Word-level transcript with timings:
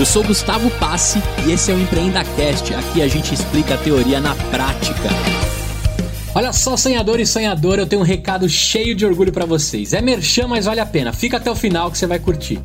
Eu 0.00 0.06
sou 0.06 0.24
Gustavo 0.24 0.70
Passe 0.78 1.22
e 1.46 1.52
esse 1.52 1.70
é 1.70 1.74
o 1.74 1.78
EmpreendaCast. 1.78 2.72
Aqui 2.72 3.02
a 3.02 3.06
gente 3.06 3.34
explica 3.34 3.74
a 3.74 3.76
teoria 3.76 4.18
na 4.18 4.34
prática. 4.34 5.10
Olha 6.34 6.54
só, 6.54 6.74
sonhador 6.74 7.20
e 7.20 7.26
sonhadora, 7.26 7.82
eu 7.82 7.86
tenho 7.86 8.00
um 8.00 8.04
recado 8.04 8.48
cheio 8.48 8.94
de 8.94 9.04
orgulho 9.04 9.30
para 9.30 9.44
vocês. 9.44 9.92
É 9.92 10.00
merchan, 10.00 10.48
mas 10.48 10.64
vale 10.64 10.80
a 10.80 10.86
pena. 10.86 11.12
Fica 11.12 11.36
até 11.36 11.50
o 11.50 11.54
final 11.54 11.90
que 11.90 11.98
você 11.98 12.06
vai 12.06 12.18
curtir. 12.18 12.58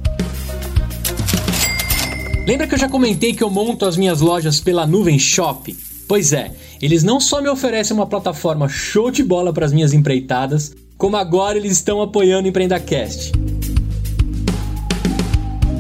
Lembra 2.48 2.68
que 2.68 2.76
eu 2.76 2.80
já 2.80 2.88
comentei 2.88 3.34
que 3.34 3.44
eu 3.44 3.50
monto 3.50 3.86
as 3.86 3.98
minhas 3.98 4.22
lojas 4.22 4.62
pela 4.62 4.88
Nuvem 4.88 5.20
Shop? 5.20 5.76
Pois 6.08 6.32
é, 6.32 6.54
eles 6.82 7.04
não 7.04 7.20
só 7.20 7.42
me 7.42 7.50
oferecem 7.50 7.98
uma 7.98 8.08
plataforma 8.08 8.70
show 8.70 9.12
de 9.12 9.22
bola 9.22 9.52
para 9.52 9.66
as 9.66 9.74
minhas 9.74 9.92
empreitadas, 9.92 10.74
como 10.98 11.18
agora 11.18 11.58
eles 11.58 11.74
estão 11.74 12.02
apoiando 12.02 12.46
o 12.46 12.48
EmpreendaCast. 12.48 13.34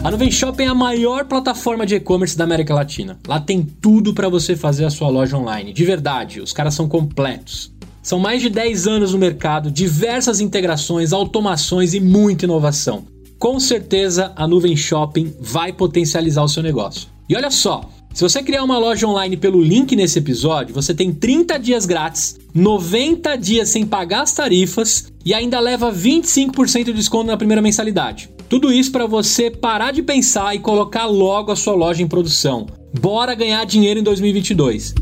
A 0.06 0.12
Nuvem 0.12 0.30
Shop 0.30 0.62
é 0.62 0.68
a 0.68 0.76
maior 0.76 1.26
plataforma 1.26 1.84
de 1.84 1.96
e-commerce 1.96 2.38
da 2.38 2.44
América 2.44 2.76
Latina. 2.76 3.18
Lá 3.28 3.40
tem 3.40 3.64
tudo 3.64 4.14
para 4.14 4.30
você 4.30 4.56
fazer 4.56 4.86
a 4.86 4.92
sua 4.92 5.10
loja 5.10 5.36
online. 5.36 5.74
De 5.74 5.84
verdade, 5.84 6.40
os 6.40 6.54
caras 6.54 6.76
são 6.76 6.88
completos. 6.88 7.74
São 8.04 8.20
mais 8.20 8.40
de 8.40 8.48
10 8.48 8.86
anos 8.86 9.14
no 9.14 9.18
mercado, 9.18 9.72
diversas 9.72 10.40
integrações, 10.40 11.12
automações 11.12 11.96
e 11.96 12.00
muita 12.00 12.46
inovação. 12.46 13.06
Com 13.40 13.60
certeza 13.60 14.32
a 14.36 14.48
Nuvem 14.48 14.78
Shopping 14.78 15.34
vai 15.40 15.74
potencializar 15.74 16.44
o 16.44 16.50
seu 16.50 16.62
negócio. 16.62 17.08
E 17.28 17.36
olha 17.36 17.50
só, 17.50 17.90
se 18.14 18.22
você 18.22 18.44
criar 18.44 18.64
uma 18.64 18.78
loja 18.78 19.08
online 19.08 19.36
pelo 19.36 19.60
link 19.60 19.96
nesse 19.96 20.20
episódio, 20.20 20.76
você 20.76 20.94
tem 20.94 21.12
30 21.12 21.58
dias 21.58 21.88
grátis, 21.88 22.38
90 22.54 23.36
dias 23.38 23.70
sem 23.70 23.88
pagar 23.88 24.22
as 24.22 24.34
tarifas 24.34 25.12
e 25.26 25.34
ainda 25.34 25.60
leva 25.60 25.92
25% 25.92 26.84
de 26.84 26.94
desconto 26.94 27.26
na 27.26 27.38
primeira 27.38 27.60
mensalidade. 27.60 28.35
Tudo 28.48 28.72
isso 28.72 28.92
para 28.92 29.08
você 29.08 29.50
parar 29.50 29.92
de 29.92 30.04
pensar 30.04 30.54
e 30.56 30.60
colocar 30.60 31.08
logo 31.08 31.52
a 31.52 31.56
sua 31.56 31.74
loja 31.74 32.04
em 32.04 32.08
produção. 32.08 32.68
Bora 32.94 33.34
ganhar 33.34 33.66
dinheiro 33.66 34.00
em 34.00 34.04
2022. 34.04 34.94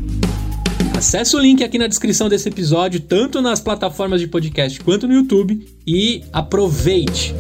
Acesse 0.95 1.35
o 1.35 1.39
link 1.39 1.61
aqui 1.61 1.77
na 1.77 1.87
descrição 1.87 2.29
desse 2.29 2.47
episódio, 2.47 3.01
tanto 3.01 3.41
nas 3.41 3.59
plataformas 3.59 4.21
de 4.21 4.27
podcast 4.27 4.79
quanto 4.79 5.09
no 5.09 5.13
YouTube, 5.13 5.67
e 5.85 6.23
aproveite! 6.31 7.35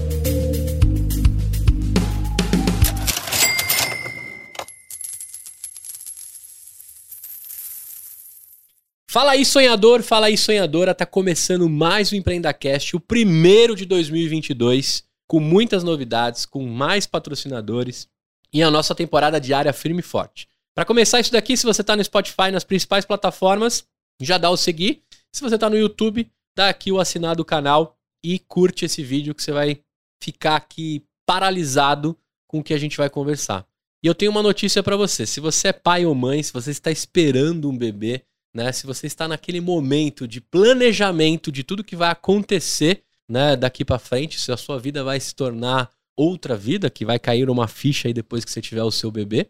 Fala 9.09 9.33
aí, 9.33 9.45
sonhador, 9.45 10.01
fala 10.01 10.25
aí, 10.25 10.37
sonhadora. 10.37 10.93
Tá 10.93 11.05
começando 11.05 11.69
mais 11.69 12.11
o 12.11 12.15
EmpreendaCast, 12.15 12.95
o 12.95 12.99
primeiro 12.99 13.75
de 13.75 13.85
2022 13.85 15.12
com 15.33 15.39
muitas 15.39 15.83
novidades, 15.83 16.45
com 16.45 16.63
mais 16.63 17.07
patrocinadores 17.07 18.07
e 18.53 18.61
a 18.61 18.69
nossa 18.69 18.93
temporada 18.93 19.41
diária 19.41 19.73
firme 19.73 20.01
e 20.01 20.03
forte. 20.03 20.47
Para 20.75 20.85
começar 20.85 21.19
isso 21.19 21.31
daqui, 21.31 21.57
se 21.57 21.65
você 21.65 21.81
está 21.81 21.95
no 21.95 22.03
Spotify, 22.03 22.51
nas 22.51 22.63
principais 22.63 23.03
plataformas, 23.03 23.83
já 24.21 24.37
dá 24.37 24.51
o 24.51 24.55
seguir. 24.55 25.01
Se 25.31 25.41
você 25.41 25.55
está 25.55 25.67
no 25.71 25.75
YouTube, 25.75 26.29
dá 26.55 26.69
aqui 26.69 26.91
o 26.91 26.99
assinar 26.99 27.35
do 27.35 27.43
canal 27.43 27.97
e 28.23 28.37
curte 28.37 28.85
esse 28.85 29.01
vídeo 29.01 29.33
que 29.33 29.41
você 29.41 29.51
vai 29.51 29.81
ficar 30.21 30.55
aqui 30.55 31.03
paralisado 31.25 32.15
com 32.47 32.59
o 32.59 32.63
que 32.63 32.75
a 32.75 32.77
gente 32.77 32.95
vai 32.95 33.09
conversar. 33.09 33.65
E 34.03 34.07
eu 34.07 34.13
tenho 34.13 34.29
uma 34.29 34.43
notícia 34.43 34.83
para 34.83 34.95
você. 34.95 35.25
Se 35.25 35.39
você 35.39 35.69
é 35.69 35.73
pai 35.73 36.05
ou 36.05 36.13
mãe, 36.13 36.43
se 36.43 36.53
você 36.53 36.69
está 36.69 36.91
esperando 36.91 37.71
um 37.71 37.75
bebê, 37.75 38.21
né, 38.53 38.71
se 38.71 38.85
você 38.85 39.07
está 39.07 39.27
naquele 39.27 39.61
momento 39.61 40.27
de 40.27 40.39
planejamento 40.39 41.51
de 41.51 41.63
tudo 41.63 41.83
que 41.83 41.95
vai 41.95 42.11
acontecer 42.11 43.03
né, 43.29 43.55
daqui 43.55 43.85
para 43.85 43.99
frente, 43.99 44.39
se 44.39 44.51
a 44.51 44.57
sua 44.57 44.79
vida 44.79 45.03
vai 45.03 45.19
se 45.19 45.33
tornar 45.33 45.89
outra 46.17 46.55
vida, 46.55 46.89
que 46.89 47.05
vai 47.05 47.17
cair 47.19 47.49
uma 47.49 47.67
ficha 47.67 48.07
aí 48.07 48.13
depois 48.13 48.45
que 48.45 48.51
você 48.51 48.61
tiver 48.61 48.83
o 48.83 48.91
seu 48.91 49.11
bebê, 49.11 49.49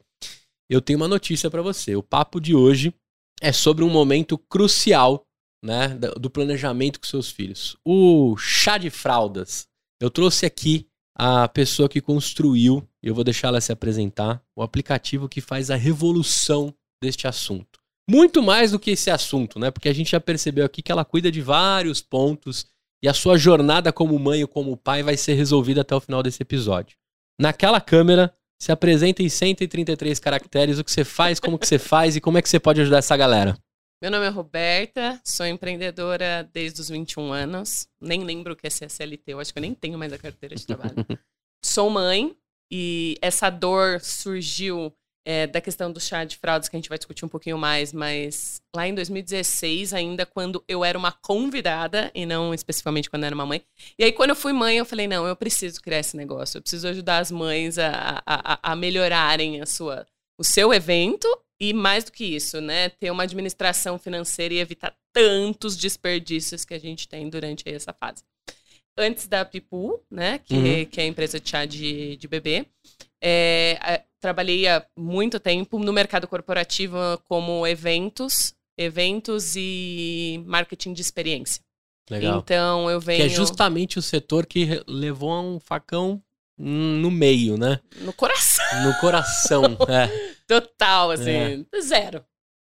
eu 0.69 0.81
tenho 0.81 0.97
uma 0.97 1.07
notícia 1.07 1.49
para 1.49 1.61
você. 1.61 1.95
O 1.95 2.03
papo 2.03 2.39
de 2.39 2.55
hoje 2.55 2.93
é 3.41 3.51
sobre 3.51 3.83
um 3.83 3.89
momento 3.89 4.37
crucial, 4.37 5.27
né, 5.63 5.89
do 6.19 6.29
planejamento 6.29 6.99
com 6.99 7.05
seus 7.05 7.29
filhos. 7.29 7.77
O 7.85 8.35
chá 8.37 8.77
de 8.77 8.89
fraldas. 8.89 9.67
Eu 10.01 10.09
trouxe 10.09 10.45
aqui 10.45 10.87
a 11.15 11.47
pessoa 11.47 11.87
que 11.87 12.01
construiu, 12.01 12.87
eu 13.01 13.13
vou 13.13 13.23
deixar 13.23 13.49
ela 13.49 13.61
se 13.61 13.71
apresentar, 13.71 14.41
o 14.55 14.63
aplicativo 14.63 15.29
que 15.29 15.41
faz 15.41 15.69
a 15.69 15.75
revolução 15.75 16.73
deste 17.01 17.27
assunto. 17.27 17.79
Muito 18.09 18.41
mais 18.41 18.71
do 18.71 18.79
que 18.79 18.91
esse 18.91 19.09
assunto, 19.09 19.59
né? 19.59 19.71
Porque 19.71 19.87
a 19.87 19.93
gente 19.93 20.11
já 20.11 20.19
percebeu 20.19 20.65
aqui 20.65 20.81
que 20.81 20.91
ela 20.91 21.05
cuida 21.05 21.31
de 21.31 21.41
vários 21.41 22.01
pontos 22.01 22.65
e 23.03 23.09
a 23.09 23.13
sua 23.13 23.37
jornada 23.37 23.91
como 23.91 24.17
mãe 24.17 24.41
ou 24.41 24.47
como 24.47 24.77
pai 24.77 25.03
vai 25.03 25.17
ser 25.17 25.33
resolvida 25.33 25.81
até 25.81 25.93
o 25.93 25.99
final 25.99 26.23
desse 26.23 26.41
episódio. 26.41 26.95
Naquela 27.37 27.81
câmera, 27.81 28.33
se 28.57 28.71
apresenta 28.71 29.21
em 29.21 29.27
133 29.27 30.17
caracteres 30.19 30.79
o 30.79 30.85
que 30.85 30.91
você 30.91 31.03
faz, 31.03 31.37
como 31.37 31.59
que 31.59 31.67
você 31.67 31.77
faz 31.77 32.15
e 32.15 32.21
como 32.21 32.37
é 32.37 32.41
que 32.41 32.47
você 32.47 32.61
pode 32.61 32.79
ajudar 32.79 32.99
essa 32.99 33.17
galera. 33.17 33.57
Meu 34.01 34.09
nome 34.09 34.25
é 34.25 34.29
Roberta, 34.29 35.19
sou 35.25 35.45
empreendedora 35.45 36.49
desde 36.53 36.79
os 36.79 36.87
21 36.87 37.33
anos. 37.33 37.87
Nem 38.01 38.23
lembro 38.23 38.53
o 38.53 38.55
que 38.55 38.67
é 38.67 38.69
CSLT, 38.69 39.33
eu 39.33 39.39
acho 39.41 39.51
que 39.51 39.59
eu 39.59 39.63
nem 39.63 39.73
tenho 39.73 39.97
mais 39.97 40.13
a 40.13 40.17
carteira 40.17 40.55
de 40.55 40.65
trabalho. 40.65 40.95
sou 41.61 41.89
mãe 41.89 42.33
e 42.71 43.17
essa 43.21 43.49
dor 43.49 43.99
surgiu 43.99 44.93
é, 45.25 45.47
da 45.47 45.61
questão 45.61 45.91
do 45.91 45.99
chá 45.99 46.23
de 46.23 46.37
fraudes, 46.37 46.67
que 46.67 46.75
a 46.75 46.79
gente 46.79 46.89
vai 46.89 46.97
discutir 46.97 47.23
um 47.23 47.29
pouquinho 47.29 47.57
mais, 47.57 47.93
mas 47.93 48.61
lá 48.75 48.87
em 48.87 48.93
2016, 48.93 49.93
ainda 49.93 50.25
quando 50.25 50.63
eu 50.67 50.83
era 50.83 50.97
uma 50.97 51.11
convidada, 51.11 52.11
e 52.13 52.25
não 52.25 52.53
especificamente 52.53 53.09
quando 53.09 53.23
eu 53.23 53.27
era 53.27 53.35
uma 53.35 53.45
mãe. 53.45 53.61
E 53.97 54.03
aí, 54.03 54.11
quando 54.11 54.31
eu 54.31 54.35
fui 54.35 54.53
mãe, 54.53 54.77
eu 54.77 54.85
falei: 54.85 55.07
não, 55.07 55.25
eu 55.25 55.35
preciso 55.35 55.81
criar 55.81 55.99
esse 55.99 56.17
negócio, 56.17 56.57
eu 56.57 56.61
preciso 56.61 56.87
ajudar 56.87 57.19
as 57.19 57.31
mães 57.31 57.77
a, 57.77 58.21
a, 58.25 58.71
a 58.71 58.75
melhorarem 58.75 59.61
a 59.61 59.65
sua, 59.65 60.05
o 60.37 60.43
seu 60.43 60.73
evento 60.73 61.27
e, 61.59 61.73
mais 61.73 62.03
do 62.03 62.11
que 62.11 62.25
isso, 62.25 62.59
né, 62.59 62.89
ter 62.89 63.09
uma 63.09 63.23
administração 63.23 63.97
financeira 63.97 64.53
e 64.53 64.59
evitar 64.59 64.93
tantos 65.13 65.77
desperdícios 65.77 66.65
que 66.65 66.73
a 66.73 66.79
gente 66.79 67.07
tem 67.07 67.29
durante 67.29 67.63
essa 67.69 67.93
fase. 67.93 68.23
Antes 68.97 69.27
da 69.27 69.43
Pipu, 69.43 69.99
né, 70.09 70.39
que, 70.39 70.53
uhum. 70.53 70.85
que 70.85 71.01
é 71.01 71.03
a 71.03 71.07
empresa 71.07 71.39
de 71.39 71.49
chá 71.49 71.65
de, 71.65 72.15
de 72.15 72.27
bebê, 72.27 72.67
é, 73.21 74.03
trabalhei 74.19 74.67
há 74.67 74.85
muito 74.97 75.39
tempo 75.39 75.79
no 75.79 75.91
mercado 75.91 76.27
corporativo 76.27 76.97
como 77.27 77.65
eventos, 77.65 78.53
eventos 78.77 79.55
e 79.55 80.43
marketing 80.45 80.93
de 80.93 81.01
experiência. 81.01 81.63
Legal. 82.09 82.39
Então 82.39 82.89
eu 82.89 82.99
venho. 82.99 83.19
Que 83.19 83.25
é 83.25 83.29
justamente 83.29 83.97
o 83.97 84.01
setor 84.01 84.45
que 84.45 84.83
levou 84.87 85.31
a 85.31 85.41
um 85.41 85.59
facão 85.59 86.21
no 86.57 87.09
meio, 87.09 87.57
né? 87.57 87.79
No 88.01 88.13
coração. 88.13 88.83
No 88.83 88.93
coração, 88.99 89.63
é. 89.89 90.35
Total, 90.47 91.11
assim, 91.11 91.65
é. 91.73 91.81
zero. 91.81 92.23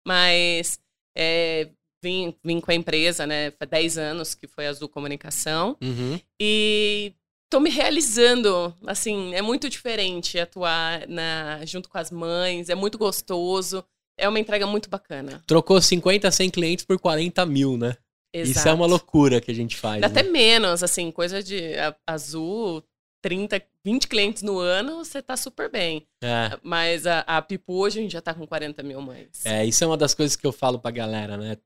Mas 0.06 0.78
é, 1.16 1.68
vim, 2.02 2.34
vim 2.44 2.60
com 2.60 2.70
a 2.70 2.74
empresa, 2.74 3.26
né? 3.26 3.50
Faz 3.52 3.70
10 3.70 3.98
anos 3.98 4.34
que 4.34 4.46
foi 4.46 4.66
Azul 4.66 4.88
Comunicação. 4.88 5.76
Uhum. 5.80 6.18
E 6.40 7.14
tô 7.48 7.60
me 7.60 7.70
realizando. 7.70 8.74
Assim, 8.86 9.34
é 9.34 9.42
muito 9.42 9.68
diferente 9.70 10.38
atuar 10.38 11.06
na, 11.08 11.64
junto 11.64 11.88
com 11.88 11.98
as 11.98 12.10
mães, 12.10 12.68
é 12.68 12.74
muito 12.74 12.98
gostoso. 12.98 13.84
É 14.18 14.28
uma 14.28 14.40
entrega 14.40 14.66
muito 14.66 14.90
bacana. 14.90 15.42
Trocou 15.46 15.80
50, 15.80 16.30
100 16.30 16.50
clientes 16.50 16.84
por 16.84 16.98
40 16.98 17.46
mil, 17.46 17.76
né? 17.76 17.96
Exato. 18.34 18.58
Isso 18.58 18.68
é 18.68 18.72
uma 18.72 18.86
loucura 18.86 19.40
que 19.40 19.50
a 19.50 19.54
gente 19.54 19.76
faz. 19.76 20.00
Né? 20.00 20.06
Até 20.06 20.22
menos, 20.22 20.82
assim, 20.82 21.10
coisa 21.10 21.42
de 21.42 21.72
azul, 22.06 22.82
30, 23.22 23.62
20 23.84 24.06
clientes 24.06 24.42
no 24.42 24.58
ano, 24.58 24.96
você 24.96 25.20
tá 25.20 25.36
super 25.36 25.70
bem. 25.70 26.06
É. 26.22 26.58
Mas 26.62 27.06
a, 27.06 27.20
a 27.20 27.42
Pipu 27.42 27.74
hoje 27.74 27.98
a 27.98 28.02
gente 28.02 28.12
já 28.12 28.20
tá 28.20 28.32
com 28.32 28.46
40 28.46 28.82
mil 28.82 29.00
mães. 29.00 29.44
É, 29.44 29.64
isso 29.64 29.82
é 29.82 29.86
uma 29.86 29.96
das 29.96 30.14
coisas 30.14 30.36
que 30.36 30.46
eu 30.46 30.52
falo 30.52 30.78
pra 30.78 30.90
galera, 30.90 31.36
né? 31.36 31.56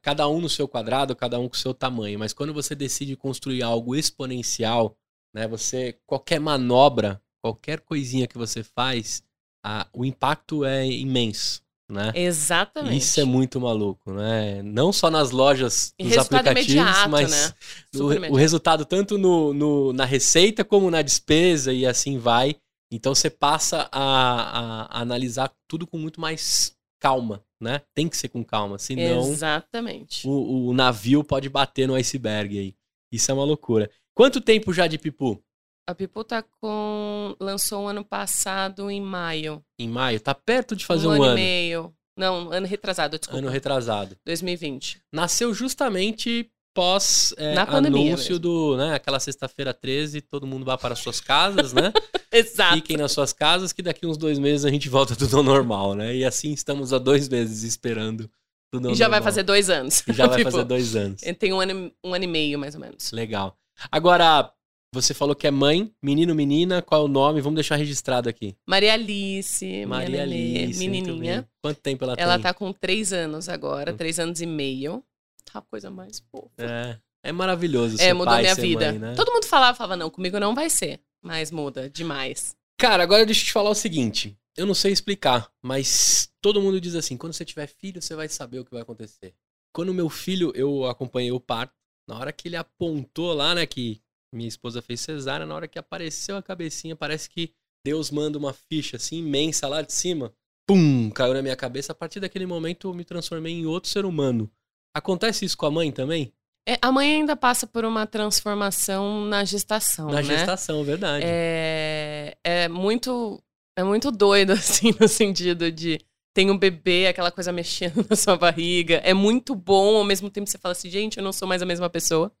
Cada 0.00 0.26
um 0.26 0.40
no 0.40 0.48
seu 0.48 0.66
quadrado, 0.66 1.14
cada 1.14 1.38
um 1.38 1.48
com 1.48 1.54
o 1.54 1.58
seu 1.58 1.74
tamanho. 1.74 2.18
Mas 2.18 2.32
quando 2.32 2.54
você 2.54 2.74
decide 2.74 3.14
construir 3.14 3.62
algo 3.62 3.94
exponencial, 3.94 4.96
né? 5.34 5.46
Você 5.48 5.98
qualquer 6.06 6.40
manobra, 6.40 7.20
qualquer 7.42 7.80
coisinha 7.80 8.26
que 8.26 8.38
você 8.38 8.64
faz, 8.64 9.22
a, 9.62 9.86
o 9.92 10.04
impacto 10.04 10.64
é 10.64 10.86
imenso, 10.86 11.62
né? 11.88 12.12
Exatamente. 12.14 12.96
Isso 12.96 13.20
é 13.20 13.24
muito 13.24 13.60
maluco, 13.60 14.12
né? 14.12 14.62
Não 14.62 14.92
só 14.92 15.10
nas 15.10 15.30
lojas, 15.30 15.92
nos 16.00 16.18
aplicativos, 16.18 16.72
imediato, 16.72 17.10
mas 17.10 17.30
né? 17.30 17.54
o, 17.94 18.32
o, 18.32 18.36
resultado 18.36 18.84
tanto 18.84 19.16
no, 19.16 19.54
no, 19.54 19.92
na 19.92 20.04
receita 20.04 20.64
como 20.64 20.90
na 20.90 21.02
despesa 21.02 21.72
e 21.72 21.86
assim 21.86 22.18
vai. 22.18 22.56
Então 22.90 23.14
você 23.14 23.30
passa 23.30 23.88
a, 23.92 24.00
a, 24.00 24.98
a 24.98 25.00
analisar 25.00 25.52
tudo 25.68 25.86
com 25.86 25.98
muito 25.98 26.20
mais 26.20 26.76
calma, 27.00 27.44
né? 27.60 27.82
Tem 27.94 28.08
que 28.08 28.16
ser 28.16 28.28
com 28.28 28.44
calma, 28.44 28.78
senão 28.78 29.28
Exatamente. 29.28 30.26
O, 30.26 30.68
o 30.68 30.72
navio 30.72 31.22
pode 31.22 31.48
bater 31.48 31.86
no 31.86 31.94
iceberg 31.94 32.58
aí. 32.58 32.74
Isso 33.12 33.30
é 33.30 33.34
uma 33.34 33.44
loucura. 33.44 33.90
Quanto 34.14 34.40
tempo 34.40 34.72
já 34.72 34.86
de 34.86 34.98
Pipu? 34.98 35.42
A 35.88 35.94
Pipu 35.94 36.24
tá 36.24 36.42
com. 36.42 37.36
lançou 37.40 37.84
um 37.84 37.88
ano 37.88 38.04
passado 38.04 38.90
em 38.90 39.00
maio. 39.00 39.62
Em 39.78 39.88
maio? 39.88 40.18
Tá 40.20 40.34
perto 40.34 40.74
de 40.74 40.84
fazer 40.84 41.06
um, 41.06 41.10
um 41.10 41.14
ano. 41.14 41.24
ano 41.24 41.32
e 41.32 41.34
meio. 41.42 41.94
Não, 42.18 42.50
ano 42.50 42.66
retrasado, 42.66 43.18
desculpa. 43.18 43.38
Ano 43.38 43.48
retrasado. 43.50 44.16
2020. 44.24 45.00
Nasceu 45.12 45.52
justamente 45.54 46.50
pós 46.74 47.32
é, 47.38 47.54
Na 47.54 47.62
anúncio 47.64 48.30
mesmo. 48.34 48.38
do, 48.38 48.76
né, 48.76 48.94
aquela 48.94 49.20
sexta-feira 49.20 49.72
13, 49.72 50.20
todo 50.22 50.46
mundo 50.46 50.64
vai 50.64 50.76
para 50.76 50.94
suas 50.94 51.20
casas, 51.20 51.72
né? 51.72 51.92
Exato. 52.32 52.74
Fiquem 52.74 52.96
nas 52.96 53.12
suas 53.12 53.32
casas 53.32 53.72
que 53.72 53.80
daqui 53.82 54.06
uns 54.06 54.18
dois 54.18 54.38
meses 54.38 54.64
a 54.64 54.70
gente 54.70 54.88
volta 54.88 55.14
tudo 55.16 55.36
ao 55.36 55.42
normal, 55.42 55.94
né? 55.94 56.14
E 56.16 56.24
assim 56.24 56.52
estamos 56.52 56.92
há 56.92 56.98
dois 56.98 57.28
meses 57.28 57.62
esperando 57.62 58.28
tudo 58.72 58.88
ao 58.88 58.94
E 58.94 58.96
já 58.96 59.06
vai 59.08 59.20
normal. 59.20 59.24
fazer 59.24 59.42
dois 59.44 59.70
anos. 59.70 60.02
E 60.08 60.12
já 60.12 60.26
vai 60.26 60.38
Tipo, 60.38 60.50
fazer 60.50 60.64
dois 60.64 60.96
anos. 60.96 61.20
Tem 61.38 61.52
um 61.52 61.60
ano, 61.60 61.92
um 62.02 62.12
ano 62.14 62.24
e 62.24 62.28
meio, 62.28 62.58
mais 62.58 62.74
ou 62.74 62.80
menos. 62.80 63.12
Legal. 63.12 63.56
Agora, 63.92 64.50
você 64.96 65.14
falou 65.14 65.34
que 65.34 65.46
é 65.46 65.50
mãe, 65.50 65.92
menino, 66.02 66.34
menina, 66.34 66.82
qual 66.82 67.02
é 67.02 67.04
o 67.04 67.08
nome? 67.08 67.40
Vamos 67.40 67.54
deixar 67.56 67.76
registrado 67.76 68.28
aqui. 68.28 68.56
Maria 68.66 68.92
Alice, 68.94 69.86
Maria 69.86 70.22
Alice. 70.22 70.78
menininha. 70.78 71.48
Quanto 71.62 71.80
tempo 71.80 72.04
ela, 72.04 72.14
Ela 72.18 72.34
tem? 72.34 72.42
tá 72.42 72.54
com 72.54 72.72
três 72.72 73.12
anos 73.12 73.48
agora, 73.48 73.92
Hum. 73.92 73.96
três 73.96 74.18
anos 74.18 74.40
e 74.40 74.46
meio. 74.46 75.02
Tá 75.44 75.60
a 75.60 75.62
coisa 75.62 75.90
mais 75.90 76.20
fofa. 76.30 76.50
É, 76.58 76.98
é 77.24 77.32
maravilhoso 77.32 77.96
É, 78.00 78.12
mudou 78.12 78.32
pai, 78.32 78.42
minha 78.42 78.54
vida. 78.54 78.90
mãe, 78.90 78.98
né? 78.98 79.14
Todo 79.14 79.32
mundo 79.32 79.44
falava, 79.46 79.76
falava, 79.76 79.96
não, 79.96 80.10
comigo 80.10 80.38
não 80.40 80.54
vai 80.54 80.68
ser. 80.68 81.00
Mas 81.22 81.50
muda 81.50 81.88
demais. 81.90 82.56
Cara, 82.78 83.02
agora 83.02 83.24
deixa 83.24 83.42
eu 83.42 83.46
te 83.46 83.52
falar 83.52 83.70
o 83.70 83.74
seguinte. 83.74 84.36
Eu 84.56 84.66
não 84.66 84.74
sei 84.74 84.92
explicar, 84.92 85.50
mas 85.62 86.28
todo 86.40 86.60
mundo 86.62 86.80
diz 86.80 86.94
assim: 86.94 87.16
quando 87.16 87.32
você 87.32 87.44
tiver 87.44 87.66
filho, 87.66 88.00
você 88.00 88.14
vai 88.14 88.28
saber 88.28 88.60
o 88.60 88.64
que 88.64 88.70
vai 88.72 88.82
acontecer. 88.82 89.34
Quando 89.72 89.92
meu 89.92 90.08
filho, 90.08 90.52
eu 90.54 90.84
acompanhei 90.86 91.30
o 91.32 91.40
parto, 91.40 91.74
na 92.08 92.18
hora 92.18 92.32
que 92.32 92.48
ele 92.48 92.56
apontou 92.56 93.32
lá, 93.34 93.54
né, 93.54 93.66
que 93.66 94.00
minha 94.32 94.48
esposa 94.48 94.82
fez 94.82 95.00
cesárea, 95.00 95.46
na 95.46 95.54
hora 95.54 95.68
que 95.68 95.78
apareceu 95.78 96.36
a 96.36 96.42
cabecinha, 96.42 96.96
parece 96.96 97.28
que 97.28 97.52
Deus 97.84 98.10
manda 98.10 98.38
uma 98.38 98.52
ficha 98.52 98.96
assim 98.96 99.18
imensa 99.18 99.68
lá 99.68 99.82
de 99.82 99.92
cima. 99.92 100.32
Pum, 100.66 101.10
caiu 101.10 101.32
na 101.32 101.42
minha 101.42 101.54
cabeça. 101.54 101.92
A 101.92 101.94
partir 101.94 102.18
daquele 102.18 102.46
momento 102.46 102.88
eu 102.88 102.94
me 102.94 103.04
transformei 103.04 103.52
em 103.52 103.66
outro 103.66 103.88
ser 103.88 104.04
humano. 104.04 104.50
Acontece 104.92 105.44
isso 105.44 105.56
com 105.56 105.66
a 105.66 105.70
mãe 105.70 105.92
também? 105.92 106.32
É, 106.68 106.76
a 106.82 106.90
mãe 106.90 107.14
ainda 107.14 107.36
passa 107.36 107.64
por 107.66 107.84
uma 107.84 108.06
transformação 108.06 109.24
na 109.24 109.44
gestação, 109.44 110.08
Na 110.08 110.16
né? 110.16 110.22
gestação, 110.24 110.82
verdade. 110.82 111.24
É, 111.24 112.36
é 112.42 112.68
muito 112.68 113.40
é 113.78 113.84
muito 113.84 114.10
doido, 114.10 114.50
assim, 114.54 114.92
no 114.98 115.06
sentido 115.06 115.70
de 115.70 116.00
tem 116.34 116.50
um 116.50 116.58
bebê, 116.58 117.06
aquela 117.06 117.30
coisa 117.30 117.52
mexendo 117.52 118.04
na 118.10 118.16
sua 118.16 118.36
barriga. 118.36 118.96
É 119.04 119.14
muito 119.14 119.54
bom, 119.54 119.96
ao 119.96 120.04
mesmo 120.04 120.28
tempo 120.28 120.50
você 120.50 120.58
fala 120.58 120.72
assim, 120.72 120.90
gente, 120.90 121.18
eu 121.18 121.24
não 121.24 121.32
sou 121.32 121.46
mais 121.46 121.62
a 121.62 121.66
mesma 121.66 121.88
pessoa. 121.88 122.32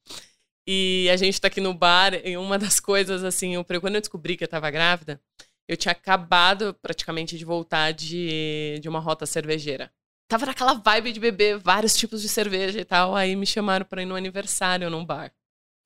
E 0.66 1.08
a 1.12 1.16
gente 1.16 1.40
tá 1.40 1.46
aqui 1.48 1.60
no 1.60 1.72
bar, 1.72 2.14
e 2.26 2.36
uma 2.36 2.58
das 2.58 2.80
coisas, 2.80 3.22
assim, 3.22 3.54
eu, 3.54 3.64
quando 3.64 3.94
eu 3.94 4.00
descobri 4.00 4.36
que 4.36 4.42
eu 4.44 4.48
tava 4.48 4.70
grávida, 4.70 5.20
eu 5.68 5.76
tinha 5.76 5.92
acabado 5.92 6.74
praticamente 6.82 7.38
de 7.38 7.44
voltar 7.44 7.92
de, 7.92 8.78
de 8.80 8.88
uma 8.88 8.98
rota 9.00 9.26
cervejeira. 9.26 9.92
Tava 10.28 10.46
naquela 10.46 10.74
vibe 10.74 11.12
de 11.12 11.20
beber 11.20 11.56
vários 11.58 11.94
tipos 11.96 12.20
de 12.20 12.28
cerveja 12.28 12.80
e 12.80 12.84
tal. 12.84 13.14
Aí 13.14 13.36
me 13.36 13.46
chamaram 13.46 13.86
pra 13.86 14.02
ir 14.02 14.06
no 14.06 14.16
aniversário 14.16 14.90
num 14.90 15.04
bar. 15.04 15.32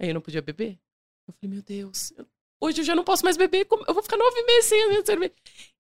Aí 0.00 0.09
eu 0.09 0.15
não 0.15 0.21
podia 0.23 0.41
beber. 0.41 0.79
Eu 1.29 1.35
falei, 1.38 1.55
meu 1.56 1.62
Deus, 1.62 2.11
eu- 2.17 2.27
hoje 2.62 2.81
eu 2.81 2.85
já 2.85 2.94
não 2.94 3.05
posso 3.05 3.23
mais 3.23 3.37
beber, 3.37 3.67
eu 3.87 3.93
vou 3.94 4.03
ficar 4.03 4.17
nove 4.17 4.43
meses 4.44 4.65
sem 4.65 4.82
a 4.82 4.88
minha 4.88 5.05
cerveja. 5.05 5.32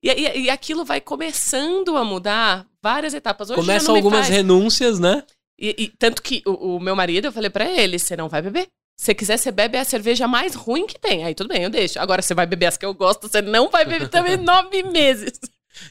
E, 0.02 0.10
e- 0.10 0.40
e 0.42 0.50
aquilo 0.50 0.84
vai 0.84 1.00
começando 1.00 1.96
a 1.96 2.04
mudar 2.04 2.66
várias 2.82 3.14
etapas. 3.14 3.48
Hoje 3.48 3.60
Começam 3.60 3.96
algumas 3.96 4.26
faz. 4.26 4.28
renúncias, 4.36 4.98
né? 5.00 5.24
E, 5.58 5.74
e 5.84 5.88
tanto 5.88 6.22
que 6.22 6.42
o, 6.46 6.76
o 6.76 6.80
meu 6.80 6.94
marido, 6.94 7.26
eu 7.28 7.32
falei 7.32 7.48
pra 7.50 7.64
ele, 7.70 7.98
você 7.98 8.14
não 8.14 8.28
vai 8.28 8.42
beber. 8.42 8.68
Se 9.00 9.14
quiser, 9.14 9.38
você 9.38 9.50
bebe 9.50 9.78
a 9.78 9.84
cerveja 9.84 10.28
mais 10.28 10.54
ruim 10.54 10.86
que 10.86 10.98
tem. 10.98 11.24
Aí 11.24 11.34
tudo 11.34 11.48
bem, 11.48 11.62
eu 11.62 11.70
deixo. 11.70 11.98
Agora 11.98 12.20
você 12.20 12.34
vai 12.34 12.44
beber 12.44 12.66
as 12.66 12.76
que 12.76 12.84
eu 12.84 12.92
gosto, 12.92 13.28
você 13.28 13.40
não 13.40 13.70
vai 13.70 13.82
beber 13.82 14.10
também 14.10 14.36
nove 14.44 14.82
meses. 14.82 15.40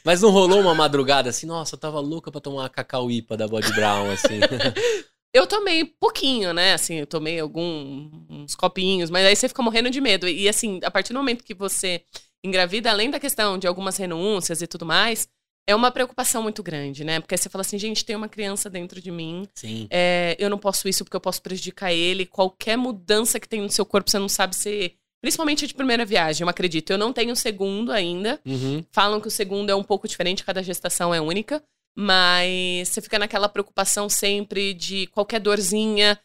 Mas 0.05 0.21
não 0.21 0.29
rolou 0.29 0.61
uma 0.61 0.75
madrugada 0.75 1.27
assim, 1.27 1.47
nossa, 1.47 1.73
eu 1.73 1.79
tava 1.79 1.99
louca 1.99 2.31
pra 2.31 2.39
tomar 2.39 2.61
uma 2.61 2.69
cacauípa 2.69 3.35
da 3.35 3.47
Body 3.47 3.73
Brown, 3.73 4.11
assim. 4.11 4.39
Eu 5.33 5.45
tomei 5.45 5.85
pouquinho, 5.85 6.53
né? 6.55 6.73
Assim, 6.73 6.95
eu 6.95 7.05
tomei 7.05 7.39
alguns 7.39 8.55
copinhos, 8.55 9.11
mas 9.11 9.27
aí 9.27 9.35
você 9.35 9.47
fica 9.47 9.61
morrendo 9.61 9.91
de 9.91 10.01
medo. 10.01 10.27
E 10.27 10.49
assim, 10.49 10.79
a 10.83 10.89
partir 10.89 11.13
do 11.13 11.19
momento 11.19 11.43
que 11.43 11.53
você 11.53 12.03
engravida, 12.43 12.89
além 12.89 13.11
da 13.11 13.19
questão 13.19 13.55
de 13.55 13.67
algumas 13.67 13.95
renúncias 13.95 14.59
e 14.59 14.65
tudo 14.65 14.87
mais, 14.87 15.29
é 15.69 15.75
uma 15.75 15.91
preocupação 15.91 16.41
muito 16.41 16.63
grande, 16.63 17.03
né? 17.03 17.19
Porque 17.19 17.37
você 17.37 17.47
fala 17.47 17.61
assim, 17.61 17.77
gente, 17.77 18.03
tem 18.03 18.15
uma 18.15 18.27
criança 18.27 18.71
dentro 18.71 18.99
de 18.99 19.11
mim, 19.11 19.47
Sim. 19.53 19.87
é, 19.91 20.35
eu 20.39 20.49
não 20.49 20.57
posso 20.57 20.89
isso 20.89 21.05
porque 21.05 21.15
eu 21.15 21.21
posso 21.21 21.43
prejudicar 21.43 21.93
ele. 21.93 22.25
Qualquer 22.25 22.75
mudança 22.75 23.39
que 23.39 23.47
tem 23.47 23.61
no 23.61 23.69
seu 23.69 23.85
corpo, 23.85 24.09
você 24.09 24.17
não 24.17 24.27
sabe 24.27 24.55
se. 24.55 24.95
Principalmente 25.21 25.67
de 25.67 25.75
primeira 25.75 26.03
viagem, 26.05 26.43
eu 26.43 26.49
acredito. 26.49 26.89
Eu 26.89 26.97
não 26.97 27.13
tenho 27.13 27.35
segundo 27.35 27.91
ainda. 27.91 28.39
Uhum. 28.43 28.83
Falam 28.91 29.21
que 29.21 29.27
o 29.27 29.31
segundo 29.31 29.69
é 29.69 29.75
um 29.75 29.83
pouco 29.83 30.07
diferente, 30.07 30.43
cada 30.43 30.63
gestação 30.63 31.13
é 31.13 31.21
única. 31.21 31.61
Mas 31.95 32.87
você 32.87 33.01
fica 33.01 33.19
naquela 33.19 33.47
preocupação 33.47 34.09
sempre 34.09 34.73
de 34.73 35.05
qualquer 35.07 35.39
dorzinha. 35.39 36.19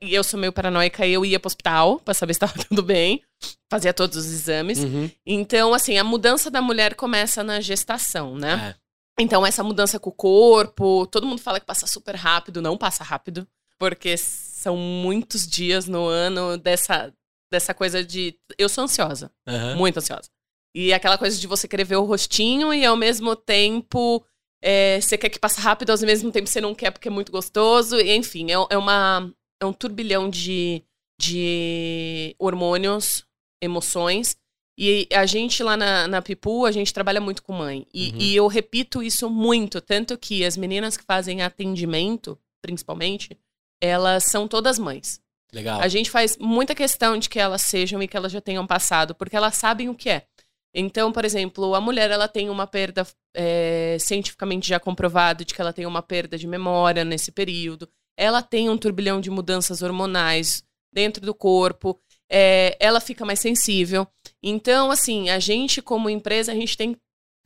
E 0.00 0.12
eu 0.12 0.24
sou 0.24 0.40
meio 0.40 0.52
paranoica, 0.52 1.06
eu 1.06 1.24
ia 1.24 1.38
pro 1.38 1.46
hospital 1.46 2.00
pra 2.00 2.12
saber 2.12 2.34
se 2.34 2.40
tava 2.40 2.54
tudo 2.68 2.82
bem. 2.82 3.22
Fazia 3.70 3.94
todos 3.94 4.16
os 4.16 4.26
exames. 4.26 4.78
Uhum. 4.80 5.10
Então, 5.24 5.72
assim, 5.72 5.96
a 5.96 6.04
mudança 6.04 6.50
da 6.50 6.60
mulher 6.60 6.94
começa 6.94 7.44
na 7.44 7.60
gestação, 7.60 8.36
né? 8.36 8.76
É. 8.76 9.22
Então, 9.22 9.46
essa 9.46 9.62
mudança 9.62 9.98
com 9.98 10.10
o 10.10 10.14
corpo, 10.14 11.06
todo 11.06 11.26
mundo 11.26 11.40
fala 11.40 11.60
que 11.60 11.66
passa 11.66 11.86
super 11.86 12.16
rápido, 12.16 12.62
não 12.62 12.76
passa 12.76 13.04
rápido, 13.04 13.46
porque 13.78 14.16
são 14.16 14.76
muitos 14.76 15.46
dias 15.46 15.86
no 15.86 16.06
ano 16.06 16.56
dessa, 16.56 17.12
dessa 17.52 17.74
coisa 17.74 18.04
de. 18.04 18.36
Eu 18.58 18.68
sou 18.68 18.84
ansiosa, 18.84 19.30
Aham. 19.46 19.76
muito 19.76 19.98
ansiosa. 19.98 20.28
E 20.74 20.92
aquela 20.92 21.18
coisa 21.18 21.38
de 21.38 21.46
você 21.46 21.66
querer 21.66 21.84
ver 21.84 21.96
o 21.96 22.04
rostinho 22.04 22.72
e 22.72 22.84
ao 22.84 22.96
mesmo 22.96 23.34
tempo 23.34 24.24
é, 24.62 25.00
você 25.00 25.16
quer 25.18 25.28
que 25.28 25.38
passe 25.38 25.60
rápido, 25.60 25.90
ao 25.90 25.98
mesmo 25.98 26.30
tempo 26.30 26.48
você 26.48 26.60
não 26.60 26.74
quer 26.74 26.90
porque 26.90 27.08
é 27.08 27.10
muito 27.10 27.32
gostoso. 27.32 27.98
E, 27.98 28.14
enfim, 28.14 28.50
é, 28.50 28.54
é 28.70 28.78
uma, 28.78 29.32
é 29.60 29.66
um 29.66 29.72
turbilhão 29.72 30.28
de, 30.28 30.84
de 31.20 32.34
hormônios, 32.38 33.24
emoções. 33.60 34.36
E 34.78 35.06
a 35.12 35.26
gente 35.26 35.62
lá 35.62 35.76
na, 35.76 36.08
na 36.08 36.22
Pipu, 36.22 36.64
a 36.64 36.72
gente 36.72 36.94
trabalha 36.94 37.20
muito 37.20 37.42
com 37.42 37.52
mãe. 37.52 37.86
E, 37.92 38.10
Uhum. 38.10 38.18
e 38.18 38.36
eu 38.36 38.46
repito 38.46 39.02
isso 39.02 39.28
muito, 39.28 39.80
tanto 39.80 40.16
que 40.16 40.44
as 40.44 40.56
meninas 40.56 40.96
que 40.96 41.04
fazem 41.04 41.42
atendimento, 41.42 42.38
principalmente, 42.62 43.36
elas 43.82 44.24
são 44.24 44.48
todas 44.48 44.78
mães. 44.78 45.20
Legal. 45.52 45.80
A 45.80 45.88
gente 45.88 46.10
faz 46.10 46.36
muita 46.38 46.74
questão 46.74 47.18
de 47.18 47.28
que 47.28 47.38
elas 47.38 47.62
sejam 47.62 48.02
e 48.02 48.08
que 48.08 48.16
elas 48.16 48.32
já 48.32 48.40
tenham 48.40 48.66
passado, 48.66 49.14
porque 49.14 49.36
elas 49.36 49.56
sabem 49.56 49.88
o 49.88 49.94
que 49.94 50.08
é. 50.08 50.26
Então, 50.72 51.10
por 51.10 51.24
exemplo, 51.24 51.74
a 51.74 51.80
mulher 51.80 52.10
ela 52.10 52.28
tem 52.28 52.48
uma 52.48 52.66
perda 52.66 53.04
é, 53.34 53.96
cientificamente 53.98 54.68
já 54.68 54.78
comprovado 54.78 55.44
de 55.44 55.52
que 55.52 55.60
ela 55.60 55.72
tem 55.72 55.84
uma 55.84 56.00
perda 56.00 56.38
de 56.38 56.46
memória 56.46 57.04
nesse 57.04 57.32
período. 57.32 57.88
Ela 58.16 58.40
tem 58.42 58.70
um 58.70 58.78
turbilhão 58.78 59.20
de 59.20 59.30
mudanças 59.30 59.82
hormonais 59.82 60.62
dentro 60.92 61.26
do 61.26 61.34
corpo. 61.34 62.00
É, 62.30 62.76
ela 62.80 63.00
fica 63.00 63.24
mais 63.24 63.40
sensível. 63.40 64.06
Então, 64.42 64.90
assim, 64.90 65.28
a 65.30 65.38
gente 65.38 65.82
como 65.82 66.08
empresa 66.08 66.52
a 66.52 66.54
gente 66.54 66.76
tem, 66.76 66.96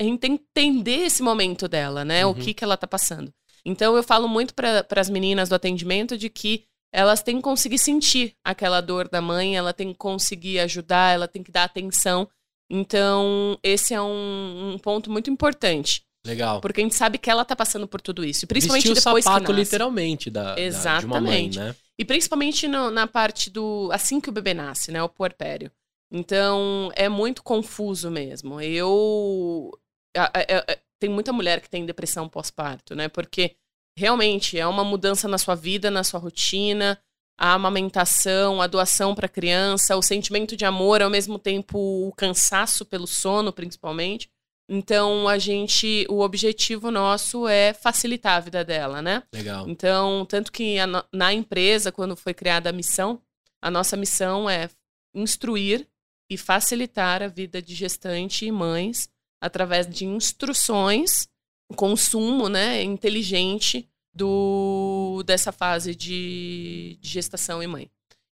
a 0.01 0.05
gente 0.05 0.19
tem 0.21 0.37
que 0.37 0.45
entender 0.57 1.07
esse 1.07 1.23
momento 1.23 1.67
dela, 1.69 2.05
né? 2.05 2.25
O 2.27 2.31
Uhum. 2.31 2.35
que 2.35 2.53
que 2.55 2.63
ela 2.65 2.77
tá 2.77 2.87
passando. 2.87 3.33
Então, 3.65 3.97
eu 3.97 4.03
falo 4.03 4.29
muito 4.29 4.55
para 4.55 4.85
as 4.97 5.09
meninas 5.09 5.49
do 5.49 5.55
atendimento 5.55 6.19
de 6.19 6.29
que 6.29 6.65
elas 6.93 7.23
têm 7.23 7.37
que 7.37 7.43
conseguir 7.43 7.79
sentir 7.79 8.35
aquela 8.45 8.81
dor 8.81 9.09
da 9.09 9.21
mãe, 9.21 9.57
ela 9.57 9.73
tem 9.73 9.89
que 9.93 9.99
conseguir 9.99 10.61
ajudar, 10.61 11.15
ela 11.15 11.27
tem 11.27 11.43
que 11.43 11.51
dar 11.51 11.65
atenção. 11.65 12.29
Então, 12.71 13.59
esse 13.63 13.95
é 13.95 14.01
um, 14.03 14.73
um 14.75 14.79
ponto 14.79 15.11
muito 15.11 15.31
importante. 15.31 16.03
Legal. 16.27 16.61
Porque 16.61 16.81
a 16.81 16.85
gente 16.85 16.95
sabe 16.95 17.19
que 17.19 17.29
ela 17.31 17.45
tá 17.45 17.55
passando 17.55 17.87
por 17.87 18.01
tudo 18.01 18.25
isso. 18.25 18.47
Principalmente 18.47 18.89
Vestir 18.89 19.01
o 19.03 19.05
depois 19.05 19.25
sapato 19.25 19.47
que 19.47 19.53
nasce. 19.53 19.63
literalmente 19.65 20.31
da, 20.31 20.55
da- 20.55 20.99
de 21.01 21.07
uma 21.07 21.21
mãe, 21.21 21.47
Exatamente. 21.47 21.59
né? 21.59 21.77
E 21.99 22.05
principalmente 22.05 22.67
no- 22.67 22.91
na 22.91 23.07
parte 23.07 23.51
do. 23.51 23.89
Assim 23.93 24.21
que 24.21 24.29
o 24.29 24.33
bebê 24.33 24.53
nasce, 24.55 24.91
né? 24.91 25.03
O 25.03 25.09
puerpério. 25.09 25.71
Então, 26.13 26.91
é 26.95 27.09
muito 27.09 27.43
confuso 27.43 28.11
mesmo. 28.11 28.61
Eu. 28.61 29.71
a- 30.17 30.31
a- 30.39 30.73
a- 30.73 30.79
tem 31.01 31.11
muita 31.11 31.33
mulher 31.33 31.61
que 31.61 31.69
tem 31.69 31.85
depressão 31.85 32.29
pós-parto, 32.29 32.95
né? 32.95 33.09
Porque 33.09 33.57
realmente 33.99 34.57
é 34.59 34.65
uma 34.67 34.85
mudança 34.85 35.27
na 35.27 35.39
sua 35.39 35.57
vida, 35.57 35.91
na 35.91 36.05
sua 36.05 36.21
rotina, 36.21 37.01
a 37.39 37.53
amamentação, 37.55 38.63
a 38.63 38.67
doação 38.69 39.13
para 39.15 39.27
a 39.27 39.29
criança, 39.29 39.97
o 39.97 40.03
sentimento 40.03 40.57
de 40.57 40.65
amor, 40.65 41.03
ao 41.03 41.11
mesmo 41.11 41.37
tempo 41.39 41.77
o 42.09 42.13
cansaço 42.13 42.85
pelo 42.85 43.09
sono, 43.09 43.53
principalmente. 43.53 44.31
Então, 44.69 45.29
a 45.29 45.39
gente. 45.39 46.07
O 46.09 46.21
objetivo 46.21 46.91
nosso 46.91 47.47
é 47.47 47.75
facilitar 47.75 48.37
a 48.37 48.41
vida 48.41 48.65
dela, 48.65 49.03
né? 49.03 49.23
Legal. 49.33 49.69
Então, 49.69 50.25
tanto 50.27 50.51
que 50.51 50.79
a 50.79 50.87
na 51.13 51.33
empresa, 51.33 51.93
quando 51.93 52.17
foi 52.17 52.33
criada 52.33 52.71
a 52.71 52.73
missão, 52.73 53.21
a 53.61 53.71
nossa 53.71 53.97
missão 53.97 54.49
é 54.49 54.69
instruir 55.15 55.87
e 56.31 56.37
facilitar 56.37 57.23
a 57.23 57.29
vida 57.29 57.61
de 57.61 57.75
gestante 57.75 58.47
e 58.47 58.53
mães 58.53 59.09
através 59.41 59.87
de 59.87 60.07
instruções, 60.07 61.29
consumo 61.77 62.49
né, 62.49 62.83
inteligente 62.83 63.89
do, 64.15 65.23
dessa 65.27 65.53
fase 65.53 65.95
de, 65.95 66.99
de 67.01 67.09
gestação 67.09 67.63
e 67.63 67.67
mãe. 67.67 67.91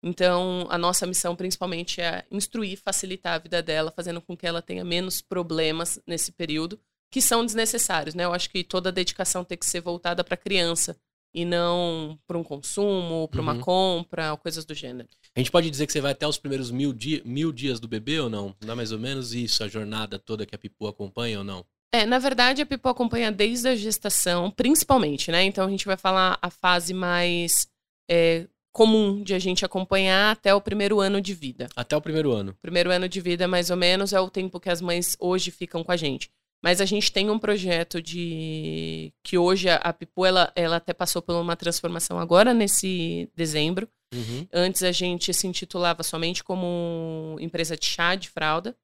Então, 0.07 0.67
a 0.69 0.77
nossa 0.77 1.07
missão 1.07 1.35
principalmente 1.35 1.99
é 2.01 2.27
instruir, 2.31 2.79
facilitar 2.79 3.35
a 3.35 3.39
vida 3.39 3.63
dela, 3.63 3.91
fazendo 3.91 4.21
com 4.21 4.37
que 4.37 4.47
ela 4.47 4.61
tenha 4.61 4.85
menos 4.85 5.23
problemas 5.23 5.99
nesse 6.07 6.31
período, 6.31 6.79
que 7.11 7.23
são 7.23 7.45
desnecessários, 7.45 8.15
né? 8.15 8.25
Eu 8.25 8.35
acho 8.35 8.51
que 8.51 8.63
toda 8.63 8.91
a 8.91 8.93
dedicação 8.93 9.43
tem 9.43 9.57
que 9.57 9.65
ser 9.65 9.81
voltada 9.81 10.23
para 10.23 10.35
a 10.35 10.37
criança, 10.37 10.95
e 11.35 11.45
não 11.45 12.19
para 12.29 12.39
um 12.39 12.45
consumo, 12.45 13.27
para 13.29 13.41
uma 13.41 13.55
Uhum. 13.55 13.61
compra, 13.61 14.37
coisas 14.37 14.65
do 14.65 14.73
gênero. 14.75 15.09
A 15.35 15.41
gente 15.41 15.51
pode 15.51 15.69
dizer 15.69 15.87
que 15.87 15.93
você 15.93 16.01
vai 16.01 16.13
até 16.13 16.29
os 16.29 16.39
primeiros 16.39 16.71
mil, 16.71 16.93
di 16.93 17.23
mil 17.25 17.51
dias 17.51 17.81
do 17.81 17.89
bebê 17.89 18.21
ou 18.21 18.31
não? 18.31 18.55
Dá 18.61 18.77
mais 18.77 18.93
ou 18.93 18.99
menos 19.01 19.35
isso, 19.35 19.65
a 19.65 19.69
jornada 19.69 20.19
toda 20.19 20.47
que 20.47 20.55
a 20.55 20.59
Pipu 20.59 20.87
acompanha 20.87 21.39
ou 21.39 21.45
não? 21.45 21.65
É, 21.93 22.07
na 22.07 22.19
verdade, 22.21 22.63
a 22.63 22.67
Pipo 22.67 22.89
acompanha 22.89 23.33
desde 23.33 23.69
a 23.69 23.75
gestação, 23.75 24.51
principalmente, 24.51 25.33
né? 25.33 25.43
Então 25.45 25.67
a 25.67 25.71
gente 25.71 25.87
vai 25.87 25.97
falar 25.97 26.39
a 26.41 26.51
fase 26.51 26.95
mais 26.95 27.67
é, 28.09 28.47
comum 28.75 29.23
de 29.23 29.33
a 29.33 29.39
gente 29.39 29.65
acompanhar 29.65 30.33
até 30.33 30.53
o 30.53 30.61
primeiro 30.61 31.01
ano 31.01 31.21
de 31.21 31.33
vida. 31.33 31.69
Até 31.77 31.97
o 31.97 32.01
primeiro 32.01 32.33
ano. 32.33 32.57
Primeiro 32.61 32.91
ano 32.91 33.09
de 33.09 33.21
vida, 33.21 33.47
mais 33.47 33.71
ou 33.71 33.77
menos, 33.77 34.13
é 34.13 34.19
o 34.19 34.29
tempo 34.29 34.59
que 34.59 34.69
as 34.69 34.81
mães 34.81 35.17
hoje 35.21 35.53
ficam 35.53 35.85
com 35.85 35.93
a 35.93 35.97
gente. 35.97 36.29
Mas 36.61 36.81
a 36.81 36.85
gente 36.85 37.13
tem 37.13 37.31
um 37.31 37.39
projeto 37.39 38.03
de. 38.03 39.13
que 39.23 39.39
hoje 39.39 39.69
a, 39.69 39.77
a 39.77 39.93
Pipu, 39.93 40.27
ela, 40.27 40.51
ela 40.57 40.77
até 40.77 40.93
passou 40.93 41.23
por 41.23 41.37
uma 41.37 41.55
transformação 41.55 42.19
agora 42.19 42.53
nesse 42.53 43.31
dezembro. 43.37 43.89
Uhum. 44.13 44.47
Antes 44.53 44.83
a 44.83 44.91
gente 44.91 45.33
se 45.33 45.47
intitulava 45.47 46.03
somente 46.03 46.43
como 46.43 47.37
empresa 47.39 47.77
de 47.77 47.87
chá 47.87 48.17
de 48.17 48.29
fralda. 48.29 48.77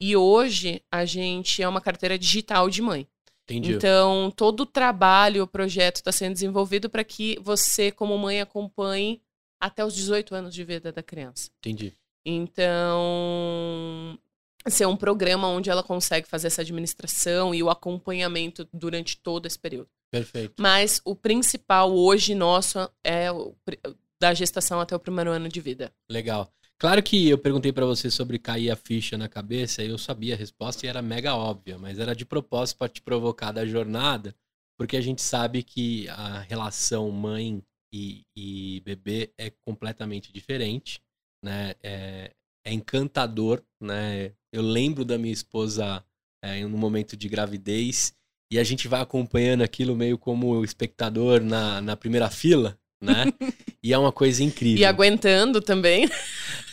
E 0.00 0.16
hoje 0.16 0.80
a 0.92 1.04
gente 1.04 1.60
é 1.60 1.68
uma 1.68 1.80
carteira 1.80 2.16
digital 2.16 2.70
de 2.70 2.80
mãe. 2.82 3.08
Entendi. 3.44 3.72
Então, 3.72 4.32
todo 4.34 4.60
o 4.60 4.66
trabalho, 4.66 5.42
o 5.42 5.46
projeto 5.46 5.96
está 5.96 6.12
sendo 6.12 6.34
desenvolvido 6.34 6.88
para 6.88 7.04
que 7.04 7.38
você, 7.42 7.90
como 7.90 8.16
mãe, 8.16 8.40
acompanhe 8.40 9.20
até 9.64 9.84
os 9.84 9.94
18 9.94 10.34
anos 10.34 10.54
de 10.54 10.62
vida 10.62 10.92
da 10.92 11.02
criança. 11.02 11.50
Entendi. 11.60 11.94
Então, 12.26 14.18
ser 14.68 14.86
um 14.86 14.96
programa 14.96 15.48
onde 15.48 15.70
ela 15.70 15.82
consegue 15.82 16.28
fazer 16.28 16.48
essa 16.48 16.60
administração 16.60 17.54
e 17.54 17.62
o 17.62 17.70
acompanhamento 17.70 18.68
durante 18.72 19.16
todo 19.16 19.46
esse 19.46 19.58
período. 19.58 19.88
Perfeito. 20.10 20.54
Mas 20.60 21.00
o 21.04 21.16
principal 21.16 21.94
hoje 21.94 22.34
nosso 22.34 22.78
é 23.02 23.32
o 23.32 23.54
da 24.20 24.34
gestação 24.34 24.80
até 24.80 24.94
o 24.94 25.00
primeiro 25.00 25.30
ano 25.30 25.48
de 25.48 25.60
vida. 25.60 25.92
Legal. 26.10 26.52
Claro 26.78 27.02
que 27.02 27.30
eu 27.30 27.38
perguntei 27.38 27.72
pra 27.72 27.86
você 27.86 28.10
sobre 28.10 28.38
cair 28.38 28.70
a 28.70 28.76
ficha 28.76 29.16
na 29.16 29.28
cabeça, 29.28 29.82
e 29.82 29.88
eu 29.88 29.96
sabia 29.96 30.34
a 30.34 30.38
resposta 30.38 30.84
e 30.84 30.88
era 30.88 31.00
mega 31.00 31.34
óbvia, 31.34 31.78
mas 31.78 31.98
era 31.98 32.14
de 32.14 32.26
propósito 32.26 32.78
pra 32.78 32.88
te 32.88 33.00
provocar 33.00 33.52
da 33.52 33.64
jornada, 33.64 34.34
porque 34.76 34.96
a 34.96 35.00
gente 35.00 35.22
sabe 35.22 35.62
que 35.62 36.08
a 36.10 36.40
relação 36.40 37.10
mãe 37.10 37.62
e, 37.94 38.22
e 38.36 38.80
bebê 38.80 39.32
é 39.38 39.50
completamente 39.64 40.32
diferente, 40.32 41.00
né? 41.44 41.74
É, 41.82 42.32
é 42.66 42.72
encantador, 42.72 43.62
né? 43.80 44.32
Eu 44.52 44.62
lembro 44.62 45.04
da 45.04 45.16
minha 45.16 45.32
esposa 45.32 46.04
é, 46.42 46.64
no 46.64 46.76
momento 46.76 47.16
de 47.16 47.28
gravidez 47.28 48.12
e 48.52 48.58
a 48.58 48.64
gente 48.64 48.88
vai 48.88 49.00
acompanhando 49.00 49.62
aquilo 49.62 49.94
meio 49.94 50.18
como 50.18 50.64
espectador 50.64 51.40
na, 51.42 51.80
na 51.80 51.96
primeira 51.96 52.30
fila, 52.30 52.76
né? 53.02 53.26
E 53.82 53.92
é 53.92 53.98
uma 53.98 54.12
coisa 54.12 54.42
incrível. 54.42 54.80
E 54.82 54.84
aguentando 54.86 55.60
também. 55.60 56.08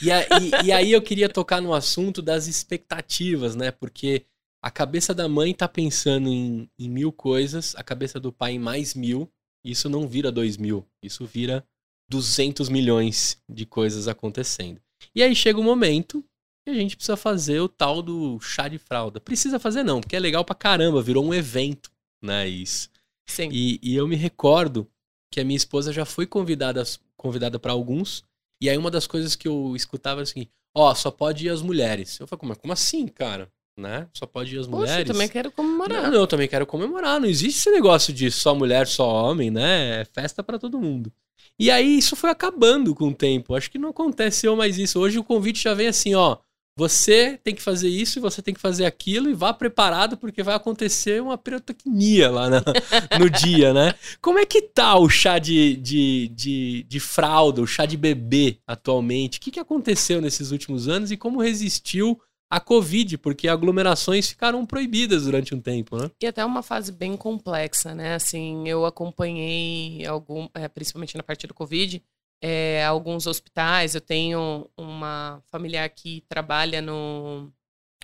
E, 0.02 0.12
a- 0.12 0.26
e- 0.40 0.66
e 0.68 0.72
aí 0.72 0.92
eu 0.92 1.02
queria 1.02 1.30
tocar 1.30 1.62
no 1.62 1.74
assunto 1.74 2.22
das 2.22 2.48
expectativas, 2.48 3.56
né? 3.56 3.72
Porque 3.72 4.26
a 4.64 4.72
cabeça 4.72 5.14
da 5.14 5.28
mãe 5.28 5.54
tá 5.54 5.68
pensando 5.68 6.30
em, 6.30 6.70
em 6.80 6.90
mil 6.90 7.12
coisas, 7.12 7.76
a 7.76 7.84
cabeça 7.84 8.20
do 8.20 8.32
pai 8.32 8.54
em 8.54 8.60
mais 8.60 8.94
mil. 8.96 9.32
Isso 9.64 9.90
não 9.90 10.08
vira 10.08 10.32
dois 10.32 10.58
mil, 10.58 10.86
isso 11.02 11.26
vira 11.26 11.66
200 12.10 12.68
milhões 12.70 13.42
de 13.48 13.66
coisas 13.66 14.08
acontecendo. 14.08 14.82
E 15.16 15.24
aí 15.24 15.36
chega 15.36 15.60
o 15.60 15.64
momento 15.64 16.24
que 16.64 16.70
a 16.70 16.74
gente 16.74 16.96
precisa 16.96 17.18
fazer 17.18 17.60
o 17.60 17.70
tal 17.70 18.02
do 18.02 18.40
chá 18.40 18.68
de 18.68 18.78
fralda. 18.78 19.20
Precisa 19.20 19.60
fazer 19.60 19.84
não, 19.84 20.02
porque 20.02 20.16
é 20.16 20.20
legal 20.20 20.44
pra 20.44 20.56
caramba, 20.56 21.02
virou 21.02 21.26
um 21.26 21.34
evento, 21.34 21.92
né? 22.22 22.48
Isso. 22.48 22.90
Sim. 23.28 23.50
E, 23.52 23.80
e 23.82 23.96
eu 23.96 24.08
me 24.08 24.16
recordo 24.16 24.88
que 25.32 25.40
a 25.40 25.44
minha 25.44 25.58
esposa 25.58 25.94
já 25.94 26.06
foi 26.06 26.28
convidada 26.28 26.84
convidada 27.16 27.60
para 27.60 27.72
alguns. 27.72 28.24
E 28.60 28.70
aí 28.70 28.78
uma 28.78 28.92
das 28.92 29.08
coisas 29.08 29.36
que 29.36 29.48
eu 29.48 29.76
escutava 29.76 30.20
era 30.20 30.24
assim: 30.24 30.48
ó, 30.76 30.94
só 30.94 31.10
pode 31.12 31.46
ir 31.46 31.50
as 31.50 31.62
mulheres. 31.62 32.20
Eu 32.20 32.28
falei, 32.28 32.40
como, 32.40 32.56
como 32.56 32.74
assim, 32.74 33.08
cara? 33.08 33.52
Né? 33.78 34.08
Só 34.14 34.26
pode 34.26 34.56
ir 34.56 34.60
as 34.60 34.68
Poxa, 34.68 34.78
mulheres? 34.80 35.08
eu 35.08 35.14
também 35.14 35.28
quero 35.30 35.52
comemorar. 35.52 36.04
Não, 36.04 36.12
não, 36.12 36.20
eu 36.20 36.28
também 36.28 36.48
quero 36.48 36.66
comemorar. 36.66 37.20
Não 37.20 37.28
existe 37.28 37.60
esse 37.60 37.72
negócio 37.72 38.14
de 38.14 38.30
só 38.30 38.54
mulher, 38.54 38.86
só 38.86 39.08
homem, 39.08 39.50
né? 39.50 40.02
É 40.02 40.06
festa 40.06 40.44
pra 40.44 40.60
todo 40.60 40.80
mundo. 40.80 41.12
E 41.58 41.72
aí 41.72 41.98
isso 41.98 42.16
foi 42.16 42.30
acabando 42.30 42.94
com 42.94 43.08
o 43.10 43.14
tempo. 43.16 43.56
Acho 43.56 43.72
que 43.72 43.78
não 43.80 43.90
aconteceu 43.90 44.56
mais 44.56 44.78
isso. 44.78 45.00
Hoje 45.00 45.18
o 45.18 45.24
convite 45.24 45.64
já 45.64 45.74
vem 45.74 45.88
assim, 45.88 46.14
ó. 46.14 46.38
Você 46.78 47.38
tem 47.44 47.54
que 47.54 47.62
fazer 47.62 47.90
isso 47.90 48.18
e 48.18 48.22
você 48.22 48.42
tem 48.42 48.54
que 48.54 48.60
fazer 48.60 48.86
aquilo 48.86 49.30
e 49.30 49.34
vá 49.34 49.54
preparado 49.54 50.16
porque 50.16 50.42
vai 50.42 50.56
acontecer 50.56 51.22
uma 51.22 51.38
pirotecnia 51.38 52.32
lá 52.32 52.50
na- 52.50 52.64
no 53.20 53.30
dia, 53.30 53.74
né? 53.74 53.94
Como 54.22 54.40
é 54.40 54.46
que 54.46 54.62
tá 54.62 54.98
o 54.98 55.10
chá 55.10 55.38
de, 55.38 55.76
de, 55.76 56.30
de, 56.34 56.84
de 56.88 57.00
fralda, 57.00 57.62
o 57.62 57.68
chá 57.68 57.86
de 57.86 57.98
bebê 57.98 58.58
atualmente? 58.66 59.38
O 59.38 59.42
que, 59.42 59.52
que 59.52 59.60
aconteceu 59.60 60.22
nesses 60.22 60.52
últimos 60.52 60.88
anos 60.88 61.12
e 61.12 61.18
como 61.18 61.42
resistiu 61.42 62.20
a 62.52 62.60
Covid? 62.60 63.18
Porque 63.18 63.48
aglomerações 63.48 64.28
ficaram 64.28 64.66
proibidas 64.66 65.24
durante 65.24 65.56
um 65.56 65.62
tempo, 65.62 65.98
né? 65.98 66.12
E 66.22 66.28
até 66.28 66.44
uma 66.44 66.62
fase 66.62 66.92
bem 66.92 67.16
complexa, 67.16 67.96
né? 67.96 68.16
Assim, 68.16 68.68
eu 68.68 68.86
acompanhei 68.86 70.06
algum, 70.06 70.50
é, 70.54 70.68
principalmente 70.68 71.16
na 71.16 71.24
parte 71.24 71.48
do 71.48 71.54
Covid, 71.54 72.04
é, 72.44 72.84
alguns 72.84 73.26
hospitais. 73.26 73.96
Eu 73.96 74.02
tenho 74.02 74.70
uma 74.78 75.42
familiar 75.50 75.88
que 75.90 76.26
trabalha 76.28 76.82
no, 76.82 77.50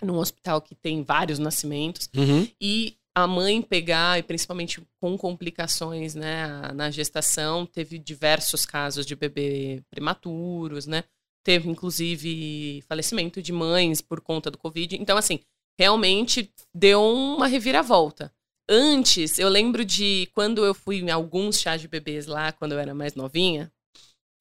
num 0.01 0.17
hospital 0.17 0.61
que 0.61 0.73
tem 0.73 1.03
vários 1.03 1.39
nascimentos. 1.39 2.09
Uhum. 2.15 2.47
E 2.61 2.95
a 3.13 3.27
mãe 3.27 3.61
pegar, 3.61 4.17
e 4.17 4.23
principalmente 4.23 4.81
com 5.01 5.17
complicações 5.17 6.15
né, 6.15 6.71
na 6.73 6.89
gestação, 6.89 7.65
teve 7.65 7.97
diversos 7.97 8.65
casos 8.65 9.05
de 9.05 9.15
bebê 9.15 9.83
prematuros, 9.89 10.87
né? 10.87 11.03
Teve, 11.47 11.69
inclusive, 11.69 12.83
falecimento 12.89 13.41
de 13.41 13.53
mães 13.53 14.01
por 14.01 14.19
conta 14.19 14.51
do 14.51 14.57
Covid. 14.57 14.97
Então, 14.97 15.17
assim, 15.17 15.39
realmente 15.79 16.51
deu 16.75 17.01
uma 17.01 17.47
reviravolta. 17.47 18.33
Antes, 18.69 19.39
eu 19.39 19.47
lembro 19.47 19.85
de 19.85 20.27
quando 20.33 20.65
eu 20.65 20.73
fui 20.73 20.97
em 20.97 21.09
alguns 21.09 21.57
chás 21.57 21.79
de 21.79 21.87
bebês 21.87 22.25
lá, 22.25 22.51
quando 22.51 22.73
eu 22.73 22.79
era 22.79 22.93
mais 22.93 23.15
novinha, 23.15 23.71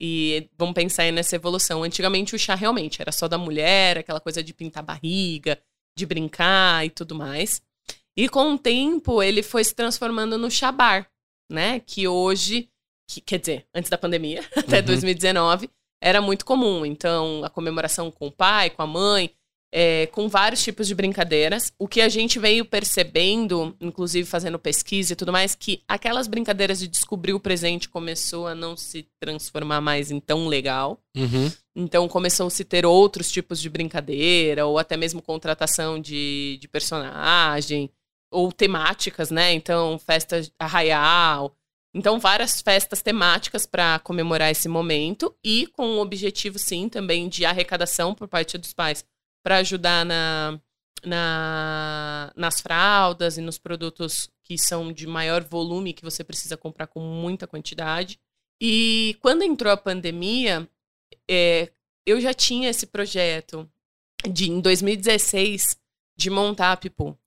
e 0.01 0.49
vamos 0.59 0.75
pensar 0.75 1.13
nessa 1.13 1.37
evolução. 1.37 1.85
Antigamente 1.85 2.35
o 2.35 2.39
chá 2.41 2.57
realmente 2.57 3.01
era 3.01 3.13
só 3.13 3.29
da 3.29 3.39
mulher, 3.39 3.99
aquela 3.99 4.19
coisa 4.19 4.43
de 4.43 4.53
pintar 4.53 4.83
barriga, 4.83 5.57
de 5.97 6.05
brincar 6.05 6.85
e 6.85 6.91
tudo 6.91 7.15
mais. 7.15 7.63
E 8.17 8.29
com 8.29 8.53
o 8.55 8.59
tempo 8.59 9.23
ele 9.23 9.45
foi 9.45 9.63
se 9.63 9.77
transformando 9.77 10.37
no 10.37 10.51
chá 10.51 10.73
bar, 10.73 11.09
né? 11.49 11.79
Que 11.79 12.09
hoje, 12.09 12.69
que- 13.09 13.21
quer 13.21 13.39
dizer, 13.39 13.65
antes 13.73 13.89
da 13.89 13.97
pandemia, 13.97 14.41
até 14.57 14.81
Uhum. 14.81 14.87
2019, 14.87 15.71
era 16.07 16.23
muito 16.23 16.45
comum. 16.45 16.87
Então, 16.87 17.43
a 17.45 17.51
comemoração 17.51 18.13
com 18.13 18.29
o 18.29 18.33
pai, 18.33 18.71
com 18.71 18.81
a 18.81 18.87
mãe, 18.87 19.33
é, 19.73 20.07
com 20.07 20.29
vários 20.29 20.63
tipos 20.63 20.87
de 20.87 20.95
brincadeiras. 20.95 21.73
O 21.77 21.89
que 21.89 22.01
a 22.01 22.09
gente 22.09 22.39
veio 22.39 22.65
percebendo, 22.65 23.77
inclusive 23.81 24.29
fazendo 24.29 24.57
pesquisa 24.57 25.13
e 25.13 25.17
tudo 25.17 25.33
mais, 25.33 25.57
que 25.57 25.83
aquelas 25.89 26.29
brincadeiras 26.29 26.79
de 26.79 26.87
descobrir 26.87 27.35
o 27.35 27.41
presente 27.41 27.89
começou 27.89 28.47
a 28.47 28.55
não 28.55 28.77
se 28.77 29.09
transformar 29.19 29.81
mais 29.81 30.13
em 30.13 30.21
tão 30.21 30.47
legal. 30.47 31.01
Uhum. 31.17 31.51
Então 31.75 32.07
começou 32.07 32.47
a 32.47 32.51
se 32.51 32.65
ter 32.65 32.87
outros 32.87 33.29
tipos 33.29 33.61
de 33.61 33.69
brincadeira, 33.69 34.65
ou 34.65 34.79
até 34.79 34.97
mesmo 34.97 35.21
contratação 35.21 36.01
de, 36.01 36.57
de 36.61 36.69
personagem, 36.69 37.91
ou 38.31 38.53
temáticas, 38.53 39.31
né? 39.33 39.53
Então, 39.53 39.99
festa 39.99 40.41
arraial. 40.57 41.53
Então, 41.97 42.21
várias 42.21 42.61
festas 42.61 43.01
temáticas 43.01 43.65
para 43.65 43.99
comemorar 44.01 44.51
esse 44.51 44.69
momento 44.69 45.35
e 45.43 45.67
com 45.69 45.97
o 45.97 46.01
objetivo, 46.03 46.59
sim, 46.59 46.91
também 46.91 47.27
de 47.27 47.47
arrecadação 47.47 48.15
por 48.15 48.29
parte 48.29 48.59
dos 48.59 48.75
pais 48.75 49.03
para 49.43 49.57
ajudar 49.57 50.05
na, 50.05 50.61
na, 51.03 52.31
nas 52.37 52.61
fraldas 52.61 53.39
e 53.39 53.41
nos 53.41 53.57
produtos 53.57 54.29
que 54.43 54.59
são 54.59 54.93
de 54.93 55.07
maior 55.07 55.43
volume, 55.43 55.95
que 55.95 56.05
você 56.05 56.23
precisa 56.23 56.55
comprar 56.55 56.87
com 56.87 57.01
muita 57.01 57.47
quantidade. 57.47 58.21
E 58.61 59.17
quando 59.23 59.43
entrou 59.43 59.73
a 59.73 59.77
pandemia, 59.79 60.69
é, 61.27 61.73
eu 62.05 62.21
já 62.21 62.35
tinha 62.35 62.69
esse 62.69 62.87
projeto 62.87 63.67
de 64.31 64.51
em 64.51 64.61
2016 64.61 65.79
de 66.15 66.29
montar 66.29 66.73
a 66.73 66.77
Pipu. 66.77 67.19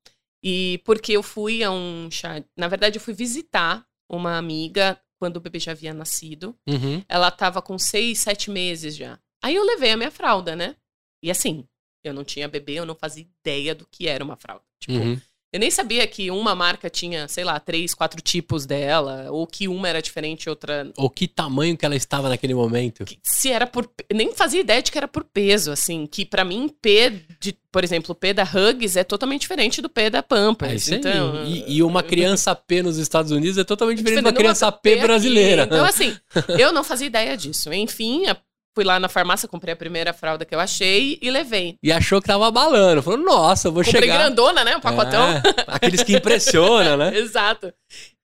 E 0.44 0.80
porque 0.86 1.14
eu 1.14 1.24
fui 1.24 1.64
a 1.64 1.72
um 1.72 2.08
chá. 2.12 2.44
Na 2.56 2.68
verdade, 2.68 3.00
eu 3.00 3.02
fui 3.02 3.16
visitar 3.16 3.88
uma 4.10 4.38
amiga 4.38 5.00
quando 5.20 5.38
o 5.38 5.42
bebê 5.42 5.60
já 5.60 5.72
havia 5.72 5.94
nascido. 5.94 6.58
Uhum. 6.68 7.04
Ela 7.08 7.30
tava 7.30 7.62
com 7.62 7.78
seis, 7.78 8.20
sete 8.20 8.50
meses 8.50 8.96
já. 8.96 9.20
Aí 9.42 9.56
eu 9.56 9.63
levei 9.63 9.92
a 9.92 9.98
minha 9.98 10.12
fralda, 10.12 10.56
né? 10.56 10.75
E 11.22 11.30
assim, 11.30 11.68
eu 12.04 12.13
não 12.13 12.24
tinha 12.24 12.48
bebê, 12.48 12.74
eu 12.75 12.86
não 12.86 12.96
fazia 12.96 13.24
ideia 13.24 13.75
do 13.75 13.86
que 13.86 14.08
era 14.08 14.24
uma 14.24 14.36
fralda. 14.36 14.63
Tipo, 14.80 14.94
Uhum. 14.94 15.22
Eu 15.51 15.60
nem 15.60 15.72
sabia 15.72 16.06
que 16.06 16.29
uma 16.29 16.53
marca 16.53 16.91
tinha, 16.91 17.27
sei 17.27 17.44
lá, 17.44 17.60
três, 17.60 17.96
quatro 17.96 18.22
tipos 18.22 18.68
dela, 18.68 19.27
ou 19.32 19.48
que 19.48 19.68
uma 19.68 19.89
era 19.89 20.00
diferente 20.00 20.44
e 20.44 20.50
outra. 20.50 20.91
Ou 20.96 21.10
que 21.10 21.27
tamanho 21.27 21.75
que 21.75 21.84
ela 21.84 21.96
estava 21.96 22.29
naquele 22.29 22.53
momento. 22.53 23.03
que- 23.03 23.18
Se 23.24 23.50
era 23.51 23.65
por. 23.65 23.89
Nem 24.13 24.32
fazia 24.36 24.60
ideia 24.62 24.79
de 24.82 24.91
que 24.91 24.98
era 24.98 25.08
por 25.08 25.24
peso, 25.24 25.72
assim. 25.72 26.06
Que 26.06 26.24
pra 26.24 26.46
mim, 26.46 26.70
P 26.82 27.13
de. 27.39 27.58
Por 27.72 27.84
exemplo, 27.84 28.12
o 28.13 28.15
P 28.15 28.34
da 28.34 28.44
Hugs 28.44 28.96
é 28.96 29.03
totalmente 29.03 29.41
diferente 29.41 29.79
do 29.82 29.89
P 29.89 30.10
da 30.10 30.20
É 30.20 30.22
Pampers. 30.24 30.84
isso 30.84 30.94
aí. 30.94 31.00
então, 31.00 31.46
e, 31.46 31.77
e 31.77 31.84
uma 31.84 32.01
criança 32.03 32.53
P 32.56 32.82
nos 32.84 32.98
Estados 32.98 33.32
Unidos 33.32 33.58
é 33.58 33.63
totalmente 33.63 33.98
diferente 34.00 34.22
de 34.22 34.25
uma 34.27 34.34
criança 34.34 34.72
P 34.72 34.94
aqui. 34.94 35.01
brasileira. 35.01 35.63
Então, 35.63 35.84
assim, 35.86 36.15
eu 36.60 36.72
não 36.72 36.84
fazia 36.84 37.08
ideia 37.08 37.36
disso. 37.38 37.72
Enfim, 37.74 38.25
a- 38.27 38.38
fui 38.76 38.84
lá 38.84 39.00
na 39.00 39.10
farmácia, 39.10 39.48
comprei 39.48 39.74
a 39.74 39.78
primeira 39.78 40.14
fralda 40.14 40.46
que 40.46 40.54
eu 40.56 40.60
achei 40.60 41.18
e 41.22 41.30
levei. 41.30 41.78
E 41.84 41.92
achou 41.92 42.22
que 42.22 42.28
tava 42.28 42.48
abalando. 42.48 43.02
Falou, 43.04 43.20
nossa, 43.20 43.68
eu 43.68 43.72
vou 43.72 43.84
Comprei 43.84 44.02
chegar. 44.04 44.18
grandona, 44.18 44.64
né? 44.64 44.76
O 44.78 44.82
pacotão. 44.82 45.22
É, 45.30 45.42
aqueles 45.68 46.04
que 46.04 46.16
impressionam, 46.16 46.96
né? 46.98 47.16
Exato. 47.18 47.74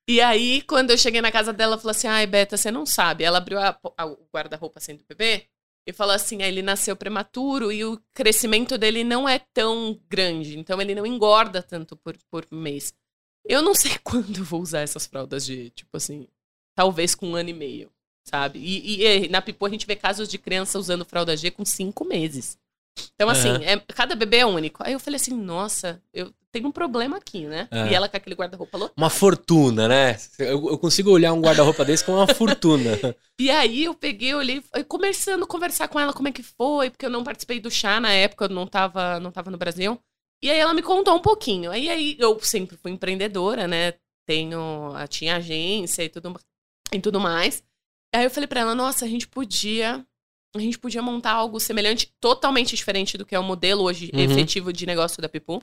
E 0.07 0.21
aí, 0.21 0.61
quando 0.61 0.91
eu 0.91 0.97
cheguei 0.97 1.19
na 1.21 1.31
casa 1.31 1.51
dela, 1.51 1.73
ela 1.73 1.81
falou 1.81 1.91
assim: 1.91 2.07
ai, 2.07 2.27
Beta, 2.27 2.55
você 2.57 2.69
não 2.71 2.85
sabe. 2.85 3.23
Ela 3.23 3.39
abriu 3.39 3.57
a- 3.59 3.77
a- 3.97 4.05
o 4.05 4.17
guarda-roupa 4.33 4.77
assim 4.79 4.95
do 4.95 5.03
bebê 5.09 5.45
e 5.87 5.91
falou 5.91 6.13
assim: 6.13 6.43
ah, 6.43 6.47
ele 6.47 6.61
nasceu 6.61 6.95
prematuro 6.95 7.71
e 7.71 7.83
o 7.83 7.99
crescimento 8.13 8.77
dele 8.77 9.03
não 9.03 9.27
é 9.27 9.39
tão 9.53 9.99
grande, 10.07 10.59
então 10.59 10.79
ele 10.79 10.93
não 10.93 11.05
engorda 11.07 11.61
tanto 11.63 11.95
por, 11.97 12.15
por 12.29 12.45
mês. 12.51 12.93
Eu 13.43 13.61
não 13.63 13.73
sei 13.73 13.91
quando 14.03 14.43
vou 14.43 14.61
usar 14.61 14.81
essas 14.81 15.07
fraldas 15.07 15.43
de, 15.45 15.71
tipo 15.71 15.97
assim, 15.97 16.27
talvez 16.75 17.15
com 17.15 17.27
um 17.29 17.35
ano 17.35 17.49
e 17.49 17.53
meio, 17.53 17.91
sabe? 18.27 18.59
E, 18.59 19.03
e, 19.03 19.25
e 19.25 19.29
na 19.29 19.41
Pipo 19.41 19.65
a 19.65 19.69
gente 19.69 19.85
vê 19.85 19.95
casos 19.95 20.27
de 20.27 20.37
criança 20.37 20.79
usando 20.79 21.05
fralda 21.05 21.35
G 21.37 21.51
com 21.51 21.63
cinco 21.63 22.03
meses. 22.05 22.57
Então, 23.15 23.29
assim, 23.29 23.49
Aham. 23.49 23.63
é- 23.63 23.77
cada 23.93 24.15
bebê 24.15 24.37
é 24.37 24.45
único. 24.45 24.81
Aí 24.83 24.93
eu 24.93 24.99
falei 24.99 25.17
assim, 25.17 25.33
nossa, 25.33 26.01
eu 26.13 26.31
tenho 26.51 26.67
um 26.67 26.71
problema 26.71 27.17
aqui, 27.17 27.45
né? 27.45 27.67
É. 27.71 27.91
E 27.91 27.93
ela 27.93 28.07
com 28.07 28.15
aquele 28.15 28.35
guarda-roupa 28.35 28.77
lotado. 28.77 28.97
Uma 28.97 29.09
fortuna, 29.09 29.87
né? 29.87 30.17
Eu, 30.39 30.69
eu 30.69 30.77
consigo 30.77 31.11
olhar 31.11 31.33
um 31.33 31.41
guarda-roupa 31.41 31.83
desse 31.83 32.03
como 32.03 32.17
uma 32.17 32.27
fortuna. 32.27 32.91
E 33.37 33.51
aí 33.51 33.83
eu 33.83 33.93
peguei, 33.93 34.33
olhei, 34.33 34.63
começando 34.87 35.43
a 35.43 35.47
conversar 35.47 35.89
com 35.89 35.99
ela 35.99 36.13
como 36.13 36.29
é 36.29 36.31
que 36.31 36.41
foi, 36.41 36.89
porque 36.89 37.05
eu 37.05 37.09
não 37.09 37.21
participei 37.21 37.59
do 37.59 37.69
chá 37.69 37.99
na 37.99 38.09
época, 38.13 38.45
eu 38.45 38.49
não 38.49 38.65
tava, 38.65 39.19
não 39.19 39.29
tava 39.29 39.51
no 39.51 39.57
Brasil. 39.57 39.99
E 40.41 40.49
aí 40.49 40.57
ela 40.57 40.73
me 40.73 40.81
contou 40.81 41.13
um 41.13 41.21
pouquinho. 41.21 41.69
Aí, 41.69 41.89
aí 41.89 42.15
eu 42.17 42.39
sempre 42.39 42.77
fui 42.77 42.91
empreendedora, 42.91 43.67
né? 43.67 43.95
Tenho, 44.25 44.93
tinha 45.09 45.35
agência 45.35 46.01
e 46.01 46.07
tudo, 46.07 46.33
e 46.93 46.99
tudo 47.01 47.19
mais. 47.19 47.61
Aí 48.15 48.23
eu 48.25 48.29
falei 48.31 48.47
pra 48.47 48.61
ela, 48.61 48.73
nossa, 48.75 49.03
a 49.05 49.07
gente 49.07 49.27
podia, 49.27 50.05
a 50.55 50.59
gente 50.59 50.79
podia 50.79 51.01
montar 51.01 51.31
algo 51.33 51.59
semelhante, 51.59 52.11
totalmente 52.19 52.75
diferente 52.75 53.17
do 53.17 53.25
que 53.25 53.35
é 53.35 53.39
o 53.39 53.43
modelo 53.43 53.83
hoje 53.83 54.09
Uhum. 54.13 54.21
efetivo 54.21 54.71
de 54.71 54.85
negócio 54.85 55.21
da 55.21 55.27
Pipu. 55.27 55.61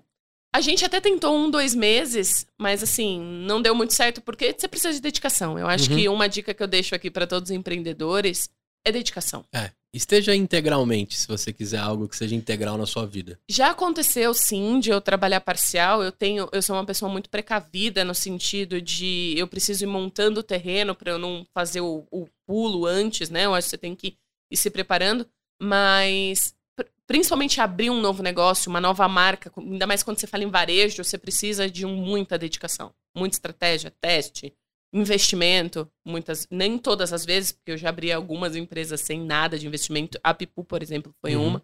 A 0.54 0.60
gente 0.60 0.84
até 0.84 1.00
tentou 1.00 1.34
um, 1.34 1.50
dois 1.50 1.74
meses, 1.74 2.46
mas 2.58 2.82
assim, 2.82 3.18
não 3.46 3.62
deu 3.62 3.74
muito 3.74 3.94
certo 3.94 4.20
porque 4.20 4.54
você 4.56 4.68
precisa 4.68 4.92
de 4.92 5.00
dedicação. 5.00 5.58
Eu 5.58 5.66
acho 5.66 5.90
Uhum. 5.90 5.96
que 5.96 6.08
uma 6.10 6.28
dica 6.28 6.52
que 6.52 6.62
eu 6.62 6.66
deixo 6.66 6.94
aqui 6.94 7.10
pra 7.10 7.26
todos 7.26 7.48
os 7.50 7.56
empreendedores 7.56 8.50
é 8.84 8.92
dedicação. 8.92 9.46
É, 9.54 9.70
esteja 9.92 10.34
integralmente, 10.34 11.16
se 11.16 11.28
você 11.28 11.52
quiser 11.52 11.78
algo 11.78 12.08
que 12.08 12.16
seja 12.16 12.34
integral 12.34 12.78
na 12.78 12.86
sua 12.86 13.06
vida. 13.06 13.38
Já 13.48 13.70
aconteceu 13.70 14.32
sim 14.32 14.80
de 14.80 14.90
eu 14.90 15.00
trabalhar 15.00 15.40
parcial. 15.40 16.02
Eu 16.02 16.10
tenho, 16.10 16.48
eu 16.50 16.62
sou 16.62 16.76
uma 16.76 16.86
pessoa 16.86 17.10
muito 17.10 17.28
precavida 17.28 18.04
no 18.04 18.14
sentido 18.14 18.80
de 18.80 19.34
eu 19.36 19.46
preciso 19.46 19.84
ir 19.84 19.88
montando 19.88 20.40
o 20.40 20.42
terreno 20.42 20.94
para 20.94 21.12
eu 21.12 21.18
não 21.18 21.46
fazer 21.52 21.82
o, 21.82 22.06
o 22.10 22.26
pulo 22.46 22.86
antes, 22.86 23.28
né? 23.28 23.44
Eu 23.44 23.54
acho 23.54 23.66
que 23.66 23.70
você 23.70 23.78
tem 23.78 23.94
que 23.94 24.16
ir 24.50 24.56
se 24.56 24.70
preparando, 24.70 25.26
mas 25.60 26.54
pr- 26.76 26.88
principalmente 27.06 27.60
abrir 27.60 27.90
um 27.90 28.00
novo 28.00 28.22
negócio, 28.22 28.70
uma 28.70 28.80
nova 28.80 29.06
marca, 29.08 29.52
ainda 29.56 29.86
mais 29.86 30.02
quando 30.02 30.18
você 30.18 30.26
fala 30.26 30.44
em 30.44 30.50
varejo, 30.50 31.04
você 31.04 31.18
precisa 31.18 31.70
de 31.70 31.84
muita 31.84 32.38
dedicação, 32.38 32.94
muita 33.16 33.36
estratégia, 33.36 33.92
teste, 34.00 34.54
investimento, 34.92 35.88
muitas, 36.06 36.46
nem 36.50 36.76
todas 36.78 37.12
as 37.12 37.24
vezes, 37.24 37.52
porque 37.52 37.72
eu 37.72 37.78
já 37.78 37.88
abri 37.88 38.12
algumas 38.12 38.54
empresas 38.56 39.00
sem 39.00 39.20
nada 39.20 39.58
de 39.58 39.66
investimento. 39.66 40.18
A 40.22 40.34
Pipu, 40.34 40.64
por 40.64 40.82
exemplo, 40.82 41.14
foi 41.20 41.34
Uhum. 41.36 41.46
uma. 41.48 41.62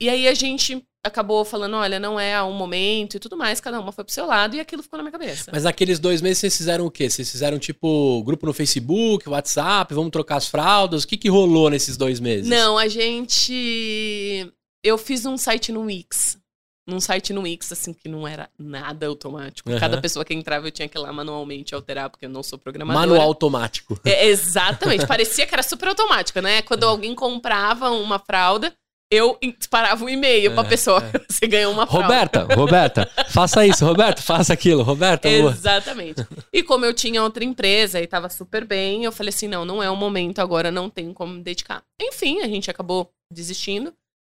E 0.00 0.08
aí 0.08 0.26
a 0.28 0.34
gente 0.34 0.84
acabou 1.04 1.44
falando, 1.44 1.76
olha, 1.76 2.00
não 2.00 2.18
é 2.18 2.42
um 2.42 2.52
momento 2.52 3.16
e 3.16 3.20
tudo 3.20 3.36
mais, 3.36 3.60
cada 3.60 3.78
uma 3.78 3.92
foi 3.92 4.04
pro 4.04 4.12
seu 4.12 4.26
lado 4.26 4.56
e 4.56 4.60
aquilo 4.60 4.82
ficou 4.82 4.96
na 4.96 5.02
minha 5.02 5.12
cabeça. 5.12 5.50
Mas 5.52 5.64
naqueles 5.64 5.98
dois 5.98 6.20
meses 6.22 6.38
vocês 6.38 6.56
fizeram 6.56 6.86
o 6.86 6.90
quê? 6.90 7.08
Vocês 7.10 7.30
fizeram 7.30 7.58
tipo 7.58 8.22
grupo 8.24 8.46
no 8.46 8.52
Facebook, 8.52 9.28
WhatsApp, 9.28 9.92
vamos 9.94 10.10
trocar 10.10 10.36
as 10.36 10.48
fraldas? 10.48 11.04
O 11.04 11.08
que, 11.08 11.16
que 11.16 11.28
rolou 11.28 11.68
nesses 11.70 11.96
dois 11.96 12.20
meses? 12.20 12.48
Não, 12.48 12.78
a 12.78 12.88
gente. 12.88 14.52
Eu 14.82 14.98
fiz 14.98 15.24
um 15.26 15.36
site 15.36 15.72
no 15.72 15.82
Wix. 15.82 16.38
Num 16.86 17.00
site 17.00 17.32
no 17.32 17.42
Wix, 17.42 17.72
assim, 17.72 17.94
que 17.94 18.08
não 18.10 18.28
era 18.28 18.50
nada 18.58 19.06
automático. 19.06 19.70
Aham. 19.70 19.80
Cada 19.80 20.00
pessoa 20.00 20.22
que 20.24 20.34
entrava 20.34 20.66
eu 20.66 20.70
tinha 20.70 20.86
que 20.86 20.98
ir 20.98 21.00
lá 21.00 21.10
manualmente 21.12 21.74
alterar, 21.74 22.10
porque 22.10 22.26
eu 22.26 22.30
não 22.30 22.42
sou 22.42 22.58
programadora. 22.58 23.06
Manual 23.06 23.26
automático. 23.26 23.98
É, 24.04 24.26
exatamente. 24.26 25.06
Parecia 25.06 25.46
que 25.46 25.54
era 25.54 25.62
super 25.62 25.88
automático, 25.88 26.40
né? 26.40 26.60
Quando 26.60 26.84
alguém 26.84 27.14
comprava 27.14 27.90
uma 27.90 28.18
fralda, 28.18 28.70
eu 29.10 29.38
disparava 29.58 30.04
um 30.04 30.08
e-mail 30.10 30.52
pra 30.52 30.62
É, 30.62 30.68
pessoa. 30.68 31.02
Você 31.26 31.46
ganhou 31.46 31.72
uma 31.72 31.86
fralda. 31.86 32.06
Roberta, 32.06 32.54
Roberta, 32.54 33.10
faça 33.30 33.66
isso, 33.66 33.84
Roberto, 33.86 34.22
faça 34.22 34.52
aquilo, 34.52 34.82
Roberta. 34.82 35.26
boa. 35.28 35.52
Exatamente. 35.52 36.26
E 36.52 36.62
como 36.62 36.84
eu 36.84 36.92
tinha 36.92 37.22
outra 37.22 37.44
empresa 37.44 37.98
e 38.00 38.06
tava 38.06 38.28
super 38.28 38.64
bem, 38.66 39.04
eu 39.04 39.12
falei 39.12 39.30
assim: 39.30 39.48
não, 39.48 39.64
não 39.64 39.82
é 39.82 39.88
o 39.88 39.96
momento 39.96 40.40
agora, 40.40 40.70
não 40.70 40.90
tenho 40.90 41.14
como 41.14 41.32
me 41.34 41.42
dedicar. 41.42 41.82
Enfim, 42.00 42.40
a 42.42 42.46
gente 42.46 42.70
acabou 42.70 43.10
desistindo 43.32 43.92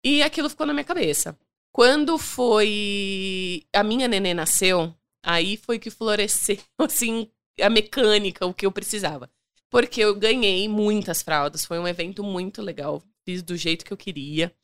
e 0.04 0.22
aquilo 0.22 0.48
ficou 0.50 0.68
na 0.68 0.74
minha 0.74 0.84
cabeça. 0.84 1.36
Quando 1.76 2.18
foi. 2.18 3.68
A 3.74 3.84
minha 3.84 4.08
nenê 4.08 4.34
nasceu, 4.34 4.96
aí 5.22 5.58
foi 5.58 5.78
que 5.78 5.90
floresceu, 5.90 6.58
assim, 6.80 7.30
a 7.60 7.70
mecânica, 7.70 8.46
o 8.46 8.54
que 8.54 8.66
eu 8.66 8.72
precisava. 8.72 9.30
Porque 9.70 10.00
eu 10.00 10.16
ganhei 10.16 10.70
muitas 10.70 11.22
fraldas, 11.22 11.66
foi 11.66 11.78
um 11.78 11.86
evento 11.86 12.24
muito 12.24 12.62
legal. 12.62 13.04
Fiz 13.26 13.44
do 13.44 13.58
jeito 13.58 13.84
que 13.84 13.92
eu 13.92 13.98
queria. 13.98 14.56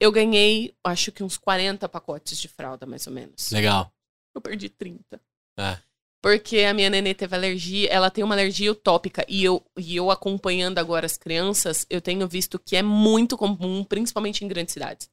Eu 0.00 0.10
ganhei, 0.10 0.74
acho 0.82 1.12
que 1.12 1.22
uns 1.22 1.36
40 1.36 1.88
pacotes 1.88 2.36
de 2.36 2.48
fralda, 2.48 2.84
mais 2.86 3.06
ou 3.06 3.12
menos. 3.12 3.52
Legal. 3.52 3.92
Eu 4.34 4.40
perdi 4.40 4.68
30. 4.68 5.20
É. 5.56 5.78
Porque 6.20 6.62
a 6.62 6.74
minha 6.74 6.90
nenê 6.90 7.14
teve 7.14 7.36
alergia, 7.36 7.88
ela 7.88 8.10
tem 8.10 8.24
uma 8.24 8.34
alergia 8.34 8.72
utópica. 8.72 9.24
E 9.28 9.44
eu, 9.44 9.64
e 9.76 9.94
eu 9.94 10.10
acompanhando 10.10 10.78
agora 10.78 11.06
as 11.06 11.16
crianças, 11.16 11.86
eu 11.88 12.00
tenho 12.00 12.26
visto 12.26 12.58
que 12.58 12.74
é 12.74 12.82
muito 12.82 13.38
comum, 13.38 13.84
principalmente 13.84 14.44
em 14.44 14.48
grandes 14.48 14.72
cidades. 14.72 15.08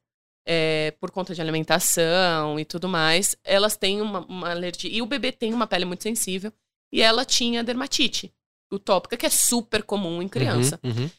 É, 0.48 0.92
por 1.00 1.10
conta 1.10 1.34
de 1.34 1.40
alimentação 1.40 2.58
e 2.58 2.64
tudo 2.64 2.88
mais, 2.88 3.34
elas 3.42 3.76
têm 3.76 4.00
uma, 4.00 4.20
uma 4.26 4.50
alergia. 4.50 4.90
E 4.90 5.02
o 5.02 5.06
bebê 5.06 5.32
tem 5.32 5.52
uma 5.52 5.66
pele 5.66 5.84
muito 5.84 6.04
sensível. 6.04 6.52
E 6.92 7.02
ela 7.02 7.24
tinha 7.24 7.64
dermatite 7.64 8.32
utópica, 8.72 9.16
que 9.16 9.26
é 9.26 9.30
super 9.30 9.82
comum 9.82 10.22
em 10.22 10.28
criança. 10.28 10.78
Uhum, 10.84 10.92
uhum. 10.92 11.10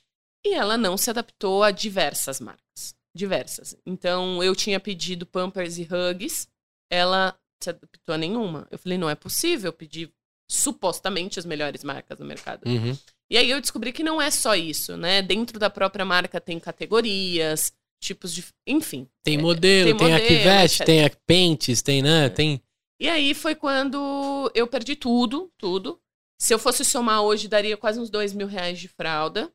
E 0.46 0.54
ela 0.54 0.78
não 0.78 0.96
se 0.96 1.10
adaptou 1.10 1.62
a 1.62 1.72
diversas 1.72 2.40
marcas. 2.40 2.96
Diversas. 3.13 3.76
Então, 3.86 4.42
eu 4.42 4.56
tinha 4.56 4.80
pedido 4.80 5.26
Pampers 5.26 5.78
e 5.78 5.84
Hugs. 5.84 6.48
Ela 6.90 7.38
se 7.62 7.70
adaptou 7.70 8.16
a 8.16 8.18
nenhuma. 8.18 8.66
Eu 8.72 8.80
falei, 8.80 8.98
não 8.98 9.10
é 9.10 9.16
possível 9.16 9.74
pedir 9.74 10.12
supostamente 10.50 11.38
as 11.38 11.46
melhores 11.46 11.84
marcas 11.84 12.18
no 12.18 12.26
mercado. 12.26 12.66
Uhum. 12.66 12.98
E 13.30 13.38
aí 13.38 13.50
eu 13.50 13.60
descobri 13.60 13.92
que 13.92 14.04
não 14.04 14.22
é 14.22 14.32
só 14.32 14.56
isso, 14.56 14.96
né? 14.96 15.22
Dentro 15.22 15.60
da 15.60 15.70
própria 15.70 16.06
marca 16.06 16.40
tem 16.40 16.60
categorias, 16.60 17.74
tipos 17.99 18.33
de. 18.33 18.45
Enfim. 18.65 19.07
Tem 19.23 19.38
modelo, 19.38 19.89
tem 19.89 19.97
tem, 19.97 20.07
a 20.07 20.19
modelo, 20.19 20.27
Kivete, 20.27 20.75
etc. 20.75 20.86
tem 20.86 21.05
a 21.05 21.10
Pentes, 21.25 21.81
tem, 21.81 22.01
né? 22.01 22.29
Tem. 22.29 22.62
E 22.99 23.07
aí 23.07 23.33
foi 23.33 23.55
quando 23.55 24.51
eu 24.55 24.67
perdi 24.67 24.95
tudo, 24.95 25.51
tudo. 25.57 25.99
Se 26.39 26.53
eu 26.53 26.60
fosse 26.60 26.86
somar 26.86 27.21
hoje, 27.21 27.47
daria 27.47 27.77
quase 27.77 27.99
uns 27.99 28.10
dois 28.10 28.33
mil 28.33 28.47
reais 28.47 28.79
de 28.79 28.88
fralda. 28.88 29.51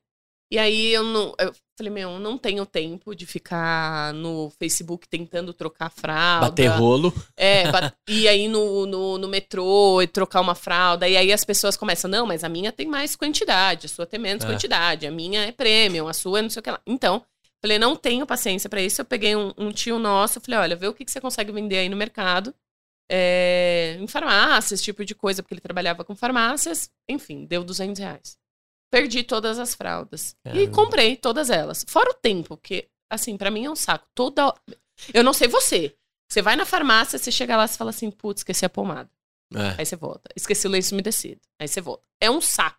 E 0.52 0.59
aí 0.59 0.92
eu 0.92 1.02
não. 1.02 1.35
Eu 1.38 1.52
falei, 1.78 1.90
meu, 1.90 2.11
eu 2.11 2.18
não 2.18 2.37
tenho 2.37 2.66
tempo 2.66 3.14
de 3.14 3.24
ficar 3.24 4.12
no 4.12 4.52
Facebook 4.59 5.09
tentando 5.09 5.55
trocar 5.55 5.90
fralda. 5.90 6.48
Bater 6.48 6.66
rolo. 6.68 7.11
É, 7.35 7.64
e 8.07 8.28
aí 8.28 8.48
no, 8.48 8.85
no, 8.85 9.16
no 9.16 9.28
metrô 9.28 10.02
e 10.02 10.07
trocar 10.07 10.42
uma 10.42 10.55
fralda. 10.55 11.09
E 11.09 11.16
aí 11.16 11.33
as 11.33 11.42
pessoas 11.42 11.74
começam, 11.74 12.11
não, 12.11 12.26
mas 12.26 12.44
a 12.44 12.50
minha 12.50 12.70
tem 12.70 12.87
mais 12.87 13.16
quantidade, 13.16 13.87
a 13.87 13.88
sua 13.88 14.05
tem 14.05 14.20
menos 14.20 14.44
É. 14.44 14.46
quantidade, 14.46 15.07
a 15.07 15.11
minha 15.11 15.42
é 15.42 15.52
premium, 15.52 16.07
a 16.07 16.12
sua 16.12 16.40
é 16.40 16.42
não 16.42 16.50
sei 16.50 16.61
o 16.61 16.62
que 16.62 16.70
lá. 16.70 16.81
Então, 16.87 17.24
falei, 17.62 17.79
não 17.79 17.94
tenho 17.96 18.27
paciência 18.27 18.68
pra 18.68 18.83
isso. 18.83 19.01
Eu 19.01 19.05
peguei 19.05 19.35
um, 19.37 19.53
um 19.57 19.70
tio 19.70 19.98
nosso, 19.98 20.40
falei, 20.40 20.61
olha, 20.61 20.77
vê 20.77 20.88
o 20.88 20.94
que, 20.94 21.05
que 21.05 21.11
você 21.11 21.20
consegue 21.20 21.53
vender 21.53 21.79
aí 21.79 21.88
no 21.88 21.96
mercado. 21.96 22.55
é, 23.11 23.96
em 24.01 24.07
farmácias, 24.07 24.72
esse 24.72 24.85
tipo 24.85 25.05
de 25.05 25.14
coisa, 25.14 25.42
porque 25.42 25.55
ele 25.55 25.61
trabalhava 25.61 26.05
com 26.05 26.14
farmácias. 26.16 26.90
Enfim, 27.09 27.44
deu 27.44 27.62
200 27.62 27.98
reais. 28.01 28.38
Perdi 28.90 29.22
todas 29.22 29.59
as 29.59 29.75
fraldas. 29.75 30.35
E 30.46 30.51
Caramba. 30.51 30.72
comprei 30.72 31.16
todas 31.16 31.51
elas. 31.51 31.85
Fora 31.88 32.11
o 32.11 32.14
tempo, 32.14 32.57
que, 32.57 32.88
assim, 33.11 33.37
pra 33.37 33.51
mim 33.51 33.64
é 33.66 33.70
um 33.70 33.77
saco. 33.77 34.07
Toda. 34.14 34.55
Eu 35.12 35.22
não 35.22 35.33
sei 35.33 35.46
você. 35.48 35.94
Você 36.31 36.40
vai 36.40 36.57
na 36.57 36.64
farmácia, 36.64 37.18
você 37.18 37.31
chega 37.31 37.57
lá 37.57 37.66
e 37.66 37.68
fala 37.68 37.90
assim, 37.90 38.11
putz, 38.11 38.40
esqueci 38.40 38.64
a 38.64 38.70
pomada. 38.70 39.11
É. 39.55 39.81
Aí 39.81 39.85
você 39.87 39.96
volta. 39.96 40.31
Esqueci 40.35 40.66
o 40.66 40.70
lenço 40.70 40.94
umedecido. 40.94 41.40
Aí 41.59 41.68
você 41.68 41.81
volta. 41.83 42.03
É 42.18 42.31
um 42.31 42.40
saco. 42.40 42.79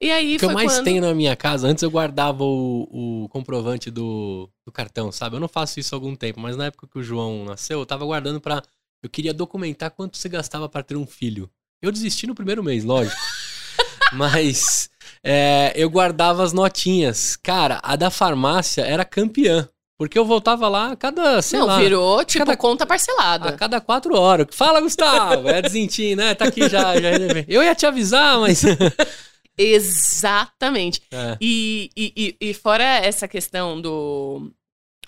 E 0.00 0.10
aí 0.10 0.36
O 0.36 0.38
que 0.38 0.44
eu 0.44 0.52
mais 0.52 0.72
quando... 0.72 0.84
tenho 0.84 1.02
na 1.02 1.14
minha 1.14 1.36
casa, 1.36 1.68
antes 1.68 1.82
eu 1.82 1.90
guardava 1.90 2.42
o, 2.42 3.24
o 3.24 3.28
comprovante 3.28 3.90
do, 3.90 4.48
do 4.66 4.72
cartão, 4.72 5.12
sabe? 5.12 5.36
Eu 5.36 5.40
não 5.40 5.48
faço 5.48 5.78
isso 5.78 5.94
há 5.94 5.96
algum 5.96 6.14
tempo, 6.14 6.40
mas 6.40 6.56
na 6.56 6.66
época 6.66 6.86
que 6.90 6.98
o 6.98 7.02
João 7.02 7.44
nasceu, 7.44 7.80
eu 7.80 7.86
tava 7.86 8.04
guardando 8.04 8.40
pra 8.40 8.62
Eu 9.02 9.10
queria 9.10 9.34
documentar 9.34 9.90
quanto 9.90 10.16
você 10.16 10.28
gastava 10.28 10.68
para 10.68 10.82
ter 10.82 10.96
um 10.96 11.06
filho. 11.06 11.50
Eu 11.82 11.92
desisti 11.92 12.26
no 12.26 12.34
primeiro 12.34 12.62
mês, 12.62 12.84
lógico. 12.84 13.16
Mas 14.12 14.88
é, 15.22 15.72
eu 15.76 15.88
guardava 15.90 16.42
as 16.42 16.52
notinhas. 16.52 17.36
Cara, 17.36 17.78
a 17.82 17.94
da 17.94 18.10
farmácia 18.10 18.82
era 18.82 19.04
campeã. 19.04 19.68
Porque 19.98 20.16
eu 20.16 20.24
voltava 20.24 20.68
lá 20.68 20.92
a 20.92 20.96
cada, 20.96 21.42
sei 21.42 21.58
não, 21.58 21.66
lá. 21.66 21.78
virou, 21.78 22.24
tipo, 22.24 22.44
cada- 22.44 22.56
conta 22.56 22.86
parcelada. 22.86 23.48
A 23.48 23.52
cada 23.52 23.80
quatro 23.80 24.16
horas. 24.16 24.46
Fala, 24.52 24.80
Gustavo! 24.80 25.48
É 25.48 25.60
desentim, 25.60 26.14
né? 26.14 26.36
Tá 26.36 26.44
aqui 26.44 26.68
já. 26.68 27.00
já 27.00 27.10
eu 27.48 27.62
ia 27.64 27.74
te 27.74 27.84
avisar, 27.84 28.38
mas. 28.38 28.62
Exatamente. 29.58 31.02
É. 31.10 31.36
E, 31.40 31.90
e, 31.96 32.36
e, 32.40 32.54
fora 32.54 32.84
essa 32.84 33.26
questão 33.26 33.80
do 33.80 34.50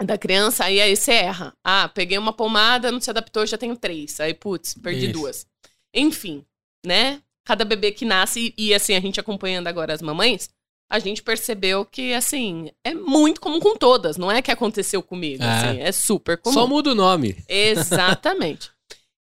da 0.03 0.17
criança, 0.17 0.65
aí, 0.65 0.81
aí 0.81 0.97
você 0.97 1.13
erra. 1.13 1.55
Ah, 1.63 1.89
peguei 1.89 2.17
uma 2.17 2.33
pomada, 2.33 2.91
não 2.91 3.01
se 3.01 3.11
adaptou, 3.11 3.45
já 3.47 3.59
tenho 3.59 3.77
três. 3.77 4.19
Aí, 4.19 4.33
putz, 4.33 4.75
perdi 4.75 5.05
Isso. 5.05 5.13
duas. 5.13 5.47
Enfim, 5.95 6.45
né? 6.85 7.21
Cada 7.45 7.65
bebê 7.65 7.93
que 7.93 8.05
nasce, 8.05 8.55
e, 8.57 8.69
e 8.69 8.75
assim, 8.75 8.95
a 8.95 9.01
gente 9.01 9.21
acompanhando 9.21 9.67
agora 9.67 9.93
as 9.93 10.01
mamães, 10.01 10.49
a 10.91 10.99
gente 10.99 11.23
percebeu 11.23 11.85
que, 11.85 12.15
assim, 12.15 12.71
é 12.83 12.95
muito 12.95 13.41
comum 13.41 13.61
com 13.61 13.77
todas. 13.77 14.17
Não 14.17 14.31
é 14.31 14.41
que 14.43 14.51
aconteceu 14.51 15.03
comigo, 15.03 15.43
É. 15.43 15.47
assim, 15.47 15.81
é 15.81 15.93
super 15.93 16.39
comum. 16.39 16.55
Só 16.55 16.67
muda 16.67 16.91
o 16.93 16.95
nome. 16.95 17.37
Exatamente. 17.49 18.71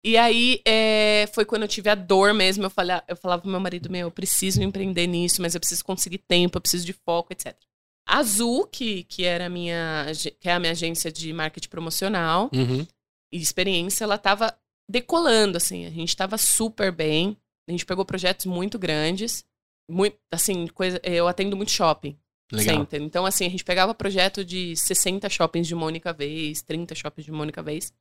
E 0.07 0.17
aí, 0.17 0.61
é, 0.67 1.27
foi 1.33 1.45
quando 1.45 1.63
eu 1.63 1.67
tive 1.67 1.89
a 1.89 1.95
dor 1.95 2.31
mesmo. 2.31 2.63
Eu, 2.63 2.69
falei, 2.69 2.95
eu 3.07 3.15
falava 3.15 3.41
pro 3.41 3.49
meu 3.49 3.59
marido, 3.59 3.89
meu, 3.89 4.01
eu 4.01 4.11
preciso 4.11 4.61
empreender 4.61 5.07
nisso, 5.07 5.41
mas 5.41 5.55
eu 5.55 5.59
preciso 5.59 5.83
conseguir 5.83 6.19
tempo, 6.19 6.57
eu 6.57 6.61
preciso 6.61 6.85
de 6.85 6.93
foco, 6.93 7.33
etc. 7.33 7.55
A 8.07 8.19
Azul, 8.19 8.67
que, 8.67 9.03
que, 9.05 9.25
era 9.25 9.49
minha, 9.49 10.05
que 10.39 10.47
é 10.47 10.53
a 10.53 10.59
minha 10.59 10.73
agência 10.73 11.11
de 11.11 11.33
marketing 11.33 11.69
promocional 11.69 12.51
Uhum. 12.53 12.85
e 13.33 13.37
experiência, 13.37 14.03
ela 14.03 14.19
tava 14.19 14.55
decolando, 14.87 15.57
assim. 15.57 15.87
A 15.87 15.89
gente 15.89 16.15
tava 16.15 16.37
super 16.37 16.91
bem. 16.91 17.35
A 17.67 17.71
gente 17.71 17.83
pegou 17.83 18.05
projetos 18.05 18.45
muito 18.45 18.77
grandes. 18.77 19.43
Muito, 19.89 20.19
assim, 20.31 20.67
coisa, 20.67 21.01
eu 21.03 21.27
atendo 21.27 21.57
muito 21.57 21.71
shopping. 21.71 22.15
Legal. 22.51 22.77
Center. 22.77 23.01
Então, 23.01 23.25
assim, 23.25 23.47
a 23.47 23.49
gente 23.49 23.63
pegava 23.63 23.91
projeto 23.95 24.45
de 24.45 24.75
60 24.75 25.27
shoppings 25.29 25.67
de 25.67 25.73
uma 25.73 25.87
única 25.87 26.13
vez, 26.13 26.61
30 26.61 26.93
shoppings 26.93 27.25
de 27.25 27.31
uma 27.31 27.41
única 27.41 27.63
vez. 27.63 27.91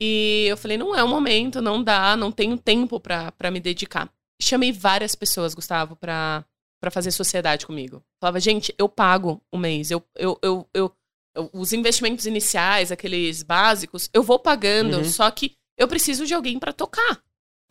E 0.00 0.46
eu 0.48 0.56
falei, 0.56 0.76
não 0.76 0.94
é 0.94 1.02
o 1.02 1.08
momento, 1.08 1.62
não 1.62 1.82
dá, 1.82 2.16
não 2.16 2.30
tenho 2.32 2.56
tempo 2.58 2.98
pra 3.00 3.30
pra 3.32 3.50
me 3.50 3.60
dedicar. 3.60 4.10
Chamei 4.42 4.72
várias 4.72 5.14
pessoas, 5.14 5.54
Gustavo, 5.54 5.96
pra 5.96 6.44
pra 6.80 6.90
fazer 6.90 7.12
sociedade 7.12 7.64
comigo. 7.64 8.04
Falava, 8.20 8.38
gente, 8.38 8.74
eu 8.76 8.88
pago 8.90 9.40
o 9.50 9.56
mês, 9.56 9.90
eu, 9.90 10.04
eu, 10.16 10.38
eu, 10.42 10.68
eu- 10.74 10.94
os 11.52 11.72
investimentos 11.72 12.26
iniciais, 12.26 12.92
aqueles 12.92 13.42
básicos, 13.42 14.10
eu 14.12 14.22
vou 14.22 14.38
pagando, 14.38 14.98
Uhum. 14.98 15.04
só 15.04 15.30
que 15.30 15.54
eu 15.78 15.88
preciso 15.88 16.26
de 16.26 16.34
alguém 16.34 16.58
pra 16.58 16.74
tocar. 16.74 17.22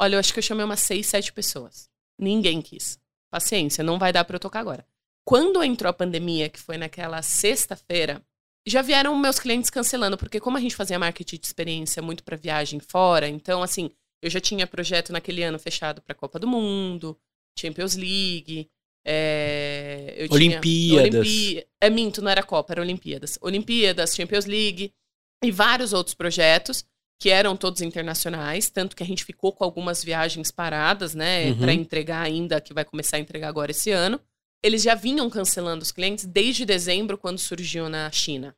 Olha, 0.01 0.15
eu 0.15 0.19
acho 0.19 0.33
que 0.33 0.39
eu 0.39 0.43
chamei 0.43 0.65
umas 0.65 0.79
seis, 0.79 1.05
sete 1.05 1.31
pessoas. 1.31 1.87
Ninguém 2.19 2.59
quis. 2.59 2.97
Paciência, 3.31 3.83
não 3.83 3.99
vai 3.99 4.11
dar 4.11 4.25
pra 4.25 4.35
eu 4.37 4.39
tocar 4.39 4.61
agora. 4.61 4.83
Quando 5.25 5.63
entrou 5.63 5.89
a 5.91 5.93
pandemia, 5.93 6.49
que 6.49 6.59
foi 6.59 6.77
naquela 6.77 7.21
sexta-feira, 7.21 8.19
já 8.67 8.81
vieram 8.81 9.17
meus 9.17 9.39
clientes 9.39 9.69
cancelando, 9.69 10.17
porque 10.17 10.39
como 10.39 10.57
a 10.57 10.59
gente 10.61 10.75
fazia 10.75 10.97
marketing 10.99 11.37
de 11.37 11.45
experiência 11.45 12.01
muito 12.01 12.23
pra 12.23 12.37
viagem 12.37 12.79
fora, 12.79 13.27
então 13.27 13.61
assim, 13.63 13.91
eu 14.21 14.29
já 14.29 14.39
tinha 14.39 14.65
projeto 14.65 15.11
naquele 15.11 15.43
ano 15.43 15.59
fechado 15.59 16.01
pra 16.01 16.15
Copa 16.15 16.39
do 16.39 16.47
Mundo, 16.47 17.17
Champions 17.59 17.95
League, 17.95 18.69
é, 19.05 20.13
eu 20.17 20.27
tinha- 20.29 20.35
Olimpíadas. 20.37 21.15
Olimpí- 21.15 21.65
É 21.81 21.89
minto, 21.89 22.21
não 22.21 22.31
era 22.31 22.41
Copa, 22.43 22.73
era 22.73 22.81
Olimpíadas. 22.81 23.37
Olimpíadas, 23.41 24.15
Champions 24.15 24.45
League 24.45 24.93
e 25.43 25.51
vários 25.51 25.91
outros 25.91 26.13
projetos 26.13 26.85
que 27.21 27.29
eram 27.29 27.55
todos 27.55 27.81
internacionais, 27.81 28.69
tanto 28.69 28.95
que 28.95 29.03
a 29.03 29.05
gente 29.05 29.23
ficou 29.23 29.51
com 29.53 29.63
algumas 29.63 30.03
viagens 30.03 30.51
paradas, 30.51 31.13
né, 31.13 31.51
Uhum. 31.51 31.57
Pra 31.59 31.73
entregar 31.73 32.21
ainda, 32.21 32.59
que 32.61 32.73
vai 32.73 32.83
começar 32.85 33.17
a 33.17 33.19
entregar 33.19 33.47
agora 33.49 33.71
esse 33.71 33.91
ano. 33.91 34.19
Eles 34.63 34.81
já 34.81 34.95
vinham 34.95 35.29
cancelando 35.29 35.83
os 35.83 35.91
clientes 35.91 36.25
desde 36.25 36.65
dezembro, 36.65 37.17
quando 37.17 37.37
surgiu 37.37 37.89
na 37.89 38.09
China. 38.11 38.55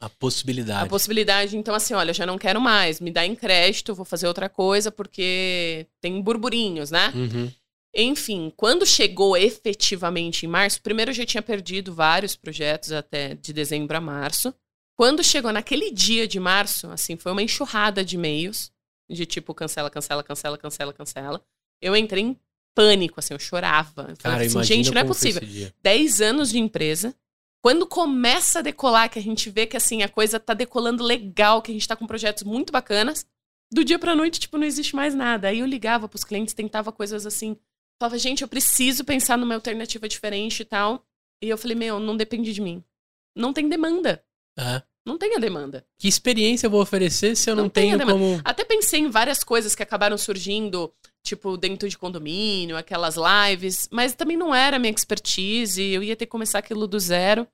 A 0.00 0.08
possibilidade. 0.08 0.84
A 0.84 0.86
possibilidade, 0.86 1.56
então, 1.56 1.74
assim, 1.74 1.92
olha, 1.92 2.14
já 2.14 2.24
não 2.24 2.38
quero 2.38 2.60
mais, 2.60 3.00
me 3.00 3.10
dá 3.10 3.26
em 3.26 3.34
crédito, 3.34 3.94
vou 3.94 4.04
fazer 4.04 4.28
outra 4.28 4.48
coisa, 4.48 4.92
porque 4.92 5.88
tem 6.00 6.22
burburinhos, 6.22 6.92
né? 6.92 7.12
Uhum. 7.14 7.50
Enfim, 7.92 8.52
quando 8.56 8.86
chegou 8.86 9.36
efetivamente 9.36 10.46
em 10.46 10.48
março, 10.48 10.80
primeiro 10.80 11.10
eu 11.10 11.14
já 11.14 11.26
tinha 11.26 11.42
perdido 11.42 11.92
vários 11.92 12.36
projetos 12.36 12.92
até 12.92 13.34
de 13.34 13.52
dezembro 13.52 13.96
a 13.96 14.00
março. 14.00 14.54
Quando 14.96 15.24
chegou 15.24 15.52
naquele 15.52 15.90
dia 15.90 16.28
de 16.28 16.38
março, 16.38 16.88
assim, 16.90 17.16
foi 17.16 17.32
uma 17.32 17.42
enxurrada 17.42 18.04
de 18.04 18.14
e-mails, 18.14 18.70
de 19.10 19.26
tipo, 19.26 19.52
cancela, 19.52 19.90
cancela, 19.90 20.22
cancela, 20.22 20.56
cancela, 20.56 20.92
cancela. 20.92 21.42
Eu 21.80 21.96
entrei 21.96 22.22
em 22.22 22.40
pânico, 22.78 23.18
assim, 23.18 23.34
eu 23.34 23.40
chorava. 23.40 24.02
Eu 24.02 24.16
Cara, 24.16 24.16
falava 24.18 24.44
assim, 24.44 24.62
gente, 24.62 24.92
não 24.92 25.00
é 25.00 25.04
possível. 25.04 25.42
esse 25.42 25.52
dia. 25.52 25.74
10 25.82 26.20
anos 26.20 26.50
de 26.50 26.60
empresa. 26.60 27.12
Quando 27.60 27.84
começa 27.88 28.60
a 28.60 28.62
decolar, 28.62 29.10
que 29.10 29.18
a 29.18 29.22
gente 29.22 29.50
vê 29.50 29.66
que 29.66 29.76
assim 29.76 30.04
a 30.04 30.08
coisa 30.08 30.38
tá 30.38 30.54
decolando 30.54 31.02
legal, 31.02 31.60
que 31.60 31.72
a 31.72 31.74
gente 31.74 31.88
tá 31.88 31.96
com 31.96 32.06
projetos 32.06 32.44
muito 32.44 32.72
bacanas, 32.72 33.26
do 33.68 33.84
dia 33.84 33.98
pra 33.98 34.14
noite, 34.14 34.38
tipo, 34.38 34.56
não 34.56 34.64
existe 34.64 34.94
mais 34.94 35.12
nada. 35.12 35.48
Aí 35.48 35.58
eu 35.58 35.66
ligava 35.66 36.08
pros 36.08 36.22
clientes, 36.22 36.54
tentava 36.54 36.92
coisas 36.92 37.26
assim. 37.26 37.56
Falava, 38.00 38.16
gente, 38.16 38.42
eu 38.42 38.48
preciso 38.48 39.04
pensar 39.04 39.36
numa 39.36 39.56
alternativa 39.56 40.08
diferente 40.08 40.60
e 40.60 40.64
tal. 40.64 41.04
E 41.42 41.48
eu 41.48 41.58
falei, 41.58 41.76
meu, 41.76 41.98
não 41.98 42.16
depende 42.16 42.52
de 42.52 42.60
mim. 42.60 42.82
Não 43.34 43.52
tem 43.52 43.68
demanda. 43.68 44.22
É. 44.56 44.82
Não 45.04 45.18
tem 45.18 45.34
a 45.34 45.40
demanda. 45.40 45.84
Que 45.98 46.06
experiência 46.06 46.68
eu 46.68 46.70
vou 46.70 46.80
oferecer 46.80 47.34
se 47.34 47.50
eu 47.50 47.56
não, 47.56 47.64
Não 47.64 47.70
tenho 47.70 47.98
como. 48.06 48.40
Até 48.44 48.64
pensei 48.64 49.00
em 49.00 49.10
várias 49.10 49.42
coisas 49.42 49.74
que 49.74 49.82
acabaram 49.82 50.16
surgindo, 50.16 50.92
tipo, 51.24 51.56
dentro 51.56 51.88
de 51.88 51.98
condomínio, 51.98 52.76
aquelas 52.76 53.16
lives, 53.16 53.88
mas 53.90 54.14
também 54.14 54.36
não 54.36 54.54
era 54.54 54.76
a 54.76 54.80
minha 54.80 54.92
expertise, 54.92 55.82
eu 55.82 56.02
ia 56.02 56.16
ter 56.16 56.26
que 56.26 56.30
começar 56.30 56.58
aquilo 56.58 56.86
do 56.86 56.98
zero. 56.98 57.46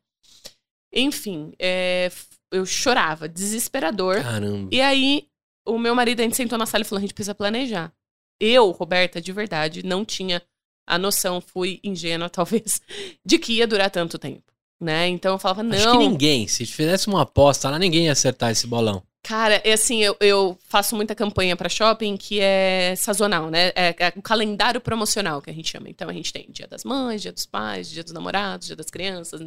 Enfim, 0.92 1.52
é, 1.58 2.10
eu 2.52 2.64
chorava, 2.64 3.28
desesperador. 3.28 4.22
Caramba. 4.22 4.68
E 4.72 4.80
aí, 4.80 5.26
o 5.66 5.78
meu 5.78 5.94
marido, 5.94 6.20
a 6.20 6.22
gente 6.22 6.36
sentou 6.36 6.58
na 6.58 6.66
sala 6.66 6.82
e 6.82 6.84
falou: 6.84 6.98
a 6.98 7.02
gente 7.02 7.14
precisa 7.14 7.34
planejar. 7.34 7.92
Eu, 8.40 8.70
Roberta, 8.70 9.20
de 9.20 9.32
verdade, 9.32 9.84
não 9.84 10.04
tinha 10.04 10.42
a 10.86 10.98
noção, 10.98 11.40
fui 11.40 11.80
ingênua, 11.82 12.28
talvez, 12.30 12.80
de 13.24 13.38
que 13.38 13.54
ia 13.54 13.66
durar 13.66 13.90
tanto 13.90 14.18
tempo. 14.18 14.52
Né? 14.80 15.08
Então 15.08 15.32
eu 15.32 15.38
falava, 15.38 15.62
não. 15.62 15.76
Acho 15.76 15.92
que 15.92 15.98
ninguém, 15.98 16.46
se 16.46 16.66
fizesse 16.66 17.06
uma 17.06 17.22
aposta 17.22 17.70
lá, 17.70 17.78
ninguém 17.78 18.06
ia 18.06 18.12
acertar 18.12 18.50
esse 18.50 18.66
bolão. 18.66 19.02
Cara, 19.24 19.54
é 19.64 19.72
assim, 19.72 20.02
eu, 20.02 20.14
eu 20.20 20.58
faço 20.68 20.94
muita 20.94 21.14
campanha 21.14 21.56
pra 21.56 21.66
shopping 21.66 22.14
que 22.14 22.40
é 22.40 22.94
sazonal, 22.94 23.50
né? 23.50 23.68
É, 23.68 23.96
é 23.98 24.12
o 24.14 24.20
calendário 24.20 24.82
promocional 24.82 25.40
que 25.40 25.48
a 25.48 25.52
gente 25.52 25.70
chama. 25.70 25.88
Então 25.88 26.10
a 26.10 26.12
gente 26.12 26.30
tem 26.30 26.46
Dia 26.50 26.66
das 26.66 26.84
Mães, 26.84 27.22
Dia 27.22 27.32
dos 27.32 27.46
Pais, 27.46 27.90
Dia 27.90 28.04
dos 28.04 28.12
Namorados, 28.12 28.66
Dia 28.66 28.76
das 28.76 28.90
Crianças, 28.90 29.40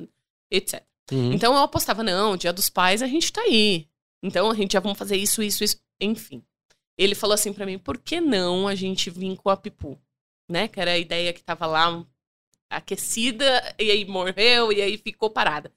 etc. 0.49 0.83
Uhum. 1.11 1.31
Então 1.31 1.53
eu 1.53 1.61
apostava, 1.61 2.01
não, 2.01 2.35
Dia 2.35 2.51
dos 2.51 2.71
Pais 2.71 3.03
a 3.03 3.07
gente 3.07 3.31
tá 3.31 3.41
aí. 3.41 3.87
Então 4.23 4.49
a 4.49 4.55
gente 4.55 4.73
já 4.73 4.79
vamos 4.79 4.97
fazer 4.97 5.15
isso, 5.15 5.43
isso, 5.43 5.63
isso. 5.63 5.77
Enfim. 6.01 6.43
Ele 6.97 7.13
falou 7.13 7.35
assim 7.35 7.53
pra 7.53 7.67
mim, 7.67 7.77
por 7.77 7.99
que 7.99 8.19
não 8.19 8.67
a 8.67 8.73
gente 8.73 9.11
vir 9.11 9.37
com 9.37 9.51
a 9.51 9.55
Pipu? 9.55 9.95
Né? 10.49 10.67
Que 10.67 10.81
era 10.81 10.93
a 10.93 10.97
ideia 10.97 11.31
que 11.31 11.43
tava 11.43 11.67
lá 11.67 12.03
aquecida, 12.67 13.75
e 13.77 13.91
aí 13.91 14.05
morreu, 14.05 14.73
e 14.73 14.81
aí 14.81 14.97
ficou 14.97 15.29
parada. 15.29 15.71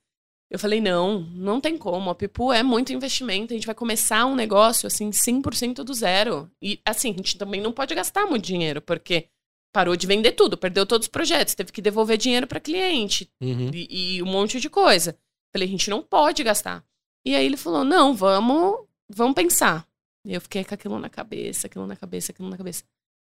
Eu 0.50 0.58
falei, 0.58 0.80
não, 0.80 1.20
não 1.20 1.60
tem 1.60 1.78
como. 1.78 2.10
A 2.10 2.14
Pipu 2.14 2.52
é 2.52 2.62
muito 2.62 2.92
investimento. 2.92 3.52
A 3.52 3.56
gente 3.56 3.66
vai 3.66 3.74
começar 3.74 4.26
um 4.26 4.34
negócio, 4.34 4.86
assim, 4.88 5.10
100% 5.10 5.84
do 5.84 5.94
zero. 5.94 6.50
E, 6.60 6.80
assim, 6.84 7.12
a 7.12 7.16
gente 7.16 7.38
também 7.38 7.60
não 7.60 7.70
pode 7.70 7.94
gastar 7.94 8.26
muito 8.26 8.44
dinheiro, 8.46 8.82
porque 8.82 9.28
parou 9.72 9.94
de 9.94 10.06
vender 10.08 10.32
tudo, 10.32 10.56
perdeu 10.58 10.84
todos 10.84 11.04
os 11.06 11.10
projetos, 11.10 11.54
teve 11.54 11.70
que 11.70 11.80
devolver 11.80 12.18
dinheiro 12.18 12.48
para 12.48 12.58
cliente 12.58 13.30
Uhum. 13.40 13.70
e, 13.72 14.16
e 14.16 14.22
um 14.22 14.26
monte 14.26 14.58
de 14.58 14.68
coisa. 14.68 15.16
Falei, 15.54 15.68
a 15.68 15.70
gente 15.70 15.88
não 15.88 16.02
pode 16.02 16.42
gastar. 16.42 16.84
E 17.24 17.36
aí 17.36 17.46
ele 17.46 17.56
falou, 17.56 17.84
não, 17.84 18.12
vamos, 18.12 18.86
vamos 19.08 19.34
pensar. 19.36 19.86
E 20.26 20.34
eu 20.34 20.40
fiquei 20.40 20.64
com 20.64 20.74
aquilo 20.74 20.98
na 20.98 21.08
cabeça, 21.08 21.68
aquilo 21.68 21.86
na 21.86 21.94
cabeça, 21.94 22.32
aquilo 22.32 22.48
na 22.48 22.56
cabeça. 22.56 22.82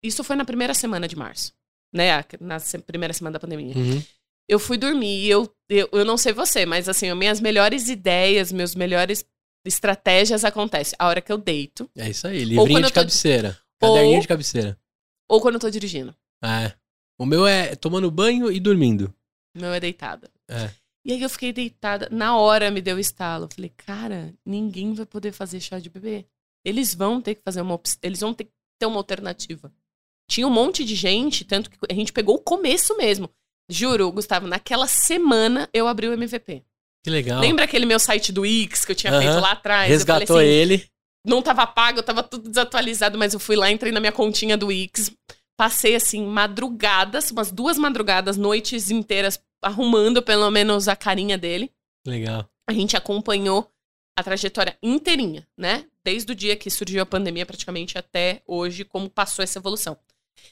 Isso 0.02 0.24
foi 0.24 0.36
na 0.36 0.44
primeira 0.46 0.72
semana 0.72 1.06
de 1.06 1.16
março, 1.16 1.52
né? 1.92 2.24
Na 2.40 2.56
primeira 2.86 3.12
semana 3.12 3.34
da 3.34 3.40
pandemia. 3.40 3.76
Uhum. 3.76 4.02
Eu 4.50 4.58
fui 4.58 4.76
dormir 4.76 5.26
e 5.26 5.30
eu, 5.30 5.48
eu, 5.68 5.88
eu 5.92 6.04
não 6.04 6.16
sei 6.16 6.32
você, 6.32 6.66
mas 6.66 6.88
assim, 6.88 7.08
as 7.08 7.16
minhas 7.16 7.40
melhores 7.40 7.88
ideias, 7.88 8.50
meus 8.50 8.74
melhores 8.74 9.24
estratégias 9.64 10.44
acontecem 10.44 10.96
a 10.98 11.06
hora 11.06 11.20
que 11.20 11.30
eu 11.30 11.38
deito 11.38 11.88
É 11.96 12.08
isso 12.10 12.26
aí, 12.26 12.44
livrinho 12.44 12.82
de 12.82 12.88
tô- 12.88 12.94
cabeceira. 12.94 13.58
Ou- 13.82 13.94
Caderninho 13.94 14.20
de 14.20 14.28
cabeceira. 14.28 14.78
ou 15.28 15.40
quando 15.40 15.54
eu 15.54 15.60
tô 15.60 15.70
dirigindo. 15.70 16.14
É. 16.42 16.72
O 17.18 17.24
meu 17.26 17.46
é 17.46 17.76
tomando 17.76 18.10
banho 18.10 18.50
e 18.50 18.58
dormindo. 18.58 19.14
O 19.56 19.60
meu 19.60 19.72
é 19.72 19.78
deitada. 19.80 20.30
É. 20.48 20.70
E 21.04 21.12
aí 21.12 21.22
eu 21.22 21.30
fiquei 21.30 21.52
deitada. 21.52 22.08
Na 22.10 22.36
hora 22.36 22.70
me 22.70 22.80
deu 22.80 22.98
estalo. 22.98 23.44
Eu 23.44 23.48
falei, 23.54 23.72
cara, 23.76 24.34
ninguém 24.44 24.92
vai 24.94 25.06
poder 25.06 25.32
fazer 25.32 25.60
chá 25.60 25.78
de 25.78 25.88
bebê. 25.90 26.26
Eles 26.64 26.94
vão 26.94 27.20
ter 27.20 27.36
que 27.36 27.42
fazer 27.42 27.60
uma 27.60 27.78
Eles 28.02 28.20
vão 28.20 28.34
ter 28.34 28.44
que 28.44 28.50
ter 28.78 28.86
uma 28.86 28.96
alternativa. 28.98 29.72
Tinha 30.28 30.46
um 30.46 30.50
monte 30.50 30.84
de 30.84 30.94
gente, 30.94 31.44
tanto 31.44 31.70
que 31.70 31.78
a 31.90 31.94
gente 31.94 32.12
pegou 32.12 32.36
o 32.36 32.40
começo 32.42 32.96
mesmo. 32.96 33.30
Juro, 33.70 34.10
Gustavo, 34.12 34.46
naquela 34.46 34.86
semana 34.86 35.68
eu 35.72 35.86
abri 35.86 36.08
o 36.08 36.12
MVP. 36.12 36.62
Que 37.04 37.10
legal. 37.10 37.40
Lembra 37.40 37.64
aquele 37.64 37.86
meu 37.86 37.98
site 37.98 38.32
do 38.32 38.44
X 38.44 38.84
que 38.84 38.92
eu 38.92 38.96
tinha 38.96 39.12
Aham. 39.12 39.22
feito 39.22 39.40
lá 39.40 39.52
atrás? 39.52 39.90
Eu 39.90 39.98
falei 40.00 40.18
Resgatou 40.20 40.38
assim, 40.38 40.46
ele. 40.48 40.86
não 41.24 41.40
tava 41.40 41.66
pago, 41.66 42.02
tava 42.02 42.22
tudo 42.22 42.48
desatualizado, 42.48 43.16
mas 43.16 43.32
eu 43.32 43.40
fui 43.40 43.56
lá, 43.56 43.70
entrei 43.70 43.92
na 43.92 44.00
minha 44.00 44.12
continha 44.12 44.56
do 44.56 44.66
Wix, 44.66 45.10
passei 45.56 45.94
assim 45.94 46.26
madrugadas, 46.26 47.30
umas 47.30 47.50
duas 47.50 47.78
madrugadas, 47.78 48.36
noites 48.36 48.90
inteiras 48.90 49.40
arrumando 49.62 50.22
pelo 50.22 50.50
menos 50.50 50.88
a 50.88 50.96
carinha 50.96 51.38
dele. 51.38 51.70
Legal. 52.06 52.46
A 52.68 52.72
gente 52.72 52.96
acompanhou 52.96 53.70
a 54.18 54.22
trajetória 54.22 54.76
inteirinha, 54.82 55.46
né? 55.56 55.84
Desde 56.04 56.32
o 56.32 56.34
dia 56.34 56.56
que 56.56 56.70
surgiu 56.70 57.02
a 57.02 57.06
pandemia 57.06 57.46
praticamente 57.46 57.96
até 57.96 58.42
hoje, 58.46 58.84
como 58.84 59.08
passou 59.08 59.42
essa 59.42 59.58
evolução. 59.58 59.96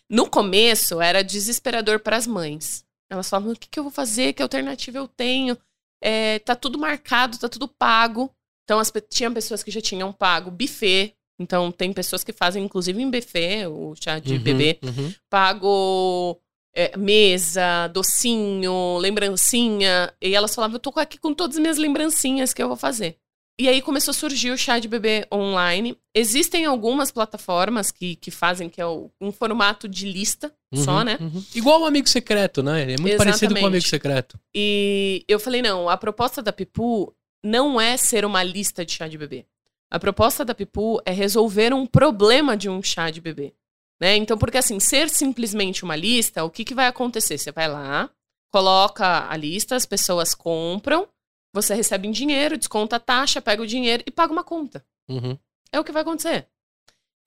No 0.08 0.28
começo 0.28 1.00
era 1.00 1.22
desesperador 1.24 2.00
para 2.00 2.16
as 2.16 2.26
mães. 2.26 2.84
Elas 3.10 3.28
falavam: 3.28 3.52
o 3.52 3.56
que, 3.56 3.68
que 3.68 3.78
eu 3.78 3.84
vou 3.84 3.92
fazer? 3.92 4.32
Que 4.32 4.42
alternativa 4.42 4.98
eu 4.98 5.08
tenho? 5.08 5.56
É, 6.02 6.38
tá 6.40 6.54
tudo 6.54 6.78
marcado, 6.78 7.38
tá 7.38 7.48
tudo 7.48 7.66
pago. 7.68 8.30
Então, 8.64 8.78
as, 8.78 8.92
tinha 9.08 9.30
pessoas 9.30 9.62
que 9.62 9.70
já 9.70 9.80
tinham 9.80 10.12
pago 10.12 10.50
buffet. 10.50 11.14
Então, 11.40 11.70
tem 11.70 11.92
pessoas 11.92 12.22
que 12.24 12.32
fazem, 12.32 12.64
inclusive, 12.64 13.00
em 13.00 13.10
buffet, 13.10 13.66
o 13.66 13.94
chá 13.94 14.18
de 14.18 14.34
Uhum, 14.34 14.40
bebê. 14.42 14.78
uhum. 14.82 15.14
Pago 15.30 16.38
é, 16.74 16.96
mesa, 16.96 17.88
docinho, 17.88 18.98
lembrancinha. 18.98 20.12
E 20.20 20.34
elas 20.34 20.54
falavam, 20.54 20.76
eu 20.76 20.80
tô 20.80 20.92
aqui 20.96 21.18
com 21.18 21.32
todas 21.32 21.56
as 21.56 21.60
minhas 21.60 21.78
lembrancinhas 21.78 22.52
que 22.52 22.62
eu 22.62 22.68
vou 22.68 22.76
fazer. 22.76 23.16
E 23.60 23.68
aí 23.68 23.82
começou 23.82 24.12
a 24.12 24.14
surgir 24.14 24.50
o 24.52 24.56
chá 24.56 24.78
de 24.78 24.86
bebê 24.86 25.26
online. 25.32 25.96
Existem 26.14 26.64
algumas 26.64 27.10
plataformas 27.10 27.90
que, 27.90 28.14
que 28.16 28.30
fazem, 28.30 28.68
que 28.68 28.80
é 28.80 28.86
o- 28.86 29.10
um 29.20 29.32
formato 29.32 29.88
de 29.88 30.10
lista 30.10 30.54
só, 30.74 30.98
Uhum, 30.98 31.04
né? 31.04 31.18
uhum. 31.20 31.44
Igual 31.54 31.80
o 31.82 31.84
amigo 31.86 32.08
secreto, 32.08 32.62
né? 32.62 32.92
É 32.92 32.96
muito 33.00 33.16
parecido 33.16 33.54
com 33.54 33.60
o 33.60 33.66
amigo 33.66 33.76
Exatamente. 33.84 33.88
secreto. 33.88 34.38
E 34.54 35.24
eu 35.26 35.40
falei, 35.40 35.60
não, 35.60 35.88
a 35.88 35.96
proposta 35.96 36.40
da 36.40 36.52
Pipu 36.52 37.12
não 37.44 37.80
é 37.80 37.96
ser 37.96 38.24
uma 38.24 38.42
lista 38.44 38.84
de 38.84 38.92
chá 38.92 39.08
de 39.08 39.18
bebê. 39.18 39.44
A 39.90 39.98
proposta 39.98 40.44
da 40.44 40.54
Pipu 40.54 41.00
é 41.04 41.10
resolver 41.10 41.72
um 41.74 41.84
problema 41.86 42.56
de 42.56 42.68
um 42.68 42.80
chá 42.82 43.10
de 43.10 43.20
bebê. 43.20 43.54
Né? 44.00 44.16
Então, 44.16 44.38
porque 44.38 44.58
assim, 44.58 44.78
ser 44.78 45.08
simplesmente 45.08 45.82
uma 45.82 45.96
lista, 45.96 46.44
o 46.44 46.50
que, 46.50 46.64
que 46.64 46.74
vai 46.74 46.86
acontecer? 46.86 47.36
Você 47.38 47.50
vai 47.50 47.66
lá, 47.66 48.08
coloca 48.52 49.28
a 49.28 49.36
lista, 49.36 49.74
as 49.74 49.84
pessoas 49.86 50.32
compram, 50.34 51.08
você 51.52 51.74
recebe 51.74 52.08
em 52.08 52.10
dinheiro, 52.10 52.56
desconta 52.56 52.96
a 52.96 53.00
taxa, 53.00 53.40
pega 53.40 53.62
o 53.62 53.66
dinheiro 53.66 54.02
e 54.06 54.10
paga 54.10 54.32
uma 54.32 54.44
conta. 54.44 54.84
Uhum. 55.08 55.38
É 55.72 55.80
o 55.80 55.84
que 55.84 55.92
vai 55.92 56.02
acontecer. 56.02 56.46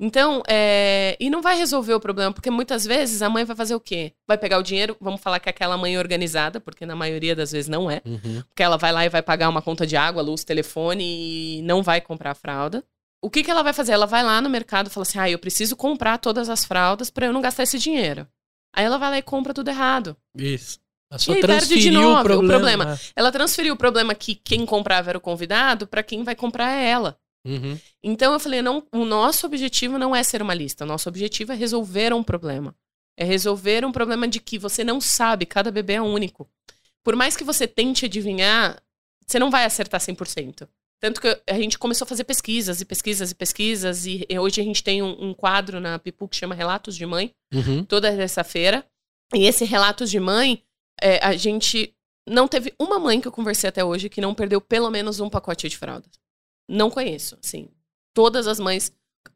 Então, 0.03 0.41
é... 0.47 1.15
e 1.19 1.29
não 1.29 1.43
vai 1.43 1.55
resolver 1.55 1.93
o 1.93 1.99
problema, 1.99 2.33
porque 2.33 2.49
muitas 2.49 2.85
vezes 2.85 3.21
a 3.21 3.29
mãe 3.29 3.45
vai 3.45 3.55
fazer 3.55 3.75
o 3.75 3.79
quê? 3.79 4.13
Vai 4.27 4.35
pegar 4.35 4.57
o 4.57 4.63
dinheiro, 4.63 4.97
vamos 4.99 5.21
falar 5.21 5.39
que 5.39 5.47
é 5.47 5.51
aquela 5.51 5.77
mãe 5.77 5.95
organizada, 5.95 6.59
porque 6.59 6.87
na 6.87 6.95
maioria 6.95 7.35
das 7.35 7.51
vezes 7.51 7.69
não 7.69 7.89
é. 7.89 8.01
Uhum. 8.03 8.41
Porque 8.47 8.63
ela 8.63 8.77
vai 8.77 8.91
lá 8.91 9.05
e 9.05 9.09
vai 9.09 9.21
pagar 9.21 9.47
uma 9.47 9.61
conta 9.61 9.85
de 9.85 9.95
água, 9.95 10.23
luz, 10.23 10.43
telefone 10.43 11.03
e 11.03 11.61
não 11.61 11.83
vai 11.83 12.01
comprar 12.01 12.31
a 12.31 12.35
fralda. 12.35 12.83
O 13.21 13.29
que, 13.29 13.43
que 13.43 13.51
ela 13.51 13.61
vai 13.61 13.73
fazer? 13.73 13.91
Ela 13.91 14.07
vai 14.07 14.23
lá 14.23 14.41
no 14.41 14.49
mercado 14.49 14.87
e 14.87 14.89
fala 14.89 15.03
assim: 15.03 15.19
ah, 15.19 15.29
eu 15.29 15.37
preciso 15.37 15.75
comprar 15.75 16.17
todas 16.17 16.49
as 16.49 16.65
fraldas 16.65 17.11
para 17.11 17.27
eu 17.27 17.33
não 17.33 17.39
gastar 17.39 17.61
esse 17.61 17.77
dinheiro. 17.77 18.27
Aí 18.73 18.83
ela 18.83 18.97
vai 18.97 19.11
lá 19.11 19.17
e 19.19 19.21
compra 19.21 19.53
tudo 19.53 19.69
errado. 19.69 20.17
Isso. 20.35 20.79
Ela 21.11 21.19
só 21.19 21.31
E 21.33 21.35
aí 21.35 21.41
perde 21.41 21.67
de 21.67 21.67
transferiu 21.67 22.01
novo 22.01 22.15
o 22.17 22.21
o 22.21 22.23
problema. 22.23 22.57
problema. 22.85 22.99
Ela 23.15 23.31
transferiu 23.31 23.73
o 23.73 23.77
problema 23.77 24.15
que 24.15 24.33
quem 24.35 24.65
comprava 24.65 25.09
era 25.11 25.17
o 25.17 25.21
convidado 25.21 25.85
para 25.85 26.01
quem 26.01 26.23
vai 26.23 26.35
comprar 26.35 26.71
é 26.71 26.89
ela. 26.89 27.17
Uhum. 27.45 27.77
Então 28.03 28.33
eu 28.33 28.39
falei, 28.39 28.61
não, 28.61 28.83
o 28.93 29.03
nosso 29.03 29.45
objetivo 29.45 29.97
não 29.97 30.15
é 30.15 30.23
ser 30.23 30.41
uma 30.41 30.53
lista, 30.53 30.83
o 30.85 30.87
nosso 30.87 31.09
objetivo 31.09 31.51
é 31.51 31.55
resolver 31.55 32.13
um 32.13 32.23
problema. 32.23 32.73
É 33.17 33.25
resolver 33.25 33.83
um 33.85 33.91
problema 33.91 34.27
de 34.27 34.39
que 34.39 34.57
você 34.57 34.83
não 34.83 35.01
sabe, 35.01 35.45
cada 35.45 35.69
bebê 35.69 35.93
é 35.93 36.01
único. 36.01 36.49
Por 37.03 37.15
mais 37.15 37.35
que 37.35 37.43
você 37.43 37.67
tente 37.67 38.05
adivinhar, 38.05 38.81
você 39.27 39.37
não 39.37 39.51
vai 39.51 39.65
acertar 39.65 39.99
100%. 39.99 40.67
Tanto 40.99 41.19
que 41.19 41.41
a 41.49 41.55
gente 41.55 41.79
começou 41.79 42.05
a 42.05 42.07
fazer 42.07 42.23
pesquisas 42.23 42.79
e 42.79 42.85
pesquisas 42.85 43.31
e 43.31 43.35
pesquisas, 43.35 44.05
e 44.05 44.25
hoje 44.39 44.61
a 44.61 44.63
gente 44.63 44.83
tem 44.83 45.01
um, 45.01 45.29
um 45.29 45.33
quadro 45.33 45.79
na 45.79 45.97
Pipu 45.97 46.27
que 46.27 46.35
chama 46.37 46.53
Relatos 46.55 46.95
de 46.95 47.05
Mãe, 47.07 47.31
Uhum. 47.51 47.83
toda 47.83 48.15
terça-feira. 48.15 48.85
E 49.33 49.45
esse 49.45 49.65
Relatos 49.65 50.11
de 50.11 50.19
Mãe, 50.19 50.61
é, 51.01 51.19
a 51.25 51.35
gente 51.35 51.93
não 52.29 52.47
teve 52.47 52.73
uma 52.79 52.99
mãe 52.99 53.19
que 53.19 53.27
eu 53.27 53.31
conversei 53.31 53.67
até 53.67 53.83
hoje 53.83 54.09
que 54.09 54.21
não 54.21 54.33
perdeu 54.35 54.61
pelo 54.61 54.89
menos 54.91 55.19
um 55.19 55.29
pacote 55.29 55.67
de 55.67 55.77
fraldas. 55.77 56.11
Não 56.69 56.89
conheço, 56.89 57.37
assim. 57.43 57.69
Todas 58.13 58.47
as 58.47 58.59
mães. 58.59 58.91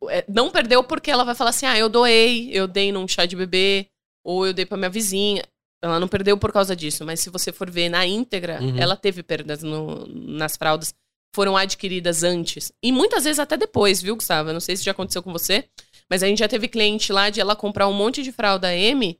é, 0.09 0.23
não 0.27 0.49
perdeu 0.51 0.83
porque 0.83 1.11
ela 1.11 1.23
vai 1.23 1.35
falar 1.35 1.49
assim: 1.51 1.65
ah, 1.65 1.77
eu 1.77 1.89
doei, 1.89 2.49
eu 2.51 2.67
dei 2.67 2.91
num 2.91 3.07
chá 3.07 3.25
de 3.25 3.35
bebê, 3.35 3.87
ou 4.23 4.45
eu 4.47 4.53
dei 4.53 4.65
pra 4.65 4.77
minha 4.77 4.89
vizinha. 4.89 5.43
Ela 5.83 5.99
não 5.99 6.07
perdeu 6.07 6.37
por 6.37 6.51
causa 6.51 6.75
disso, 6.75 7.05
mas 7.05 7.19
se 7.19 7.29
você 7.29 7.51
for 7.51 7.69
ver 7.69 7.89
na 7.89 8.05
íntegra, 8.05 8.59
Uhum. 8.61 8.77
ela 8.77 8.95
teve 8.95 9.21
perdas 9.21 9.61
no- 9.61 10.07
nas 10.07 10.55
fraldas, 10.57 10.93
foram 11.35 11.55
adquiridas 11.55 12.23
antes. 12.23 12.71
E 12.81 12.91
muitas 12.91 13.23
vezes 13.25 13.39
até 13.39 13.55
depois, 13.57 14.01
viu, 14.01 14.15
Gustavo? 14.15 14.49
Eu 14.49 14.53
não 14.53 14.59
sei 14.61 14.75
se 14.77 14.83
já 14.83 14.91
aconteceu 14.91 15.21
com 15.21 15.31
você, 15.31 15.67
mas 16.09 16.23
a 16.23 16.27
gente 16.27 16.39
já 16.39 16.47
teve 16.47 16.67
cliente 16.67 17.11
lá 17.13 17.29
de 17.29 17.39
ela 17.41 17.55
comprar 17.55 17.87
um 17.87 17.93
monte 17.93 18.23
de 18.23 18.31
fralda 18.31 18.73
M 18.75 19.19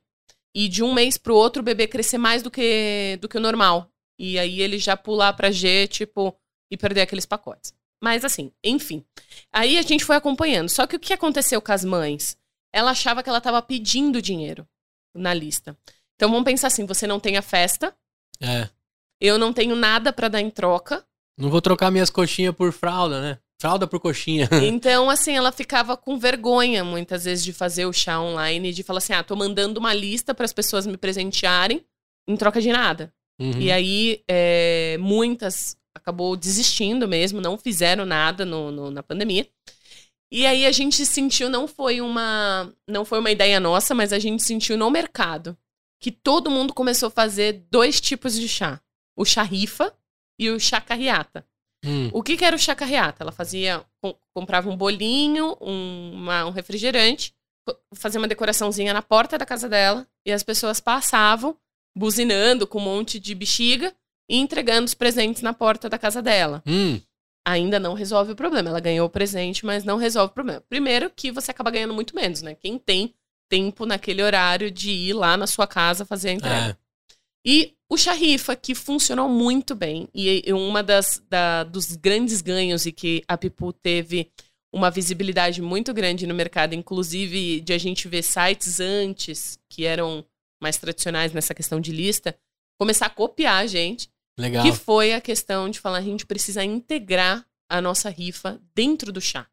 e 0.58 0.68
de 0.70 0.82
um 0.82 0.94
mês 0.94 1.18
pro 1.18 1.34
outro 1.36 1.60
o 1.60 1.64
bebê 1.64 1.86
crescer 1.86 2.16
mais 2.16 2.42
do 2.42 2.50
que, 2.50 3.18
do 3.20 3.28
que 3.28 3.36
o 3.36 3.40
normal. 3.40 3.90
E 4.18 4.38
aí 4.38 4.62
ele 4.62 4.78
já 4.78 4.96
pular 4.96 5.34
pra 5.34 5.50
G, 5.50 5.86
tipo, 5.86 6.34
e 6.70 6.78
perder 6.78 7.02
aqueles 7.02 7.26
pacotes. 7.26 7.74
Mas 8.02 8.24
assim, 8.24 8.50
enfim. 8.64 9.04
Aí 9.52 9.76
a 9.76 9.82
gente 9.82 10.02
foi 10.04 10.16
acompanhando. 10.16 10.70
Só 10.70 10.86
que 10.86 10.96
o 10.96 11.00
que 11.00 11.12
aconteceu 11.12 11.60
com 11.60 11.72
as 11.72 11.84
mães? 11.84 12.38
Ela 12.74 12.92
achava 12.92 13.22
que 13.22 13.28
ela 13.28 13.40
tava 13.40 13.60
pedindo 13.60 14.22
dinheiro 14.22 14.66
na 15.14 15.34
lista. 15.34 15.76
Então 16.14 16.30
vamos 16.30 16.44
pensar 16.46 16.68
assim: 16.68 16.86
você 16.86 17.06
não 17.06 17.20
tem 17.20 17.36
a 17.36 17.42
festa, 17.42 17.94
É. 18.40 18.70
eu 19.20 19.38
não 19.38 19.52
tenho 19.52 19.76
nada 19.76 20.10
pra 20.10 20.28
dar 20.28 20.40
em 20.40 20.50
troca. 20.50 21.06
Não 21.38 21.50
vou 21.50 21.60
trocar 21.60 21.90
minhas 21.90 22.08
coxinhas 22.08 22.54
por 22.54 22.72
fralda, 22.72 23.20
né? 23.20 23.38
Fralda 23.60 23.86
por 23.86 24.00
coxinha. 24.00 24.48
Então, 24.62 25.08
assim, 25.08 25.32
ela 25.36 25.50
ficava 25.52 25.96
com 25.96 26.18
vergonha 26.18 26.84
muitas 26.84 27.24
vezes 27.24 27.44
de 27.44 27.52
fazer 27.52 27.86
o 27.86 27.92
chá 27.92 28.20
online, 28.20 28.72
de 28.72 28.82
falar 28.82 28.98
assim: 28.98 29.12
ah, 29.12 29.22
tô 29.22 29.34
mandando 29.34 29.80
uma 29.80 29.94
lista 29.94 30.34
para 30.34 30.44
as 30.44 30.52
pessoas 30.52 30.86
me 30.86 30.96
presentearem 30.96 31.84
em 32.28 32.36
troca 32.36 32.60
de 32.60 32.70
nada. 32.72 33.12
Uhum. 33.40 33.58
E 33.60 33.70
aí, 33.72 34.22
é, 34.28 34.96
muitas 34.98 35.76
acabou 35.94 36.36
desistindo 36.36 37.08
mesmo, 37.08 37.40
não 37.40 37.56
fizeram 37.56 38.04
nada 38.04 38.44
no, 38.44 38.70
no- 38.70 38.90
na 38.90 39.02
pandemia. 39.02 39.46
E 40.30 40.44
aí 40.44 40.66
a 40.66 40.72
gente 40.72 41.06
sentiu, 41.06 41.48
não 41.48 41.66
foi 41.68 42.00
uma 42.00 42.72
não 42.86 43.04
foi 43.04 43.20
uma 43.20 43.30
ideia 43.30 43.58
nossa, 43.60 43.94
mas 43.94 44.12
a 44.12 44.18
gente 44.18 44.42
sentiu 44.42 44.76
no 44.76 44.90
mercado 44.90 45.56
que 46.00 46.10
todo 46.10 46.50
mundo 46.50 46.74
começou 46.74 47.06
a 47.06 47.10
fazer 47.10 47.64
dois 47.70 48.00
tipos 48.00 48.34
de 48.34 48.48
chá. 48.48 48.80
O 49.16 49.24
chá 49.24 49.42
rifa 49.42 49.94
e 50.38 50.50
o 50.50 50.58
chá 50.60 50.80
carriata. 50.80 51.46
Hum. 51.86 52.10
O 52.12 52.22
que, 52.22 52.36
que 52.36 52.44
era 52.44 52.56
o 52.56 52.58
chá 52.58 52.74
carriata? 52.74 53.22
Ela 53.22 53.32
fazia, 53.32 53.84
com- 54.02 54.14
comprava 54.34 54.68
um 54.68 54.76
bolinho, 54.76 55.56
um, 55.60 56.12
uma- 56.14 56.46
um 56.46 56.50
refrigerante, 56.50 57.32
fazia 57.94 58.20
uma 58.20 58.28
decoraçãozinha 58.28 58.92
na 58.92 59.02
porta 59.02 59.38
da 59.38 59.46
casa 59.46 59.68
dela 59.68 60.06
e 60.24 60.32
as 60.32 60.42
pessoas 60.42 60.80
passavam 60.80 61.56
buzinando 61.96 62.66
com 62.66 62.78
um 62.78 62.82
monte 62.84 63.18
de 63.18 63.34
bexiga 63.34 63.94
e 64.28 64.36
entregando 64.38 64.84
os 64.84 64.94
presentes 64.94 65.42
na 65.42 65.52
porta 65.54 65.88
da 65.88 65.98
casa 65.98 66.20
dela. 66.20 66.62
Hum. 66.66 67.00
Ainda 67.46 67.78
não 67.78 67.94
resolve 67.94 68.32
o 68.32 68.36
problema. 68.36 68.68
Ela 68.70 68.80
ganhou 68.80 69.06
o 69.06 69.10
presente, 69.10 69.64
mas 69.64 69.84
não 69.84 69.96
resolve 69.96 70.32
o 70.32 70.34
problema. 70.34 70.60
Primeiro 70.68 71.08
que 71.08 71.30
você 71.30 71.52
acaba 71.52 71.70
ganhando 71.70 71.94
muito 71.94 72.14
menos, 72.14 72.42
né? 72.42 72.54
Quem 72.56 72.76
tem 72.78 73.14
tempo 73.48 73.86
naquele 73.86 74.20
horário 74.22 74.68
de 74.70 74.90
ir 74.90 75.12
lá 75.12 75.36
na 75.36 75.46
sua 75.46 75.66
casa 75.68 76.04
fazer 76.04 76.30
a 76.30 76.32
entrega. 76.32 76.70
É. 76.72 76.76
E 77.46 77.75
o 77.88 77.96
Charrifa, 77.96 78.56
que 78.56 78.74
funcionou 78.74 79.28
muito 79.28 79.74
bem. 79.74 80.08
E 80.14 80.42
uma 80.52 80.82
das 80.82 81.22
da- 81.28 81.64
dos 81.64 81.94
grandes 81.96 82.40
ganhos 82.40 82.84
e 82.86 82.92
que 82.92 83.22
a 83.28 83.36
Pipu 83.36 83.72
teve 83.72 84.30
uma 84.74 84.90
visibilidade 84.90 85.62
muito 85.62 85.94
grande 85.94 86.26
no 86.26 86.34
mercado, 86.34 86.74
inclusive 86.74 87.60
de 87.60 87.72
a 87.72 87.78
gente 87.78 88.08
ver 88.08 88.22
sites 88.22 88.80
antes, 88.80 89.58
que 89.70 89.84
eram 89.84 90.24
mais 90.62 90.76
tradicionais 90.76 91.32
nessa 91.32 91.54
questão 91.54 91.80
de 91.80 91.92
lista, 91.92 92.36
começar 92.78 93.06
a 93.06 93.10
copiar 93.10 93.62
a 93.62 93.66
gente, 93.66 94.10
Legal. 94.38 94.62
que 94.64 94.72
foi 94.72 95.12
a 95.14 95.20
questão 95.20 95.70
de 95.70 95.78
falar, 95.80 95.98
a 95.98 96.02
gente 96.02 96.26
precisa 96.26 96.64
integrar 96.64 97.46
a 97.70 97.80
nossa 97.80 98.10
rifa 98.10 98.60
dentro 98.74 99.12
do 99.12 99.20
chá. 99.20 99.46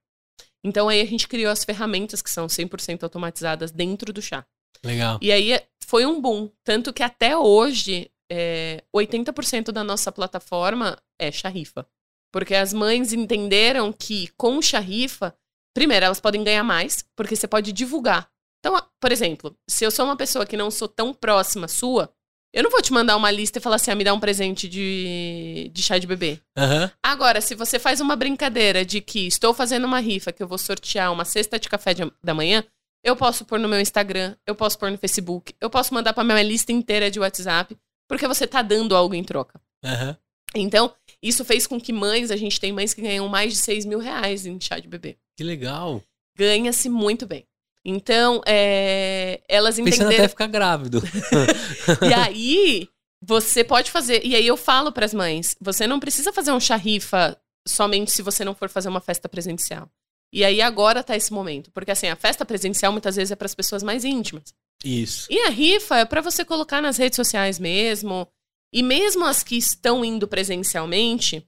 Então 0.63 0.89
aí 0.89 1.01
a 1.01 1.05
gente 1.05 1.27
criou 1.27 1.51
as 1.51 1.63
ferramentas 1.63 2.21
que 2.21 2.29
são 2.29 2.47
100% 2.47 3.03
automatizadas 3.03 3.71
dentro 3.71 4.11
do 4.11 4.21
chá. 4.21 4.45
Legal. 4.83 5.19
E 5.21 5.31
aí 5.31 5.59
foi 5.85 6.05
um 6.05 6.19
boom. 6.19 6.49
Tanto 6.63 6.91
que 6.93 7.03
até 7.03 7.37
hoje, 7.37 8.09
é, 8.35 8.83
80% 8.95 9.71
da 9.71 9.83
nossa 9.83 10.11
plataforma 10.11 10.97
é 11.19 11.31
charrifa. 11.31 11.85
Porque 12.31 12.55
as 12.55 12.73
mães 12.73 13.13
entenderam 13.13 13.93
que 13.93 14.27
com 14.35 14.59
charrifa, 14.59 15.35
primeiro, 15.75 16.05
elas 16.05 16.19
podem 16.19 16.43
ganhar 16.43 16.63
mais, 16.63 17.05
porque 17.15 17.35
você 17.35 17.47
pode 17.47 17.71
divulgar. 17.71 18.27
Então, 18.59 18.81
por 18.99 19.11
exemplo, 19.11 19.55
se 19.69 19.85
eu 19.85 19.91
sou 19.91 20.05
uma 20.05 20.15
pessoa 20.17 20.45
que 20.45 20.57
não 20.57 20.71
sou 20.71 20.87
tão 20.87 21.13
próxima 21.13 21.67
sua, 21.67 22.11
eu 22.55 22.63
não 22.63 22.71
vou 22.71 22.81
te 22.81 22.91
mandar 22.93 23.17
uma 23.17 23.29
lista 23.29 23.59
e 23.59 23.61
falar 23.61 23.75
assim, 23.75 23.91
ah, 23.91 23.95
me 23.95 24.03
dá 24.03 24.13
um 24.13 24.19
presente 24.19 24.67
de, 24.69 25.69
de 25.73 25.83
chá 25.83 25.97
de 25.97 26.07
bebê. 26.07 26.39
Aham. 26.57 26.91
Agora, 27.03 27.41
se 27.41 27.55
você 27.55 27.77
faz 27.77 27.99
uma 27.99 28.15
brincadeira 28.15 28.83
de 28.85 29.01
que 29.01 29.27
estou 29.27 29.53
fazendo 29.53 29.85
uma 29.85 29.99
rifa, 29.99 30.31
que 30.31 30.41
eu 30.41 30.47
vou 30.47 30.57
sortear 30.57 31.11
uma 31.11 31.25
cesta 31.25 31.59
de 31.59 31.67
café 31.69 31.93
de- 31.93 32.11
da 32.23 32.33
manhã, 32.33 32.63
eu 33.03 33.15
posso 33.15 33.43
pôr 33.43 33.59
no 33.59 33.67
meu 33.67 33.79
Instagram, 33.81 34.35
eu 34.47 34.55
posso 34.55 34.77
pôr 34.79 34.89
no 34.89 34.97
Facebook, 34.97 35.53
eu 35.59 35.69
posso 35.69 35.93
mandar 35.93 36.13
pra 36.13 36.23
minha 36.23 36.41
lista 36.41 36.71
inteira 36.71 37.11
de 37.11 37.19
WhatsApp, 37.19 37.75
porque 38.07 38.27
você 38.27 38.45
tá 38.47 38.61
dando 38.61 38.95
algo 38.95 39.13
em 39.15 39.23
troca. 39.23 39.59
Aham. 39.83 40.17
Então, 40.55 40.93
isso 41.21 41.43
fez 41.43 41.65
com 41.65 41.79
que 41.81 41.91
mães, 41.91 42.29
a 42.29 42.35
gente 42.35 42.59
tem 42.59 42.71
mães 42.71 42.93
que 42.93 43.01
ganham 43.01 43.27
mais 43.27 43.53
de 43.53 43.59
6 43.59 43.85
mil 43.85 43.99
reais 43.99 44.45
em 44.45 44.59
chá 44.61 44.77
de 44.77 44.87
bebê. 44.87 45.17
Que 45.35 45.43
legal. 45.43 46.03
Ganha-se 46.37 46.89
muito 46.89 47.25
bem. 47.25 47.45
Então, 47.83 48.41
é, 48.45 49.41
elas 49.47 49.75
Pensando 49.75 49.89
entenderam. 49.89 50.23
até 50.23 50.27
ficar 50.27 50.47
grávido. 50.47 51.01
E 52.07 52.13
aí, 52.13 52.89
você 53.21 53.63
pode 53.63 53.89
fazer. 53.91 54.25
E 54.25 54.35
aí 54.35 54.45
eu 54.45 54.55
falo 54.55 54.91
para 54.91 55.05
as 55.05 55.13
mães: 55.13 55.55
você 55.59 55.87
não 55.87 55.99
precisa 55.99 56.31
fazer 56.31 56.51
um 56.51 56.59
charrifa 56.59 57.37
somente 57.67 58.11
se 58.11 58.21
você 58.21 58.45
não 58.45 58.53
for 58.53 58.69
fazer 58.69 58.89
uma 58.89 59.01
festa 59.01 59.27
presencial. 59.27 59.89
E 60.31 60.43
aí 60.43 60.61
agora 60.61 61.03
tá 61.03 61.15
esse 61.15 61.31
momento. 61.31 61.71
Porque 61.71 61.91
assim, 61.91 62.07
a 62.07 62.15
festa 62.15 62.45
presencial 62.45 62.91
muitas 62.91 63.15
vezes 63.15 63.31
é 63.31 63.35
para 63.35 63.45
as 63.45 63.55
pessoas 63.55 63.83
mais 63.83 64.03
íntimas. 64.03 64.53
Isso. 64.83 65.27
E 65.31 65.39
a 65.41 65.49
rifa 65.49 65.97
é 65.99 66.05
para 66.05 66.21
você 66.21 66.43
colocar 66.45 66.81
nas 66.81 66.97
redes 66.97 67.15
sociais 67.15 67.59
mesmo. 67.59 68.27
E 68.71 68.81
mesmo 68.81 69.23
as 69.25 69.43
que 69.43 69.55
estão 69.55 70.03
indo 70.03 70.27
presencialmente, 70.27 71.47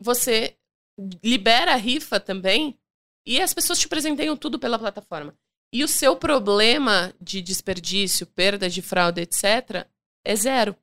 você 0.00 0.56
libera 1.22 1.72
a 1.72 1.76
rifa 1.76 2.20
também 2.20 2.78
e 3.26 3.40
as 3.40 3.52
pessoas 3.54 3.78
te 3.78 3.88
presenteiam 3.88 4.36
tudo 4.36 4.58
pela 4.58 4.78
plataforma. 4.78 5.34
E 5.72 5.82
o 5.82 5.88
seu 5.88 6.16
problema 6.16 7.12
de 7.20 7.42
desperdício, 7.42 8.26
perda 8.26 8.68
de 8.70 8.80
fraude, 8.82 9.20
etc., 9.22 9.86
é 10.24 10.36
zero. 10.36 10.76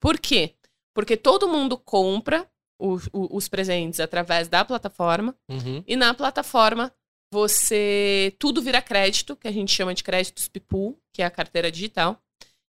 Por 0.00 0.18
quê? 0.18 0.54
Porque 0.94 1.16
todo 1.16 1.48
mundo 1.48 1.76
compra 1.76 2.48
o- 2.80 2.96
o- 3.12 3.36
os 3.36 3.48
presentes 3.48 4.00
através 4.00 4.48
da 4.48 4.64
plataforma 4.64 5.36
Uhum. 5.48 5.84
e 5.86 5.94
na 5.96 6.14
plataforma 6.14 6.92
você 7.32 8.34
tudo 8.38 8.60
vira 8.62 8.82
crédito, 8.82 9.36
que 9.36 9.48
a 9.48 9.52
gente 9.52 9.72
chama 9.72 9.94
de 9.94 10.02
créditos 10.04 10.48
Pipu, 10.48 10.96
que 11.12 11.22
é 11.22 11.24
a 11.24 11.30
carteira 11.30 11.70
digital. 11.70 12.20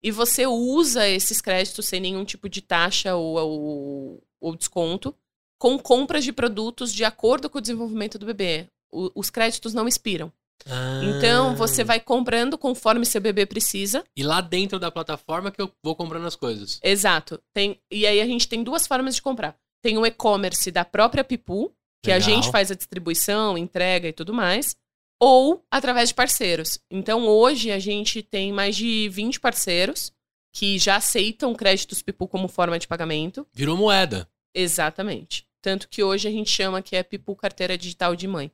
E 0.04 0.12
você 0.12 0.46
usa 0.46 1.08
esses 1.08 1.42
créditos 1.42 1.86
sem 1.88 2.00
nenhum 2.00 2.24
tipo 2.24 2.48
de 2.48 2.62
taxa 2.62 3.16
ou, 3.16 3.38
ou, 3.38 4.24
ou 4.40 4.56
desconto, 4.56 5.16
com 5.60 5.80
compras 5.80 6.24
de 6.24 6.32
produtos 6.32 6.94
de 6.94 7.04
acordo 7.04 7.50
com 7.50 7.58
o 7.58 7.62
desenvolvimento 7.62 8.20
do 8.20 8.26
bebê. 8.26 8.68
O- 8.92 9.12
os 9.16 9.30
créditos 9.30 9.74
não 9.74 9.88
expiram. 9.88 10.32
Ah. 10.68 11.02
Então 11.04 11.56
você 11.56 11.84
vai 11.84 12.00
comprando 12.00 12.58
conforme 12.58 13.06
seu 13.06 13.20
bebê 13.20 13.46
precisa. 13.46 14.06
E 14.16 14.24
lá 14.24 14.42
dentro 14.42 14.80
da 14.80 14.92
plataforma 14.92 15.52
que 15.52 15.62
eu 15.62 15.72
vou 15.84 15.96
comprando 15.96 16.26
as 16.28 16.36
coisas. 16.36 16.80
Exato. 16.84 17.42
Tem, 17.54 17.80
e 17.92 18.06
aí 18.06 18.22
a 18.22 18.26
gente 18.26 18.48
tem 18.48 18.64
duas 18.64 18.88
formas 18.88 19.16
de 19.16 19.22
comprar. 19.22 19.56
Tem 19.84 19.98
o 19.98 20.06
e-commerce 20.06 20.72
da 20.72 20.86
própria 20.86 21.24
Pipu, 21.24 21.72
que 22.06 22.12
a 22.12 22.16
Legal. 22.16 22.30
gente 22.30 22.52
faz 22.52 22.72
a 22.72 22.76
distribuição, 22.76 23.58
entrega 23.58 24.08
e 24.08 24.14
tudo 24.14 24.34
mais, 24.34 24.76
ou 25.20 25.66
através 25.72 26.10
de 26.10 26.16
parceiros. 26.16 26.80
Então 26.90 27.28
hoje 27.28 27.72
a 27.72 27.80
gente 27.80 28.22
tem 28.22 28.52
mais 28.54 28.76
de 28.76 29.10
20 29.10 29.40
parceiros 29.40 30.14
que 30.54 30.78
já 30.80 30.96
aceitam 30.98 31.54
créditos 31.54 32.02
Pipu 32.02 32.28
como 32.28 32.48
forma 32.48 32.80
de 32.80 32.88
pagamento. 32.88 33.46
Virou 33.54 33.76
moeda. 33.78 34.30
Exatamente. 34.54 35.46
Tanto 35.62 35.90
que 35.90 36.04
hoje 36.04 36.28
a 36.28 36.32
gente 36.32 36.50
chama 36.50 36.82
que 36.82 36.96
é 36.96 37.04
Pipu 37.04 37.36
Carteira 37.36 37.78
Digital 37.78 38.16
de 38.16 38.28
Mãe. 38.28 38.52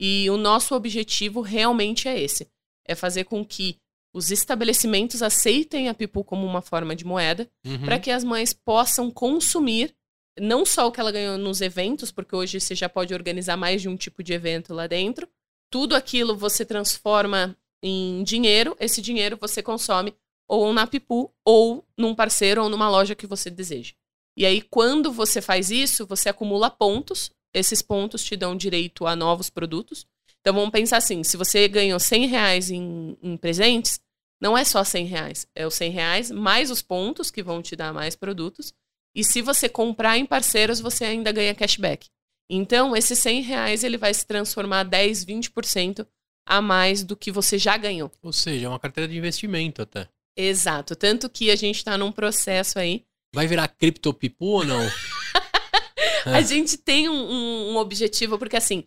E 0.00 0.28
o 0.30 0.36
nosso 0.36 0.74
objetivo 0.74 1.40
realmente 1.40 2.08
é 2.08 2.18
esse: 2.20 2.48
é 2.86 2.94
fazer 2.94 3.24
com 3.24 3.44
que 3.44 3.76
os 4.14 4.30
estabelecimentos 4.30 5.22
aceitem 5.22 5.88
a 5.88 5.94
Pipu 5.94 6.24
como 6.24 6.46
uma 6.46 6.62
forma 6.62 6.96
de 6.96 7.04
moeda, 7.04 7.48
Uhum. 7.66 7.82
para 7.84 7.98
que 7.98 8.10
as 8.10 8.24
mães 8.24 8.52
possam 8.52 9.10
consumir 9.10 9.94
não 10.40 10.64
só 10.64 10.86
o 10.86 10.92
que 10.92 11.00
ela 11.00 11.12
ganhou 11.12 11.38
nos 11.38 11.60
eventos, 11.60 12.10
porque 12.10 12.34
hoje 12.34 12.60
você 12.60 12.74
já 12.74 12.88
pode 12.88 13.14
organizar 13.14 13.56
mais 13.56 13.82
de 13.82 13.88
um 13.88 13.96
tipo 13.96 14.22
de 14.22 14.32
evento 14.32 14.74
lá 14.74 14.86
dentro. 14.86 15.28
Tudo 15.70 15.94
aquilo 15.94 16.36
você 16.36 16.64
transforma 16.64 17.56
em 17.82 18.22
dinheiro, 18.24 18.76
esse 18.80 19.00
dinheiro 19.00 19.36
você 19.40 19.62
consome 19.62 20.14
ou 20.48 20.72
na 20.72 20.86
Pipu, 20.86 21.30
ou 21.44 21.86
num 21.96 22.14
parceiro, 22.14 22.62
ou 22.62 22.68
numa 22.70 22.88
loja 22.88 23.14
que 23.14 23.26
você 23.26 23.50
deseja. 23.50 23.92
E 24.36 24.46
aí, 24.46 24.62
quando 24.62 25.12
você 25.12 25.42
faz 25.42 25.70
isso, 25.70 26.06
você 26.06 26.30
acumula 26.30 26.70
pontos. 26.70 27.30
Esses 27.52 27.82
pontos 27.82 28.24
te 28.24 28.36
dão 28.36 28.56
direito 28.56 29.06
a 29.06 29.14
novos 29.14 29.50
produtos. 29.50 30.06
Então, 30.40 30.54
vamos 30.54 30.70
pensar 30.70 30.96
assim: 30.96 31.22
se 31.22 31.36
você 31.36 31.68
ganhou 31.68 32.00
100 32.00 32.26
reais 32.26 32.70
em, 32.70 33.16
em 33.22 33.36
presentes, 33.36 34.00
não 34.40 34.56
é 34.56 34.64
só 34.64 34.82
100 34.82 35.06
reais. 35.06 35.46
É 35.54 35.66
os 35.66 35.74
100 35.74 35.90
reais 35.90 36.30
mais 36.30 36.70
os 36.70 36.80
pontos 36.80 37.30
que 37.30 37.42
vão 37.42 37.60
te 37.60 37.76
dar 37.76 37.92
mais 37.92 38.16
produtos. 38.16 38.72
E 39.14 39.24
se 39.24 39.42
você 39.42 39.68
comprar 39.68 40.16
em 40.18 40.26
parceiros, 40.26 40.80
você 40.80 41.04
ainda 41.04 41.32
ganha 41.32 41.54
cashback. 41.54 42.06
Então, 42.50 42.96
esses 42.96 43.18
100 43.18 43.42
reais 43.42 43.84
ele 43.84 43.96
vai 43.98 44.12
se 44.14 44.26
transformar 44.26 44.82
10, 44.84 45.24
20% 45.24 46.06
a 46.46 46.62
mais 46.62 47.02
do 47.02 47.14
que 47.16 47.30
você 47.30 47.58
já 47.58 47.76
ganhou. 47.76 48.10
Ou 48.22 48.32
seja, 48.32 48.66
é 48.66 48.68
uma 48.68 48.78
carteira 48.78 49.06
de 49.08 49.16
investimento 49.18 49.82
até. 49.82 50.08
Exato. 50.36 50.94
Tanto 50.96 51.28
que 51.28 51.50
a 51.50 51.56
gente 51.56 51.76
está 51.76 51.98
num 51.98 52.12
processo 52.12 52.78
aí. 52.78 53.04
Vai 53.34 53.46
virar 53.46 53.68
criptopipu 53.68 54.46
ou 54.46 54.64
não? 54.64 54.80
É. 54.82 54.90
A 56.26 56.40
gente 56.42 56.76
tem 56.76 57.08
um, 57.08 57.70
um- 57.72 57.76
objetivo, 57.76 58.38
porque 58.38 58.56
assim, 58.56 58.84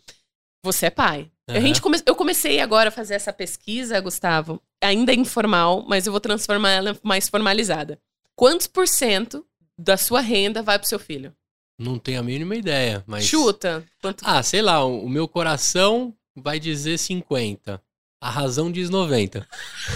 você 0.63 0.87
é 0.87 0.89
pai. 0.89 1.31
A 1.47 1.53
Aham. 1.53 1.61
gente 1.61 1.81
come- 1.81 2.01
Eu 2.05 2.15
comecei 2.15 2.59
agora 2.59 2.89
a 2.89 2.91
fazer 2.91 3.15
essa 3.15 3.33
pesquisa, 3.33 3.99
Gustavo, 3.99 4.61
ainda 4.81 5.13
informal, 5.13 5.83
mas 5.87 6.05
eu 6.05 6.11
vou 6.11 6.19
transformar 6.21 6.71
ela 6.71 6.97
mais 7.03 7.27
formalizada. 7.29 7.99
Quantos 8.35 8.67
por 8.67 8.87
cento 8.87 9.45
da 9.77 9.97
sua 9.97 10.21
renda 10.21 10.61
vai 10.61 10.77
pro 10.77 10.87
seu 10.87 10.99
filho? 10.99 11.35
Não 11.77 11.97
tenho 11.97 12.19
a 12.19 12.23
mínima 12.23 12.55
ideia, 12.55 13.03
mas... 13.07 13.25
Chuta. 13.25 13.83
Quanto... 14.01 14.23
Ah, 14.25 14.43
sei 14.43 14.61
lá, 14.61 14.85
o 14.85 15.09
meu 15.09 15.27
coração 15.27 16.15
vai 16.35 16.59
dizer 16.59 16.97
50. 16.97 17.81
A 18.21 18.29
razão 18.29 18.71
diz 18.71 18.89
90. 18.89 19.47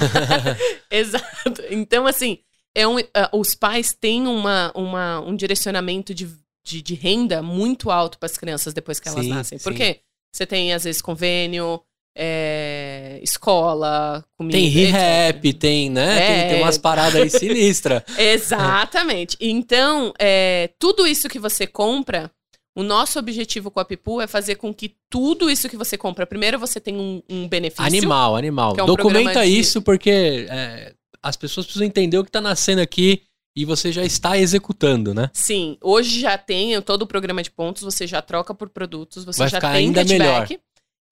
Exato. 0.89 1.61
Então, 1.69 2.07
assim, 2.07 2.39
é 2.73 2.87
um, 2.87 2.97
ah, 3.13 3.29
os 3.31 3.53
pais 3.53 3.93
têm 3.93 4.27
uma, 4.27 4.71
uma, 4.75 5.19
um 5.21 5.35
direcionamento 5.35 6.13
de, 6.13 6.27
de, 6.65 6.81
de 6.81 6.95
renda 6.95 7.41
muito 7.41 7.91
alto 7.91 8.17
para 8.17 8.25
as 8.25 8.37
crianças 8.37 8.73
depois 8.73 8.99
que 8.99 9.07
elas 9.07 9.23
Sim, 9.23 9.29
nascem. 9.29 9.57
sim. 9.59 9.63
Porque 9.63 10.01
você 10.31 10.45
tem, 10.45 10.73
às 10.73 10.83
vezes, 10.83 11.01
convênio, 11.01 11.81
é, 12.17 13.19
escola, 13.21 14.23
comida. 14.37 14.57
Tem 14.57 14.67
re-rap, 14.67 15.53
tem, 15.53 15.89
né? 15.89 16.15
Tem, 16.17 16.35
É. 16.35 16.49
tem 16.53 16.61
umas 16.63 16.77
paradas 16.77 17.21
aí 17.21 17.29
sinistras. 17.29 18.03
Exatamente. 18.17 19.37
Então, 19.39 20.13
é, 20.19 20.69
tudo 20.79 21.05
isso 21.05 21.27
que 21.27 21.37
você 21.39 21.67
compra, 21.67 22.31
o 22.75 22.83
nosso 22.83 23.19
objetivo 23.19 23.69
com 23.69 23.79
a 23.79 23.85
Pipu 23.85 24.21
é 24.21 24.27
fazer 24.27 24.55
com 24.55 24.73
que 24.73 24.95
tudo 25.09 25.49
isso 25.49 25.69
que 25.69 25.77
você 25.77 25.97
compra, 25.97 26.25
primeiro 26.25 26.57
você 26.59 26.79
tem 26.79 26.95
um, 26.95 27.21
um 27.29 27.47
benefício. 27.47 27.83
Animal, 27.85 28.35
animal. 28.35 28.75
É 28.77 28.83
um 28.83 28.85
Documenta 28.85 29.43
de- 29.45 29.59
isso 29.59 29.81
porque 29.81 30.45
é, 30.49 30.93
as 31.21 31.35
pessoas 31.35 31.65
precisam 31.65 31.87
entender 31.87 32.17
o 32.17 32.23
que 32.25 32.31
tá 32.31 32.41
nascendo 32.41 32.81
aqui 32.81 33.21
e 33.57 33.63
você 33.63 33.91
já 33.91 34.03
está 34.03 34.37
executando, 34.37 35.13
né? 35.13 35.29
Sim, 35.33 35.77
hoje 35.81 36.19
já 36.19 36.37
tem 36.37 36.81
todo 36.81 37.03
o 37.03 37.07
programa 37.07 37.41
de 37.41 37.49
pontos, 37.49 37.83
você 37.83 38.05
já 38.05 38.21
troca 38.21 38.53
por 38.53 38.67
produtos, 38.69 39.23
você 39.23 39.39
Vai 39.39 39.49
já 39.49 39.61
tem 39.61 39.69
ainda 39.69 40.03
cashback. 40.03 40.59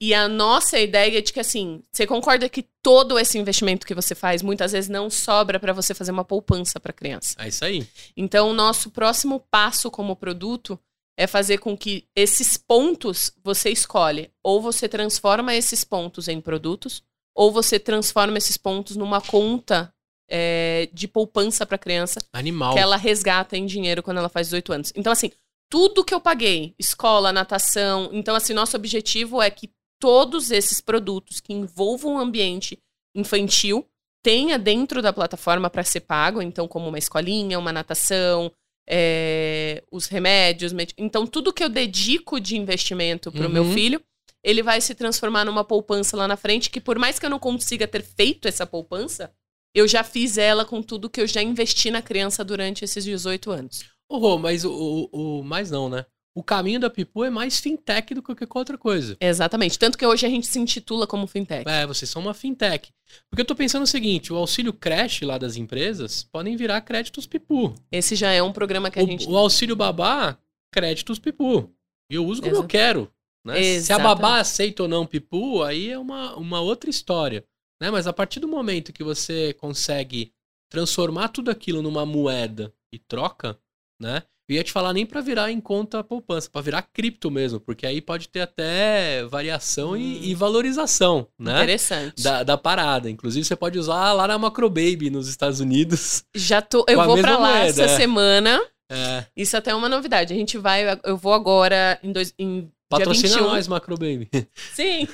E 0.01 0.13
a 0.13 0.27
nossa 0.27 0.79
ideia 0.79 1.17
é 1.17 1.21
de 1.21 1.32
que, 1.32 1.39
assim, 1.39 1.82
você 1.91 2.06
concorda 2.06 2.49
que 2.49 2.67
todo 2.82 3.17
esse 3.17 3.38
investimento 3.38 3.88
que 3.88 3.95
você 3.95 4.13
faz, 4.13 4.41
muitas 4.41 4.71
vezes 4.73 4.89
não 4.89 5.10
sobra 5.10 5.60
para 5.60 5.71
você 5.71 5.93
fazer 5.93 6.12
uma 6.12 6.25
poupança 6.25 6.79
para 6.79 6.91
criança. 6.91 7.36
É 7.39 7.47
isso 7.47 7.63
aí. 7.63 7.88
Então, 8.17 8.49
o 8.49 8.53
nosso 8.53 8.89
próximo 8.91 9.39
passo 9.49 9.89
como 9.89 10.15
produto 10.15 10.77
é 11.17 11.27
fazer 11.27 11.60
com 11.60 11.77
que 11.77 12.08
esses 12.15 12.58
pontos 12.58 13.32
você 13.43 13.69
escolhe. 13.69 14.32
Ou 14.43 14.62
você 14.62 14.89
transforma 14.89 15.56
esses 15.56 15.84
pontos 15.84 16.27
em 16.27 16.41
produtos, 16.41 17.03
ou 17.36 17.51
você 17.51 17.79
transforma 17.79 18.38
esses 18.38 18.58
pontos 18.58 18.95
numa 18.95 19.21
conta 19.21 19.93
é, 20.29 20.89
de 20.91 21.08
poupança 21.08 21.65
para 21.65 21.77
criança 21.77 22.19
Animal. 22.34 22.73
que 22.73 22.79
ela 22.79 22.97
resgata 22.97 23.58
em 23.58 23.65
dinheiro 23.65 24.01
quando 24.01 24.17
ela 24.17 24.29
faz 24.29 24.47
18 24.47 24.73
anos. 24.73 24.93
Então, 24.95 25.13
assim, 25.13 25.32
tudo 25.69 26.03
que 26.03 26.13
eu 26.13 26.21
paguei, 26.21 26.75
escola, 26.77 27.32
natação. 27.32 28.10
Então, 28.12 28.36
assim, 28.36 28.53
nosso 28.53 28.75
objetivo 28.75 29.41
é 29.41 29.49
que 29.49 29.71
todos 30.04 30.52
esses 30.52 30.82
produtos 30.82 31.39
que 31.39 31.54
envolvam 31.54 32.16
o 32.16 32.20
ambiente 32.20 32.78
infantil 33.16 33.88
tenha 34.22 34.60
dentro 34.60 35.02
da 35.02 35.13
plataforma 35.13 35.70
para 35.70 35.82
ser 35.84 36.02
pago. 36.02 36.42
Então, 36.42 36.68
como 36.68 36.89
uma 36.89 36.98
escolinha, 36.98 37.58
uma 37.58 37.72
natação, 37.72 38.52
é, 38.89 39.82
os 39.89 40.08
remédios. 40.08 40.74
med- 40.74 40.94
Então, 40.98 41.26
tudo 41.26 41.54
que 41.54 41.63
eu 41.63 41.70
dedico 41.70 42.38
de 42.39 42.58
investimento 42.58 43.32
para 43.32 43.48
o 43.48 43.50
meu 43.50 43.63
Uhum. 43.63 43.74
filho, 43.74 44.02
ele 44.44 44.62
vai 44.62 44.82
se 44.82 44.94
transformar 44.94 45.46
numa 45.46 45.63
poupança 45.63 46.18
lá 46.18 46.28
na 46.28 46.36
frente, 46.36 46.70
que 46.70 46.82
por 46.82 47.00
mais 47.00 47.18
que 47.18 47.26
eu 47.26 47.30
não 47.30 47.39
consiga 47.39 47.88
ter 47.88 48.04
feito 48.04 48.46
essa 48.46 48.66
poupança, 48.68 49.32
eu 49.74 49.88
já 49.88 50.04
fiz 50.04 50.38
ela 50.38 50.66
com 50.66 50.82
tudo 50.82 51.10
que 51.10 51.22
eu 51.22 51.28
já 51.28 51.42
investi 51.42 51.89
na 51.89 52.02
criança 52.02 52.44
durante 52.44 52.84
esses 52.84 53.06
18 53.06 53.52
anos. 53.52 53.86
Rô, 54.12 54.38
mas 54.38 54.66
o, 54.66 54.72
o, 55.13 55.39
o- 55.39 55.44
mais 55.44 55.72
não, 55.72 55.88
né? 55.88 56.06
O 56.36 56.41
caminho 56.41 56.80
da 56.80 56.89
Pipu 56.89 57.24
é 57.24 57.30
mais 57.30 57.60
fintech 57.60 58.13
do 58.13 58.22
que 58.24 58.34
qualquer 58.34 58.48
outra 58.58 58.78
coisa. 58.78 59.15
Exatamente. 59.19 59.78
Tanto 59.78 59.98
que 59.98 60.06
hoje 60.06 60.26
a 60.26 60.30
gente 60.30 60.48
se 60.48 60.58
intitula 60.60 61.06
como 61.06 61.28
fintech. 61.28 61.69
É, 61.69 61.86
vocês 61.86 62.10
são 62.10 62.22
uma 62.24 62.34
fintech. 62.34 62.91
Porque 63.30 63.41
eu 63.41 63.46
tô 63.46 63.56
pensando 63.56 63.84
o 63.84 63.88
seguinte, 63.88 64.34
o 64.34 64.36
auxílio 64.36 64.74
creche 64.74 65.26
lá 65.26 65.38
das 65.38 65.58
empresas 65.58 66.24
podem 66.24 66.56
virar 66.56 66.82
créditos 66.82 67.28
Pipu. 67.28 67.76
Esse 67.91 68.15
já 68.15 68.32
é 68.32 68.41
um 68.41 68.52
programa 68.52 68.89
que 68.89 69.00
a 69.00 69.04
O, 69.04 69.06
gente. 69.06 69.28
o 69.30 69.38
auxílio 69.38 69.76
babá, 69.76 70.36
créditos 70.72 71.19
Pipu. 71.19 71.72
E 72.10 72.16
eu 72.16 72.26
uso 72.26 72.41
como 72.41 72.53
eu 72.53 72.60
Exato. 72.60 72.68
quero. 72.68 73.14
Né? 73.45 73.53
Se 73.55 73.60
a 73.60 73.64
Exatamente. 73.76 74.07
babá 74.16 74.39
aceita 74.39 74.84
ou 74.84 74.89
não 74.89 75.05
Pipu, 75.05 75.62
aí 75.62 75.89
é 75.89 75.99
uma, 75.99 76.36
uma 76.36 76.62
outra 76.62 76.89
história. 76.89 77.45
Né? 77.80 77.91
Mas 77.91 78.07
a 78.07 78.14
partir 78.14 78.39
do 78.39 78.47
momento 78.47 78.91
que 78.93 79.03
você 79.03 79.53
consegue 79.53 80.34
transformar 80.72 81.28
tudo 81.28 81.51
aquilo 81.51 81.84
numa 81.84 82.05
moeda 82.07 82.74
e 82.91 82.97
troca, 82.97 83.60
né? 84.01 84.24
Eu 84.54 84.58
ia 84.58 84.64
te 84.64 84.72
falar 84.72 84.93
nem 84.93 85.06
para 85.06 85.22
virar 85.22 85.51
em 85.51 85.60
conta 85.60 86.04
poupança, 86.04 86.49
para 86.49 86.62
virar 86.62 86.82
cripto 86.82 87.32
mesmo, 87.32 87.60
porque 87.60 87.86
aí 87.86 88.01
pode 88.01 88.30
ter 88.30 88.41
até 88.41 89.24
variação 89.26 89.91
hum. 89.91 89.97
e, 89.97 90.30
e, 90.30 90.36
valorização, 90.36 91.28
né? 91.39 91.58
Interessante. 91.58 92.24
Da, 92.24 92.43
da, 92.43 92.58
parada. 92.58 93.10
Inclusive, 93.10 93.43
você 93.43 93.56
pode 93.56 93.80
usar 93.80 94.14
lá 94.14 94.28
na 94.28 94.38
Macrobaby 94.38 95.10
nos 95.10 95.28
Estados 95.28 95.60
Unidos. 95.60 96.24
Já 96.36 96.62
tô. 96.62 96.86
Eu 96.88 97.04
vou 97.04 97.18
para 97.18 97.38
lá 97.38 97.49
moeda, 97.49 97.70
essa 97.70 97.84
é. 97.84 97.88
semana. 97.97 98.62
É. 98.91 99.26
Isso 99.36 99.58
até 99.58 99.72
é 99.72 99.76
uma 99.76 99.89
novidade. 99.89 100.34
A 100.34 100.36
gente 100.36 100.58
vai. 100.58 100.99
Eu 101.04 101.18
vou 101.18 101.34
agora 101.34 101.99
em, 102.04 102.12
dois, 102.12 102.34
em 102.38 102.70
Patrocina 102.98 103.41
nós, 103.41 103.68
Macro 103.68 103.98
Baby. 103.98 104.30
Sim. 104.74 105.08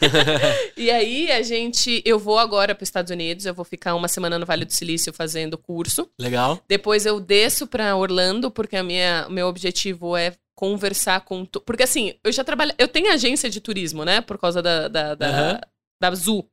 e 0.78 0.90
aí 0.90 1.32
a 1.32 1.42
gente. 1.42 2.02
Eu 2.06 2.20
vou 2.20 2.38
agora 2.38 2.76
para 2.76 2.84
os 2.84 2.90
Estados 2.90 3.12
Unidos. 3.12 3.46
Eu 3.46 3.54
vou 3.54 3.66
ficar 3.66 3.96
uma 3.96 4.08
semana 4.08 4.38
no 4.38 4.46
Vale 4.46 4.66
do 4.66 4.74
Silício 4.74 5.14
fazendo 5.14 5.58
curso. 5.58 6.10
Legal. 6.20 6.62
Depois 6.68 7.06
eu 7.06 7.20
desço 7.20 7.68
para 7.68 7.96
Orlando, 7.96 8.52
porque 8.52 8.76
a 8.76 8.84
minha, 8.84 9.28
meu 9.30 9.48
objetivo 9.48 10.16
é 10.16 10.34
conversar 10.56 11.22
com. 11.22 11.46
Porque 11.46 11.84
assim, 11.84 12.14
eu 12.24 12.32
já 12.32 12.44
trabalho. 12.44 12.74
Eu 12.78 12.88
tenho 12.88 13.12
agência 13.12 13.50
de 13.50 13.62
turismo, 13.62 14.04
né? 14.04 14.22
Por 14.22 14.38
causa 14.38 14.62
da, 14.62 14.88
da, 14.88 15.16
da, 15.16 15.28
uhum. 15.28 15.60
da 16.02 16.16
Zoo. 16.16 16.46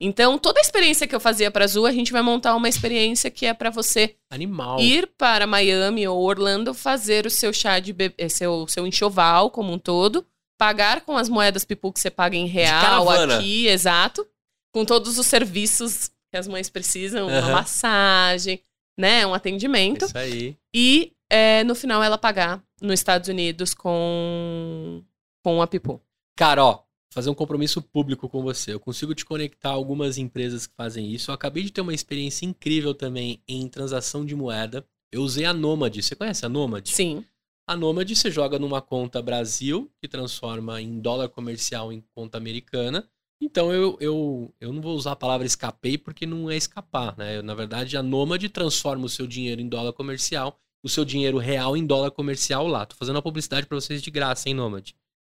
Então, 0.00 0.38
toda 0.38 0.58
a 0.58 0.62
experiência 0.62 1.06
que 1.06 1.14
eu 1.14 1.20
fazia 1.20 1.50
para 1.50 1.64
Azul, 1.64 1.86
a 1.86 1.92
gente 1.92 2.12
vai 2.12 2.22
montar 2.22 2.54
uma 2.56 2.68
experiência 2.68 3.30
que 3.30 3.46
é 3.46 3.54
para 3.54 3.70
você 3.70 4.16
Animal. 4.28 4.80
ir 4.80 5.08
para 5.16 5.46
Miami 5.46 6.06
ou 6.06 6.22
Orlando 6.22 6.74
fazer 6.74 7.26
o 7.26 7.30
seu 7.30 7.52
chá 7.52 7.78
de 7.78 7.92
bebê, 7.92 8.28
seu, 8.28 8.66
seu 8.68 8.86
enxoval 8.86 9.50
como 9.50 9.72
um 9.72 9.78
todo 9.78 10.26
pagar 10.58 11.02
com 11.02 11.16
as 11.16 11.28
moedas 11.28 11.64
Pipu 11.64 11.92
que 11.92 12.00
você 12.00 12.10
paga 12.10 12.36
em 12.36 12.46
real 12.46 13.08
aqui, 13.08 13.66
exato. 13.66 14.26
Com 14.72 14.84
todos 14.84 15.18
os 15.18 15.26
serviços 15.26 16.10
que 16.30 16.36
as 16.36 16.48
mães 16.48 16.68
precisam, 16.68 17.28
uhum. 17.28 17.38
uma 17.38 17.50
massagem, 17.50 18.60
né? 18.98 19.26
Um 19.26 19.34
atendimento. 19.34 20.04
Isso 20.04 20.18
aí. 20.18 20.56
E 20.74 21.12
é, 21.30 21.62
no 21.64 21.74
final 21.74 22.02
ela 22.02 22.18
pagar 22.18 22.62
nos 22.80 22.94
Estados 22.94 23.28
Unidos 23.28 23.74
com, 23.74 25.02
com 25.42 25.62
a 25.62 25.66
Pipu. 25.66 26.00
Cara, 26.36 26.64
ó, 26.64 26.82
fazer 27.12 27.30
um 27.30 27.34
compromisso 27.34 27.80
público 27.80 28.28
com 28.28 28.42
você. 28.42 28.72
Eu 28.72 28.80
consigo 28.80 29.14
te 29.14 29.24
conectar 29.24 29.70
a 29.70 29.74
algumas 29.74 30.18
empresas 30.18 30.66
que 30.66 30.74
fazem 30.74 31.12
isso. 31.12 31.30
Eu 31.30 31.34
acabei 31.34 31.62
de 31.62 31.70
ter 31.70 31.80
uma 31.80 31.94
experiência 31.94 32.44
incrível 32.44 32.92
também 32.92 33.40
em 33.46 33.68
transação 33.68 34.26
de 34.26 34.34
moeda. 34.34 34.84
Eu 35.12 35.22
usei 35.22 35.44
a 35.44 35.54
Nomad. 35.54 35.96
Você 35.96 36.16
conhece 36.16 36.44
a 36.44 36.48
Nomad? 36.48 36.88
Sim. 36.88 37.24
A 37.66 37.76
Nomad 37.76 38.14
você 38.14 38.30
joga 38.30 38.58
numa 38.58 38.82
conta 38.82 39.22
Brasil, 39.22 39.90
que 39.98 40.06
transforma 40.06 40.82
em 40.82 41.00
dólar 41.00 41.30
comercial 41.30 41.90
em 41.90 42.04
conta 42.14 42.36
americana. 42.36 43.08
Então 43.40 43.72
eu, 43.72 43.96
eu, 44.00 44.54
eu 44.60 44.72
não 44.72 44.82
vou 44.82 44.94
usar 44.94 45.12
a 45.12 45.16
palavra 45.16 45.46
escapei 45.46 45.96
porque 45.96 46.26
não 46.26 46.50
é 46.50 46.56
escapar, 46.56 47.16
né? 47.16 47.38
Eu, 47.38 47.42
na 47.42 47.54
verdade, 47.54 47.96
a 47.96 48.02
Nomad 48.02 48.42
transforma 48.48 49.06
o 49.06 49.08
seu 49.08 49.26
dinheiro 49.26 49.62
em 49.62 49.68
dólar 49.68 49.94
comercial, 49.94 50.60
o 50.82 50.88
seu 50.88 51.04
dinheiro 51.04 51.38
real 51.38 51.74
em 51.76 51.86
dólar 51.86 52.10
comercial 52.10 52.66
lá. 52.66 52.84
Tô 52.84 52.94
fazendo 52.96 53.16
uma 53.16 53.22
publicidade 53.22 53.66
para 53.66 53.80
vocês 53.80 54.02
de 54.02 54.10
graça, 54.10 54.48
hein, 54.48 54.54
Nomad? 54.54 54.90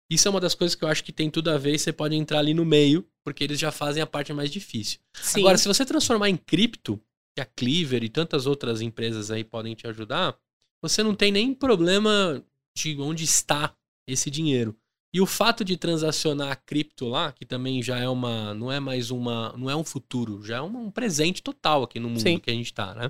Isso 0.10 0.28
é 0.28 0.32
uma 0.32 0.40
das 0.40 0.56
coisas 0.56 0.76
que 0.76 0.84
eu 0.84 0.90
acho 0.90 1.04
que 1.04 1.12
tem 1.12 1.30
tudo 1.30 1.50
a 1.50 1.58
ver 1.58 1.76
e 1.76 1.80
você 1.80 1.94
pode 1.94 2.16
entrar 2.16 2.40
ali 2.40 2.54
no 2.54 2.66
meio, 2.66 3.08
porque 3.24 3.44
eles 3.44 3.60
já 3.60 3.72
fazem 3.72 4.02
a 4.02 4.08
parte 4.08 4.34
mais 4.34 4.52
difícil. 4.52 5.00
Sim. 5.14 5.42
Agora, 5.42 5.58
se 5.58 5.68
você 5.68 5.86
transformar 5.86 6.30
em 6.30 6.38
cripto, 6.38 7.00
que 7.36 7.42
a 7.42 7.46
Cleaver 7.46 8.04
e 8.04 8.10
tantas 8.10 8.46
outras 8.46 8.82
empresas 8.82 9.32
aí 9.32 9.44
podem 9.44 9.74
te 9.74 9.88
ajudar, 9.88 10.38
você 10.84 11.02
não 11.02 11.16
tem 11.16 11.32
nem 11.32 11.54
problema 11.54 12.44
de 12.78 13.00
onde 13.00 13.24
está 13.24 13.74
esse 14.06 14.30
dinheiro. 14.30 14.76
E 15.14 15.22
o 15.22 15.26
fato 15.26 15.64
de 15.64 15.78
transacionar 15.78 16.52
a 16.52 16.56
cripto 16.56 17.08
lá, 17.08 17.32
que 17.32 17.46
também 17.46 17.82
já 17.82 17.98
é 18.00 18.10
uma. 18.10 18.54
não 18.54 18.72
é 18.72 18.80
mais 18.80 19.12
uma. 19.12 19.54
não 19.56 19.70
é 19.70 19.76
um 19.76 19.84
futuro, 19.84 20.44
já 20.44 20.58
é 20.58 20.62
um 20.62 20.92
presente 20.92 21.42
total 21.42 21.84
aqui 21.84 22.00
no 22.00 22.10
mundo 22.10 22.22
Sim. 22.22 22.38
que 22.38 22.50
a 22.50 22.54
gente 22.54 22.66
está, 22.66 22.94
né? 22.94 23.10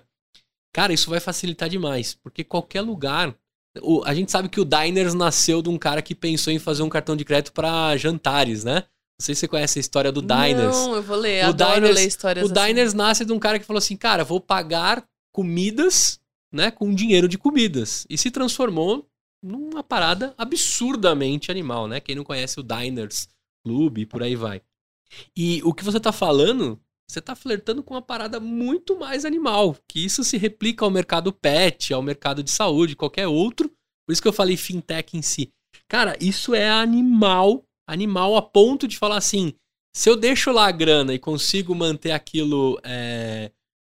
Cara, 0.71 0.93
isso 0.93 1.09
vai 1.09 1.19
facilitar 1.19 1.67
demais, 1.67 2.13
porque 2.13 2.43
qualquer 2.43 2.81
lugar. 2.81 3.35
O, 3.81 4.03
a 4.05 4.13
gente 4.13 4.31
sabe 4.31 4.49
que 4.49 4.61
o 4.61 4.65
Diners 4.65 5.15
nasceu 5.15 5.59
de 5.59 5.69
um 5.69 5.79
cara 5.79 6.01
que 6.01 6.13
pensou 6.13 6.53
em 6.53 6.59
fazer 6.59 6.83
um 6.83 6.89
cartão 6.89 7.15
de 7.15 7.25
crédito 7.25 7.53
para 7.53 7.97
jantares, 7.97 8.63
né? 8.63 8.83
Não 9.19 9.25
sei 9.25 9.33
se 9.33 9.41
você 9.41 9.47
conhece 9.47 9.79
a 9.79 9.81
história 9.81 10.11
do 10.11 10.21
Diners. 10.21 10.75
Não, 10.75 10.95
eu 10.95 11.01
vou 11.01 11.17
ler. 11.17 11.45
O 11.45 11.49
Adoro 11.49 11.75
Diners, 11.75 11.95
ler 11.95 12.07
histórias 12.07 12.47
O 12.47 12.51
assim. 12.51 12.67
Diners 12.67 12.93
nasce 12.93 13.25
de 13.25 13.31
um 13.31 13.39
cara 13.39 13.57
que 13.57 13.65
falou 13.65 13.79
assim, 13.79 13.95
cara, 13.95 14.23
vou 14.23 14.39
pagar 14.39 15.03
comidas 15.31 16.19
né, 16.53 16.69
com 16.69 16.93
dinheiro 16.93 17.27
de 17.27 17.37
comidas. 17.37 18.05
E 18.09 18.17
se 18.17 18.29
transformou 18.29 19.09
numa 19.41 19.83
parada 19.83 20.33
absurdamente 20.37 21.51
animal, 21.51 21.87
né? 21.87 21.99
Quem 21.99 22.15
não 22.15 22.23
conhece 22.23 22.59
o 22.59 22.63
Diners 22.63 23.27
Club 23.65 23.97
e 23.97 24.05
por 24.05 24.21
aí 24.21 24.35
vai. 24.35 24.61
E 25.35 25.61
o 25.63 25.73
que 25.73 25.83
você 25.83 25.99
tá 25.99 26.11
falando, 26.11 26.79
você 27.09 27.19
tá 27.19 27.35
flertando 27.35 27.83
com 27.83 27.95
uma 27.95 28.01
parada 28.01 28.39
muito 28.39 28.97
mais 28.97 29.25
animal, 29.25 29.75
que 29.87 30.05
isso 30.05 30.23
se 30.23 30.37
replica 30.37 30.85
ao 30.85 30.91
mercado 30.91 31.33
pet, 31.33 31.93
ao 31.93 32.01
mercado 32.01 32.43
de 32.43 32.51
saúde, 32.51 32.95
qualquer 32.95 33.27
outro. 33.27 33.69
Por 34.05 34.13
isso 34.13 34.21
que 34.21 34.27
eu 34.27 34.33
falei 34.33 34.55
fintech 34.55 35.17
em 35.17 35.21
si. 35.21 35.51
Cara, 35.87 36.15
isso 36.21 36.53
é 36.53 36.69
animal, 36.69 37.65
animal 37.87 38.35
a 38.37 38.41
ponto 38.41 38.87
de 38.87 38.97
falar 38.97 39.17
assim, 39.17 39.53
se 39.95 40.09
eu 40.09 40.15
deixo 40.15 40.51
lá 40.51 40.67
a 40.67 40.71
grana 40.71 41.13
e 41.13 41.19
consigo 41.19 41.75
manter 41.75 42.11
aquilo 42.11 42.79
é, 42.83 43.51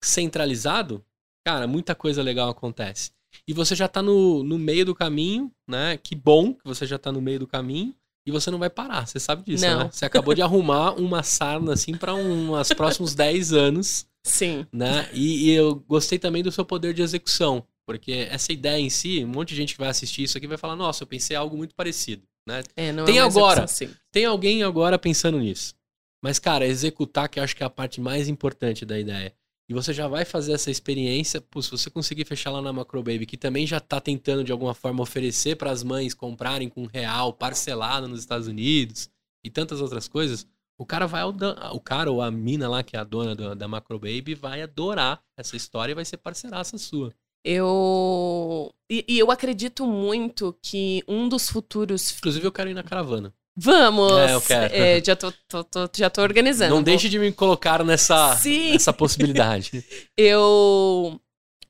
centralizado, 0.03 1.03
cara, 1.45 1.67
muita 1.67 1.93
coisa 1.93 2.21
legal 2.21 2.49
acontece. 2.49 3.11
E 3.47 3.53
você 3.53 3.75
já 3.75 3.87
tá 3.87 4.01
no, 4.01 4.43
no 4.43 4.59
meio 4.59 4.85
do 4.85 4.95
caminho, 4.95 5.51
né? 5.67 5.97
Que 5.97 6.15
bom 6.15 6.53
que 6.53 6.63
você 6.63 6.85
já 6.85 6.97
tá 6.97 7.11
no 7.11 7.21
meio 7.21 7.39
do 7.39 7.47
caminho. 7.47 7.93
E 8.25 8.31
você 8.31 8.49
não 8.49 8.57
vai 8.57 8.69
parar, 8.69 9.05
você 9.05 9.19
sabe 9.19 9.43
disso, 9.43 9.65
não. 9.65 9.79
né? 9.79 9.89
Você 9.91 10.05
acabou 10.05 10.33
de 10.33 10.41
arrumar 10.41 10.93
uma 10.93 11.23
sarna, 11.23 11.73
assim, 11.73 11.97
para 11.97 12.15
uns 12.15 12.71
próximos 12.73 13.13
10 13.13 13.51
anos. 13.51 14.05
Sim. 14.25 14.65
Né? 14.71 15.09
E, 15.11 15.49
e, 15.49 15.51
eu 15.51 15.75
gostei 15.75 16.17
também 16.17 16.41
do 16.41 16.51
seu 16.51 16.63
poder 16.63 16.93
de 16.93 17.01
execução. 17.01 17.67
Porque 17.85 18.27
essa 18.31 18.53
ideia 18.53 18.79
em 18.79 18.89
si, 18.89 19.25
um 19.25 19.27
monte 19.27 19.49
de 19.49 19.55
gente 19.55 19.73
que 19.73 19.79
vai 19.79 19.89
assistir 19.89 20.23
isso 20.23 20.37
aqui 20.37 20.47
vai 20.47 20.57
falar, 20.57 20.77
nossa, 20.77 21.03
eu 21.03 21.07
pensei 21.07 21.35
algo 21.35 21.57
muito 21.57 21.75
parecido. 21.75 22.23
Né? 22.47 22.63
É, 22.77 22.93
não 22.93 23.03
tem 23.03 23.17
é 23.17 23.21
agora, 23.21 23.65
assim. 23.65 23.89
tem 24.09 24.23
alguém 24.23 24.63
agora 24.63 24.97
pensando 24.97 25.37
nisso. 25.37 25.75
Mas, 26.23 26.39
cara, 26.39 26.65
executar 26.65 27.27
que 27.27 27.39
eu 27.39 27.43
acho 27.43 27.53
que 27.53 27.63
é 27.63 27.65
a 27.65 27.69
parte 27.69 27.99
mais 27.99 28.29
importante 28.29 28.85
da 28.85 28.97
ideia. 28.97 29.33
E 29.69 29.73
você 29.73 29.93
já 29.93 30.07
vai 30.07 30.25
fazer 30.25 30.53
essa 30.53 30.69
experiência, 30.69 31.39
pô, 31.39 31.61
se 31.61 31.71
você 31.71 31.89
conseguir 31.89 32.25
fechar 32.25 32.51
lá 32.51 32.61
na 32.61 32.73
Macrobaby, 32.73 33.25
que 33.25 33.37
também 33.37 33.65
já 33.65 33.77
está 33.77 33.99
tentando 34.01 34.43
de 34.43 34.51
alguma 34.51 34.73
forma 34.73 35.01
oferecer 35.01 35.55
para 35.55 35.71
as 35.71 35.83
mães 35.83 36.13
comprarem 36.13 36.67
com 36.67 36.85
real, 36.85 37.31
parcelado 37.31 38.07
nos 38.07 38.19
Estados 38.19 38.47
Unidos 38.47 39.09
e 39.43 39.49
tantas 39.49 39.79
outras 39.79 40.07
coisas, 40.07 40.45
o 40.77 40.85
cara 40.85 41.05
vai 41.05 41.23
o 41.23 41.79
cara 41.79 42.11
ou 42.11 42.21
a 42.21 42.29
mina 42.29 42.67
lá 42.67 42.83
que 42.83 42.95
é 42.95 42.99
a 42.99 43.03
dona 43.03 43.35
da, 43.35 43.53
da 43.53 43.67
Macrobaby 43.67 44.35
vai 44.35 44.61
adorar 44.61 45.23
essa 45.37 45.55
história 45.55 45.93
e 45.93 45.95
vai 45.95 46.03
ser 46.03 46.17
parceiraça 46.17 46.77
sua. 46.77 47.13
Eu 47.45 48.73
e, 48.89 49.05
e 49.07 49.19
eu 49.19 49.31
acredito 49.31 49.85
muito 49.85 50.57
que 50.61 51.03
um 51.07 51.27
dos 51.27 51.49
futuros, 51.49 52.17
inclusive 52.17 52.45
eu 52.45 52.51
quero 52.51 52.69
ir 52.69 52.73
na 52.73 52.83
caravana. 52.83 53.33
Vamos! 53.55 54.11
É, 54.11 54.33
eu 54.33 54.41
quero. 54.41 54.73
É, 54.73 55.03
já, 55.03 55.15
tô, 55.15 55.31
tô, 55.47 55.63
tô, 55.63 55.89
já 55.95 56.09
tô 56.09 56.21
organizando. 56.21 56.73
Não 56.73 56.81
deixe 56.81 57.07
de 57.07 57.19
me 57.19 57.31
colocar 57.31 57.83
nessa, 57.83 58.39
nessa 58.43 58.91
possibilidade. 58.91 59.85
eu, 60.17 61.19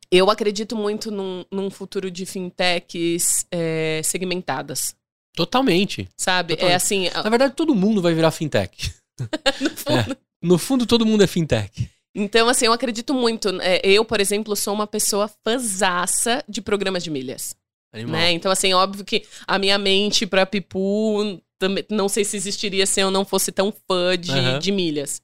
eu 0.09 0.29
acredito 0.29 0.75
muito 0.75 1.11
num, 1.11 1.43
num 1.51 1.69
futuro 1.69 2.09
de 2.09 2.25
fintechs 2.25 3.45
é, 3.51 4.01
segmentadas. 4.03 4.95
Totalmente. 5.35 6.07
Sabe? 6.15 6.53
É 6.53 6.55
Totalmente. 6.55 6.73
É 6.73 6.75
assim. 6.75 7.09
Na 7.09 7.29
verdade, 7.29 7.53
todo 7.53 7.75
mundo 7.75 8.01
vai 8.01 8.13
virar 8.13 8.31
fintech. 8.31 8.93
no, 9.59 9.69
fundo. 9.69 10.11
É. 10.11 10.17
no 10.41 10.57
fundo, 10.57 10.85
todo 10.85 11.05
mundo 11.05 11.23
é 11.23 11.27
fintech. 11.27 11.89
Então, 12.15 12.47
assim, 12.47 12.65
eu 12.65 12.73
acredito 12.73 13.13
muito. 13.13 13.49
É, 13.59 13.81
eu, 13.83 14.05
por 14.05 14.21
exemplo, 14.21 14.55
sou 14.55 14.73
uma 14.73 14.87
pessoa 14.87 15.29
fãzaça 15.43 16.43
de 16.47 16.61
programas 16.61 17.03
de 17.03 17.09
milhas. 17.09 17.55
Né? 18.07 18.31
Então, 18.31 18.51
assim, 18.51 18.73
óbvio 18.73 19.05
que 19.05 19.23
a 19.45 19.59
minha 19.59 19.77
mente 19.77 20.25
pra 20.25 20.47
Pipu 20.47 21.39
também, 21.59 21.85
não 21.89 22.09
sei 22.09 22.23
se 22.23 22.37
existiria 22.37 22.85
se 22.85 23.01
eu 23.01 23.11
não 23.11 23.23
fosse 23.25 23.51
tão 23.51 23.73
fã 23.87 24.17
de, 24.17 24.31
uhum. 24.31 24.59
de 24.59 24.71
milhas. 24.71 25.21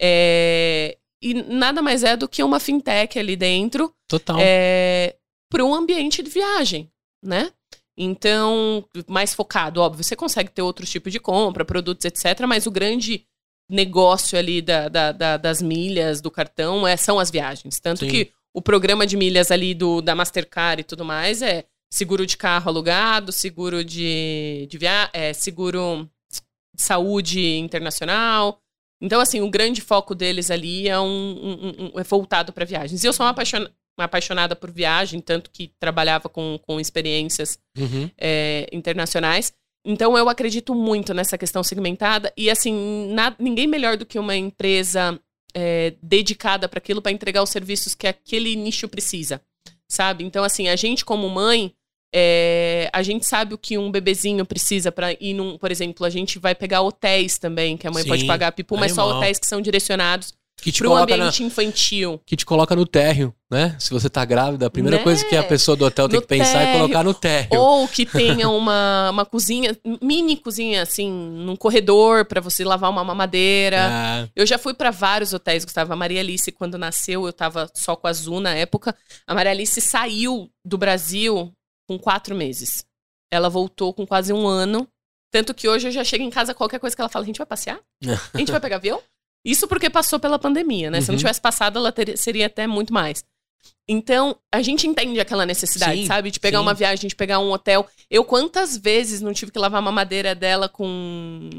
É, 0.00 0.96
e 1.22 1.34
nada 1.34 1.82
mais 1.82 2.02
é 2.02 2.16
do 2.16 2.28
que 2.28 2.42
uma 2.42 2.60
fintech 2.60 3.18
ali 3.18 3.36
dentro. 3.36 3.92
Total. 4.08 4.36
É, 4.40 5.16
para 5.50 5.64
um 5.64 5.74
ambiente 5.74 6.22
de 6.22 6.30
viagem, 6.30 6.90
né? 7.22 7.52
Então, 7.96 8.84
mais 9.06 9.34
focado, 9.34 9.80
óbvio, 9.80 10.02
você 10.02 10.16
consegue 10.16 10.50
ter 10.50 10.62
outros 10.62 10.88
tipos 10.88 11.12
de 11.12 11.20
compra, 11.20 11.64
produtos, 11.64 12.04
etc. 12.06 12.46
Mas 12.46 12.66
o 12.66 12.70
grande 12.70 13.26
negócio 13.68 14.38
ali 14.38 14.62
da, 14.62 14.88
da, 14.88 15.12
da, 15.12 15.36
das 15.36 15.60
milhas, 15.60 16.20
do 16.20 16.30
cartão, 16.30 16.86
é, 16.86 16.96
são 16.96 17.18
as 17.18 17.30
viagens. 17.30 17.78
Tanto 17.78 18.00
Sim. 18.00 18.08
que 18.08 18.32
o 18.54 18.62
programa 18.62 19.06
de 19.06 19.16
milhas 19.16 19.50
ali 19.50 19.74
do, 19.74 20.00
da 20.00 20.14
Mastercard 20.14 20.80
e 20.80 20.84
tudo 20.84 21.04
mais 21.04 21.42
é 21.42 21.64
seguro 21.92 22.24
de 22.24 22.36
carro 22.36 22.68
alugado, 22.68 23.32
seguro 23.32 23.84
de, 23.84 24.66
de 24.70 24.78
via 24.78 25.10
é, 25.12 25.32
seguro 25.32 26.08
de 26.74 26.82
saúde 26.82 27.58
internacional. 27.58 28.60
Então, 29.02 29.20
assim, 29.20 29.40
o 29.40 29.50
grande 29.50 29.80
foco 29.80 30.14
deles 30.14 30.50
ali 30.50 30.88
é, 30.88 30.98
um, 30.98 31.06
um, 31.06 31.90
um 31.94 32.00
é 32.00 32.04
voltado 32.04 32.52
para 32.52 32.66
viagens. 32.66 33.02
E 33.02 33.06
eu 33.06 33.12
sou 33.12 33.24
uma, 33.24 33.34
uma, 33.98 34.04
apaixonada 34.04 34.54
por 34.54 34.70
viagem, 34.70 35.20
tanto 35.20 35.50
que 35.50 35.72
trabalhava 35.80 36.28
com, 36.28 36.58
com 36.66 36.78
experiências 36.78 37.58
uhum. 37.78 38.10
é, 38.18 38.68
internacionais. 38.70 39.52
Então, 39.84 40.18
eu 40.18 40.28
acredito 40.28 40.74
muito 40.74 41.14
nessa 41.14 41.38
questão 41.38 41.62
segmentada. 41.62 42.30
E, 42.36 42.50
assim, 42.50 43.10
na, 43.12 43.34
ninguém 43.38 43.66
melhor 43.66 43.96
do 43.96 44.04
que 44.04 44.18
uma 44.18 44.36
empresa 44.36 45.18
é, 45.54 45.94
dedicada 46.02 46.68
para 46.68 46.78
aquilo, 46.78 47.00
para 47.00 47.12
entregar 47.12 47.42
os 47.42 47.50
serviços 47.50 47.94
que 47.94 48.06
aquele 48.06 48.54
nicho 48.54 48.86
precisa, 48.86 49.40
sabe? 49.88 50.24
Então, 50.24 50.44
assim, 50.44 50.68
a 50.68 50.76
gente, 50.76 51.06
como 51.06 51.26
mãe, 51.30 51.74
É, 52.12 52.90
a 52.92 53.02
gente 53.02 53.24
sabe 53.26 53.54
o 53.54 53.58
que 53.58 53.78
um 53.78 53.90
bebezinho 53.90 54.44
precisa 54.44 54.90
para 54.90 55.12
ir 55.12 55.34
num, 55.34 55.56
por 55.56 55.70
exemplo, 55.70 56.04
a 56.04 56.10
gente 56.10 56.38
vai 56.38 56.54
pegar 56.54 56.82
hotéis 56.82 57.38
também, 57.38 57.76
que 57.76 57.86
a 57.86 57.90
mãe 57.90 58.02
Sim, 58.02 58.08
pode 58.08 58.24
pagar 58.26 58.52
pipu, 58.52 58.76
mas 58.76 58.92
só 58.92 59.08
hotéis 59.08 59.38
que 59.38 59.46
são 59.46 59.60
direcionados 59.60 60.32
Que 60.60 60.72
te 60.72 60.78
para 60.80 60.88
o 60.88 60.90
coloca 60.90 61.16
na, 61.16 61.24
ambiente 61.24 61.42
infantil. 61.44 62.20
que 62.26 62.36
te 62.36 62.44
coloca 62.44 62.74
no 62.76 62.84
térreo, 62.84 63.32
né? 63.50 63.76
Se 63.78 63.90
você 63.90 64.10
tá 64.10 64.24
grávida, 64.24 64.66
a 64.66 64.70
primeira 64.70 64.98
Né? 64.98 65.02
coisa 65.04 65.24
que 65.24 65.36
a 65.36 65.42
pessoa 65.44 65.76
do 65.76 65.84
hotel 65.84 66.08
tem 66.08 66.16
No 66.16 66.22
que 66.22 66.28
pensar 66.28 66.62
é 66.62 66.72
colocar 66.72 67.02
no 67.04 67.14
térreo. 67.14 67.58
Ou 67.60 67.86
que 67.88 68.04
tenha 68.04 68.48
uma, 68.48 69.10
uma 69.10 69.24
cozinha, 69.24 69.76
mini 70.02 70.36
cozinha, 70.36 70.82
assim, 70.82 71.10
num 71.10 71.54
corredor 71.56 72.24
para 72.26 72.40
você 72.40 72.64
lavar 72.64 72.90
uma 72.90 73.02
mamadeira. 73.04 73.86
Ah, 73.88 74.28
Eu 74.36 74.44
já 74.44 74.58
fui 74.58 74.74
para 74.74 74.90
vários 74.90 75.32
hotéis, 75.32 75.64
Gustavo. 75.64 75.92
A 75.92 75.96
Maria 75.96 76.20
Alice, 76.20 76.50
quando 76.52 76.76
nasceu, 76.76 77.24
eu 77.26 77.32
tava 77.32 77.70
só 77.74 77.94
com 77.96 78.06
a 78.06 78.10
Azul 78.10 78.40
na 78.40 78.52
época. 78.54 78.94
A 79.26 79.34
Maria 79.34 79.52
Alice 79.52 79.80
saiu 79.80 80.50
do 80.64 80.76
Brasil 80.76 81.52
com 81.90 81.98
quatro 81.98 82.36
meses. 82.36 82.84
Ela 83.32 83.48
voltou 83.48 83.92
com 83.92 84.06
quase 84.06 84.32
um 84.32 84.46
ano. 84.46 84.86
Tanto 85.32 85.52
que 85.52 85.68
hoje 85.68 85.88
eu 85.88 85.92
já 85.92 86.04
chego 86.04 86.22
em 86.22 86.30
casa, 86.30 86.54
qualquer 86.54 86.78
coisa 86.78 86.94
que 86.94 87.02
ela 87.02 87.08
fala, 87.08 87.24
a 87.24 87.26
gente 87.26 87.38
vai 87.38 87.46
passear? 87.46 87.80
A 88.32 88.38
gente 88.38 88.52
vai 88.52 88.60
pegar 88.62 88.76
avião? 88.76 89.02
Isso 89.44 89.66
porque 89.66 89.90
passou 89.90 90.20
pela 90.20 90.38
pandemia, 90.38 90.88
né? 90.90 91.00
Se 91.00 91.08
não 91.08 91.14
Uhum. 91.14 91.18
tivesse 91.18 91.40
passado, 91.40 91.78
ela 91.78 91.90
teria- 91.90 92.16
seria 92.16 92.46
até 92.46 92.66
muito 92.68 92.92
mais. 92.92 93.24
Então, 93.88 94.36
a 94.54 94.62
gente 94.62 94.86
entende 94.86 95.18
aquela 95.18 95.44
necessidade, 95.44 96.02
Sim, 96.02 96.06
sabe? 96.06 96.30
De 96.30 96.38
pegar 96.38 96.58
sim. 96.58 96.62
uma 96.62 96.74
viagem, 96.74 97.08
de 97.08 97.16
pegar 97.16 97.40
um 97.40 97.50
hotel. 97.50 97.88
Eu, 98.08 98.24
quantas 98.24 98.76
vezes 98.76 99.20
não 99.20 99.32
tive 99.32 99.50
que 99.50 99.58
lavar 99.58 99.80
uma 99.80 99.90
madeira 99.92 100.32
dela 100.34 100.68
com. 100.68 101.50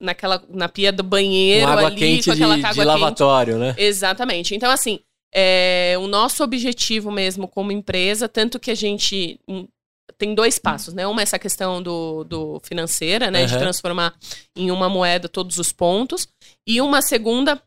Naquela, 0.00 0.42
na 0.50 0.68
pia 0.68 0.92
do 0.92 1.02
banheiro 1.02 1.66
com 1.66 1.72
água 1.72 1.86
ali, 1.88 1.96
quente 1.96 2.24
com 2.26 2.32
aquela 2.32 2.54
de, 2.56 2.60
água 2.64 2.72
de 2.72 2.78
quente. 2.80 2.86
lavatório, 3.00 3.58
né? 3.58 3.74
Exatamente. 3.78 4.54
Então, 4.54 4.70
assim, 4.70 5.00
é, 5.38 5.96
o 5.98 6.06
nosso 6.06 6.42
objetivo 6.42 7.10
mesmo 7.10 7.46
como 7.46 7.70
empresa, 7.70 8.26
tanto 8.26 8.58
que 8.58 8.70
a 8.70 8.74
gente 8.74 9.38
hum, 9.46 9.68
tem 10.16 10.34
dois 10.34 10.58
passos, 10.58 10.94
né? 10.94 11.06
Uma 11.06 11.20
é 11.20 11.24
essa 11.24 11.38
questão 11.38 11.82
do, 11.82 12.24
do 12.24 12.58
financeira, 12.60 13.30
né? 13.30 13.44
De 13.44 13.52
Aham. 13.52 13.64
transformar 13.64 14.14
em 14.56 14.70
uma 14.70 14.88
moeda 14.88 15.28
todos 15.28 15.58
os 15.58 15.72
pontos. 15.72 16.26
E 16.66 16.80
uma 16.80 17.02
segunda 17.02 17.62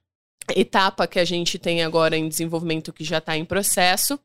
etapa 0.56 1.06
que 1.06 1.20
a 1.20 1.26
gente 1.26 1.60
tem 1.60 1.84
agora 1.84 2.18
em 2.18 2.28
desenvolvimento, 2.28 2.92
que 2.92 3.04
já 3.04 3.20
está 3.20 3.38
em 3.38 3.46
processo, 3.46 4.20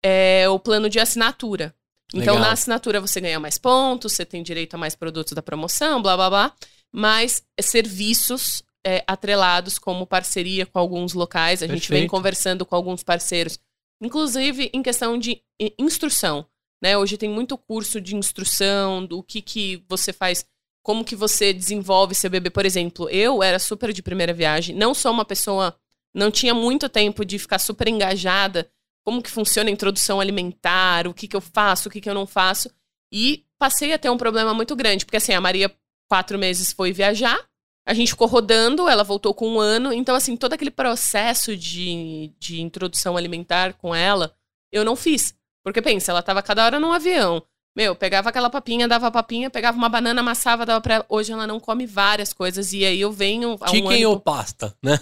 é 0.00 0.48
o 0.48 0.60
plano 0.60 0.88
de 0.88 1.00
assinatura. 1.00 1.74
Então, 2.14 2.34
Legal. 2.34 2.48
na 2.48 2.52
assinatura 2.52 3.00
você 3.00 3.20
ganha 3.20 3.40
mais 3.40 3.58
pontos, 3.58 4.12
você 4.12 4.24
tem 4.24 4.40
direito 4.40 4.74
a 4.74 4.78
mais 4.78 4.94
produtos 4.94 5.32
da 5.32 5.42
promoção, 5.42 6.00
blá 6.00 6.16
blá 6.16 6.30
blá. 6.30 6.52
Mas 6.92 7.42
serviços 7.60 8.62
é, 8.84 9.02
atrelados 9.06 9.78
como 9.78 10.06
parceria 10.06 10.66
com 10.66 10.78
alguns 10.78 11.14
locais. 11.14 11.62
A 11.62 11.66
gente 11.66 11.88
vem 11.88 12.00
Perfeito. 12.00 12.10
conversando 12.10 12.66
com 12.66 12.76
alguns 12.76 13.02
parceiros, 13.02 13.58
inclusive 14.00 14.70
em 14.72 14.82
questão 14.82 15.18
de 15.18 15.42
instrução. 15.78 16.46
Né? 16.82 16.98
Hoje 16.98 17.16
tem 17.16 17.30
muito 17.30 17.56
curso 17.56 18.00
de 18.00 18.14
instrução, 18.14 19.06
do 19.06 19.22
que, 19.22 19.40
que 19.40 19.82
você 19.88 20.12
faz, 20.12 20.44
como 20.82 21.04
que 21.04 21.16
você 21.16 21.52
desenvolve 21.52 22.14
seu 22.14 22.28
bebê. 22.28 22.50
Por 22.50 22.66
exemplo, 22.66 23.08
eu 23.08 23.42
era 23.42 23.58
super 23.58 23.92
de 23.92 24.02
primeira 24.02 24.34
viagem, 24.34 24.76
não 24.76 24.92
sou 24.92 25.10
uma 25.10 25.24
pessoa, 25.24 25.74
não 26.12 26.30
tinha 26.30 26.52
muito 26.52 26.88
tempo 26.88 27.24
de 27.24 27.38
ficar 27.38 27.58
super 27.58 27.88
engajada, 27.88 28.70
como 29.02 29.22
que 29.22 29.30
funciona 29.30 29.70
a 29.70 29.72
introdução 29.72 30.20
alimentar, 30.20 31.06
o 31.06 31.14
que, 31.14 31.26
que 31.26 31.36
eu 31.36 31.40
faço, 31.40 31.88
o 31.88 31.92
que, 31.92 32.00
que 32.00 32.08
eu 32.08 32.14
não 32.14 32.26
faço. 32.26 32.70
E 33.10 33.46
passei 33.58 33.92
a 33.92 33.98
ter 33.98 34.10
um 34.10 34.18
problema 34.18 34.52
muito 34.52 34.76
grande, 34.76 35.06
porque 35.06 35.16
assim, 35.16 35.32
a 35.32 35.40
Maria, 35.40 35.74
quatro 36.06 36.38
meses, 36.38 36.72
foi 36.72 36.92
viajar, 36.92 37.38
a 37.86 37.92
gente 37.92 38.10
ficou 38.10 38.26
rodando, 38.26 38.88
ela 38.88 39.04
voltou 39.04 39.34
com 39.34 39.48
um 39.48 39.60
ano. 39.60 39.92
Então, 39.92 40.14
assim, 40.14 40.36
todo 40.36 40.54
aquele 40.54 40.70
processo 40.70 41.56
de, 41.56 42.32
de 42.38 42.60
introdução 42.60 43.16
alimentar 43.16 43.74
com 43.74 43.94
ela, 43.94 44.34
eu 44.72 44.84
não 44.84 44.96
fiz. 44.96 45.34
Porque 45.62 45.82
pensa, 45.82 46.12
ela 46.12 46.22
tava 46.22 46.42
cada 46.42 46.64
hora 46.64 46.80
num 46.80 46.92
avião. 46.92 47.42
Meu, 47.76 47.96
pegava 47.96 48.28
aquela 48.28 48.48
papinha, 48.48 48.86
dava 48.86 49.10
papinha, 49.10 49.50
pegava 49.50 49.76
uma 49.76 49.88
banana, 49.88 50.20
amassava, 50.20 50.64
dava 50.64 50.80
pra 50.80 50.94
ela. 50.94 51.06
Hoje 51.08 51.32
ela 51.32 51.46
não 51.46 51.58
come 51.58 51.86
várias 51.86 52.32
coisas. 52.32 52.72
E 52.72 52.84
aí 52.84 53.00
eu 53.00 53.10
venho 53.10 53.56
há 53.60 53.70
um 53.70 53.74
Chicken 53.74 54.04
ano... 54.04 54.10
ou 54.10 54.20
pasta, 54.20 54.74
né? 54.80 54.98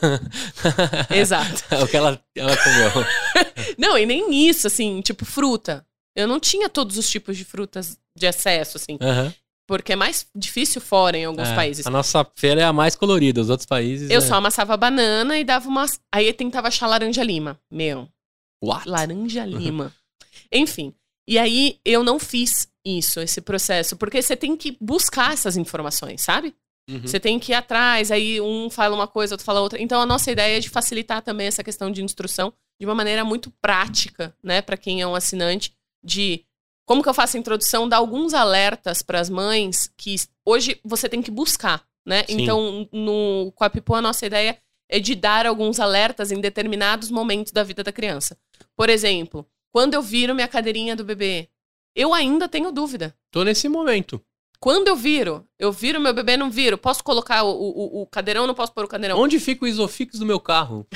Exato. 1.15 1.65
é 1.71 1.83
o 1.83 1.87
que 1.87 1.97
ela, 1.97 2.19
ela 2.35 2.57
comeu. 2.57 2.91
Não, 3.77 3.99
e 3.99 4.07
nem 4.07 4.49
isso, 4.49 4.67
assim, 4.67 5.03
tipo 5.03 5.25
fruta. 5.25 5.87
Eu 6.15 6.27
não 6.27 6.39
tinha 6.39 6.69
todos 6.69 6.99
os 6.99 7.09
tipos 7.09 7.37
de 7.37 7.45
frutas 7.45 7.99
de 8.17 8.27
acesso, 8.27 8.77
assim. 8.77 8.99
Aham. 9.01 9.35
Porque 9.67 9.93
é 9.93 9.97
mais 9.97 10.27
difícil 10.35 10.81
fora 10.81 11.17
em 11.17 11.25
alguns 11.25 11.49
É, 11.49 11.55
países. 11.55 11.87
A 11.87 11.91
nossa 11.91 12.27
feira 12.35 12.61
é 12.61 12.65
a 12.65 12.73
mais 12.73 12.97
colorida, 12.97 13.41
os 13.41 13.49
outros 13.49 13.67
países. 13.67 14.11
Eu 14.11 14.19
é... 14.19 14.21
só 14.21 14.35
amassava 14.35 14.77
banana 14.77 15.39
e 15.39 15.45
dava 15.45 15.69
umas. 15.69 16.01
Aí 16.13 16.27
eu 16.27 16.35
tentava 16.35 16.69
achar 16.69 16.87
laranja 16.87 17.23
lima. 17.23 17.59
Meu, 17.71 18.09
What? 18.63 18.89
laranja 18.89 19.45
lima. 19.47 19.93
Enfim. 20.53 20.95
E 21.27 21.39
aí 21.39 21.79
eu 21.85 22.03
não 22.03 22.19
fiz 22.19 22.69
isso, 22.85 23.21
esse 23.21 23.41
processo, 23.41 23.97
porque 23.97 24.21
você 24.21 24.37
tem 24.37 24.57
que 24.57 24.77
buscar 24.81 25.33
essas 25.33 25.57
informações, 25.57 26.21
sabe? 26.21 26.55
Uhum. 26.91 27.01
Você 27.03 27.21
tem 27.21 27.39
que 27.39 27.53
ir 27.53 27.55
atrás, 27.55 28.11
aí 28.11 28.41
um 28.41 28.69
fala 28.69 28.95
uma 28.97 29.07
coisa, 29.07 29.35
outro 29.35 29.45
fala 29.45 29.61
outra. 29.61 29.81
Então 29.81 30.01
a 30.01 30.07
nossa 30.07 30.33
ideia 30.33 30.57
é 30.57 30.61
de 30.61 30.69
facilitar 30.69 31.23
também 31.23 31.47
essa 31.47 31.63
questão 31.63 31.91
de 31.93 32.03
instrução 32.03 32.53
de 32.81 32.85
uma 32.85 32.95
maneira 32.95 33.25
muito 33.25 33.53
prática, 33.63 34.35
né, 34.43 34.61
para 34.61 34.77
quem 34.77 35.01
é 35.01 35.07
um 35.07 35.15
assinante, 35.15 35.73
de 36.05 36.45
como 36.85 37.03
que 37.03 37.09
eu 37.09 37.15
faço 37.15 37.37
a 37.37 37.41
introdução, 37.41 37.89
dar 37.89 37.99
alguns 37.99 38.35
alertas 38.35 39.03
para 39.03 39.21
as 39.21 39.31
mães 39.31 39.91
que 39.97 40.17
hoje 40.45 40.79
você 40.85 41.09
tem 41.09 41.23
que 41.23 41.31
buscar, 41.31 41.85
né? 42.05 42.25
Sim. 42.27 42.43
Então, 42.43 42.89
no 42.93 43.53
com 43.55 43.65
a 43.65 43.71
Pipo, 43.71 43.95
a 43.95 44.03
nossa 44.03 44.27
ideia 44.27 44.59
é 44.89 44.99
de 44.99 45.15
dar 45.15 45.47
alguns 45.47 45.81
alertas 45.81 46.31
em 46.31 46.41
determinados 46.41 47.11
momentos 47.11 47.53
da 47.53 47.63
vida 47.63 47.83
da 47.83 47.93
criança. 47.93 48.37
Por 48.77 48.91
exemplo, 48.91 49.47
quando 49.73 49.95
eu 49.95 50.03
viro 50.03 50.35
minha 50.35 50.49
cadeirinha 50.49 50.95
do 50.95 51.05
bebê, 51.05 51.49
eu 51.95 52.13
ainda 52.13 52.49
tenho 52.49 52.71
dúvida. 52.71 53.15
Tô 53.31 53.43
nesse 53.43 53.69
momento. 53.69 54.21
Quando 54.61 54.87
eu 54.87 54.95
viro, 54.95 55.45
eu 55.59 55.73
viro 55.73 56.01
meu 56.01 56.15
bebê, 56.15 56.37
não 56.37 56.49
viro. 56.49 56.79
Posso 56.79 57.03
colocar 57.03 57.43
o, 57.43 57.51
o, 57.51 58.03
o 58.03 58.07
cadeirão, 58.07 58.47
não 58.47 58.55
posso 58.55 58.73
pôr 58.73 58.85
o 58.85 58.89
cadeirão. 58.89 59.19
Onde 59.19 59.41
fica 59.41 59.65
o 59.65 59.69
isofix 59.69 60.21
do 60.21 60.27
meu 60.27 60.39
carro? 60.39 60.87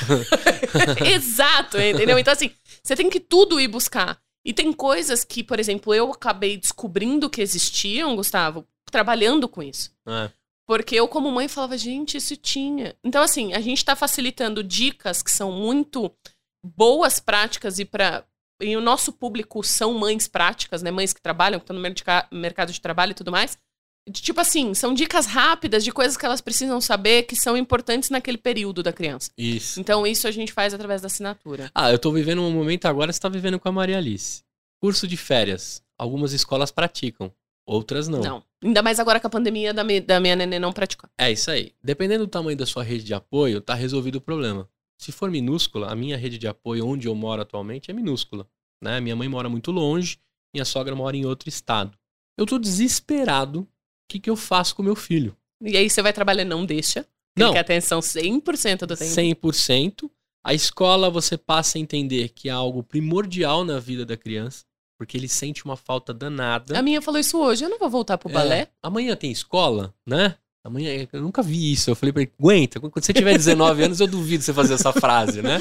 Exato, 1.05 1.77
entendeu? 1.77 2.17
Então, 2.17 2.33
assim, 2.33 2.53
você 2.81 2.95
tem 2.95 3.11
que 3.11 3.19
tudo 3.19 3.59
ir 3.59 3.67
buscar. 3.67 4.21
E 4.47 4.53
tem 4.53 4.73
coisas 4.73 5.25
que, 5.25 5.43
por 5.43 5.59
exemplo, 5.59 5.93
eu 5.93 6.13
acabei 6.13 6.57
descobrindo 6.57 7.29
que 7.29 7.43
existiam, 7.43 8.15
Gustavo, 8.15 8.65
trabalhando 8.93 9.49
com 9.49 9.61
isso. 9.61 9.93
É. 10.07 10.31
Porque 10.65 10.95
eu, 10.95 11.09
como 11.09 11.33
mãe, 11.33 11.49
falava, 11.49 11.77
gente, 11.77 12.17
isso 12.17 12.37
tinha. 12.37 12.95
Então, 13.03 13.25
assim, 13.25 13.55
a 13.55 13.61
gente 13.61 13.85
tá 13.85 13.97
facilitando 13.97 14.63
dicas 14.63 15.21
que 15.21 15.33
são 15.33 15.51
muito 15.51 16.13
boas 16.65 17.19
práticas 17.19 17.81
e 17.81 17.85
para 17.85 18.25
e 18.63 18.75
o 18.75 18.81
nosso 18.81 19.13
público 19.13 19.63
são 19.63 19.93
mães 19.95 20.27
práticas, 20.27 20.81
né? 20.81 20.91
Mães 20.91 21.13
que 21.13 21.21
trabalham, 21.21 21.59
que 21.59 21.65
estão 21.65 21.77
no 21.77 21.83
merca- 21.83 22.27
mercado 22.33 22.73
de 22.73 22.81
trabalho 22.81 23.11
e 23.11 23.15
tudo 23.15 23.31
mais. 23.31 23.59
Tipo 24.13 24.41
assim, 24.41 24.73
são 24.73 24.95
dicas 24.95 25.27
rápidas 25.27 25.83
de 25.83 25.91
coisas 25.91 26.17
que 26.17 26.25
elas 26.25 26.41
precisam 26.41 26.81
saber 26.81 27.25
que 27.25 27.35
são 27.35 27.57
importantes 27.57 28.09
naquele 28.09 28.39
período 28.39 28.81
da 28.83 28.93
criança. 28.93 29.31
Isso. 29.37 29.81
Então, 29.81 30.07
isso 30.07 30.29
a 30.29 30.31
gente 30.31 30.53
faz 30.53 30.73
através 30.73 31.01
da 31.01 31.07
assinatura. 31.07 31.71
Ah, 31.75 31.91
eu 31.91 31.99
tô 31.99 32.13
vivendo 32.13 32.41
um 32.41 32.51
momento 32.51 32.87
agora, 32.87 33.13
você 33.13 33.19
tá 33.19 33.29
vivendo 33.29 33.59
com 33.59 33.69
a 33.69 33.73
Maria 33.73 33.97
Alice. 33.99 34.45
Curso 34.81 35.09
de 35.09 35.17
férias. 35.17 35.83
Algumas 35.99 36.33
escolas 36.33 36.71
praticam, 36.71 37.33
outras 37.67 38.07
não. 38.07 38.21
Não. 38.21 38.43
Ainda 38.63 38.81
mais 38.83 39.01
agora 39.01 39.19
com 39.19 39.27
a 39.27 39.31
pandemia 39.31 39.75
da, 39.75 39.83
mi- 39.83 40.01
da 40.01 40.21
minha 40.21 40.37
neném 40.37 40.59
não 40.61 40.73
praticar. 40.73 41.11
É 41.19 41.33
isso 41.33 41.51
aí. 41.51 41.73
Dependendo 41.83 42.27
do 42.27 42.31
tamanho 42.31 42.57
da 42.57 42.67
sua 42.67 42.85
rede 42.85 43.03
de 43.03 43.15
apoio, 43.15 43.61
tá 43.61 43.75
resolvido 43.75 44.17
o 44.17 44.21
problema. 44.21 44.69
Se 45.01 45.11
for 45.11 45.31
minúscula, 45.31 45.91
a 45.91 45.97
minha 45.97 46.17
rede 46.17 46.39
de 46.39 46.47
apoio 46.47 46.87
onde 46.87 47.09
eu 47.09 47.15
moro 47.15 47.43
atualmente 47.43 47.91
é 47.91 47.95
minúscula. 47.95 48.47
Né? 48.81 49.01
Minha 49.01 49.17
mãe 49.17 49.29
mora 49.29 49.49
muito 49.49 49.71
longe, 49.73 50.19
minha 50.55 50.65
sogra 50.65 50.95
mora 50.95 51.17
em 51.17 51.25
outro 51.27 51.49
estado. 51.49 51.97
Eu 52.39 52.47
tô 52.47 52.59
desesperado. 52.59 53.67
O 54.07 54.09
que, 54.09 54.21
que 54.21 54.31
eu 54.31 54.37
faço 54.37 54.75
com 54.77 54.83
meu 54.83 54.95
filho? 54.97 55.37
E 55.61 55.77
aí 55.77 55.91
você 55.91 56.01
vai 56.03 56.13
trabalhar, 56.13 56.45
não 56.45 56.65
deixa. 56.65 57.05
Não. 57.37 57.53
Quer 57.53 57.59
atenção 57.61 58.01
100% 58.01 58.87
do 58.87 58.97
tempo. 58.97 59.11
100%. 59.13 60.11
A 60.45 60.55
escola 60.55 61.11
você 61.11 61.37
passa 61.37 61.77
a 61.77 61.81
entender 61.81 62.29
que 62.29 62.49
é 62.49 62.53
algo 62.53 62.83
primordial 62.83 63.65
na 63.65 63.81
vida 63.81 64.07
da 64.07 64.17
criança, 64.17 64.65
porque 64.99 65.17
ele 65.17 65.29
sente 65.29 65.65
uma 65.65 65.77
falta 65.77 66.15
danada. 66.15 66.79
A 66.79 66.83
minha 66.83 67.03
falou 67.03 67.19
isso 67.21 67.37
hoje, 67.39 67.65
eu 67.65 67.69
não 67.69 67.79
vou 67.79 67.91
voltar 67.91 68.17
pro 68.17 68.31
É, 68.31 68.33
balé. 68.33 68.69
amanhã 68.83 69.17
tem 69.17 69.31
escola, 69.33 69.93
né? 70.07 70.37
Amanhã, 70.65 71.07
eu 71.13 71.21
nunca 71.21 71.43
vi 71.43 71.73
isso. 71.73 71.91
Eu 71.91 71.97
falei 71.97 72.13
pra 72.13 72.23
ele, 72.23 72.33
aguenta, 72.39 72.79
quando 72.81 72.93
você 73.05 73.13
tiver 73.13 73.37
19 73.37 73.83
anos, 73.85 74.01
eu 74.01 74.07
duvido 74.07 74.43
você 74.45 74.53
fazer 74.55 74.75
essa 74.75 74.93
frase, 74.93 75.43
né? 75.43 75.59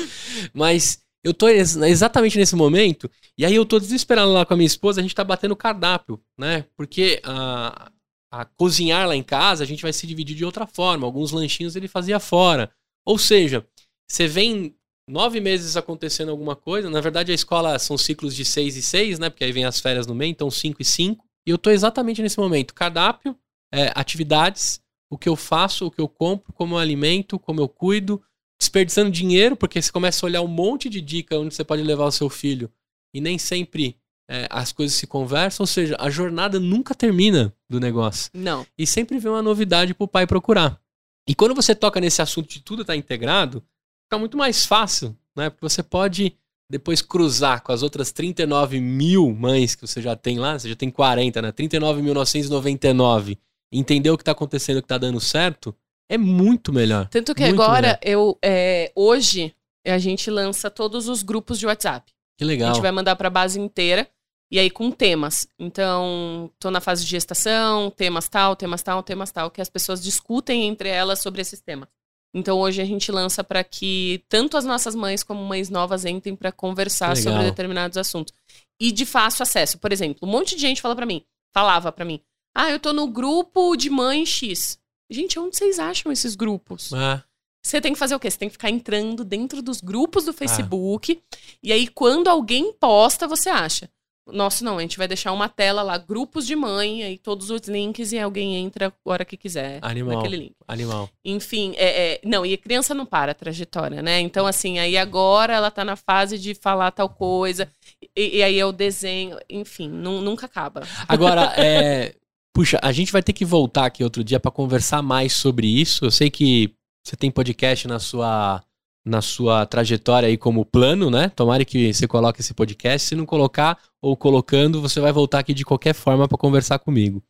Mas 0.54 1.00
eu 1.24 1.34
tô 1.34 1.48
ex- 1.50 1.76
exatamente 1.76 2.38
nesse 2.38 2.56
momento, 2.56 3.10
e 3.38 3.44
aí 3.46 3.56
eu 3.56 3.66
tô 3.66 3.80
desesperado 3.80 4.32
lá 4.32 4.46
com 4.46 4.54
a 4.54 4.58
minha 4.58 4.68
esposa, 4.68 5.00
a 5.00 5.04
gente 5.04 5.16
tá 5.16 5.24
batendo 5.24 5.56
cardápio, 5.56 6.20
né? 6.38 6.66
Porque 6.78 7.20
a, 7.24 7.92
a 8.32 8.46
cozinhar 8.46 9.08
lá 9.08 9.16
em 9.16 9.24
casa, 9.24 9.64
a 9.64 9.68
gente 9.68 9.84
vai 9.84 9.94
se 9.94 10.06
dividir 10.06 10.36
de 10.36 10.46
outra 10.46 10.68
forma. 10.68 11.06
Alguns 11.06 11.32
lanchinhos 11.32 11.76
ele 11.76 11.88
fazia 11.88 12.20
fora. 12.20 12.72
Ou 13.06 13.18
seja, 13.18 13.66
você 14.10 14.28
vem 14.28 14.76
nove 15.08 15.40
meses 15.40 15.78
acontecendo 15.78 16.32
alguma 16.32 16.56
coisa. 16.56 16.90
Na 16.90 17.02
verdade, 17.02 17.32
a 17.32 17.36
escola 17.36 17.78
são 17.80 17.98
ciclos 17.98 18.36
de 18.36 18.44
seis 18.44 18.76
e 18.76 18.82
seis, 18.82 19.20
né? 19.20 19.30
Porque 19.30 19.44
aí 19.44 19.52
vem 19.52 19.66
as 19.66 19.80
férias 19.80 20.08
no 20.08 20.16
meio, 20.16 20.32
então 20.32 20.50
cinco 20.50 20.82
e 20.82 20.86
cinco. 20.86 21.26
E 21.46 21.52
eu 21.52 21.58
tô 21.58 21.70
exatamente 21.70 22.22
nesse 22.22 22.40
momento. 22.40 22.74
Cardápio, 22.74 23.38
é, 23.74 23.92
atividades, 23.96 24.82
o 25.10 25.18
que 25.18 25.30
eu 25.30 25.36
faço, 25.36 25.86
o 25.86 25.92
que 25.92 26.02
eu 26.02 26.08
compro, 26.08 26.52
como 26.54 26.76
eu 26.76 26.80
alimento, 26.80 27.38
como 27.38 27.62
eu 27.62 27.70
cuido, 27.70 28.22
desperdiçando 28.60 29.12
dinheiro, 29.12 29.56
porque 29.56 29.82
você 29.82 29.92
começa 29.92 30.26
a 30.26 30.28
olhar 30.28 30.42
um 30.42 30.48
monte 30.48 30.90
de 30.90 31.02
dica 31.02 31.38
onde 31.38 31.54
você 31.54 31.64
pode 31.64 31.84
levar 31.84 32.06
o 32.06 32.12
seu 32.12 32.30
filho 32.30 32.72
e 33.14 33.22
nem 33.22 33.38
sempre 33.38 33.98
é, 34.30 34.48
as 34.50 34.72
coisas 34.72 34.98
se 34.98 35.06
conversam, 35.06 35.64
ou 35.64 35.68
seja, 35.68 35.96
a 36.00 36.10
jornada 36.10 36.60
nunca 36.60 36.96
termina 36.96 37.54
do 37.70 37.80
negócio. 37.80 38.30
Não. 38.34 38.66
E 38.78 38.86
sempre 38.88 39.20
vem 39.20 39.32
uma 39.32 39.42
novidade 39.42 39.94
pro 39.94 40.08
pai 40.08 40.26
procurar. 40.26 40.80
E 41.28 41.34
quando 41.34 41.56
você 41.56 41.74
toca 41.74 42.00
nesse 42.00 42.22
assunto 42.22 42.50
de 42.50 42.62
tudo 42.62 42.82
estar 42.82 42.96
integrado, 42.96 43.64
fica 44.04 44.18
muito 44.20 44.38
mais 44.38 44.66
fácil, 44.66 45.16
né? 45.36 45.50
Porque 45.50 45.68
você 45.68 45.82
pode 45.82 46.36
depois 46.70 47.02
cruzar 47.02 47.62
com 47.62 47.72
as 47.72 47.84
outras 47.84 48.12
39 48.12 48.80
mil 48.80 49.32
mães 49.32 49.76
que 49.76 49.86
você 49.86 50.02
já 50.02 50.16
tem 50.16 50.40
lá, 50.40 50.58
você 50.58 50.70
já 50.70 50.76
tem 50.76 50.90
40, 50.90 51.42
né? 51.42 51.52
39.999, 51.52 53.38
entender 53.72 54.10
o 54.10 54.18
que 54.18 54.24
tá 54.24 54.32
acontecendo, 54.32 54.78
o 54.78 54.82
que 54.82 54.88
tá 54.88 54.98
dando 54.98 55.20
certo, 55.20 55.76
é 56.10 56.18
muito 56.18 56.72
melhor. 56.74 57.08
Tanto 57.10 57.34
que 57.34 57.44
agora, 57.44 57.88
melhor. 57.88 58.00
eu 58.02 58.40
é, 58.44 58.92
hoje, 58.96 59.54
a 59.86 59.98
gente 59.98 60.30
lança 60.30 60.70
todos 60.70 61.08
os 61.08 61.24
grupos 61.24 61.60
de 61.60 61.66
WhatsApp. 61.66 62.12
Que 62.38 62.44
A 62.44 62.48
legal. 62.48 62.74
gente 62.74 62.82
vai 62.82 62.92
mandar 62.92 63.16
pra 63.16 63.30
base 63.30 63.60
inteira. 63.60 64.08
E 64.52 64.60
aí 64.60 64.70
com 64.70 64.92
temas. 64.92 65.48
Então, 65.60 66.52
tô 66.60 66.70
na 66.70 66.80
fase 66.80 67.04
de 67.04 67.10
gestação, 67.12 67.90
temas 67.92 68.30
tal, 68.30 68.56
temas 68.56 68.82
tal, 68.84 69.02
temas 69.04 69.32
tal, 69.32 69.50
que 69.50 69.62
as 69.62 69.70
pessoas 69.70 70.04
discutem 70.04 70.64
entre 70.68 70.88
elas 70.90 71.20
sobre 71.20 71.42
esses 71.42 71.60
temas. 71.62 71.90
Então, 72.34 72.60
hoje 72.60 72.82
a 72.82 72.86
gente 72.86 73.12
lança 73.12 73.44
para 73.44 73.64
que 73.64 74.24
tanto 74.30 74.58
as 74.58 74.66
nossas 74.66 74.94
mães 74.94 75.24
como 75.24 75.44
mães 75.44 75.70
novas 75.70 76.06
entrem 76.06 76.36
para 76.36 76.52
conversar 76.52 77.16
Legal. 77.16 77.24
sobre 77.34 77.50
determinados 77.50 77.98
assuntos. 77.98 78.34
E 78.80 78.92
de 78.92 79.06
fácil 79.06 79.44
acesso. 79.44 79.78
Por 79.80 79.92
exemplo, 79.94 80.28
um 80.28 80.32
monte 80.32 80.54
de 80.56 80.62
gente 80.62 80.82
fala 80.82 80.96
para 80.96 81.06
mim, 81.06 81.24
falava 81.54 81.92
para 81.94 82.04
mim: 82.06 82.20
"Ah, 82.54 82.70
eu 82.70 82.80
tô 82.80 82.92
no 82.92 83.08
grupo 83.08 83.76
de 83.78 83.90
mãe 83.90 84.26
X". 84.26 84.78
Gente, 85.10 85.40
onde 85.40 85.56
vocês 85.56 85.80
acham 85.80 86.12
esses 86.12 86.36
grupos? 86.36 86.94
Ah, 86.94 87.24
Você 87.64 87.82
tem 87.82 87.94
que 87.94 88.00
fazer 88.00 88.14
o 88.14 88.20
quê? 88.20 88.30
Você 88.30 88.38
tem 88.38 88.48
que 88.50 88.54
ficar 88.54 88.70
entrando 88.70 89.24
dentro 89.26 89.60
dos 89.62 89.82
grupos 89.82 90.24
Ah. 90.24 90.26
do 90.28 90.34
Facebook. 90.34 91.20
E 91.64 91.72
aí, 91.74 91.88
quando 91.88 92.28
alguém 92.28 92.72
posta, 92.74 93.28
você 93.28 93.50
acha. 93.50 93.90
Nosso 94.28 94.64
não, 94.64 94.78
a 94.78 94.82
gente 94.82 94.98
vai 94.98 95.08
deixar 95.08 95.32
uma 95.32 95.48
tela 95.48 95.82
lá, 95.84 95.98
grupos 95.98 96.48
de 96.48 96.56
mãe, 96.56 97.04
aí 97.04 97.18
todos 97.18 97.50
os 97.52 97.62
links 97.68 98.12
e 98.12 98.18
alguém 98.20 98.56
entra 98.58 98.88
a 98.88 98.94
hora 99.10 99.24
que 99.24 99.38
quiser 99.38 99.80
Animal. 99.84 100.16
naquele 100.18 100.38
link. 100.38 100.54
animal. 100.68 101.10
Enfim, 101.24 101.74
é, 101.78 102.14
é- 102.14 102.22
não, 102.26 102.46
e 102.46 102.54
a 102.54 102.58
criança 102.58 102.94
não 102.96 103.06
para 103.06 103.34
a 103.34 103.36
trajetória, 103.36 104.02
né? 104.02 104.20
Então, 104.20 104.48
assim, 104.48 104.80
aí 104.80 104.98
agora 104.98 105.54
ela 105.54 105.70
tá 105.70 105.86
na 105.86 105.96
fase 105.96 106.40
de 106.40 106.56
falar 106.56 106.90
tal 106.92 107.08
coisa, 107.10 107.70
e, 108.16 108.38
e 108.38 108.44
aí 108.44 108.60
é 108.60 108.66
o 108.66 108.72
desenho, 108.72 109.38
enfim, 109.50 109.88
nu- 109.90 110.22
nunca 110.22 110.48
acaba. 110.48 110.82
Agora, 111.08 111.54
é. 111.58 112.16
Puxa, 112.54 112.80
a 112.82 112.92
gente 112.94 113.12
vai 113.12 113.22
ter 113.22 113.34
que 113.34 113.44
voltar 113.44 113.86
aqui 113.86 114.02
outro 114.04 114.24
dia 114.24 114.40
pra 114.40 114.50
conversar 114.50 115.02
mais 115.02 115.34
sobre 115.34 115.68
isso. 115.68 116.06
Eu 116.06 116.10
sei 116.12 116.30
que 116.30 116.74
você 117.06 117.16
tem 117.16 117.30
podcast 117.30 117.86
na 117.86 118.00
sua 118.00 118.64
na 119.06 119.22
sua 119.22 119.66
trajetória 119.68 120.28
aí 120.28 120.36
como 120.36 120.66
plano, 120.66 121.12
né? 121.12 121.30
Tomara 121.30 121.64
que 121.64 121.94
você 121.94 122.08
coloque 122.08 122.42
esse 122.42 122.54
podcast. 122.54 123.08
Se 123.08 123.16
não 123.16 123.26
colocar 123.26 123.78
ou 124.02 124.18
colocando, 124.18 124.82
você 124.82 125.00
vai 125.00 125.12
voltar 125.12 125.40
aqui 125.40 125.54
de 125.54 125.64
qualquer 125.64 125.94
forma 125.94 126.28
pra 126.28 126.38
conversar 126.38 126.80
comigo. 126.80 127.24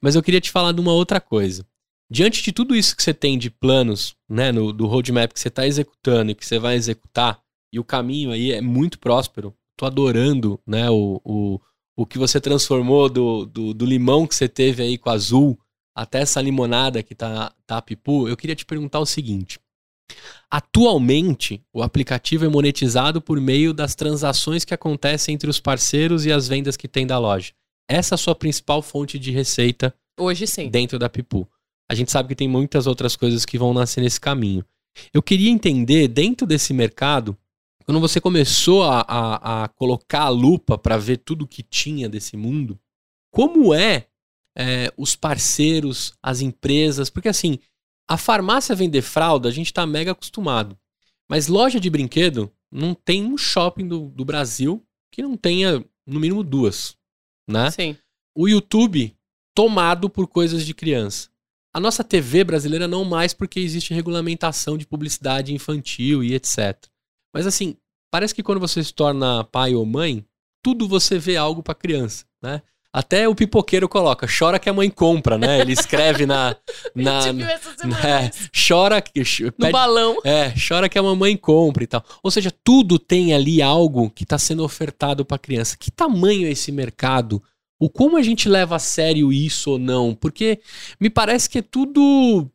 Mas 0.00 0.14
eu 0.14 0.22
queria 0.22 0.40
te 0.40 0.50
falar 0.50 0.72
de 0.72 0.80
uma 0.80 0.92
outra 0.92 1.20
coisa. 1.20 1.66
Diante 2.10 2.42
de 2.42 2.50
tudo 2.50 2.74
isso 2.74 2.96
que 2.96 3.02
você 3.02 3.14
tem 3.14 3.38
de 3.38 3.50
planos, 3.50 4.16
né, 4.28 4.50
no, 4.50 4.72
do 4.72 4.86
roadmap 4.86 5.32
que 5.32 5.38
você 5.38 5.48
está 5.48 5.66
executando 5.66 6.32
e 6.32 6.34
que 6.34 6.44
você 6.44 6.58
vai 6.58 6.74
executar, 6.74 7.40
e 7.72 7.78
o 7.78 7.84
caminho 7.84 8.32
aí 8.32 8.50
é 8.50 8.60
muito 8.60 8.98
próspero, 8.98 9.54
tô 9.76 9.86
adorando, 9.86 10.58
né, 10.66 10.90
o, 10.90 11.20
o, 11.24 11.60
o 11.96 12.04
que 12.04 12.18
você 12.18 12.40
transformou 12.40 13.08
do, 13.08 13.46
do, 13.46 13.72
do 13.72 13.86
limão 13.86 14.26
que 14.26 14.34
você 14.34 14.48
teve 14.48 14.82
aí 14.82 14.98
com 14.98 15.08
azul 15.08 15.56
até 15.94 16.20
essa 16.20 16.40
limonada 16.40 17.00
que 17.00 17.14
tá, 17.14 17.52
tá 17.64 17.78
a 17.78 17.82
pipu, 17.82 18.26
eu 18.26 18.36
queria 18.36 18.56
te 18.56 18.66
perguntar 18.66 18.98
o 18.98 19.06
seguinte. 19.06 19.60
Atualmente, 20.50 21.62
o 21.72 21.82
aplicativo 21.82 22.44
é 22.44 22.48
monetizado 22.48 23.20
por 23.20 23.40
meio 23.40 23.72
das 23.72 23.94
transações 23.94 24.64
que 24.64 24.74
acontecem 24.74 25.34
entre 25.34 25.48
os 25.48 25.60
parceiros 25.60 26.26
e 26.26 26.32
as 26.32 26.48
vendas 26.48 26.76
que 26.76 26.88
tem 26.88 27.06
da 27.06 27.18
loja. 27.18 27.52
Essa 27.88 28.14
é 28.14 28.16
a 28.16 28.18
sua 28.18 28.34
principal 28.34 28.82
fonte 28.82 29.18
de 29.18 29.30
receita 29.30 29.94
Hoje 30.18 30.46
sim. 30.46 30.68
dentro 30.68 30.98
da 30.98 31.08
Pipu. 31.08 31.48
A 31.90 31.94
gente 31.94 32.10
sabe 32.10 32.28
que 32.28 32.36
tem 32.36 32.48
muitas 32.48 32.86
outras 32.86 33.16
coisas 33.16 33.44
que 33.44 33.58
vão 33.58 33.74
nascer 33.74 34.00
nesse 34.00 34.20
caminho. 34.20 34.64
Eu 35.12 35.22
queria 35.22 35.50
entender, 35.50 36.08
dentro 36.08 36.46
desse 36.46 36.72
mercado, 36.72 37.36
quando 37.84 38.00
você 38.00 38.20
começou 38.20 38.84
a, 38.84 39.00
a, 39.00 39.64
a 39.64 39.68
colocar 39.68 40.22
a 40.22 40.28
lupa 40.28 40.78
para 40.78 40.96
ver 40.96 41.18
tudo 41.18 41.46
que 41.46 41.62
tinha 41.62 42.08
desse 42.08 42.36
mundo, 42.36 42.78
como 43.32 43.74
é, 43.74 44.06
é, 44.56 44.92
os 44.96 45.16
parceiros, 45.16 46.12
as 46.22 46.40
empresas? 46.40 47.10
Porque 47.10 47.28
assim, 47.28 47.58
a 48.10 48.16
farmácia 48.16 48.74
vender 48.74 49.02
fralda, 49.02 49.48
a 49.48 49.52
gente 49.52 49.66
está 49.66 49.86
mega 49.86 50.10
acostumado. 50.10 50.76
Mas 51.28 51.46
loja 51.46 51.78
de 51.78 51.88
brinquedo, 51.88 52.52
não 52.68 52.92
tem 52.92 53.24
um 53.24 53.38
shopping 53.38 53.86
do, 53.86 54.08
do 54.08 54.24
Brasil 54.24 54.84
que 55.12 55.22
não 55.22 55.36
tenha, 55.36 55.78
no 56.04 56.18
mínimo, 56.18 56.42
duas. 56.42 56.96
Né? 57.48 57.70
Sim. 57.70 57.96
o 58.36 58.48
YouTube 58.48 59.16
tomado 59.54 60.10
por 60.10 60.26
coisas 60.26 60.66
de 60.66 60.74
criança. 60.74 61.28
A 61.72 61.78
nossa 61.78 62.02
TV 62.02 62.42
brasileira 62.42 62.88
não 62.88 63.04
mais 63.04 63.32
porque 63.32 63.60
existe 63.60 63.94
regulamentação 63.94 64.76
de 64.76 64.88
publicidade 64.88 65.54
infantil 65.54 66.24
e 66.24 66.34
etc. 66.34 66.84
Mas 67.32 67.46
assim, 67.46 67.76
parece 68.10 68.34
que 68.34 68.42
quando 68.42 68.58
você 68.58 68.82
se 68.82 68.92
torna 68.92 69.44
pai 69.44 69.72
ou 69.76 69.86
mãe, 69.86 70.26
tudo 70.64 70.88
você 70.88 71.16
vê 71.16 71.36
algo 71.36 71.62
pra 71.62 71.76
criança, 71.76 72.24
né? 72.42 72.60
Até 72.92 73.28
o 73.28 73.34
pipoqueiro 73.36 73.88
coloca, 73.88 74.26
chora 74.26 74.58
que 74.58 74.68
a 74.68 74.72
mãe 74.72 74.90
compra, 74.90 75.38
né? 75.38 75.60
Ele 75.60 75.72
escreve 75.72 76.26
na. 76.26 76.56
na, 76.94 77.20
a 77.22 78.08
é, 78.08 78.30
chora. 78.52 79.00
que- 79.00 79.20
No 79.42 79.52
pede- 79.52 79.72
balão. 79.72 80.16
é, 80.24 80.52
chora 80.56 80.88
que 80.88 80.98
a 80.98 81.02
mamãe 81.02 81.36
compra 81.36 81.84
e 81.84 81.86
tal. 81.86 82.04
Ou 82.20 82.30
seja, 82.32 82.52
tudo 82.64 82.98
tem 82.98 83.32
ali 83.32 83.62
algo 83.62 84.10
que 84.10 84.24
está 84.24 84.38
sendo 84.38 84.64
ofertado 84.64 85.24
para 85.24 85.38
criança. 85.38 85.76
Que 85.78 85.90
tamanho 85.90 86.48
é 86.48 86.50
esse 86.50 86.72
mercado? 86.72 87.40
O 87.78 87.88
como 87.88 88.16
a 88.16 88.22
gente 88.22 88.48
leva 88.48 88.74
a 88.74 88.80
sério 88.80 89.32
isso 89.32 89.70
ou 89.70 89.78
não? 89.78 90.12
Porque 90.12 90.60
me 91.00 91.08
parece 91.08 91.48
que 91.48 91.58
é 91.58 91.62
tudo 91.62 92.50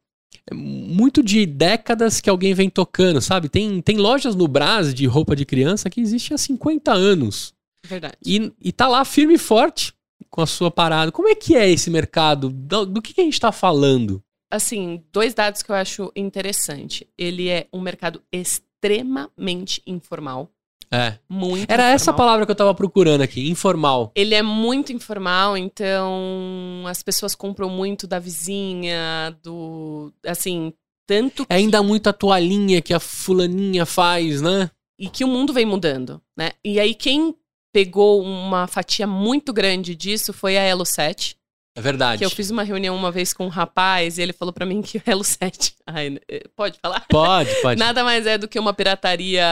é 0.51 0.53
muito 0.53 1.23
de 1.23 1.45
décadas 1.45 2.19
que 2.19 2.29
alguém 2.29 2.53
vem 2.53 2.69
tocando, 2.69 3.21
sabe? 3.21 3.47
Tem, 3.49 3.81
tem 3.81 3.97
lojas 3.97 4.35
no 4.35 4.47
Brás 4.47 4.93
de 4.93 5.05
roupa 5.07 5.35
de 5.35 5.45
criança 5.45 5.89
que 5.89 6.01
existe 6.01 6.33
há 6.33 6.37
50 6.37 6.93
anos. 6.93 7.53
Verdade. 7.87 8.15
E, 8.23 8.51
e 8.61 8.71
tá 8.71 8.87
lá 8.87 9.03
firme 9.05 9.35
e 9.35 9.39
forte 9.39 9.93
com 10.35 10.41
a 10.41 10.45
sua 10.45 10.69
parada. 10.69 11.13
Como 11.13 11.29
é 11.29 11.33
que 11.33 11.55
é 11.55 11.69
esse 11.69 11.89
mercado? 11.89 12.49
Do, 12.49 12.85
do 12.85 13.01
que, 13.01 13.13
que 13.13 13.21
a 13.21 13.23
gente 13.23 13.39
tá 13.39 13.53
falando? 13.53 14.21
assim, 14.51 15.03
dois 15.11 15.33
dados 15.33 15.61
que 15.61 15.69
eu 15.69 15.75
acho 15.75 16.11
interessante. 16.15 17.07
Ele 17.17 17.49
é 17.49 17.67
um 17.73 17.81
mercado 17.81 18.21
extremamente 18.31 19.81
informal. 19.85 20.49
É. 20.91 21.17
Muito 21.27 21.69
Era 21.69 21.89
essa 21.89 22.11
informal. 22.11 22.17
palavra 22.17 22.45
que 22.45 22.51
eu 22.51 22.55
tava 22.55 22.73
procurando 22.73 23.21
aqui, 23.21 23.49
informal. 23.49 24.11
Ele 24.15 24.33
é 24.35 24.41
muito 24.41 24.93
informal, 24.93 25.57
então 25.57 26.83
as 26.87 27.01
pessoas 27.03 27.35
compram 27.35 27.69
muito 27.69 28.07
da 28.07 28.19
vizinha, 28.19 29.35
do. 29.43 30.13
Assim, 30.25 30.71
tanto 31.05 31.45
É 31.49 31.55
ainda 31.55 31.83
muito 31.83 32.07
a 32.07 32.13
toalhinha 32.13 32.81
que 32.81 32.93
a 32.93 32.99
fulaninha 32.99 33.85
faz, 33.85 34.41
né? 34.41 34.69
e 34.97 35.09
que 35.09 35.25
o 35.25 35.27
mundo 35.27 35.51
vem 35.51 35.65
mudando, 35.65 36.21
né? 36.37 36.51
E 36.63 36.79
aí 36.79 36.93
quem 36.93 37.35
pegou 37.75 38.21
uma 38.23 38.67
fatia 38.67 39.05
muito 39.05 39.51
grande 39.51 39.93
disso 39.97 40.31
foi 40.31 40.55
a 40.55 40.61
Elo 40.61 40.85
7, 40.85 41.35
É 41.75 41.81
verdade. 41.81 42.19
que 42.19 42.23
eu 42.25 42.29
fiz 42.29 42.49
uma 42.49 42.63
reunião 42.63 42.95
uma 42.95 43.11
vez 43.11 43.33
com 43.33 43.45
um 43.47 43.49
rapaz 43.49 44.17
e 44.17 44.21
ele 44.21 44.31
falou 44.31 44.53
pra 44.53 44.65
mim 44.65 44.81
que 44.81 44.97
o 44.97 45.01
Elo 45.05 45.25
7, 45.25 45.75
ai, 45.85 46.17
eh, 46.29 46.43
pode 46.55 46.79
falar? 46.81 47.05
Pode, 47.09 47.53
pode. 47.61 47.77
Nada 47.77 48.01
mais 48.01 48.25
é 48.25 48.37
do 48.37 48.47
que 48.47 48.57
uma 48.57 48.73
pirataria 48.73 49.43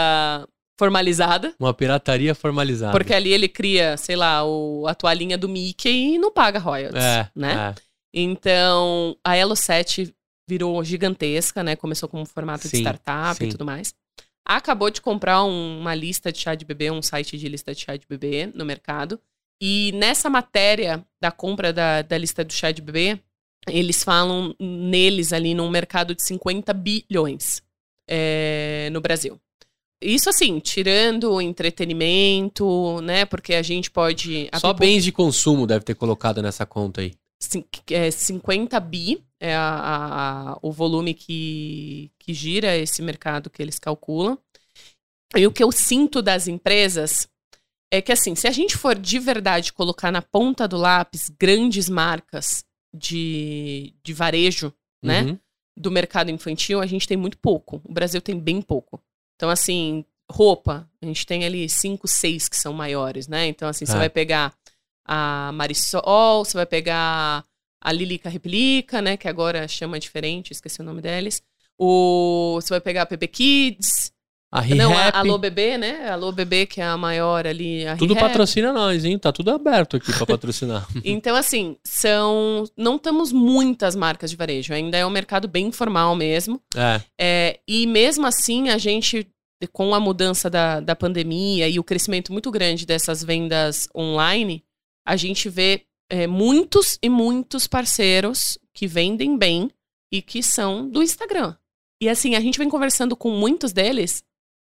formalizada, 0.79 1.53
Uma 1.59 1.73
pirataria 1.73 2.33
formalizada. 2.33 2.93
porque 2.97 3.13
ali 3.13 3.33
ele 3.33 3.49
cria, 3.49 3.97
sei 3.97 4.15
lá, 4.15 4.45
o, 4.45 4.87
a 4.87 4.95
toalhinha 4.95 5.37
do 5.37 5.49
Mickey 5.49 6.13
e 6.15 6.17
não 6.17 6.31
paga 6.31 6.59
royalties, 6.59 7.03
É, 7.03 7.29
né? 7.35 7.75
é. 7.75 7.81
Então, 8.15 9.17
a 9.21 9.35
Elo 9.35 9.55
7 9.57 10.15
virou 10.47 10.81
gigantesca, 10.81 11.61
né? 11.61 11.75
Começou 11.75 12.07
como 12.07 12.23
um 12.23 12.25
formato 12.25 12.69
Sim, 12.69 12.77
de 12.77 12.83
startup 12.83 13.35
sim. 13.37 13.45
e 13.45 13.49
tudo 13.49 13.65
mais. 13.65 13.93
Acabou 14.45 14.89
de 14.89 15.01
comprar 15.01 15.43
um- 15.43 15.79
uma 15.79 15.95
lista 15.95 16.31
de 16.31 16.39
chá 16.39 16.53
de 16.55 16.65
bebê, 16.65 16.91
um 16.91 17.01
site 17.01 17.37
de 17.37 17.47
lista 17.47 17.73
de 17.73 17.81
chá 17.81 17.95
de 17.95 18.05
bebê 18.07 18.47
no 18.53 18.65
mercado. 18.65 19.19
E 19.61 19.91
nessa 19.93 20.29
matéria 20.29 21.05
da 21.21 21.31
compra 21.31 21.71
da, 21.71 22.01
da 22.01 22.17
lista 22.17 22.43
do 22.43 22.51
chá 22.51 22.71
de 22.71 22.81
bebê, 22.81 23.19
eles 23.67 24.03
falam 24.03 24.53
neles 24.59 25.31
ali 25.31 25.53
num 25.53 25.69
mercado 25.69 26.13
de 26.13 26.21
50 26.25 26.73
bilhões 26.73 27.61
é, 28.09 28.89
no 28.91 28.99
Brasil. 28.99 29.39
Isso 30.01 30.29
assim, 30.29 30.59
tirando 30.59 31.31
o 31.31 31.41
entretenimento, 31.41 32.99
né? 33.01 33.25
Porque 33.25 33.53
a 33.53 33.61
gente 33.61 33.89
pode. 33.89 34.49
a 34.51 34.59
Só 34.59 34.73
bens 34.73 35.03
de 35.03 35.11
consumo 35.11 35.65
deve 35.65 35.85
ter 35.85 35.95
colocado 35.95 36.41
nessa 36.41 36.65
conta 36.65 37.01
aí. 37.01 37.13
cin- 37.41 37.65
é, 37.89 38.09
50 38.11 38.79
bi 38.79 39.23
é 39.43 39.53
a- 39.53 40.53
a- 40.53 40.59
o 40.61 40.71
volume 40.71 41.13
que, 41.13 42.09
que 42.17 42.33
gira 42.33 42.77
esse 42.77 43.01
mercado 43.01 43.49
que 43.49 43.61
eles 43.61 43.77
calculam. 43.77 44.37
E 45.35 45.45
o 45.45 45.51
que 45.51 45.61
eu 45.63 45.69
sinto 45.71 46.21
das 46.21 46.47
empresas 46.47 47.27
é 47.91 48.01
que, 48.01 48.11
assim, 48.13 48.35
se 48.35 48.47
a 48.47 48.51
gente 48.51 48.77
for 48.77 48.97
de 48.97 49.19
verdade 49.19 49.73
colocar 49.73 50.11
na 50.11 50.21
ponta 50.21 50.65
do 50.67 50.77
lápis 50.77 51.29
grandes 51.37 51.89
marcas 51.89 52.63
de, 52.95 53.93
de 54.03 54.13
varejo, 54.13 54.73
né? 55.03 55.23
Uhum. 55.23 55.39
do 55.75 55.89
mercado 55.91 56.29
infantil, 56.29 56.79
a 56.79 56.85
gente 56.85 57.07
tem 57.07 57.17
muito 57.17 57.35
pouco. 57.37 57.81
O 57.83 57.91
Brasil 57.91 58.21
tem 58.21 58.39
bem 58.39 58.61
pouco. 58.61 59.01
Então, 59.35 59.49
assim, 59.49 60.05
roupa, 60.31 60.87
a 61.01 61.05
gente 61.05 61.25
tem 61.25 61.43
ali 61.45 61.67
cinco, 61.67 62.07
seis 62.07 62.47
que 62.47 62.55
são 62.55 62.71
maiores, 62.71 63.27
né? 63.27 63.47
Então, 63.47 63.67
assim, 63.67 63.83
você 63.85 63.93
É. 63.95 63.97
vai 63.97 64.09
pegar 64.09 64.53
a 65.03 65.51
Marisol, 65.53 66.45
você 66.45 66.53
vai 66.55 66.67
pegar 66.67 67.43
a 67.83 67.91
Lilica 67.91 68.29
Replica, 68.29 69.01
né? 69.01 69.17
Que 69.17 69.27
agora 69.27 69.67
chama 69.67 69.99
diferente, 69.99 70.51
esqueci 70.51 70.79
o 70.79 70.85
nome 70.85 71.01
deles. 71.01 71.43
O, 71.77 72.57
você 72.61 72.69
vai 72.69 72.79
pegar 72.79 73.01
a 73.01 73.05
Pepe 73.05 73.27
Kids. 73.27 74.13
A 74.49 74.61
Não, 74.61 74.95
a 74.95 75.17
Alô 75.17 75.37
Bebê, 75.39 75.79
né? 75.79 76.09
Alô 76.11 76.31
Bebê, 76.31 76.67
que 76.67 76.79
é 76.79 76.85
a 76.85 76.95
maior 76.95 77.45
ali. 77.47 77.87
A 77.87 77.97
tudo 77.97 78.15
patrocina 78.15 78.71
nós, 78.71 79.03
hein? 79.03 79.17
Tá 79.17 79.31
tudo 79.31 79.49
aberto 79.49 79.97
aqui 79.97 80.13
pra 80.13 80.25
patrocinar. 80.27 80.87
Então, 81.03 81.35
assim, 81.35 81.75
são. 81.83 82.63
Não 82.77 82.99
temos 82.99 83.31
muitas 83.31 83.95
marcas 83.95 84.29
de 84.29 84.37
varejo. 84.37 84.71
Ainda 84.71 84.95
é 84.95 85.05
um 85.05 85.09
mercado 85.09 85.47
bem 85.47 85.67
informal 85.67 86.15
mesmo. 86.15 86.61
é, 86.75 87.01
É, 87.19 87.59
e 87.67 87.87
mesmo 87.87 88.27
assim, 88.27 88.69
a 88.69 88.77
gente, 88.77 89.27
com 89.71 89.95
a 89.95 89.99
mudança 89.99 90.51
da, 90.51 90.79
da 90.79 90.95
pandemia 90.95 91.67
e 91.67 91.79
o 91.79 91.83
crescimento 91.83 92.31
muito 92.31 92.51
grande 92.51 92.85
dessas 92.85 93.23
vendas 93.23 93.89
online, 93.95 94.63
a 95.03 95.15
gente 95.15 95.49
vê 95.49 95.81
é, 96.09 96.27
muitos 96.27 96.97
e 97.01 97.09
muitos 97.09 97.67
parceiros 97.67 98.57
que 98.73 98.87
vendem 98.87 99.37
bem 99.37 99.71
e 100.11 100.21
que 100.21 100.43
são 100.43 100.89
do 100.89 101.01
Instagram. 101.01 101.55
E 102.01 102.09
assim, 102.09 102.35
a 102.35 102.39
gente 102.39 102.59
vem 102.59 102.69
conversando 102.69 103.15
com 103.15 103.31
muitos 103.31 103.71
deles, 103.71 104.23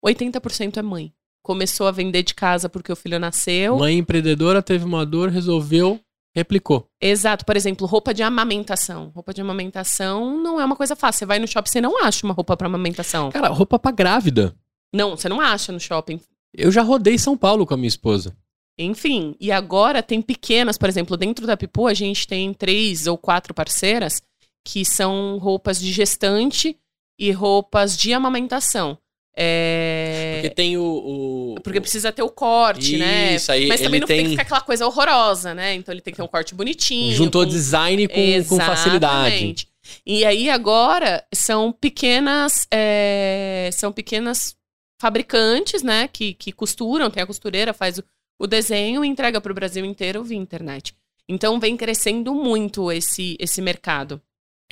80% 0.04 0.76
é 0.76 0.82
mãe. 0.82 1.12
Começou 1.42 1.86
a 1.86 1.90
vender 1.90 2.22
de 2.22 2.34
casa 2.34 2.68
porque 2.68 2.92
o 2.92 2.96
filho 2.96 3.18
nasceu. 3.18 3.76
mãe 3.76 3.98
empreendedora 3.98 4.62
teve 4.62 4.84
uma 4.84 5.04
dor, 5.04 5.28
resolveu, 5.28 6.00
replicou. 6.34 6.88
Exato, 7.00 7.44
por 7.44 7.56
exemplo, 7.56 7.86
roupa 7.86 8.14
de 8.14 8.22
amamentação. 8.22 9.10
Roupa 9.14 9.34
de 9.34 9.40
amamentação 9.40 10.38
não 10.42 10.60
é 10.60 10.64
uma 10.64 10.76
coisa 10.76 10.96
fácil. 10.96 11.20
Você 11.20 11.26
vai 11.26 11.38
no 11.38 11.46
shopping, 11.46 11.70
você 11.70 11.80
não 11.80 12.02
acha 12.02 12.24
uma 12.24 12.32
roupa 12.32 12.56
para 12.56 12.66
amamentação. 12.66 13.30
Cara, 13.30 13.48
roupa 13.48 13.78
pra 13.78 13.90
grávida. 13.90 14.54
Não, 14.92 15.16
você 15.16 15.28
não 15.28 15.40
acha 15.40 15.70
no 15.72 15.80
shopping. 15.80 16.20
Eu 16.52 16.70
já 16.70 16.82
rodei 16.82 17.18
São 17.18 17.36
Paulo 17.36 17.66
com 17.66 17.74
a 17.74 17.76
minha 17.76 17.88
esposa. 17.88 18.34
Enfim, 18.78 19.36
e 19.40 19.52
agora 19.52 20.02
tem 20.02 20.20
pequenas, 20.20 20.76
por 20.76 20.88
exemplo, 20.88 21.16
dentro 21.16 21.46
da 21.46 21.56
Pipu 21.56 21.86
a 21.86 21.94
gente 21.94 22.26
tem 22.26 22.52
três 22.52 23.06
ou 23.06 23.16
quatro 23.16 23.54
parceiras 23.54 24.20
que 24.66 24.84
são 24.84 25.38
roupas 25.38 25.78
de 25.80 25.92
gestante 25.92 26.76
e 27.18 27.30
roupas 27.30 27.96
de 27.96 28.12
amamentação. 28.12 28.98
É... 29.36 30.38
Porque 30.42 30.54
tem 30.54 30.76
o. 30.76 30.82
o- 30.82 31.54
Porque 31.62 31.80
precisa 31.80 32.12
ter 32.12 32.22
o 32.22 32.30
corte, 32.30 32.96
né? 32.96 33.34
Isso, 33.34 33.50
aí 33.50 33.66
Mas 33.66 33.80
também 33.80 34.00
não 34.00 34.06
tem... 34.06 34.18
tem- 34.18 34.24
que 34.26 34.30
ficar 34.32 34.42
aquela 34.42 34.60
coisa 34.60 34.86
horrorosa, 34.86 35.54
né? 35.54 35.74
Então 35.74 35.92
ele 35.92 36.00
tem 36.00 36.12
que 36.12 36.16
ter 36.16 36.22
um 36.22 36.28
corte 36.28 36.54
bonitinho. 36.54 37.12
Juntou 37.14 37.42
com- 37.44 37.48
design 37.50 38.06
com, 38.08 38.44
com 38.48 38.58
facilidade. 38.60 39.68
E 40.06 40.24
aí 40.24 40.48
agora 40.48 41.24
são 41.32 41.70
pequenas, 41.72 42.66
é, 42.72 43.70
são 43.72 43.92
pequenas 43.92 44.56
fabricantes, 45.00 45.82
né, 45.82 46.08
que, 46.08 46.32
que 46.32 46.50
costuram, 46.50 47.10
tem 47.10 47.22
a 47.22 47.26
costureira, 47.26 47.74
faz 47.74 47.98
o, 47.98 48.04
o 48.38 48.46
desenho 48.46 49.04
e 49.04 49.08
entrega 49.08 49.40
para 49.40 49.52
o 49.52 49.54
Brasil 49.54 49.84
inteiro 49.84 50.22
via 50.22 50.38
internet. 50.38 50.94
Então 51.28 51.58
vem 51.58 51.76
crescendo 51.76 52.34
muito 52.34 52.92
esse, 52.92 53.36
esse 53.38 53.62
mercado. 53.62 54.20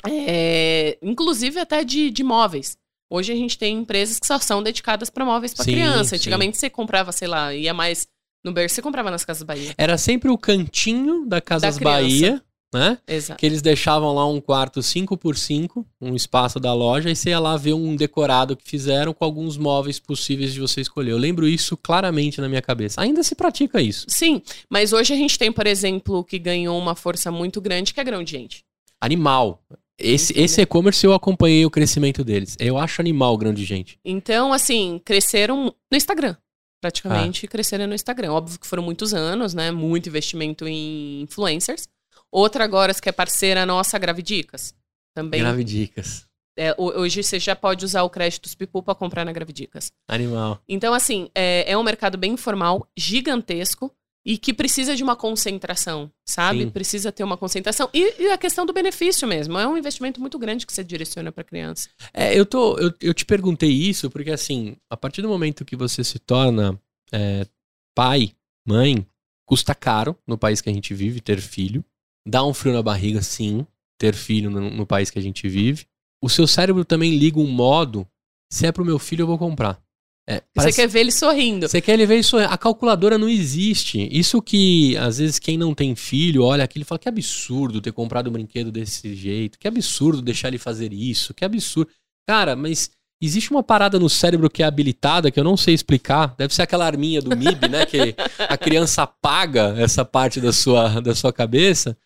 É, 0.05 0.97
inclusive 1.01 1.59
até 1.59 1.83
de, 1.83 2.11
de 2.11 2.23
móveis. 2.23 2.77
Hoje 3.09 3.31
a 3.31 3.35
gente 3.35 3.57
tem 3.57 3.77
empresas 3.77 4.19
que 4.19 4.25
só 4.27 4.39
são 4.39 4.61
dedicadas 4.61 5.09
para 5.09 5.23
móveis 5.23 5.53
para 5.53 5.65
Sim, 5.65 5.73
criança. 5.73 6.09
sim. 6.09 6.15
Antigamente 6.15 6.57
você 6.57 6.69
comprava, 6.69 7.11
sei 7.11 7.27
lá, 7.27 7.53
ia 7.53 7.73
mais 7.73 8.07
no 8.43 8.51
berço, 8.51 8.75
você 8.75 8.81
comprava 8.81 9.09
nas 9.09 9.23
Casas 9.23 9.43
Bahia. 9.43 9.73
Era 9.77 9.97
sempre 9.97 10.29
o 10.29 10.37
cantinho 10.37 11.25
da 11.25 11.39
Casas 11.39 11.77
criança. 11.77 12.01
Bahia, 12.01 12.43
né? 12.73 12.97
Exato. 13.07 13.39
Que 13.39 13.45
eles 13.45 13.61
deixavam 13.61 14.13
lá 14.13 14.27
um 14.27 14.41
quarto 14.41 14.81
5 14.81 15.15
por 15.17 15.37
5 15.37 15.85
um 16.01 16.15
espaço 16.15 16.59
da 16.59 16.73
loja, 16.73 17.09
e 17.09 17.15
você 17.15 17.29
ia 17.29 17.39
lá 17.39 17.55
ver 17.55 17.73
um 17.73 17.95
decorado 17.95 18.57
que 18.57 18.69
fizeram 18.69 19.13
com 19.13 19.23
alguns 19.23 19.57
móveis 19.57 19.99
possíveis 19.99 20.53
de 20.53 20.59
você 20.59 20.81
escolher. 20.81 21.11
Eu 21.11 21.17
lembro 21.17 21.47
isso 21.47 21.77
claramente 21.77 22.41
na 22.41 22.49
minha 22.49 22.61
cabeça. 22.61 22.99
Ainda 22.99 23.23
se 23.23 23.35
pratica 23.35 23.81
isso. 23.81 24.05
Sim, 24.09 24.41
mas 24.69 24.91
hoje 24.91 25.13
a 25.13 25.17
gente 25.17 25.37
tem, 25.39 25.51
por 25.51 25.65
exemplo, 25.65 26.23
que 26.23 26.37
ganhou 26.37 26.77
uma 26.77 26.95
força 26.95 27.31
muito 27.31 27.61
grande, 27.61 27.93
que 27.93 27.99
é 27.99 28.03
grão 28.03 28.23
de 28.23 28.31
gente. 28.31 28.65
Animal. 28.99 29.61
Esse, 29.97 30.61
e-commerce 30.61 31.05
eu 31.05 31.13
acompanhei 31.13 31.65
o 31.65 31.69
crescimento 31.69 32.23
deles. 32.23 32.57
Eu 32.59 32.77
acho 32.77 32.99
animal 32.99 33.37
grande 33.37 33.63
gente. 33.63 33.99
Então, 34.03 34.51
assim, 34.51 34.99
cresceram 35.05 35.73
no 35.89 35.97
Instagram. 35.97 36.35
Ah. 36.35 36.43
Praticamente 36.81 37.47
cresceram 37.47 37.87
no 37.87 37.93
Instagram. 37.93 38.33
Óbvio 38.33 38.59
que 38.59 38.67
foram 38.67 38.83
muitos 38.83 39.13
anos, 39.13 39.53
né? 39.53 39.71
Muito 39.71 40.09
investimento 40.09 40.67
em 40.67 41.21
influencers. 41.21 41.87
Outra 42.33 42.63
agora, 42.63 42.93
que 42.95 43.07
é 43.07 43.11
parceira 43.11 43.65
nossa, 43.65 43.99
Gravidicas. 43.99 44.73
Também. 45.15 45.39
Grave 45.41 45.63
dicas. 45.63 46.25
É, 46.57 46.71
ho- 46.77 46.99
hoje 46.99 47.21
você 47.23 47.39
já 47.39 47.55
pode 47.55 47.85
usar 47.85 48.01
o 48.03 48.09
crédito 48.09 48.43
dos 48.43 48.55
Pipu 48.55 48.81
para 48.81 48.95
comprar 48.95 49.23
na 49.23 49.31
Gravidicas. 49.31 49.91
Animal. 50.07 50.59
Então, 50.67 50.93
assim, 50.93 51.29
é, 51.35 51.71
é 51.71 51.77
um 51.77 51.83
mercado 51.83 52.17
bem 52.17 52.31
informal, 52.33 52.87
gigantesco 52.97 53.91
e 54.25 54.37
que 54.37 54.53
precisa 54.53 54.95
de 54.95 55.03
uma 55.03 55.15
concentração, 55.15 56.09
sabe? 56.25 56.63
Sim. 56.63 56.69
Precisa 56.69 57.11
ter 57.11 57.23
uma 57.23 57.37
concentração. 57.37 57.89
E, 57.93 58.23
e 58.23 58.31
a 58.31 58.37
questão 58.37 58.65
do 58.65 58.73
benefício 58.73 59.27
mesmo. 59.27 59.57
É 59.59 59.67
um 59.67 59.77
investimento 59.77 60.19
muito 60.21 60.39
grande 60.39 60.65
que 60.65 60.73
você 60.73 60.83
direciona 60.83 61.31
para 61.31 61.43
criança. 61.43 61.89
É, 62.13 62.33
eu, 62.37 62.45
tô, 62.45 62.77
eu, 62.79 62.91
eu 63.01 63.13
te 63.13 63.25
perguntei 63.25 63.69
isso 63.69 64.09
porque, 64.09 64.31
assim, 64.31 64.75
a 64.89 64.95
partir 64.97 65.21
do 65.21 65.27
momento 65.29 65.65
que 65.65 65.75
você 65.75 66.03
se 66.03 66.17
torna 66.19 66.79
é, 67.11 67.45
pai, 67.93 68.31
mãe, 68.65 69.05
custa 69.45 69.75
caro 69.75 70.17
no 70.25 70.37
país 70.37 70.61
que 70.61 70.69
a 70.69 70.73
gente 70.73 70.93
vive 70.93 71.19
ter 71.21 71.39
filho. 71.41 71.83
Dá 72.25 72.43
um 72.43 72.53
frio 72.53 72.73
na 72.73 72.81
barriga, 72.81 73.21
sim, 73.21 73.65
ter 73.97 74.13
filho 74.13 74.49
no, 74.49 74.69
no 74.69 74.85
país 74.85 75.09
que 75.09 75.19
a 75.19 75.21
gente 75.21 75.47
vive. 75.47 75.85
O 76.21 76.29
seu 76.29 76.47
cérebro 76.47 76.85
também 76.85 77.17
liga 77.17 77.39
um 77.39 77.47
modo: 77.47 78.07
se 78.51 78.65
é 78.65 78.71
pro 78.71 78.85
meu 78.85 78.97
filho, 78.97 79.23
eu 79.23 79.27
vou 79.27 79.37
comprar. 79.37 79.81
É, 80.27 80.41
Você 80.55 80.71
quer 80.71 80.87
ver 80.87 81.01
ele 81.01 81.11
sorrindo. 81.11 81.67
Você 81.67 81.81
quer 81.81 81.93
ele 81.93 82.05
ver 82.05 82.19
isso? 82.19 82.37
A 82.37 82.57
calculadora 82.57 83.17
não 83.17 83.27
existe. 83.27 84.07
Isso 84.09 84.41
que, 84.41 84.95
às 84.95 85.17
vezes, 85.17 85.37
quem 85.37 85.57
não 85.57 85.73
tem 85.73 85.95
filho 85.95 86.43
olha 86.43 86.63
aquilo 86.63 86.83
e 86.83 86.85
fala: 86.85 86.99
que 86.99 87.09
absurdo 87.09 87.81
ter 87.81 87.91
comprado 87.91 88.29
um 88.29 88.33
brinquedo 88.33 88.71
desse 88.71 89.13
jeito. 89.15 89.59
Que 89.59 89.67
absurdo 89.67 90.21
deixar 90.21 90.47
ele 90.47 90.57
fazer 90.57 90.93
isso. 90.93 91.33
Que 91.33 91.43
absurdo. 91.43 91.91
Cara, 92.25 92.55
mas 92.55 92.91
existe 93.21 93.51
uma 93.51 93.63
parada 93.63 93.99
no 93.99 94.09
cérebro 94.09 94.49
que 94.49 94.63
é 94.63 94.65
habilitada 94.65 95.29
que 95.29 95.39
eu 95.39 95.43
não 95.43 95.57
sei 95.57 95.73
explicar. 95.73 96.35
Deve 96.37 96.53
ser 96.53 96.61
aquela 96.61 96.85
arminha 96.85 97.21
do 97.21 97.35
MIB, 97.35 97.67
né? 97.67 97.85
Que 97.85 98.15
a 98.47 98.57
criança 98.57 99.03
apaga 99.03 99.75
essa 99.77 100.05
parte 100.05 100.39
da 100.39 100.53
sua, 100.53 101.01
da 101.01 101.13
sua 101.13 101.33
cabeça 101.33 101.97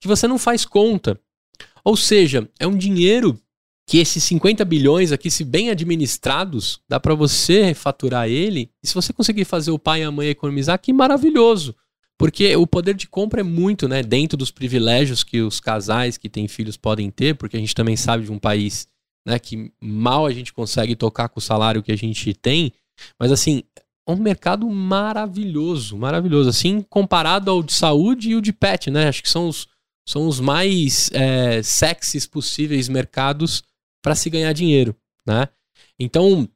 que 0.00 0.08
você 0.08 0.26
não 0.26 0.38
faz 0.38 0.64
conta. 0.64 1.20
Ou 1.84 1.96
seja, 1.96 2.48
é 2.58 2.66
um 2.66 2.76
dinheiro 2.76 3.40
que 3.86 3.98
esses 3.98 4.22
50 4.24 4.64
bilhões 4.66 5.12
aqui, 5.12 5.30
se 5.30 5.42
bem 5.42 5.70
administrados, 5.70 6.78
dá 6.86 7.00
pra 7.00 7.14
você 7.14 7.72
faturar 7.72 8.28
ele. 8.28 8.70
E 8.82 8.86
se 8.86 8.94
você 8.94 9.14
conseguir 9.14 9.46
fazer 9.46 9.70
o 9.70 9.78
pai 9.78 10.02
e 10.02 10.04
a 10.04 10.10
mãe 10.10 10.28
economizar, 10.28 10.78
que 10.78 10.92
maravilhoso. 10.92 11.74
Porque 12.18 12.54
o 12.56 12.66
poder 12.66 12.94
de 12.94 13.08
compra 13.08 13.40
é 13.40 13.44
muito, 13.44 13.88
né? 13.88 14.02
Dentro 14.02 14.36
dos 14.36 14.50
privilégios 14.50 15.24
que 15.24 15.40
os 15.40 15.58
casais 15.58 16.18
que 16.18 16.28
têm 16.28 16.48
filhos 16.48 16.76
podem 16.76 17.10
ter, 17.10 17.36
porque 17.36 17.56
a 17.56 17.60
gente 17.60 17.74
também 17.74 17.96
sabe 17.96 18.24
de 18.24 18.32
um 18.32 18.38
país 18.38 18.86
né, 19.26 19.38
que 19.38 19.72
mal 19.80 20.26
a 20.26 20.32
gente 20.32 20.52
consegue 20.52 20.96
tocar 20.96 21.28
com 21.28 21.38
o 21.38 21.42
salário 21.42 21.82
que 21.82 21.92
a 21.92 21.96
gente 21.96 22.34
tem. 22.34 22.72
Mas 23.18 23.32
assim, 23.32 23.62
um 24.12 24.16
mercado 24.16 24.68
maravilhoso, 24.68 25.96
maravilhoso. 25.96 26.48
Assim, 26.48 26.80
comparado 26.88 27.50
ao 27.50 27.62
de 27.62 27.72
saúde 27.72 28.30
e 28.30 28.34
o 28.34 28.40
de 28.40 28.52
pet, 28.52 28.90
né? 28.90 29.08
Acho 29.08 29.22
que 29.22 29.28
são 29.28 29.48
os, 29.48 29.68
são 30.06 30.26
os 30.26 30.40
mais 30.40 31.10
é, 31.12 31.62
sexys 31.62 32.26
possíveis 32.26 32.88
mercados 32.88 33.62
para 34.02 34.14
se 34.14 34.30
ganhar 34.30 34.52
dinheiro, 34.52 34.96
né? 35.26 35.48
Então, 35.98 36.48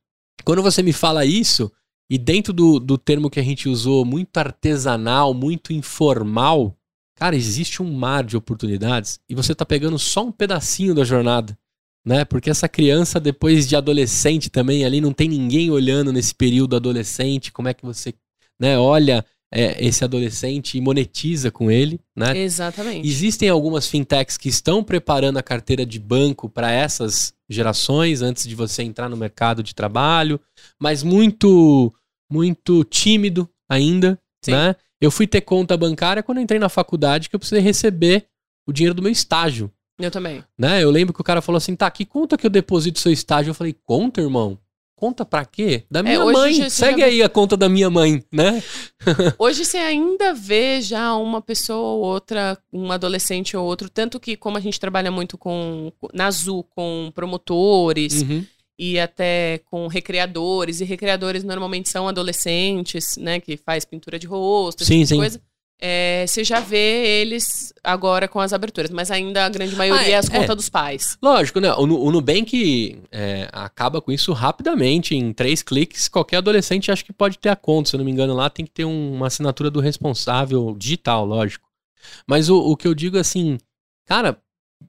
quando 0.45 0.63
você 0.63 0.83
me 0.83 0.93
fala 0.93 1.25
isso, 1.25 1.71
e 2.09 2.19
dentro 2.19 2.53
do, 2.53 2.79
do 2.79 2.97
termo 2.97 3.31
que 3.31 3.41
a 3.41 3.43
gente 3.43 3.69
usou, 3.69 4.05
muito 4.05 4.37
artesanal, 4.39 5.35
muito 5.35 5.73
informal, 5.73 6.77
cara, 7.15 7.37
existe 7.37 7.83
um 7.83 7.93
mar 7.93 8.25
de 8.25 8.37
oportunidades 8.37 9.21
e 9.29 9.35
você 9.35 9.55
tá 9.55 9.65
pegando 9.65 9.99
só 9.99 10.25
um 10.25 10.33
pedacinho 10.33 10.95
da 10.95 11.05
jornada, 11.05 11.59
né? 12.05 12.25
Porque 12.25 12.51
essa 12.51 12.69
criança, 12.69 13.21
depois 13.21 13.69
de 13.69 13.77
adolescente 13.77 14.51
também, 14.51 14.85
ali 14.85 15.01
não 15.01 15.13
tem 15.13 15.29
ninguém 15.29 15.71
olhando 15.71 16.13
nesse 16.13 16.35
período 16.35 16.77
adolescente, 16.77 17.53
como 17.53 17.69
é 17.69 17.75
que 17.75 17.85
você 17.85 18.15
né, 18.61 18.79
olha 18.79 19.25
é, 19.53 19.85
esse 19.85 20.03
adolescente 20.03 20.79
e 20.79 20.81
monetiza 20.81 21.51
com 21.51 21.71
ele, 21.71 22.01
né? 22.17 22.37
Exatamente. 22.39 23.07
Existem 23.07 23.51
algumas 23.51 23.87
fintechs 23.87 24.39
que 24.39 24.49
estão 24.49 24.83
preparando 24.83 25.37
a 25.37 25.43
carteira 25.43 25.85
de 25.85 25.99
banco 25.99 26.49
para 26.49 26.73
essas 26.73 27.35
gerações 27.51 28.23
antes 28.23 28.49
de 28.49 28.55
você 28.55 28.83
entrar 28.83 29.11
no 29.11 29.17
mercado 29.17 29.63
de 29.63 29.75
trabalho, 29.75 30.41
mas 30.81 31.03
muito 31.03 31.93
muito 32.31 32.83
tímido 32.85 33.47
ainda, 33.69 34.19
Sim. 34.43 34.53
né? 34.53 34.75
Eu 34.99 35.11
fui 35.11 35.27
ter 35.27 35.43
conta 35.43 35.77
bancária 35.77 36.23
quando 36.23 36.39
eu 36.39 36.45
entrei 36.45 36.59
na 36.59 36.71
faculdade 36.71 37.29
que 37.29 37.37
eu 37.37 37.41
precisei 37.41 37.63
receber 37.63 38.27
o 38.67 38.73
dinheiro 38.73 38.95
do 38.95 39.03
meu 39.03 39.13
estágio, 39.13 39.71
Eu 39.99 40.11
também. 40.11 40.43
né? 40.59 40.83
Eu 40.83 40.91
lembro 40.91 41.13
que 41.15 41.21
o 41.21 41.25
cara 41.25 41.43
falou 41.43 41.57
assim: 41.59 41.77
"Tá, 41.77 41.91
que 41.91 42.05
conta 42.05 42.37
que 42.37 42.47
eu 42.47 42.51
deposito 42.51 42.99
seu 43.01 43.13
estágio?" 43.13 43.51
Eu 43.51 43.55
falei: 43.55 43.75
"Conta, 43.85 44.21
irmão? 44.21 44.59
Conta 44.97 45.25
pra 45.25 45.45
quê? 45.45 45.83
Da 45.91 46.01
minha 46.03 46.15
É, 46.15 46.19
mãe. 46.25 46.71
Segue 46.71 47.01
já- 47.01 47.07
aí 47.07 47.23
a 47.25 47.29
conta 47.29 47.57
da 47.57 47.69
minha 47.69 47.91
mãe, 47.91 48.23
né?" 48.33 48.63
Hoje 49.39 49.65
você 49.65 49.77
ainda 49.79 50.33
vê 50.33 50.81
já 50.81 51.15
uma 51.17 51.43
pessoa 51.43 51.79
ou 51.97 52.01
outra, 52.05 52.57
um 52.73 52.91
adolescente 52.93 53.57
ou 53.57 53.65
outro, 53.67 53.91
tanto 53.91 54.21
que 54.21 54.37
como 54.37 54.57
a 54.57 54.61
gente 54.61 54.79
trabalha 54.79 55.11
muito 55.11 55.37
com 55.37 55.93
na 56.15 56.27
Azul 56.27 56.63
com 56.65 57.11
promotores 57.15 58.23
Uhum. 58.23 58.45
ir 58.79 58.99
até 59.01 59.61
com 59.71 59.87
recreadores, 59.89 60.81
e 60.81 60.85
recreadores 60.85 61.43
normalmente 61.45 61.89
são 61.89 62.07
adolescentes, 62.09 63.17
né, 63.17 63.41
que 63.41 63.57
faz 63.57 63.85
pintura 63.85 64.19
de 64.19 64.27
rosto, 64.27 64.85
sim, 64.85 65.03
essa 65.03 65.11
sim. 65.11 65.17
coisa. 65.17 65.41
É, 65.85 66.25
você 66.29 66.45
já 66.45 66.61
vê 66.61 67.21
eles 67.23 67.75
agora 67.83 68.29
com 68.29 68.39
as 68.39 68.53
aberturas, 68.53 68.89
mas 68.91 69.11
ainda 69.11 69.45
a 69.45 69.49
grande 69.49 69.75
maioria 69.75 70.07
Ah, 70.07 70.11
é 70.11 70.15
as 70.15 70.31
é. 70.31 70.39
contas 70.39 70.55
dos 70.55 70.69
pais. 70.69 71.19
Lógico, 71.21 71.59
né? 71.59 71.73
O, 71.75 71.83
o 71.83 72.13
Nubank 72.13 73.03
é, 73.11 73.49
acaba 73.51 74.01
com 74.01 74.13
isso 74.13 74.33
rapidamente. 74.33 75.17
Em 75.17 75.33
três 75.33 75.61
cliques, 75.61 76.07
qualquer 76.07 76.37
adolescente 76.37 76.93
acha 76.93 77.03
que 77.05 77.13
pode 77.13 77.37
ter 77.37 77.49
a 77.49 77.57
conta. 77.57 77.91
Se 77.91 77.97
eu 77.97 77.99
não 77.99 78.05
me 78.05 78.13
engano, 78.13 78.33
lá 78.33 78.49
tem 78.49 78.65
que 78.65 78.71
ter 78.71 78.85
um- 78.85 79.15
uma 79.15 79.27
assinatura 79.27 79.71
do 79.73 79.81
responsável 79.81 80.77
digital, 80.79 81.27
lógico. 81.27 81.69
Mas 82.29 82.49
o, 82.49 82.57
o 82.59 82.77
que 82.77 82.87
eu 82.87 82.95
digo 82.95 83.19
assim, 83.19 83.59
cara, 84.07 84.39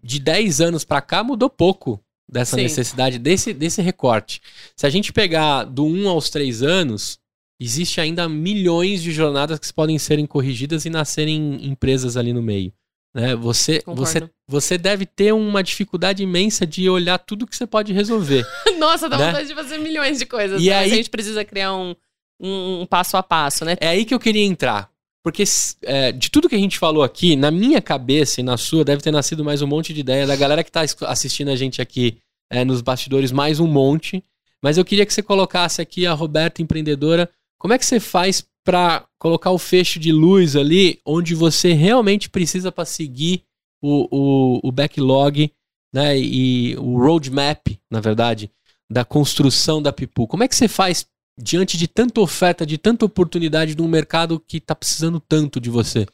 de 0.03 0.19
10 0.19 0.61
anos 0.61 0.83
pra 0.85 1.01
cá 1.01 1.23
mudou 1.23 1.49
pouco 1.49 1.99
dessa 2.29 2.55
Sim. 2.55 2.63
necessidade, 2.63 3.17
desse, 3.17 3.51
desse 3.51 3.81
recorte. 3.81 4.41
Se 4.75 4.85
a 4.85 4.89
gente 4.91 5.11
pegar 5.11 5.63
do 5.63 5.85
1 5.85 6.07
aos 6.07 6.29
3 6.29 6.61
anos, 6.61 7.17
existe 7.63 7.99
ainda 8.01 8.27
milhões 8.29 9.01
de 9.01 9.11
jornadas 9.11 9.59
que 9.59 9.73
podem 9.73 9.97
serem 9.97 10.25
corrigidas 10.25 10.85
e 10.85 10.89
nascerem 10.89 11.59
empresas 11.65 12.17
ali 12.17 12.33
no 12.33 12.41
meio. 12.41 12.73
Né? 13.15 13.35
Você, 13.35 13.79
Concordo. 13.81 14.01
você, 14.05 14.29
você 14.47 14.77
deve 14.77 15.05
ter 15.05 15.33
uma 15.33 15.61
dificuldade 15.63 16.23
imensa 16.23 16.65
de 16.65 16.89
olhar 16.89 17.17
tudo 17.19 17.45
que 17.45 17.55
você 17.55 17.67
pode 17.67 17.93
resolver. 17.93 18.43
Nossa, 18.79 19.07
dá 19.07 19.17
Né? 19.17 19.25
vontade 19.27 19.47
de 19.47 19.53
fazer 19.55 19.77
milhões 19.77 20.17
de 20.19 20.25
coisas. 20.25 20.61
E 20.61 20.69
mas 20.69 20.77
aí- 20.77 20.91
a 20.91 20.95
gente 20.95 21.09
precisa 21.09 21.45
criar 21.45 21.75
um, 21.75 21.95
um, 22.41 22.81
um 22.81 22.85
passo 22.85 23.15
a 23.15 23.21
passo, 23.23 23.63
né? 23.65 23.75
É 23.79 23.87
aí 23.89 24.03
que 24.05 24.13
eu 24.13 24.19
queria 24.19 24.43
entrar. 24.43 24.89
Porque 25.23 25.43
é, 25.83 26.11
de 26.11 26.29
tudo 26.29 26.49
que 26.49 26.55
a 26.55 26.59
gente 26.59 26.77
falou 26.77 27.01
aqui, 27.03 27.35
na 27.37 27.49
minha 27.49 27.81
cabeça 27.81 28.41
e 28.41 28.43
na 28.43 28.57
sua, 28.57 28.83
deve 28.83 29.01
ter 29.01 29.11
nascido 29.11 29.41
mais 29.43 29.61
um 29.61 29.67
monte 29.67 29.93
de 29.93 30.01
ideia. 30.01 30.27
Da 30.27 30.35
galera 30.35 30.63
que 30.63 30.71
tá 30.71 30.83
es- 30.83 30.97
assistindo 31.03 31.49
a 31.49 31.55
gente 31.55 31.81
aqui 31.81 32.17
é, 32.51 32.65
nos 32.65 32.81
bastidores, 32.81 33.31
mais 33.31 33.59
um 33.59 33.67
monte. 33.67 34.21
Mas 34.61 34.77
eu 34.77 34.83
queria 34.83 35.05
que 35.05 35.13
você 35.13 35.21
colocasse 35.21 35.81
aqui 35.81 36.05
a 36.05 36.13
Roberta 36.13 36.61
empreendedora. 36.61 37.29
Como 37.63 37.73
é 37.73 37.79
que 37.79 37.85
você 37.85 37.97
faz 37.97 38.45
pra 38.61 39.05
colocar 39.17 39.51
o 39.51 39.57
fecho 39.57 39.97
de 39.97 40.11
luz 40.11 40.53
ali, 40.53 40.99
onde 41.05 41.33
você 41.33 41.71
realmente 41.71 42.29
precisa 42.29 42.73
para 42.73 42.83
seguir 42.83 43.45
o, 43.81 44.07
o, 44.11 44.59
o 44.67 44.69
backlog, 44.69 45.49
né? 45.93 46.19
E 46.19 46.75
o 46.75 46.97
roadmap, 46.97 47.79
na 47.89 48.01
verdade, 48.01 48.51
da 48.91 49.05
construção 49.05 49.81
da 49.81 49.93
Pipu. 49.93 50.27
Como 50.27 50.43
é 50.43 50.47
que 50.49 50.57
você 50.57 50.67
faz 50.67 51.05
diante 51.41 51.77
de 51.77 51.87
tanta 51.87 52.19
oferta, 52.19 52.65
de 52.65 52.77
tanta 52.77 53.05
oportunidade 53.05 53.77
num 53.77 53.87
mercado 53.87 54.41
que 54.45 54.59
tá 54.59 54.75
precisando 54.75 55.21
tanto 55.21 55.57
de 55.57 55.69
você? 55.69 56.05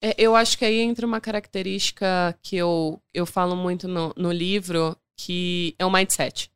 É, 0.00 0.14
eu 0.16 0.36
acho 0.36 0.56
que 0.56 0.64
aí 0.64 0.78
entra 0.78 1.04
uma 1.04 1.20
característica 1.20 2.38
que 2.40 2.54
eu, 2.54 3.02
eu 3.12 3.26
falo 3.26 3.56
muito 3.56 3.88
no, 3.88 4.14
no 4.16 4.30
livro, 4.30 4.96
que 5.16 5.74
é 5.80 5.84
o 5.84 5.90
mindset. 5.90 6.48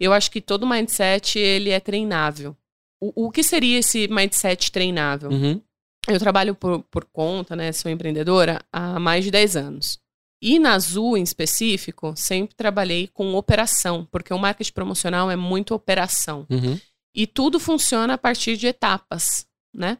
Eu 0.00 0.14
acho 0.14 0.30
que 0.30 0.40
todo 0.40 0.66
mindset, 0.66 1.38
ele 1.38 1.68
é 1.68 1.78
treinável. 1.78 2.56
O, 3.00 3.26
o 3.26 3.30
que 3.30 3.42
seria 3.42 3.78
esse 3.78 4.08
mindset 4.08 4.70
treinável? 4.70 5.30
Uhum. 5.30 5.60
Eu 6.08 6.18
trabalho 6.18 6.54
por, 6.54 6.82
por 6.84 7.04
conta, 7.06 7.54
né? 7.56 7.72
Sou 7.72 7.90
empreendedora 7.90 8.60
há 8.72 8.98
mais 8.98 9.24
de 9.24 9.30
10 9.30 9.56
anos. 9.56 9.98
E 10.42 10.58
na 10.58 10.72
Azul, 10.72 11.16
em 11.16 11.22
específico, 11.22 12.14
sempre 12.16 12.54
trabalhei 12.54 13.06
com 13.08 13.34
operação, 13.34 14.06
porque 14.10 14.32
o 14.32 14.38
marketing 14.38 14.72
promocional 14.72 15.30
é 15.30 15.36
muito 15.36 15.74
operação. 15.74 16.46
Uhum. 16.48 16.78
E 17.14 17.26
tudo 17.26 17.60
funciona 17.60 18.14
a 18.14 18.18
partir 18.18 18.56
de 18.56 18.66
etapas, 18.66 19.46
né? 19.74 19.98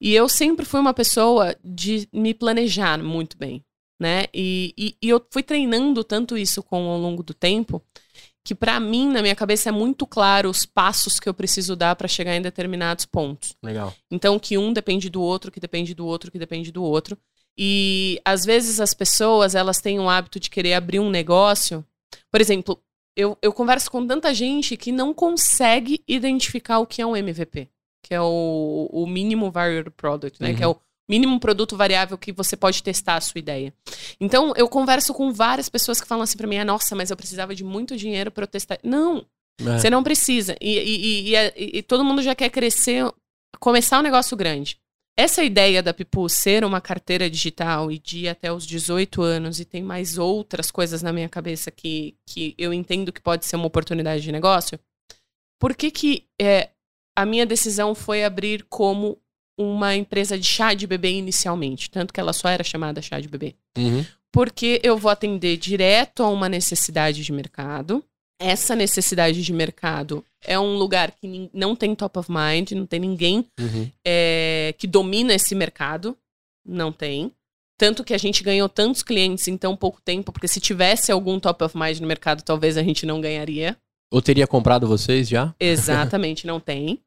E 0.00 0.14
eu 0.14 0.28
sempre 0.28 0.64
fui 0.64 0.80
uma 0.80 0.94
pessoa 0.94 1.54
de 1.62 2.08
me 2.12 2.32
planejar 2.32 3.02
muito 3.02 3.36
bem, 3.36 3.62
né? 4.00 4.24
E, 4.32 4.72
e, 4.76 4.96
e 5.02 5.08
eu 5.08 5.24
fui 5.30 5.42
treinando 5.42 6.02
tanto 6.02 6.36
isso 6.36 6.62
com 6.62 6.88
ao 6.88 6.98
longo 6.98 7.22
do 7.22 7.34
tempo 7.34 7.82
que 8.44 8.54
pra 8.54 8.80
mim, 8.80 9.08
na 9.08 9.22
minha 9.22 9.36
cabeça, 9.36 9.68
é 9.68 9.72
muito 9.72 10.06
claro 10.06 10.50
os 10.50 10.66
passos 10.66 11.20
que 11.20 11.28
eu 11.28 11.34
preciso 11.34 11.76
dar 11.76 11.94
pra 11.94 12.08
chegar 12.08 12.34
em 12.34 12.42
determinados 12.42 13.06
pontos. 13.06 13.54
Legal. 13.62 13.94
Então, 14.10 14.38
que 14.38 14.58
um 14.58 14.72
depende 14.72 15.08
do 15.08 15.22
outro, 15.22 15.50
que 15.50 15.60
depende 15.60 15.94
do 15.94 16.06
outro, 16.06 16.30
que 16.30 16.38
depende 16.38 16.72
do 16.72 16.82
outro. 16.82 17.16
E 17.56 18.20
às 18.24 18.44
vezes 18.44 18.80
as 18.80 18.94
pessoas, 18.94 19.54
elas 19.54 19.78
têm 19.78 20.00
o 20.00 20.08
hábito 20.08 20.40
de 20.40 20.50
querer 20.50 20.74
abrir 20.74 20.98
um 20.98 21.10
negócio. 21.10 21.84
Por 22.30 22.40
exemplo, 22.40 22.82
eu, 23.16 23.36
eu 23.42 23.52
converso 23.52 23.90
com 23.90 24.06
tanta 24.06 24.32
gente 24.34 24.76
que 24.76 24.90
não 24.90 25.12
consegue 25.12 26.02
identificar 26.08 26.78
o 26.78 26.86
que 26.86 27.02
é 27.02 27.06
um 27.06 27.16
MVP, 27.16 27.68
que 28.02 28.14
é 28.14 28.20
o, 28.20 28.88
o 28.90 29.06
mínimo 29.06 29.50
variable 29.50 29.92
product, 29.92 30.40
né? 30.40 30.50
Uhum. 30.50 30.56
Que 30.56 30.64
é 30.64 30.68
o 30.68 30.76
mínimo 31.08 31.38
produto 31.40 31.76
variável 31.76 32.16
que 32.16 32.32
você 32.32 32.56
pode 32.56 32.82
testar 32.82 33.16
a 33.16 33.20
sua 33.20 33.38
ideia. 33.38 33.72
Então, 34.20 34.52
eu 34.56 34.68
converso 34.68 35.12
com 35.12 35.32
várias 35.32 35.68
pessoas 35.68 36.00
que 36.00 36.06
falam 36.06 36.22
assim 36.22 36.36
pra 36.38 36.46
mim: 36.46 36.58
ah, 36.58 36.64
nossa, 36.64 36.94
mas 36.94 37.10
eu 37.10 37.16
precisava 37.16 37.54
de 37.54 37.64
muito 37.64 37.96
dinheiro 37.96 38.30
pra 38.30 38.44
eu 38.44 38.48
testar. 38.48 38.78
Não, 38.82 39.26
É. 39.60 39.78
você 39.78 39.90
não 39.90 40.02
precisa. 40.02 40.56
E, 40.60 40.78
e- 40.78 40.96
e- 40.96 41.28
e 41.30 41.34
é- 41.36 41.54
e- 41.56 41.78
e 41.78 41.82
todo 41.82 42.04
mundo 42.04 42.22
já 42.22 42.34
quer 42.34 42.50
crescer, 42.50 43.04
começar 43.60 43.98
um 43.98 44.02
negócio 44.02 44.36
grande. 44.36 44.78
Essa 45.14 45.44
ideia 45.44 45.82
da 45.82 45.92
Pipu 45.92 46.26
ser 46.26 46.64
uma 46.64 46.80
carteira 46.80 47.28
digital 47.28 47.92
e 47.92 47.98
de 47.98 48.20
ir 48.20 48.28
até 48.30 48.50
os 48.50 48.66
18 48.66 49.20
anos 49.20 49.60
e 49.60 49.64
tem 49.66 49.82
mais 49.82 50.16
outras 50.16 50.70
coisas 50.70 51.02
na 51.02 51.12
minha 51.12 51.28
cabeça 51.28 51.70
que, 51.70 52.16
que 52.26 52.54
eu 52.56 52.72
entendo 52.72 53.12
que 53.12 53.20
pode 53.20 53.44
ser 53.44 53.56
uma 53.56 53.66
oportunidade 53.66 54.22
de 54.22 54.32
negócio, 54.32 54.80
por 55.60 55.74
que, 55.76 55.90
que 55.90 56.24
é, 56.40 56.70
a 57.14 57.26
minha 57.26 57.44
decisão 57.44 57.94
foi 57.94 58.24
abrir 58.24 58.64
como 58.70 59.18
uma 59.58 59.94
empresa 59.94 60.38
de 60.38 60.44
chá 60.46 60.74
de 60.74 60.86
bebê 60.86 61.10
inicialmente? 61.12 61.90
Tanto 61.90 62.12
que 62.12 62.20
ela 62.20 62.32
só 62.32 62.48
era 62.48 62.64
chamada 62.64 63.00
chá 63.02 63.20
de 63.20 63.28
bebê 63.28 63.54
Uhum. 63.76 64.04
porque 64.32 64.80
eu 64.82 64.96
vou 64.98 65.10
atender 65.10 65.56
direto 65.56 66.22
a 66.22 66.28
uma 66.28 66.48
necessidade 66.48 67.22
de 67.22 67.32
mercado. 67.32 68.04
Essa 68.40 68.74
necessidade 68.74 69.40
de 69.42 69.52
mercado 69.52 70.24
é 70.44 70.58
um 70.58 70.74
lugar 70.76 71.12
que 71.12 71.48
não 71.54 71.76
tem 71.76 71.94
top 71.94 72.18
of 72.18 72.28
mind, 72.30 72.72
não 72.72 72.86
tem 72.86 72.98
ninguém 72.98 73.46
Uhum. 73.60 73.88
é, 74.06 74.74
que 74.78 74.86
domina 74.86 75.32
esse 75.34 75.54
mercado. 75.54 76.16
Não 76.66 76.90
tem. 76.92 77.30
Tanto 77.78 78.04
que 78.04 78.14
a 78.14 78.18
gente 78.18 78.42
ganhou 78.44 78.68
tantos 78.68 79.02
clientes 79.02 79.48
em 79.48 79.56
tão 79.56 79.76
pouco 79.76 80.00
tempo, 80.00 80.30
porque 80.32 80.46
se 80.48 80.60
tivesse 80.60 81.10
algum 81.10 81.40
top 81.40 81.64
of 81.64 81.76
mind 81.76 81.98
no 81.98 82.06
mercado, 82.06 82.42
talvez 82.42 82.76
a 82.76 82.82
gente 82.82 83.04
não 83.04 83.20
ganharia. 83.20 83.76
Ou 84.12 84.20
teria 84.22 84.46
comprado 84.46 84.86
vocês 84.86 85.28
já? 85.28 85.52
Exatamente, 85.58 86.46
não 86.46 86.60
tem. 86.60 87.00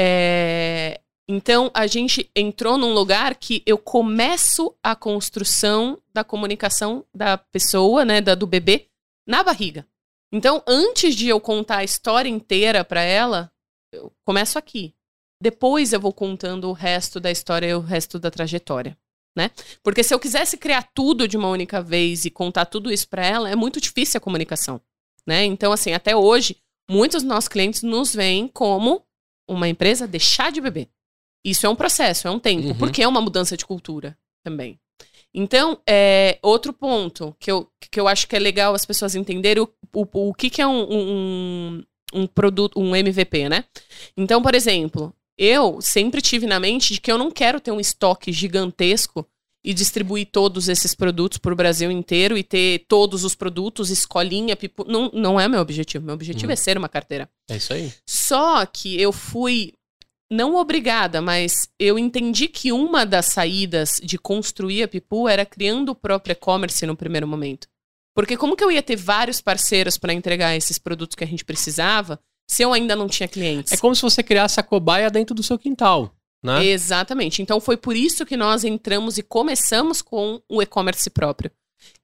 É, 0.00 1.00
Então, 1.30 1.70
a 1.74 1.86
gente 1.86 2.30
entrou 2.34 2.78
num 2.78 2.94
lugar 2.94 3.34
que 3.34 3.62
eu 3.66 3.76
começo 3.76 4.74
a 4.82 4.96
construção 4.96 6.00
da 6.12 6.24
comunicação 6.24 7.04
da 7.14 7.36
pessoa, 7.36 8.02
né, 8.02 8.22
da, 8.22 8.34
do 8.34 8.46
bebê, 8.46 8.86
na 9.26 9.44
barriga. 9.44 9.86
Então, 10.32 10.62
antes 10.66 11.14
de 11.14 11.28
eu 11.28 11.38
contar 11.38 11.78
a 11.78 11.84
história 11.84 12.30
inteira 12.30 12.82
pra 12.82 13.02
ela, 13.02 13.52
eu 13.92 14.10
começo 14.24 14.58
aqui. 14.58 14.94
Depois 15.40 15.92
eu 15.92 16.00
vou 16.00 16.14
contando 16.14 16.68
o 16.68 16.72
resto 16.72 17.20
da 17.20 17.30
história 17.30 17.66
e 17.66 17.74
o 17.74 17.80
resto 17.80 18.18
da 18.18 18.30
trajetória, 18.30 18.96
né? 19.36 19.50
Porque 19.82 20.02
se 20.02 20.14
eu 20.14 20.18
quisesse 20.18 20.56
criar 20.56 20.90
tudo 20.94 21.28
de 21.28 21.36
uma 21.36 21.48
única 21.48 21.82
vez 21.82 22.24
e 22.24 22.30
contar 22.30 22.64
tudo 22.66 22.90
isso 22.90 23.06
pra 23.06 23.24
ela, 23.24 23.50
é 23.50 23.54
muito 23.54 23.80
difícil 23.80 24.16
a 24.18 24.20
comunicação, 24.20 24.80
né? 25.26 25.44
Então, 25.44 25.72
assim, 25.72 25.92
até 25.92 26.16
hoje, 26.16 26.56
muitos 26.90 27.22
dos 27.22 27.28
nossos 27.28 27.48
clientes 27.48 27.82
nos 27.82 28.14
veem 28.14 28.48
como 28.48 29.04
uma 29.48 29.68
empresa 29.68 30.08
de 30.08 30.18
chá 30.18 30.50
de 30.50 30.60
bebê. 30.60 30.88
Isso 31.44 31.66
é 31.66 31.68
um 31.68 31.76
processo, 31.76 32.26
é 32.26 32.30
um 32.30 32.38
tempo, 32.38 32.68
Uhum. 32.68 32.74
porque 32.78 33.02
é 33.02 33.08
uma 33.08 33.20
mudança 33.20 33.56
de 33.56 33.64
cultura 33.64 34.16
também. 34.44 34.78
Então, 35.34 35.78
é, 35.88 36.38
outro 36.42 36.72
ponto 36.72 37.36
que 37.38 37.50
eu, 37.50 37.70
que 37.90 38.00
eu 38.00 38.08
acho 38.08 38.26
que 38.26 38.34
é 38.34 38.38
legal 38.38 38.74
as 38.74 38.84
pessoas 38.84 39.14
entenderem 39.14 39.62
o, 39.62 39.68
o, 39.94 40.28
o 40.30 40.34
que, 40.34 40.48
que 40.50 40.60
é 40.62 40.66
um, 40.66 40.86
um, 40.90 41.84
um 42.14 42.26
produto, 42.26 42.80
um 42.80 42.96
MVP, 42.96 43.48
né? 43.48 43.64
Então, 44.16 44.42
por 44.42 44.54
exemplo, 44.54 45.14
eu 45.36 45.80
sempre 45.80 46.20
tive 46.22 46.46
na 46.46 46.58
mente 46.58 46.94
de 46.94 47.00
que 47.00 47.12
eu 47.12 47.18
não 47.18 47.30
quero 47.30 47.60
ter 47.60 47.70
um 47.70 47.78
estoque 47.78 48.32
gigantesco 48.32 49.28
e 49.64 49.74
distribuir 49.74 50.28
todos 50.32 50.66
esses 50.68 50.94
produtos 50.94 51.36
para 51.38 51.52
o 51.52 51.56
Brasil 51.56 51.90
inteiro 51.90 52.38
e 52.38 52.42
ter 52.42 52.86
todos 52.88 53.22
os 53.22 53.34
produtos, 53.34 53.90
escolinha, 53.90 54.56
pipo. 54.56 54.84
Não, 54.90 55.10
não 55.12 55.38
é 55.38 55.46
meu 55.46 55.60
objetivo. 55.60 56.04
Meu 56.06 56.14
objetivo 56.14 56.46
Uhum. 56.46 56.52
é 56.52 56.56
ser 56.56 56.78
uma 56.78 56.88
carteira. 56.88 57.28
É 57.50 57.56
isso 57.56 57.72
aí. 57.74 57.92
Só 58.08 58.64
que 58.64 58.98
eu 59.00 59.12
fui, 59.12 59.74
não 60.30 60.56
obrigada, 60.56 61.22
mas 61.22 61.68
eu 61.78 61.98
entendi 61.98 62.48
que 62.48 62.70
uma 62.70 63.06
das 63.06 63.26
saídas 63.26 64.00
de 64.02 64.18
construir 64.18 64.82
a 64.82 64.88
Pipu 64.88 65.28
era 65.28 65.46
criando 65.46 65.90
o 65.90 65.94
próprio 65.94 66.32
e-commerce 66.32 66.84
no 66.84 66.96
primeiro 66.96 67.26
momento. 67.26 67.66
Porque 68.14 68.36
como 68.36 68.56
que 68.56 68.64
eu 68.64 68.70
ia 68.70 68.82
ter 68.82 68.96
vários 68.96 69.40
parceiros 69.40 69.96
para 69.96 70.12
entregar 70.12 70.56
esses 70.56 70.78
produtos 70.78 71.14
que 71.14 71.24
a 71.24 71.26
gente 71.26 71.44
precisava 71.44 72.20
se 72.50 72.62
eu 72.62 72.72
ainda 72.72 72.96
não 72.96 73.06
tinha 73.06 73.28
clientes? 73.28 73.72
É 73.72 73.76
como 73.76 73.94
se 73.94 74.02
você 74.02 74.22
criasse 74.22 74.58
a 74.58 74.62
cobaia 74.62 75.10
dentro 75.10 75.34
do 75.34 75.42
seu 75.42 75.58
quintal, 75.58 76.14
né? 76.42 76.64
Exatamente. 76.66 77.40
Então 77.40 77.60
foi 77.60 77.76
por 77.76 77.96
isso 77.96 78.26
que 78.26 78.36
nós 78.36 78.64
entramos 78.64 79.18
e 79.18 79.22
começamos 79.22 80.02
com 80.02 80.42
o 80.48 80.60
e-commerce 80.60 81.08
próprio. 81.10 81.50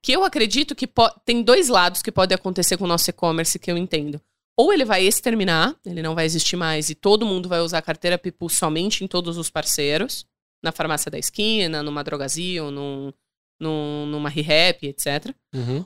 Que 0.01 0.13
eu 0.13 0.25
acredito 0.25 0.75
que 0.75 0.89
tem 1.25 1.43
dois 1.43 1.69
lados 1.69 2.01
que 2.01 2.13
podem 2.13 2.37
acontecer 2.37 2.77
com 2.77 2.85
o 2.85 2.89
nosso 2.89 3.11
e-commerce 3.11 3.59
que 3.59 3.71
eu 3.71 3.77
entendo. 3.77 4.21
Ou 4.57 4.73
ele 4.73 4.85
vai 4.85 5.05
exterminar, 5.05 5.75
ele 5.85 6.03
não 6.03 6.15
vai 6.15 6.25
existir 6.25 6.57
mais 6.57 6.89
e 6.89 6.95
todo 6.95 7.27
mundo 7.27 7.49
vai 7.49 7.61
usar 7.61 7.79
a 7.79 7.83
carteira 7.83 8.19
Pipu 8.19 8.49
somente 8.49 9.03
em 9.03 9.09
todos 9.09 9.37
os 9.37 9.51
parceiros, 9.51 10.25
na 10.63 10.71
farmácia 10.71 11.11
da 11.11 11.19
esquina, 11.19 11.83
numa 11.83 12.05
drogazil, 12.05 12.71
num, 12.71 13.13
num, 13.61 14.07
numa 14.07 14.29
ReHap, 14.29 14.87
etc. 14.87 15.35
Uhum. 15.55 15.85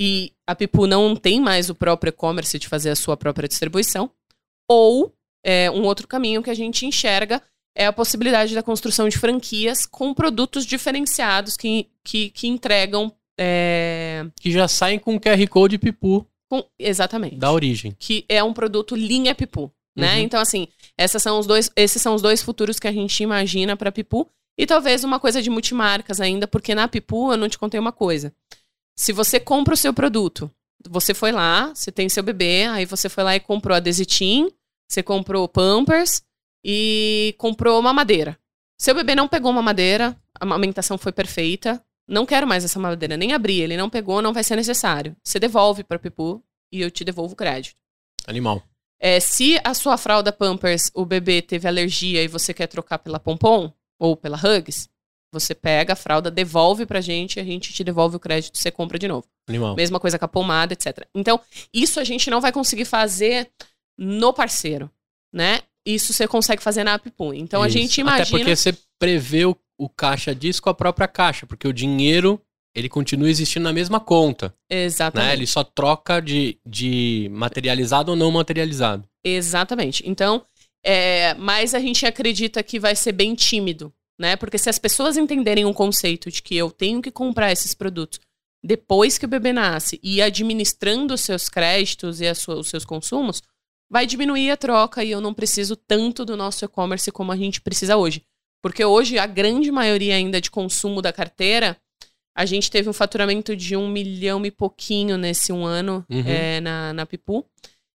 e 0.00 0.32
a 0.46 0.54
Pipu 0.54 0.86
não 0.86 1.16
tem 1.16 1.40
mais 1.40 1.68
o 1.68 1.74
próprio 1.74 2.10
e-commerce 2.10 2.58
de 2.58 2.68
fazer 2.68 2.90
a 2.90 2.96
sua 2.96 3.16
própria 3.16 3.48
distribuição, 3.48 4.10
ou 4.70 5.12
é, 5.44 5.70
um 5.70 5.82
outro 5.82 6.08
caminho 6.08 6.42
que 6.42 6.50
a 6.50 6.54
gente 6.54 6.86
enxerga 6.86 7.42
é 7.76 7.86
a 7.86 7.92
possibilidade 7.92 8.54
da 8.54 8.62
construção 8.62 9.08
de 9.08 9.18
franquias 9.18 9.84
com 9.84 10.14
produtos 10.14 10.64
diferenciados 10.64 11.56
que, 11.56 11.90
que, 12.04 12.30
que 12.30 12.46
entregam. 12.46 13.12
É... 13.38 14.24
Que 14.40 14.50
já 14.52 14.68
saem 14.68 14.98
com 14.98 15.18
QR 15.18 15.46
Code 15.48 15.76
Pipu. 15.76 16.26
Com... 16.62 16.68
Exatamente. 16.78 17.36
Da 17.36 17.50
origem. 17.50 17.96
Que 17.98 18.24
é 18.28 18.42
um 18.42 18.52
produto 18.52 18.94
linha 18.94 19.34
Pipu. 19.34 19.72
Né? 19.96 20.16
Uhum. 20.16 20.20
Então, 20.20 20.40
assim, 20.40 20.68
essas 20.98 21.22
são 21.22 21.38
os 21.38 21.46
dois, 21.46 21.70
esses 21.76 22.02
são 22.02 22.14
os 22.14 22.22
dois 22.22 22.42
futuros 22.42 22.78
que 22.78 22.88
a 22.88 22.92
gente 22.92 23.22
imagina 23.22 23.76
para 23.76 23.92
Pipu. 23.92 24.28
E 24.58 24.66
talvez 24.66 25.02
uma 25.02 25.18
coisa 25.18 25.42
de 25.42 25.50
multimarcas 25.50 26.20
ainda, 26.20 26.46
porque 26.46 26.74
na 26.74 26.86
Pipu 26.86 27.32
eu 27.32 27.36
não 27.36 27.48
te 27.48 27.58
contei 27.58 27.78
uma 27.78 27.92
coisa. 27.92 28.32
Se 28.96 29.12
você 29.12 29.40
compra 29.40 29.74
o 29.74 29.76
seu 29.76 29.92
produto, 29.92 30.50
você 30.88 31.12
foi 31.12 31.32
lá, 31.32 31.72
você 31.74 31.90
tem 31.90 32.08
seu 32.08 32.22
bebê, 32.22 32.66
aí 32.66 32.84
você 32.84 33.08
foi 33.08 33.24
lá 33.24 33.34
e 33.34 33.40
comprou 33.40 33.76
a 33.76 33.80
Desitin, 33.80 34.48
você 34.88 35.02
comprou 35.02 35.48
Pampers, 35.48 36.22
e 36.64 37.34
comprou 37.36 37.78
uma 37.78 37.92
madeira. 37.92 38.38
Seu 38.80 38.94
bebê 38.94 39.14
não 39.14 39.28
pegou 39.28 39.50
uma 39.50 39.62
madeira, 39.62 40.16
a 40.40 40.44
amamentação 40.44 40.96
foi 40.96 41.12
perfeita, 41.12 41.84
não 42.06 42.26
quero 42.26 42.46
mais 42.46 42.64
essa 42.64 42.78
madeira, 42.78 43.16
nem 43.16 43.32
abrir, 43.32 43.60
ele 43.60 43.76
não 43.76 43.90
pegou, 43.90 44.20
não 44.20 44.32
vai 44.32 44.44
ser 44.44 44.56
necessário. 44.56 45.16
Você 45.22 45.38
devolve 45.38 45.82
para 45.82 45.98
Pipu 45.98 46.42
e 46.72 46.80
eu 46.80 46.90
te 46.90 47.04
devolvo 47.04 47.32
o 47.32 47.36
crédito. 47.36 47.76
Animal. 48.26 48.62
É, 49.00 49.20
se 49.20 49.60
a 49.64 49.74
sua 49.74 49.96
fralda 49.96 50.32
Pampers, 50.32 50.90
o 50.94 51.04
bebê 51.04 51.42
teve 51.42 51.68
alergia 51.68 52.22
e 52.22 52.28
você 52.28 52.54
quer 52.54 52.66
trocar 52.66 52.98
pela 52.98 53.18
Pompom 53.18 53.72
ou 53.98 54.16
pela 54.16 54.38
Hugs, 54.38 54.88
você 55.32 55.54
pega 55.54 55.94
a 55.94 55.96
fralda, 55.96 56.30
devolve 56.30 56.86
pra 56.86 57.00
gente, 57.00 57.40
a 57.40 57.44
gente 57.44 57.72
te 57.72 57.82
devolve 57.82 58.16
o 58.16 58.20
crédito, 58.20 58.56
você 58.56 58.70
compra 58.70 58.98
de 58.98 59.08
novo. 59.08 59.26
Animal. 59.48 59.74
Mesma 59.74 59.98
coisa 59.98 60.18
com 60.18 60.24
a 60.24 60.28
pomada, 60.28 60.72
etc. 60.72 61.06
Então, 61.14 61.40
isso 61.72 61.98
a 61.98 62.04
gente 62.04 62.30
não 62.30 62.40
vai 62.40 62.52
conseguir 62.52 62.84
fazer 62.84 63.50
no 63.98 64.32
parceiro, 64.32 64.90
né? 65.32 65.60
isso 65.86 66.12
você 66.12 66.26
consegue 66.26 66.62
fazer 66.62 66.82
na 66.82 66.94
Apipum. 66.94 67.34
Então 67.34 67.64
isso. 67.64 67.66
a 67.66 67.80
gente 67.80 68.00
imagina. 68.00 68.22
Até 68.22 68.30
porque 68.30 68.56
você 68.56 68.76
prevê 68.98 69.44
o, 69.44 69.56
o 69.78 69.88
caixa 69.88 70.34
disso 70.34 70.62
com 70.62 70.70
a 70.70 70.74
própria 70.74 71.08
caixa, 71.08 71.46
porque 71.46 71.66
o 71.66 71.72
dinheiro 71.72 72.40
ele 72.74 72.88
continua 72.88 73.30
existindo 73.30 73.64
na 73.64 73.72
mesma 73.72 74.00
conta. 74.00 74.54
Exatamente. 74.68 75.28
Né? 75.28 75.34
Ele 75.34 75.46
só 75.46 75.62
troca 75.62 76.20
de, 76.20 76.58
de 76.66 77.28
materializado 77.32 78.10
ou 78.10 78.16
não 78.16 78.32
materializado. 78.32 79.08
Exatamente. 79.24 80.02
Então, 80.06 80.44
é, 80.84 81.34
mas 81.34 81.74
a 81.74 81.78
gente 81.78 82.04
acredita 82.04 82.62
que 82.62 82.80
vai 82.80 82.96
ser 82.96 83.12
bem 83.12 83.34
tímido, 83.34 83.92
né? 84.18 84.36
Porque 84.36 84.58
se 84.58 84.68
as 84.68 84.78
pessoas 84.78 85.16
entenderem 85.16 85.64
o 85.64 85.68
um 85.68 85.72
conceito 85.72 86.30
de 86.30 86.42
que 86.42 86.56
eu 86.56 86.70
tenho 86.70 87.00
que 87.00 87.10
comprar 87.10 87.52
esses 87.52 87.74
produtos 87.74 88.20
depois 88.62 89.18
que 89.18 89.26
o 89.26 89.28
bebê 89.28 89.52
nasce 89.52 90.00
e 90.02 90.22
administrando 90.22 91.12
os 91.12 91.20
seus 91.20 91.50
créditos 91.50 92.22
e 92.22 92.34
sua, 92.34 92.56
os 92.56 92.68
seus 92.68 92.84
consumos, 92.84 93.42
vai 93.90 94.06
diminuir 94.06 94.50
a 94.50 94.56
troca 94.56 95.04
e 95.04 95.10
eu 95.10 95.20
não 95.20 95.34
preciso 95.34 95.76
tanto 95.76 96.24
do 96.24 96.34
nosso 96.34 96.64
e-commerce 96.64 97.12
como 97.12 97.30
a 97.30 97.36
gente 97.36 97.60
precisa 97.60 97.98
hoje. 97.98 98.24
Porque 98.64 98.82
hoje 98.82 99.18
a 99.18 99.26
grande 99.26 99.70
maioria 99.70 100.14
ainda 100.14 100.40
de 100.40 100.50
consumo 100.50 101.02
da 101.02 101.12
carteira, 101.12 101.76
a 102.34 102.46
gente 102.46 102.70
teve 102.70 102.88
um 102.88 102.94
faturamento 102.94 103.54
de 103.54 103.76
um 103.76 103.86
milhão 103.90 104.46
e 104.46 104.50
pouquinho 104.50 105.18
nesse 105.18 105.52
um 105.52 105.66
ano 105.66 106.02
uhum. 106.08 106.24
é, 106.26 106.62
na, 106.62 106.94
na 106.94 107.04
Pipu. 107.04 107.44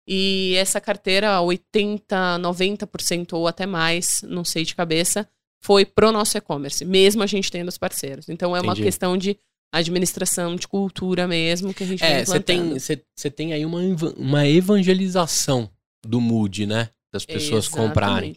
E 0.09 0.57
essa 0.57 0.81
carteira, 0.81 1.41
80, 1.41 2.41
90% 2.41 3.35
ou 3.35 3.47
até 3.47 3.64
mais, 3.64 4.23
não 4.25 4.45
sei 4.45 4.64
de 4.64 4.75
cabeça, 4.75 5.29
foi 5.62 5.85
pro 5.85 6.11
nosso 6.11 6.37
e-commerce, 6.37 6.85
mesmo 6.85 7.23
a 7.23 7.27
gente 7.27 7.49
tendo 7.49 7.69
os 7.69 7.79
parceiros. 7.79 8.29
Então 8.29 8.57
é 8.57 8.59
Entendi. 8.59 8.69
uma 8.69 8.85
questão 8.85 9.17
de 9.17 9.39
administração, 9.73 10.57
de 10.57 10.67
cultura 10.67 11.29
mesmo 11.29 11.73
que 11.73 11.85
a 11.85 11.87
gente 11.87 12.03
É, 12.03 12.25
você 12.25 12.41
tem, 12.41 12.77
você 12.77 13.31
tem 13.31 13.53
aí 13.53 13.64
uma, 13.64 13.83
uma 14.17 14.45
evangelização 14.49 15.71
do 16.05 16.21
mood, 16.21 16.67
né? 16.67 16.91
Das 17.12 17.25
pessoas 17.25 17.67
Exatamente. 17.67 17.89
comprarem. 17.89 18.37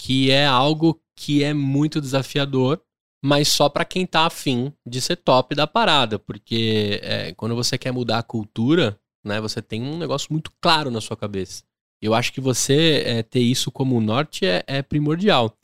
Que 0.00 0.32
é 0.32 0.46
algo 0.46 1.00
que 1.20 1.44
é 1.44 1.52
muito 1.52 2.00
desafiador, 2.00 2.80
mas 3.22 3.48
só 3.48 3.68
para 3.68 3.84
quem 3.84 4.06
tá 4.06 4.24
afim 4.24 4.72
de 4.86 5.00
ser 5.00 5.16
top 5.16 5.54
da 5.54 5.66
parada. 5.66 6.18
Porque 6.18 6.98
é, 7.02 7.34
quando 7.34 7.54
você 7.54 7.76
quer 7.76 7.92
mudar 7.92 8.18
a 8.18 8.22
cultura, 8.22 8.98
né? 9.24 9.40
Você 9.40 9.60
tem 9.60 9.82
um 9.82 9.98
negócio 9.98 10.32
muito 10.32 10.50
claro 10.60 10.90
na 10.90 11.00
sua 11.00 11.16
cabeça. 11.16 11.62
Eu 12.02 12.14
acho 12.14 12.32
que 12.32 12.40
você 12.40 13.02
é, 13.04 13.22
ter 13.22 13.40
isso 13.40 13.70
como 13.70 14.00
norte 14.00 14.46
é, 14.46 14.64
é 14.66 14.82
primordial. 14.82 15.54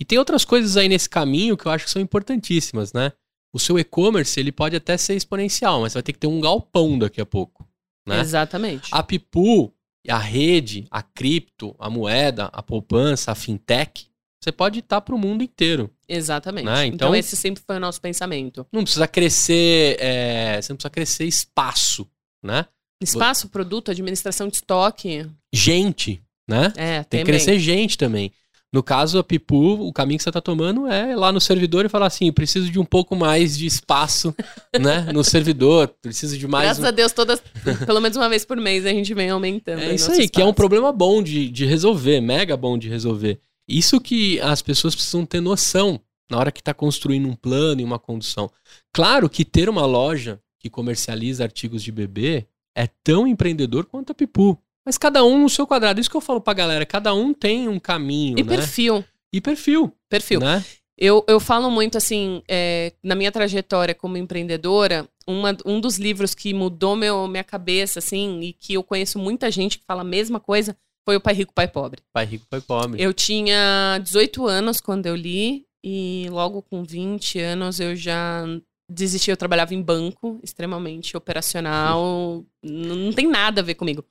E 0.00 0.04
tem 0.04 0.18
outras 0.18 0.44
coisas 0.44 0.76
aí 0.76 0.88
nesse 0.88 1.08
caminho 1.08 1.56
que 1.56 1.66
eu 1.66 1.72
acho 1.72 1.84
que 1.84 1.90
são 1.90 2.00
importantíssimas, 2.00 2.94
né? 2.94 3.12
O 3.54 3.60
seu 3.60 3.78
e-commerce, 3.78 4.40
ele 4.40 4.50
pode 4.50 4.74
até 4.74 4.96
ser 4.96 5.14
exponencial, 5.14 5.82
mas 5.82 5.92
você 5.92 5.98
vai 5.98 6.02
ter 6.02 6.14
que 6.14 6.18
ter 6.18 6.26
um 6.26 6.40
galpão 6.40 6.98
daqui 6.98 7.20
a 7.20 7.26
pouco. 7.26 7.68
Né? 8.08 8.18
Exatamente. 8.18 8.88
A 8.90 9.02
Pipu, 9.02 9.74
a 10.08 10.16
rede, 10.16 10.86
a 10.90 11.02
cripto, 11.02 11.76
a 11.78 11.90
moeda, 11.90 12.46
a 12.46 12.62
poupança, 12.62 13.30
a 13.30 13.34
fintech, 13.34 14.06
você 14.42 14.50
pode 14.50 14.80
estar 14.80 15.00
para 15.00 15.14
o 15.14 15.18
mundo 15.18 15.44
inteiro. 15.44 15.88
Exatamente. 16.08 16.64
Né? 16.64 16.86
Então, 16.86 17.08
então, 17.08 17.16
esse 17.16 17.36
sempre 17.36 17.62
foi 17.64 17.76
o 17.76 17.80
nosso 17.80 18.00
pensamento. 18.00 18.66
Não 18.72 18.82
precisa 18.82 19.06
crescer, 19.06 19.96
é, 20.00 20.60
você 20.60 20.72
não 20.72 20.76
precisa 20.76 20.90
crescer 20.90 21.24
espaço, 21.24 22.08
né? 22.42 22.66
Espaço, 23.00 23.48
produto, 23.48 23.90
administração 23.90 24.48
de 24.48 24.56
estoque. 24.56 25.26
Gente, 25.52 26.22
né? 26.48 26.72
É, 26.76 27.02
tem 27.04 27.20
que 27.20 27.26
crescer 27.26 27.58
gente 27.58 27.96
também. 27.96 28.32
No 28.72 28.82
caso, 28.82 29.18
a 29.18 29.24
Pipu, 29.24 29.86
o 29.86 29.92
caminho 29.92 30.16
que 30.16 30.22
você 30.22 30.30
está 30.30 30.40
tomando 30.40 30.86
é 30.86 31.14
lá 31.14 31.30
no 31.30 31.40
servidor 31.40 31.84
e 31.84 31.90
falar 31.90 32.06
assim: 32.06 32.32
preciso 32.32 32.70
de 32.70 32.78
um 32.78 32.86
pouco 32.86 33.14
mais 33.14 33.58
de 33.58 33.66
espaço 33.66 34.34
né, 34.80 35.12
no 35.12 35.22
servidor, 35.22 35.88
preciso 36.00 36.38
de 36.38 36.48
mais. 36.48 36.64
Graças 36.64 36.84
um... 36.84 36.86
a 36.86 36.90
Deus, 36.90 37.12
todas, 37.12 37.42
pelo 37.84 38.00
menos 38.00 38.16
uma 38.16 38.30
vez 38.30 38.46
por 38.46 38.56
mês 38.56 38.86
a 38.86 38.88
gente 38.88 39.12
vem 39.12 39.28
aumentando. 39.28 39.82
É 39.82 39.94
isso 39.94 40.10
aí, 40.10 40.20
espaço. 40.20 40.32
que 40.32 40.40
é 40.40 40.44
um 40.44 40.54
problema 40.54 40.90
bom 40.90 41.22
de, 41.22 41.50
de 41.50 41.66
resolver, 41.66 42.22
mega 42.22 42.56
bom 42.56 42.78
de 42.78 42.88
resolver. 42.88 43.38
Isso 43.68 44.00
que 44.00 44.40
as 44.40 44.62
pessoas 44.62 44.94
precisam 44.94 45.24
ter 45.24 45.40
noção 45.40 46.00
na 46.30 46.38
hora 46.38 46.52
que 46.52 46.60
está 46.60 46.72
construindo 46.72 47.28
um 47.28 47.34
plano 47.34 47.80
e 47.80 47.84
uma 47.84 47.98
condução. 47.98 48.50
Claro 48.92 49.28
que 49.28 49.44
ter 49.44 49.68
uma 49.68 49.84
loja 49.84 50.40
que 50.58 50.70
comercializa 50.70 51.44
artigos 51.44 51.82
de 51.82 51.92
bebê 51.92 52.46
é 52.76 52.88
tão 53.04 53.26
empreendedor 53.26 53.84
quanto 53.84 54.12
a 54.12 54.14
Pipu. 54.14 54.58
Mas 54.84 54.98
cada 54.98 55.24
um 55.24 55.40
no 55.40 55.48
seu 55.48 55.66
quadrado. 55.66 56.00
Isso 56.00 56.10
que 56.10 56.16
eu 56.16 56.20
falo 56.20 56.40
pra 56.40 56.54
galera. 56.54 56.86
Cada 56.86 57.14
um 57.14 57.32
tem 57.32 57.68
um 57.68 57.78
caminho, 57.78 58.38
e 58.38 58.42
né? 58.42 58.56
perfil. 58.56 59.04
E 59.32 59.40
perfil. 59.40 59.92
Perfil. 60.08 60.40
Né? 60.40 60.64
Eu, 60.98 61.24
eu 61.26 61.40
falo 61.40 61.70
muito 61.70 61.98
assim, 61.98 62.42
é, 62.48 62.92
na 63.02 63.14
minha 63.14 63.32
trajetória 63.32 63.94
como 63.94 64.16
empreendedora, 64.16 65.08
uma, 65.26 65.56
um 65.64 65.80
dos 65.80 65.98
livros 65.98 66.34
que 66.34 66.52
mudou 66.52 66.94
meu, 66.94 67.26
minha 67.26 67.44
cabeça, 67.44 67.98
assim, 67.98 68.40
e 68.40 68.52
que 68.52 68.74
eu 68.74 68.82
conheço 68.82 69.18
muita 69.18 69.50
gente 69.50 69.78
que 69.78 69.84
fala 69.84 70.02
a 70.02 70.04
mesma 70.04 70.38
coisa, 70.38 70.76
foi 71.04 71.16
o 71.16 71.20
Pai 71.20 71.34
Rico, 71.34 71.52
Pai 71.52 71.68
Pobre. 71.68 72.02
Pai 72.12 72.24
Rico, 72.24 72.46
Pai 72.48 72.60
Pobre. 72.60 73.02
Eu 73.02 73.12
tinha 73.12 73.98
18 74.02 74.46
anos 74.46 74.80
quando 74.80 75.06
eu 75.06 75.16
li, 75.16 75.66
e 75.84 76.28
logo 76.30 76.62
com 76.62 76.84
20 76.84 77.40
anos 77.40 77.80
eu 77.80 77.96
já 77.96 78.44
desisti, 78.88 79.30
eu 79.30 79.36
trabalhava 79.36 79.74
em 79.74 79.82
banco, 79.82 80.38
extremamente 80.42 81.16
operacional, 81.16 82.44
não 82.62 83.12
tem 83.12 83.26
nada 83.26 83.60
a 83.60 83.64
ver 83.64 83.74
comigo. 83.74 84.04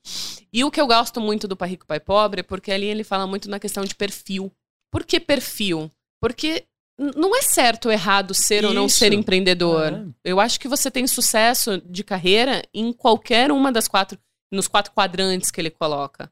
E 0.52 0.64
o 0.64 0.72
que 0.72 0.82
eu 0.82 0.88
gosto 0.88 1.22
muito 1.22 1.48
do 1.48 1.56
Pai 1.56 1.70
Rico, 1.70 1.86
Pai 1.86 2.00
Pobre 2.00 2.42
é 2.42 2.44
porque 2.44 2.72
ali 2.72 2.88
ele 2.88 3.04
fala 3.04 3.26
muito 3.26 3.50
na 3.50 3.60
questão 3.60 3.86
de 3.86 3.96
perfil. 3.96 4.52
Por 4.92 5.06
que 5.06 5.20
perfil? 5.20 5.90
Porque 6.20 6.66
não 7.00 7.36
é 7.36 7.42
certo 7.42 7.86
ou 7.86 7.92
errado 7.92 8.34
ser 8.34 8.60
Isso. 8.60 8.68
ou 8.68 8.74
não 8.74 8.90
ser 8.90 9.14
empreendedor. 9.14 9.94
Ah. 9.94 10.06
Eu 10.24 10.40
acho 10.40 10.60
que 10.60 10.68
você 10.68 10.92
tem 10.92 11.08
sucesso 11.08 11.82
de 11.86 12.04
carreira 12.04 12.62
em 12.74 12.92
qualquer 12.92 13.52
uma 13.52 13.72
das 13.72 13.88
quatro, 13.88 14.20
nos 14.52 14.68
quatro 14.68 14.92
quadrantes 14.92 15.50
que 15.50 15.62
ele 15.62 15.72
coloca, 15.72 16.32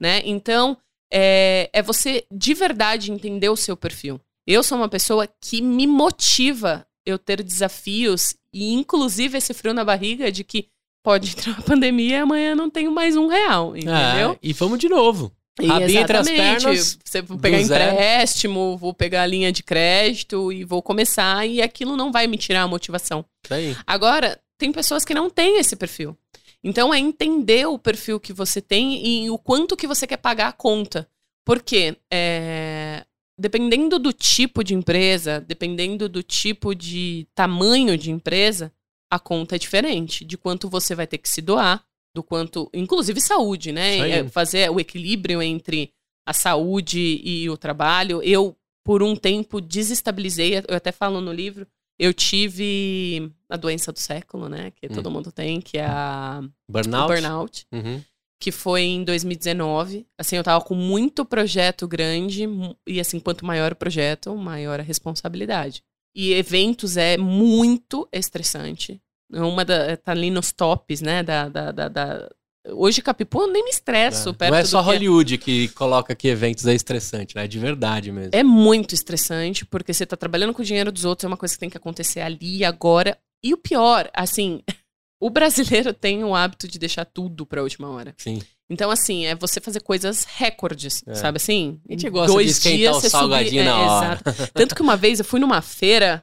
né? 0.00 0.22
Então, 0.24 0.76
é, 1.12 1.68
é 1.72 1.82
você 1.82 2.24
de 2.30 2.54
verdade 2.54 3.12
entender 3.12 3.48
o 3.48 3.56
seu 3.56 3.76
perfil. 3.76 4.20
Eu 4.46 4.62
sou 4.62 4.78
uma 4.78 4.88
pessoa 4.88 5.28
que 5.40 5.60
me 5.60 5.86
motiva 5.86 6.86
eu 7.04 7.18
ter 7.18 7.42
desafios 7.42 8.34
e 8.52 8.72
inclusive 8.72 9.38
esse 9.38 9.52
frio 9.54 9.74
na 9.74 9.84
barriga 9.84 10.30
de 10.30 10.44
que 10.44 10.68
pode 11.02 11.30
entrar 11.36 11.58
a 11.58 11.62
pandemia 11.62 12.16
e 12.16 12.20
amanhã 12.20 12.54
não 12.54 12.70
tenho 12.70 12.92
mais 12.92 13.16
um 13.16 13.26
real, 13.26 13.76
entendeu? 13.76 14.32
É, 14.32 14.38
e 14.42 14.52
vamos 14.52 14.78
de 14.78 14.88
novo. 14.88 15.32
Rabinho 15.60 16.00
entre 16.00 16.16
as 16.16 16.28
pernas. 16.28 16.98
Você 17.04 17.20
vou 17.20 17.38
pegar 17.38 17.60
empréstimo, 17.60 18.78
vou 18.78 18.94
pegar 18.94 19.22
a 19.22 19.26
linha 19.26 19.52
de 19.52 19.62
crédito 19.62 20.52
e 20.52 20.64
vou 20.64 20.82
começar 20.82 21.46
e 21.46 21.60
aquilo 21.60 21.96
não 21.96 22.10
vai 22.10 22.26
me 22.26 22.38
tirar 22.38 22.62
a 22.62 22.68
motivação. 22.68 23.24
Aí. 23.50 23.76
Agora, 23.86 24.40
tem 24.56 24.72
pessoas 24.72 25.04
que 25.04 25.14
não 25.14 25.28
têm 25.28 25.58
esse 25.58 25.76
perfil. 25.76 26.16
Então 26.62 26.92
é 26.92 26.98
entender 26.98 27.66
o 27.66 27.78
perfil 27.78 28.20
que 28.20 28.32
você 28.32 28.60
tem 28.60 29.24
e 29.24 29.30
o 29.30 29.38
quanto 29.38 29.76
que 29.76 29.86
você 29.86 30.06
quer 30.06 30.18
pagar 30.18 30.48
a 30.48 30.52
conta. 30.52 31.08
Porque 31.44 31.96
é, 32.12 33.04
dependendo 33.38 33.98
do 33.98 34.12
tipo 34.12 34.62
de 34.62 34.74
empresa, 34.74 35.40
dependendo 35.40 36.08
do 36.08 36.22
tipo 36.22 36.74
de 36.74 37.26
tamanho 37.34 37.96
de 37.96 38.10
empresa, 38.10 38.72
a 39.10 39.18
conta 39.18 39.56
é 39.56 39.58
diferente 39.58 40.24
de 40.24 40.36
quanto 40.36 40.68
você 40.68 40.94
vai 40.94 41.06
ter 41.06 41.18
que 41.18 41.28
se 41.28 41.40
doar, 41.40 41.82
do 42.14 42.22
quanto, 42.22 42.68
inclusive 42.74 43.20
saúde, 43.20 43.72
né? 43.72 43.96
É 44.10 44.28
fazer 44.28 44.70
o 44.70 44.78
equilíbrio 44.78 45.40
entre 45.42 45.92
a 46.26 46.32
saúde 46.32 47.20
e 47.24 47.48
o 47.48 47.56
trabalho. 47.56 48.22
Eu, 48.22 48.56
por 48.84 49.02
um 49.02 49.16
tempo, 49.16 49.60
desestabilizei, 49.60 50.58
eu 50.68 50.76
até 50.76 50.92
falo 50.92 51.20
no 51.20 51.32
livro, 51.32 51.66
Eu 52.02 52.14
tive 52.14 53.30
a 53.48 53.56
doença 53.58 53.92
do 53.92 53.98
século, 54.00 54.48
né? 54.48 54.70
Que 54.70 54.86
Hum. 54.86 54.94
todo 54.94 55.10
mundo 55.10 55.30
tem, 55.30 55.60
que 55.60 55.76
é 55.76 55.84
a 55.84 56.40
o 56.42 56.72
Burnout? 56.72 57.12
burnout. 57.12 57.66
Uhum. 57.72 58.02
que 58.42 58.50
foi 58.50 58.80
em 58.84 59.04
2019. 59.04 60.06
Assim, 60.18 60.36
eu 60.36 60.42
tava 60.42 60.64
com 60.64 60.74
muito 60.74 61.26
projeto 61.26 61.86
grande 61.86 62.44
e 62.86 62.98
assim, 62.98 63.20
quanto 63.20 63.44
maior 63.44 63.72
o 63.72 63.76
projeto, 63.76 64.34
maior 64.34 64.80
a 64.80 64.82
responsabilidade. 64.82 65.82
E 66.16 66.32
eventos 66.32 66.96
é 66.96 67.18
muito 67.18 68.08
estressante. 68.10 68.98
Uma 69.30 69.62
da, 69.62 69.94
tá 69.98 70.12
ali 70.12 70.30
nos 70.30 70.52
tops, 70.52 71.02
né, 71.02 71.22
da, 71.22 71.50
da, 71.50 71.70
da- 71.70 71.88
da- 71.88 72.30
Hoje, 72.68 73.00
Capipu, 73.00 73.40
eu 73.42 73.46
nem 73.50 73.64
me 73.64 73.70
estresso 73.70 74.28
É. 74.28 74.32
perto 74.34 74.50
Não 74.52 74.58
é 74.58 74.64
só 74.64 74.82
que 74.82 74.90
é- 74.90 74.92
Hollywood 74.92 75.38
que 75.38 75.68
coloca 75.68 76.14
que 76.14 76.28
eventos 76.28 76.66
é 76.66 76.74
estressante, 76.74 77.34
né? 77.34 77.44
É 77.44 77.48
de 77.48 77.58
verdade 77.58 78.12
mesmo. 78.12 78.30
É 78.34 78.42
muito 78.42 78.94
estressante, 78.94 79.64
porque 79.64 79.94
você 79.94 80.04
tá 80.04 80.16
trabalhando 80.16 80.52
com 80.52 80.60
o 80.60 80.64
dinheiro 80.64 80.92
dos 80.92 81.04
outros, 81.06 81.24
é 81.24 81.28
uma 81.28 81.36
coisa 81.38 81.54
que 81.54 81.60
tem 81.60 81.70
que 81.70 81.76
acontecer 81.78 82.20
ali, 82.20 82.62
agora. 82.64 83.16
E 83.42 83.54
o 83.54 83.56
pior, 83.56 84.10
assim, 84.12 84.62
o 85.18 85.30
brasileiro 85.30 85.94
tem 85.94 86.22
o 86.22 86.34
hábito 86.34 86.68
de 86.68 86.78
deixar 86.78 87.06
tudo 87.06 87.46
pra 87.46 87.62
última 87.62 87.88
hora. 87.88 88.14
Sim. 88.18 88.42
Então, 88.68 88.90
assim, 88.90 89.24
é 89.26 89.34
você 89.34 89.58
fazer 89.58 89.80
coisas 89.80 90.24
recordes, 90.24 91.02
É. 91.06 91.14
sabe 91.14 91.38
assim? 91.38 91.80
A 91.88 91.92
gente 91.92 92.08
gosta 92.10 92.38
de 92.44 92.50
esquentar 92.50 92.92
o 92.94 93.00
você 93.00 93.08
salgadinho 93.10 93.64
na 93.64 93.78
hora. 93.80 94.20
Exato. 94.24 94.52
Tanto 94.52 94.74
que 94.74 94.82
uma 94.82 94.96
vez 94.98 95.18
eu 95.18 95.24
fui 95.24 95.40
numa 95.40 95.60
feira, 95.62 96.22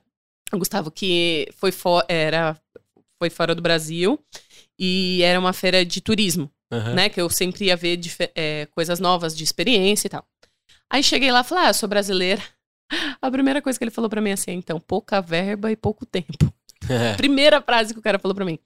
Gustavo, 0.53 0.89
que 0.91 1.49
foi, 1.57 1.71
fo 1.73 2.01
era, 2.07 2.55
foi 3.19 3.29
fora 3.29 3.53
do 3.53 3.61
Brasil, 3.61 4.17
e 4.79 5.21
era 5.23 5.39
uma 5.39 5.53
feira 5.53 5.83
de 5.85 6.01
turismo, 6.01 6.49
Aham. 6.71 6.93
né? 6.93 7.09
Que 7.09 7.19
eu 7.21 7.29
sempre 7.29 7.65
ia 7.65 7.75
ver 7.75 7.99
é, 8.35 8.67
coisas 8.67 8.99
novas 8.99 9.35
de 9.35 9.43
experiência 9.43 10.07
e 10.07 10.09
tal. 10.09 10.25
Aí 10.89 11.03
cheguei 11.03 11.31
lá 11.31 11.41
e 11.41 11.43
falei, 11.43 11.65
ah, 11.65 11.69
eu 11.69 11.73
sou 11.73 11.89
brasileira. 11.89 12.41
A 13.21 13.29
primeira 13.29 13.61
coisa 13.61 13.77
que 13.77 13.83
ele 13.83 13.91
falou 13.91 14.09
pra 14.09 14.21
mim 14.21 14.29
é 14.29 14.33
assim, 14.33 14.51
então, 14.51 14.79
pouca 14.79 15.21
verba 15.21 15.71
e 15.71 15.75
pouco 15.75 16.05
tempo. 16.05 16.53
É. 16.89 17.15
Primeira 17.17 17.61
frase 17.61 17.93
que 17.93 17.99
o 17.99 18.03
cara 18.03 18.17
falou 18.19 18.33
pra 18.35 18.45
mim. 18.45 18.57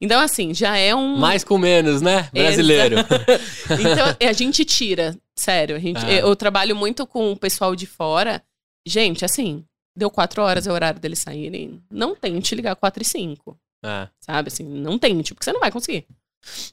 Então, 0.00 0.20
assim, 0.20 0.52
já 0.52 0.76
é 0.76 0.94
um... 0.94 1.16
Mais 1.16 1.44
com 1.44 1.56
menos, 1.56 2.02
né? 2.02 2.28
Brasileiro. 2.32 2.96
Então, 3.70 4.28
a 4.28 4.32
gente 4.32 4.64
tira, 4.64 5.16
sério. 5.36 5.76
A 5.76 5.78
gente, 5.78 6.04
Ah. 6.04 6.12
Eu 6.12 6.34
trabalho 6.36 6.74
muito 6.76 7.06
com 7.06 7.32
o 7.32 7.36
pessoal 7.36 7.74
de 7.74 7.86
fora. 7.86 8.42
Gente, 8.86 9.24
assim, 9.24 9.64
deu 9.96 10.10
quatro 10.10 10.42
horas 10.42 10.66
é 10.66 10.70
o 10.70 10.74
horário 10.74 11.00
deles 11.00 11.20
saírem. 11.20 11.80
Não 11.90 12.14
tente 12.14 12.54
ligar 12.54 12.74
quatro 12.76 13.02
e 13.02 13.06
cinco, 13.06 13.56
É. 13.84 14.08
sabe? 14.20 14.48
Assim, 14.48 14.64
não 14.64 14.98
tente, 14.98 15.34
porque 15.34 15.44
você 15.44 15.52
não 15.52 15.60
vai 15.60 15.70
conseguir. 15.70 16.06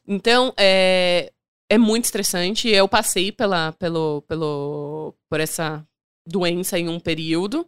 Então, 0.07 0.53
é, 0.57 1.31
é 1.69 1.77
muito 1.77 2.05
estressante. 2.05 2.67
Eu 2.69 2.87
passei 2.87 3.31
pela, 3.31 3.71
pelo, 3.73 4.21
pelo, 4.23 5.13
por 5.29 5.39
essa 5.39 5.85
doença 6.27 6.77
em 6.77 6.89
um 6.89 6.99
período 6.99 7.67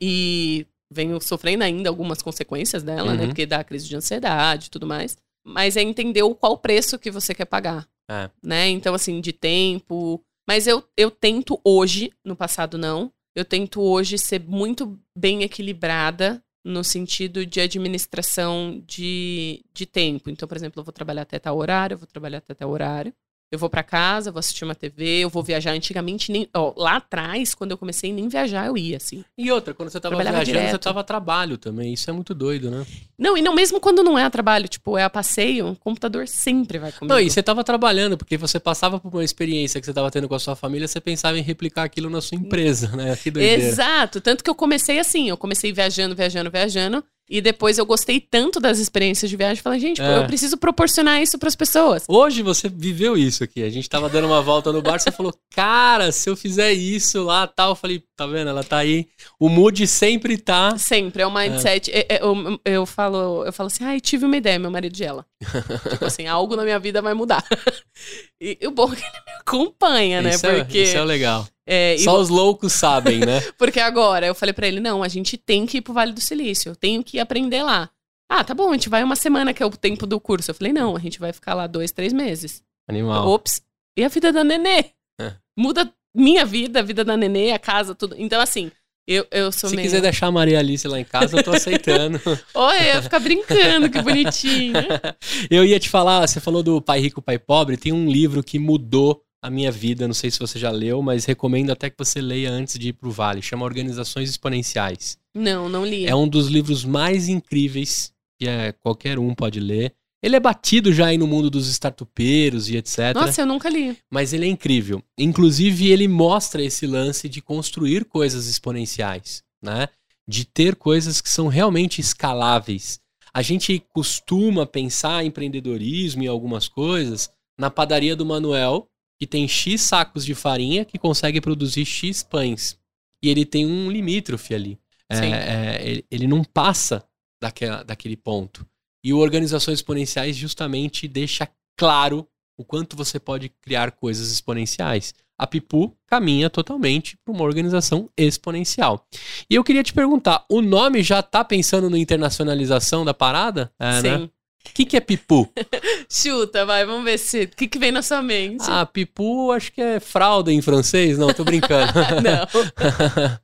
e 0.00 0.66
venho 0.92 1.20
sofrendo 1.20 1.64
ainda 1.64 1.88
algumas 1.88 2.22
consequências 2.22 2.82
dela, 2.82 3.14
né? 3.14 3.22
Uhum. 3.22 3.28
Porque 3.28 3.46
dá 3.46 3.64
crise 3.64 3.88
de 3.88 3.96
ansiedade 3.96 4.66
e 4.66 4.70
tudo 4.70 4.86
mais. 4.86 5.16
Mas 5.44 5.76
é 5.76 5.82
entender 5.82 6.22
o 6.22 6.34
qual 6.34 6.58
preço 6.58 6.98
que 6.98 7.10
você 7.10 7.34
quer 7.34 7.46
pagar 7.46 7.88
É. 8.10 8.30
né? 8.42 8.68
Então, 8.68 8.94
assim, 8.94 9.20
de 9.20 9.32
tempo. 9.32 10.22
Mas 10.46 10.66
eu, 10.66 10.84
eu 10.96 11.10
tento 11.10 11.60
hoje, 11.64 12.12
no 12.24 12.36
passado 12.36 12.76
não, 12.76 13.12
eu 13.34 13.44
tento 13.44 13.80
hoje 13.80 14.18
ser 14.18 14.40
muito 14.40 14.98
bem 15.16 15.42
equilibrada 15.42 16.42
no 16.64 16.84
sentido 16.84 17.44
de 17.44 17.60
administração 17.60 18.82
de, 18.86 19.64
de 19.74 19.86
tempo. 19.86 20.30
Então, 20.30 20.48
por 20.48 20.56
exemplo, 20.56 20.80
eu 20.80 20.84
vou 20.84 20.92
trabalhar 20.92 21.22
até 21.22 21.38
tal 21.38 21.56
horário, 21.56 21.94
eu 21.94 21.98
vou 21.98 22.06
trabalhar 22.06 22.38
até 22.38 22.54
tal 22.54 22.70
horário. 22.70 23.12
Eu 23.52 23.58
vou 23.58 23.68
pra 23.68 23.82
casa, 23.82 24.32
vou 24.32 24.38
assistir 24.38 24.64
uma 24.64 24.74
TV, 24.74 25.18
eu 25.18 25.28
vou 25.28 25.42
viajar. 25.42 25.72
Antigamente, 25.72 26.32
nem, 26.32 26.48
ó, 26.54 26.72
lá 26.74 26.96
atrás, 26.96 27.54
quando 27.54 27.72
eu 27.72 27.76
comecei, 27.76 28.10
nem 28.10 28.26
viajar 28.26 28.66
eu 28.66 28.78
ia, 28.78 28.96
assim. 28.96 29.22
E 29.36 29.52
outra, 29.52 29.74
quando 29.74 29.90
você 29.90 30.00
tava 30.00 30.16
viajando, 30.16 30.38
você 30.38 30.44
direto. 30.44 30.78
tava 30.78 31.00
a 31.00 31.04
trabalho 31.04 31.58
também. 31.58 31.92
Isso 31.92 32.08
é 32.08 32.14
muito 32.14 32.34
doido, 32.34 32.70
né? 32.70 32.86
Não, 33.18 33.36
e 33.36 33.42
não 33.42 33.54
mesmo 33.54 33.78
quando 33.78 34.02
não 34.02 34.18
é 34.18 34.24
a 34.24 34.30
trabalho, 34.30 34.66
tipo, 34.66 34.96
é 34.96 35.04
a 35.04 35.10
passeio, 35.10 35.68
o 35.68 35.76
computador 35.76 36.26
sempre 36.26 36.78
vai 36.78 36.92
comigo. 36.92 37.12
Não, 37.12 37.20
e 37.20 37.28
você 37.28 37.42
tava 37.42 37.62
trabalhando, 37.62 38.16
porque 38.16 38.38
você 38.38 38.58
passava 38.58 38.98
por 38.98 39.12
uma 39.12 39.22
experiência 39.22 39.78
que 39.78 39.84
você 39.84 39.92
tava 39.92 40.10
tendo 40.10 40.28
com 40.30 40.34
a 40.34 40.38
sua 40.38 40.56
família, 40.56 40.88
você 40.88 40.98
pensava 40.98 41.38
em 41.38 41.42
replicar 41.42 41.84
aquilo 41.84 42.08
na 42.08 42.22
sua 42.22 42.38
empresa, 42.38 42.96
né? 42.96 43.14
Que 43.16 43.30
doideira. 43.30 43.62
Exato. 43.62 44.18
Tanto 44.22 44.42
que 44.42 44.48
eu 44.48 44.54
comecei 44.54 44.98
assim, 44.98 45.28
eu 45.28 45.36
comecei 45.36 45.74
viajando, 45.74 46.16
viajando, 46.16 46.50
viajando. 46.50 47.04
E 47.32 47.40
depois 47.40 47.78
eu 47.78 47.86
gostei 47.86 48.20
tanto 48.20 48.60
das 48.60 48.78
experiências 48.78 49.30
de 49.30 49.38
viagem, 49.38 49.62
falei, 49.62 49.80
gente, 49.80 50.02
É. 50.02 50.18
eu 50.18 50.26
preciso 50.26 50.58
proporcionar 50.58 51.22
isso 51.22 51.38
pras 51.38 51.56
pessoas. 51.56 52.04
Hoje 52.06 52.42
você 52.42 52.68
viveu 52.68 53.16
isso 53.16 53.42
aqui. 53.42 53.62
A 53.62 53.70
gente 53.70 53.88
tava 53.88 54.06
dando 54.10 54.26
uma 54.26 54.42
volta 54.42 54.70
no 54.70 54.82
bar, 54.82 55.00
você 55.00 55.10
falou, 55.10 55.32
cara, 55.50 56.12
se 56.12 56.28
eu 56.28 56.36
fizer 56.36 56.72
isso 56.74 57.22
lá 57.22 57.46
tal, 57.46 57.70
eu 57.70 57.74
falei, 57.74 58.02
tá 58.14 58.26
vendo? 58.26 58.50
Ela 58.50 58.62
tá 58.62 58.76
aí. 58.76 59.06
O 59.40 59.48
mood 59.48 59.86
sempre 59.86 60.36
tá. 60.36 60.76
Sempre, 60.76 61.22
é 61.22 61.26
um 61.26 61.32
mindset. 61.32 61.90
é- 61.90 62.06
é- 62.06 62.22
eu, 62.22 62.60
eu 62.66 62.84
falo, 62.84 63.46
eu 63.46 63.52
falo 63.52 63.68
assim, 63.68 63.82
ai, 63.84 63.98
tive 63.98 64.26
uma 64.26 64.36
ideia, 64.36 64.58
meu 64.58 64.70
marido 64.70 64.92
de 64.92 65.02
ela. 65.02 65.24
tipo 65.88 66.04
assim, 66.04 66.26
algo 66.26 66.54
na 66.54 66.64
minha 66.64 66.78
vida 66.78 67.00
vai 67.00 67.14
mudar. 67.14 67.42
e, 68.38 68.58
o 68.66 68.70
bom 68.70 68.92
é 68.92 68.96
que 68.96 69.02
ele 69.02 69.24
me 69.26 69.32
acompanha, 69.40 70.20
né? 70.20 70.34
isso, 70.34 70.46
é, 70.46 70.58
Porque, 70.62 70.82
isso 70.82 70.98
é 70.98 71.00
o 71.00 71.04
legal. 71.06 71.48
É, 71.72 71.94
e 71.94 72.00
Só 72.00 72.20
os 72.20 72.28
loucos 72.28 72.74
sabem, 72.74 73.20
né? 73.20 73.40
porque 73.56 73.80
agora 73.80 74.26
eu 74.26 74.34
falei 74.34 74.52
pra 74.52 74.68
ele, 74.68 74.78
não, 74.78 75.02
a 75.02 75.08
gente 75.08 75.38
tem 75.38 75.64
que 75.64 75.78
ir 75.78 75.80
pro 75.80 75.94
Vale 75.94 76.12
do 76.12 76.20
Silício, 76.20 76.68
eu 76.68 76.76
tenho 76.76 77.02
que 77.02 77.18
aprender 77.18 77.62
lá. 77.62 77.88
Ah, 78.28 78.44
tá 78.44 78.52
bom, 78.52 78.68
a 78.68 78.72
gente 78.74 78.90
vai 78.90 79.02
uma 79.02 79.16
semana, 79.16 79.54
que 79.54 79.62
é 79.62 79.66
o 79.66 79.70
tempo 79.70 80.06
do 80.06 80.20
curso. 80.20 80.50
Eu 80.50 80.54
falei, 80.54 80.70
não, 80.70 80.94
a 80.94 80.98
gente 80.98 81.18
vai 81.18 81.32
ficar 81.32 81.54
lá 81.54 81.66
dois, 81.66 81.90
três 81.90 82.12
meses. 82.12 82.62
Animal. 82.86 83.26
Ops. 83.26 83.62
E 83.96 84.04
a 84.04 84.08
vida 84.08 84.30
da 84.30 84.44
nenê? 84.44 84.84
É. 85.18 85.32
Muda 85.58 85.90
minha 86.14 86.44
vida, 86.44 86.80
a 86.80 86.82
vida 86.82 87.04
da 87.04 87.16
nenê, 87.16 87.52
a 87.52 87.58
casa, 87.58 87.94
tudo. 87.94 88.14
Então, 88.18 88.40
assim, 88.40 88.70
eu, 89.06 89.26
eu 89.30 89.50
sou 89.50 89.70
Se 89.70 89.76
meio. 89.76 89.86
quiser 89.86 90.02
deixar 90.02 90.26
a 90.26 90.30
Maria 90.30 90.58
Alice 90.58 90.86
lá 90.86 91.00
em 91.00 91.04
casa, 91.04 91.38
eu 91.38 91.42
tô 91.42 91.52
aceitando. 91.52 92.20
Oi, 92.54 92.76
eu 92.80 92.84
ia 92.84 93.02
ficar 93.02 93.18
brincando, 93.18 93.90
que 93.90 94.00
bonitinho. 94.02 94.74
eu 95.50 95.64
ia 95.64 95.80
te 95.80 95.88
falar, 95.88 96.26
você 96.26 96.38
falou 96.38 96.62
do 96.62 96.82
Pai 96.82 97.00
Rico, 97.00 97.22
Pai 97.22 97.38
Pobre, 97.38 97.78
tem 97.78 97.92
um 97.92 98.10
livro 98.10 98.42
que 98.42 98.58
mudou 98.58 99.22
a 99.42 99.50
minha 99.50 99.72
vida, 99.72 100.06
não 100.06 100.14
sei 100.14 100.30
se 100.30 100.38
você 100.38 100.56
já 100.56 100.70
leu, 100.70 101.02
mas 101.02 101.24
recomendo 101.24 101.70
até 101.70 101.90
que 101.90 101.98
você 101.98 102.20
leia 102.20 102.50
antes 102.50 102.78
de 102.78 102.88
ir 102.88 102.92
pro 102.92 103.10
Vale, 103.10 103.42
chama 103.42 103.64
Organizações 103.64 104.30
Exponenciais. 104.30 105.18
Não, 105.34 105.68
não 105.68 105.84
li. 105.84 106.06
É 106.06 106.14
um 106.14 106.28
dos 106.28 106.46
livros 106.46 106.84
mais 106.84 107.28
incríveis 107.28 108.12
que 108.38 108.46
é, 108.46 108.72
qualquer 108.72 109.18
um 109.18 109.34
pode 109.34 109.58
ler. 109.58 109.94
Ele 110.22 110.36
é 110.36 110.40
batido 110.40 110.92
já 110.92 111.06
aí 111.06 111.18
no 111.18 111.26
mundo 111.26 111.50
dos 111.50 111.68
startupeiros 111.68 112.68
e 112.68 112.76
etc. 112.76 113.12
Nossa, 113.14 113.40
eu 113.40 113.46
nunca 113.46 113.68
li. 113.68 113.98
Mas 114.08 114.32
ele 114.32 114.46
é 114.46 114.48
incrível. 114.48 115.02
Inclusive, 115.18 115.90
ele 115.90 116.06
mostra 116.06 116.62
esse 116.62 116.86
lance 116.86 117.28
de 117.28 117.42
construir 117.42 118.04
coisas 118.04 118.46
exponenciais, 118.46 119.42
né? 119.60 119.88
De 120.26 120.44
ter 120.44 120.76
coisas 120.76 121.20
que 121.20 121.28
são 121.28 121.48
realmente 121.48 122.00
escaláveis. 122.00 123.00
A 123.34 123.42
gente 123.42 123.84
costuma 123.92 124.64
pensar 124.64 125.24
em 125.24 125.28
empreendedorismo 125.28 126.22
e 126.22 126.28
algumas 126.28 126.68
coisas 126.68 127.28
na 127.58 127.70
padaria 127.70 128.14
do 128.14 128.24
Manuel, 128.26 128.88
que 129.22 129.26
tem 129.28 129.46
X 129.46 129.82
sacos 129.82 130.24
de 130.24 130.34
farinha 130.34 130.84
que 130.84 130.98
consegue 130.98 131.40
produzir 131.40 131.84
X 131.84 132.24
pães. 132.24 132.76
E 133.22 133.28
ele 133.28 133.44
tem 133.44 133.64
um 133.64 133.88
limítrofe 133.88 134.52
ali. 134.52 134.76
É, 135.08 135.14
Sim. 135.14 135.32
é, 135.32 135.80
ele, 135.80 136.04
ele 136.10 136.26
não 136.26 136.42
passa 136.42 137.04
daquela, 137.40 137.84
daquele 137.84 138.16
ponto. 138.16 138.66
E 139.04 139.12
o 139.12 139.18
Organizações 139.18 139.78
Exponenciais 139.78 140.34
justamente 140.34 141.06
deixa 141.06 141.48
claro 141.78 142.26
o 142.58 142.64
quanto 142.64 142.96
você 142.96 143.20
pode 143.20 143.48
criar 143.48 143.92
coisas 143.92 144.32
exponenciais. 144.32 145.14
A 145.38 145.46
Pipu 145.46 145.96
caminha 146.04 146.50
totalmente 146.50 147.16
para 147.24 147.32
uma 147.32 147.44
organização 147.44 148.10
exponencial. 148.16 149.06
E 149.48 149.54
eu 149.54 149.62
queria 149.62 149.84
te 149.84 149.92
perguntar, 149.92 150.44
o 150.50 150.60
nome 150.60 151.00
já 151.00 151.22
tá 151.22 151.44
pensando 151.44 151.88
na 151.88 151.96
internacionalização 151.96 153.04
da 153.04 153.14
parada? 153.14 153.72
É, 153.78 154.02
né? 154.02 154.30
O 154.68 154.74
que, 154.74 154.84
que 154.86 154.96
é 154.96 155.00
Pipu? 155.00 155.52
Chuta, 156.10 156.64
vai, 156.64 156.84
vamos 156.86 157.04
ver 157.04 157.18
se. 157.18 157.42
O 157.42 157.48
que, 157.48 157.66
que 157.68 157.78
vem 157.78 157.92
na 157.92 158.00
sua 158.02 158.22
mente? 158.22 158.64
ah, 158.68 158.86
Pipu 158.86 159.52
acho 159.52 159.70
que 159.72 159.80
é 159.82 160.00
fralda 160.00 160.52
em 160.52 160.62
francês. 160.62 161.18
Não, 161.18 161.32
tô 161.32 161.44
brincando. 161.44 161.92
Não. 162.22 163.38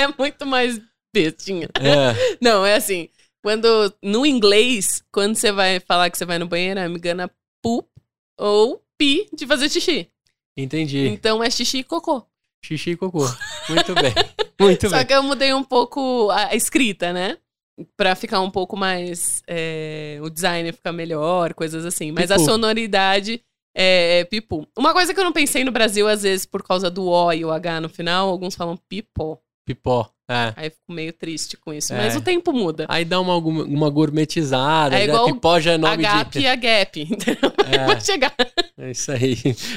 É 0.00 0.06
muito 0.16 0.46
mais 0.46 0.80
bestinha. 1.12 1.68
é, 1.74 2.36
Não, 2.40 2.64
é 2.64 2.76
assim. 2.76 3.08
Quando. 3.42 3.92
No 4.02 4.24
inglês, 4.24 5.02
quando 5.10 5.34
você 5.34 5.50
vai 5.50 5.80
falar 5.80 6.08
que 6.10 6.16
você 6.16 6.24
vai 6.24 6.38
no 6.38 6.46
banheiro, 6.46 6.78
é 6.78 6.88
me 6.88 7.00
gonna 7.00 7.28
poop 7.60 7.88
ou 8.38 8.80
pi 8.96 9.28
de 9.32 9.44
fazer 9.46 9.68
xixi. 9.68 10.08
entendi. 10.56 11.08
Então 11.08 11.42
é 11.42 11.50
xixi 11.50 11.78
e 11.78 11.84
cocô. 11.84 12.24
Xixi 12.64 12.90
e 12.90 12.96
cocô. 12.96 13.24
Muito 13.68 13.92
bem. 13.94 14.12
Muito 14.60 14.88
Só 14.88 14.96
bem. 14.98 15.06
que 15.06 15.12
eu 15.14 15.22
mudei 15.24 15.52
um 15.52 15.64
pouco 15.64 16.30
a 16.30 16.54
escrita, 16.54 17.12
né? 17.12 17.36
Pra 17.96 18.14
ficar 18.14 18.40
um 18.40 18.50
pouco 18.50 18.76
mais. 18.76 19.42
é, 19.46 20.18
o 20.22 20.28
design 20.28 20.72
ficar 20.72 20.92
melhor, 20.92 21.54
coisas 21.54 21.84
assim. 21.84 22.12
Mas 22.12 22.30
a 22.30 22.34
Pipu. 22.36 22.46
sonoridade 22.46 23.42
é, 23.76 24.20
é 24.20 24.24
pipu. 24.24 24.66
Uma 24.76 24.92
coisa 24.92 25.14
que 25.14 25.20
eu 25.20 25.24
não 25.24 25.32
pensei 25.32 25.62
no 25.64 25.70
Brasil, 25.70 26.08
às 26.08 26.22
vezes, 26.22 26.44
por 26.44 26.62
causa 26.62 26.90
do 26.90 27.06
O 27.06 27.32
e 27.32 27.44
o 27.44 27.52
H 27.52 27.80
no 27.80 27.88
final, 27.88 28.28
alguns 28.28 28.54
falam 28.56 28.76
pipo. 28.88 29.40
Pipó. 29.68 30.10
É. 30.30 30.52
Aí 30.56 30.70
fico 30.70 30.92
meio 30.92 31.12
triste 31.12 31.56
com 31.56 31.72
isso. 31.72 31.92
É. 31.94 31.96
Mas 31.96 32.14
o 32.16 32.20
tempo 32.20 32.52
muda. 32.52 32.84
Aí 32.88 33.04
dá 33.04 33.18
uma, 33.20 33.36
uma 33.36 33.88
gourmetizada. 33.88 34.94
É 34.94 35.00
já, 35.00 35.04
igual 35.04 35.26
Pipó 35.26 35.60
já 35.60 35.72
é 35.72 35.74
a 35.74 35.78
nome 35.78 36.02
Gap 36.02 36.30
de. 36.30 36.44
e 36.44 36.46
a 36.46 36.54
Gap. 36.56 37.00
Entendeu? 37.10 37.52
É. 37.70 37.86
Vai 37.86 38.00
chegar. 38.00 38.34
É 38.76 38.90
isso 38.90 39.10
aí. 39.10 39.36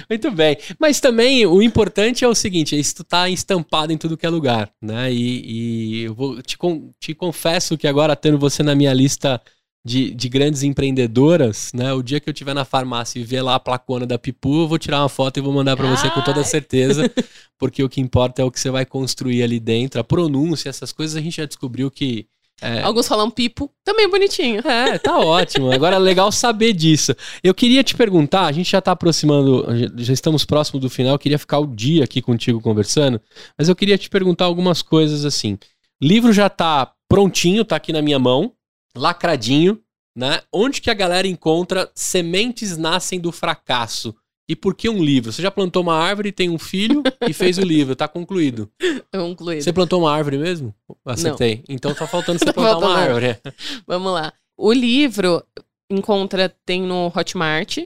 Muito 0.10 0.30
bem. 0.32 0.58
Mas 0.80 1.00
também 1.00 1.46
o 1.46 1.62
importante 1.62 2.24
é 2.26 2.28
o 2.28 2.36
seguinte: 2.36 2.78
isso 2.78 3.04
tá 3.04 3.30
estampado 3.30 3.92
em 3.94 3.98
tudo 3.98 4.18
que 4.18 4.26
é 4.26 4.30
lugar, 4.30 4.70
né? 4.82 5.12
E, 5.12 6.00
e 6.02 6.04
eu 6.04 6.14
vou 6.14 6.42
te, 6.42 6.58
con- 6.58 6.92
te 7.00 7.14
confesso 7.14 7.78
que 7.78 7.88
agora, 7.88 8.16
tendo 8.16 8.38
você 8.38 8.62
na 8.62 8.76
minha 8.76 8.94
lista 8.94 9.42
de, 9.84 10.14
de 10.14 10.30
grandes 10.30 10.64
empreendedoras, 10.64 11.72
né? 11.74 11.92
O 11.94 12.04
dia 12.04 12.20
que 12.20 12.30
eu 12.30 12.34
estiver 12.34 12.54
na 12.54 12.64
farmácia 12.64 13.20
e 13.20 13.24
ver 13.24 13.42
lá 13.42 13.56
a 13.56 13.60
placona 13.60 14.06
da 14.06 14.18
Pipu, 14.18 14.62
eu 14.62 14.68
vou 14.68 14.78
tirar 14.78 15.02
uma 15.02 15.10
foto 15.10 15.38
e 15.38 15.42
vou 15.42 15.54
mandar 15.54 15.76
pra 15.76 15.90
você 15.90 16.10
com 16.12 16.22
toda 16.22 16.44
certeza, 16.44 17.12
porque 17.58 17.84
o 17.84 17.90
que 17.90 18.00
importa 18.00 18.42
é 18.42 18.46
o 18.46 18.52
que 18.52 18.60
você 18.60 18.70
vai 18.70 18.86
construir 18.86 19.42
ali 19.42 19.60
dentro, 19.60 20.00
a 20.00 20.04
pronúncia, 20.04 20.70
essas 20.70 20.92
coisas 20.92 21.16
a 21.16 21.22
gente 21.22 21.38
já 21.38 21.46
descobriu 21.46 21.90
que 21.90 22.28
é, 22.64 22.84
Alguns 22.84 23.08
falam 23.08 23.32
pipo, 23.32 23.72
também 23.84 24.08
bonitinho. 24.08 24.62
é, 24.64 25.00
tá 25.00 25.18
ótimo. 25.18 25.72
Agora 25.72 25.96
é 25.96 26.00
legal 26.00 26.32
saber 26.32 26.74
disso. 26.74 27.16
Eu 27.44 27.56
queria 27.56 27.84
te 27.84 27.96
perguntar, 27.96 28.46
a 28.46 28.52
gente 28.52 28.70
já 28.70 28.80
tá 28.80 28.92
aproximando, 28.92 29.66
já 29.98 30.14
estamos 30.14 30.46
próximo 30.46 30.80
do 30.80 30.88
final, 30.88 31.16
eu 31.16 31.20
queria 31.20 31.40
ficar 31.40 31.58
o 31.58 31.66
dia 31.66 32.04
aqui 32.04 32.22
contigo 32.22 32.62
conversando, 32.62 33.20
mas 33.58 33.68
eu 33.68 33.76
queria 33.76 33.98
te 33.98 34.12
perguntar 34.12 34.46
algumas 34.46 34.84
coisas 34.84 35.26
assim. 35.26 35.58
Livro 36.00 36.32
já 36.32 36.50
tá 36.50 36.94
prontinho, 37.10 37.66
tá 37.66 37.76
aqui 37.76 37.92
na 37.92 38.02
minha 38.02 38.20
mão, 38.20 38.54
lacradinho, 38.96 39.80
né? 40.16 40.42
Onde 40.52 40.82
que 40.82 40.90
a 40.90 40.94
galera 40.94 41.28
encontra 41.28 41.90
Sementes 41.96 42.78
Nascem 42.78 43.20
do 43.20 43.32
Fracasso? 43.32 44.16
E 44.50 44.56
por 44.56 44.76
que 44.76 44.90
um 44.90 45.02
livro? 45.02 45.32
Você 45.32 45.42
já 45.42 45.50
plantou 45.50 45.82
uma 45.82 45.96
árvore, 45.96 46.32
tem 46.32 46.50
um 46.50 46.60
filho 46.60 47.02
e 47.28 47.32
fez 47.32 47.58
o 47.58 47.62
livro, 47.62 47.96
tá 47.96 48.08
concluído. 48.08 48.70
Eu 49.14 49.28
incluí. 49.28 49.62
Você 49.62 49.72
plantou 49.72 50.02
uma 50.02 50.12
árvore 50.12 50.38
mesmo? 50.38 50.76
Acertei. 51.06 51.64
Então 51.70 51.94
tá 51.94 52.06
faltando 52.06 52.40
você 52.40 52.46
Tá 52.52 52.54
plantar 52.54 52.78
uma 52.78 52.98
árvore. 52.98 53.38
Vamos 53.88 54.12
lá. 54.12 54.34
O 54.58 54.74
livro 54.74 55.42
encontra, 55.90 56.54
tem 56.66 56.82
no 56.82 57.12
Hotmart. 57.16 57.78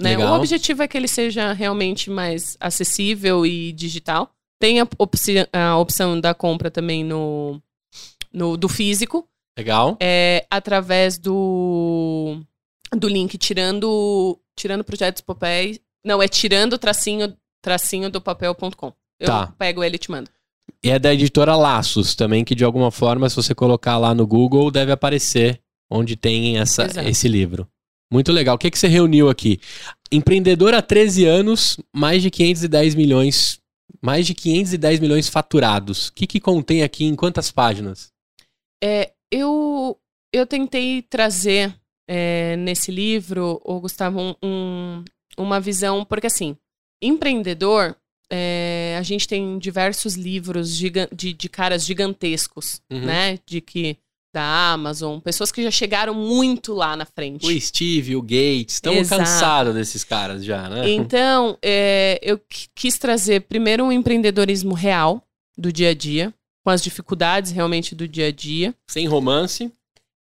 Né? 0.00 0.16
O 0.18 0.32
objetivo 0.34 0.82
é 0.82 0.88
que 0.88 0.96
ele 0.96 1.06
seja 1.06 1.52
realmente 1.52 2.10
mais 2.10 2.56
acessível 2.58 3.44
e 3.44 3.72
digital. 3.72 4.30
Tem 4.58 4.80
a, 4.80 4.88
opci- 4.98 5.46
a 5.52 5.76
opção 5.76 6.18
da 6.18 6.32
compra 6.34 6.70
também 6.70 7.04
no, 7.04 7.60
no 8.32 8.56
do 8.56 8.68
físico. 8.68 9.28
Legal. 9.58 9.96
É, 10.00 10.46
através 10.50 11.18
do, 11.18 12.40
do 12.96 13.08
link 13.08 13.38
tirando, 13.38 14.38
tirando 14.56 14.84
projetos 14.84 15.22
papéis. 15.22 15.80
Não, 16.04 16.22
é 16.22 16.28
tirando 16.28 16.76
tracinho, 16.78 17.34
tracinho 17.62 18.10
do 18.10 18.20
papel.com. 18.20 18.92
Eu 19.20 19.26
Tá. 19.26 19.46
pego 19.58 19.82
ele 19.82 19.96
e 19.96 19.98
te 19.98 20.10
mando. 20.10 20.28
E 20.82 20.90
é 20.90 20.98
da 20.98 21.14
editora 21.14 21.56
Laços 21.56 22.14
também, 22.14 22.44
que 22.44 22.54
de 22.54 22.64
alguma 22.64 22.90
forma, 22.90 23.28
se 23.30 23.36
você 23.36 23.54
colocar 23.54 23.96
lá 23.96 24.14
no 24.14 24.26
Google, 24.26 24.70
deve 24.70 24.92
aparecer 24.92 25.60
onde 25.90 26.16
tem 26.16 26.58
essa, 26.58 26.84
Exato. 26.84 27.08
esse 27.08 27.28
livro. 27.28 27.66
Muito 28.12 28.32
legal. 28.32 28.56
O 28.56 28.58
que, 28.58 28.70
que 28.70 28.78
você 28.78 28.88
reuniu 28.88 29.28
aqui? 29.28 29.58
Empreendedor 30.12 30.74
há 30.74 30.82
13 30.82 31.24
anos, 31.24 31.78
mais 31.94 32.22
de 32.22 32.30
510 32.30 32.94
milhões. 32.94 33.58
Mais 34.02 34.26
de 34.26 34.34
510 34.34 35.00
milhões 35.00 35.28
faturados. 35.28 36.08
O 36.08 36.12
que, 36.12 36.26
que 36.26 36.40
contém 36.40 36.82
aqui 36.82 37.04
em 37.04 37.14
quantas 37.14 37.50
páginas? 37.50 38.12
É, 38.82 39.12
eu, 39.30 39.98
eu 40.32 40.46
tentei 40.46 41.02
trazer 41.02 41.74
é, 42.06 42.54
nesse 42.56 42.90
livro, 42.92 43.60
o 43.64 43.80
Gustavo, 43.80 44.20
um- 44.20 44.34
um- 44.42 45.04
uma 45.38 45.58
visão, 45.58 46.04
porque 46.04 46.26
assim, 46.26 46.54
empreendedor, 47.02 47.96
é, 48.30 48.96
a 48.98 49.02
gente 49.02 49.26
tem 49.28 49.58
diversos 49.58 50.14
livros 50.14 50.74
giga- 50.74 51.08
de, 51.14 51.32
de 51.32 51.48
caras 51.48 51.84
gigantescos, 51.84 52.80
Uhum. 52.90 53.00
né? 53.06 53.38
De 53.46 53.60
que 53.60 53.96
da 54.34 54.72
Amazon, 54.72 55.20
pessoas 55.20 55.52
que 55.52 55.62
já 55.62 55.70
chegaram 55.70 56.12
muito 56.12 56.74
lá 56.74 56.96
na 56.96 57.04
frente. 57.06 57.46
O 57.46 57.60
Steve, 57.60 58.16
o 58.16 58.20
Gates, 58.22 58.74
estamos 58.74 58.98
Exato. 59.00 59.22
cansados 59.22 59.74
desses 59.74 60.02
caras 60.02 60.44
já, 60.44 60.68
né? 60.68 60.90
Então, 60.90 61.56
é, 61.62 62.18
eu 62.20 62.36
qui- 62.38 62.68
quis 62.74 62.98
trazer 62.98 63.42
primeiro 63.42 63.84
um 63.84 63.92
empreendedorismo 63.92 64.74
real 64.74 65.22
do 65.56 65.72
dia 65.72 65.90
a 65.90 65.94
dia, 65.94 66.34
com 66.64 66.70
as 66.70 66.82
dificuldades 66.82 67.50
realmente 67.52 67.94
do 67.94 68.08
dia 68.08 68.28
a 68.28 68.32
dia. 68.32 68.74
Sem 68.88 69.06
romance. 69.06 69.70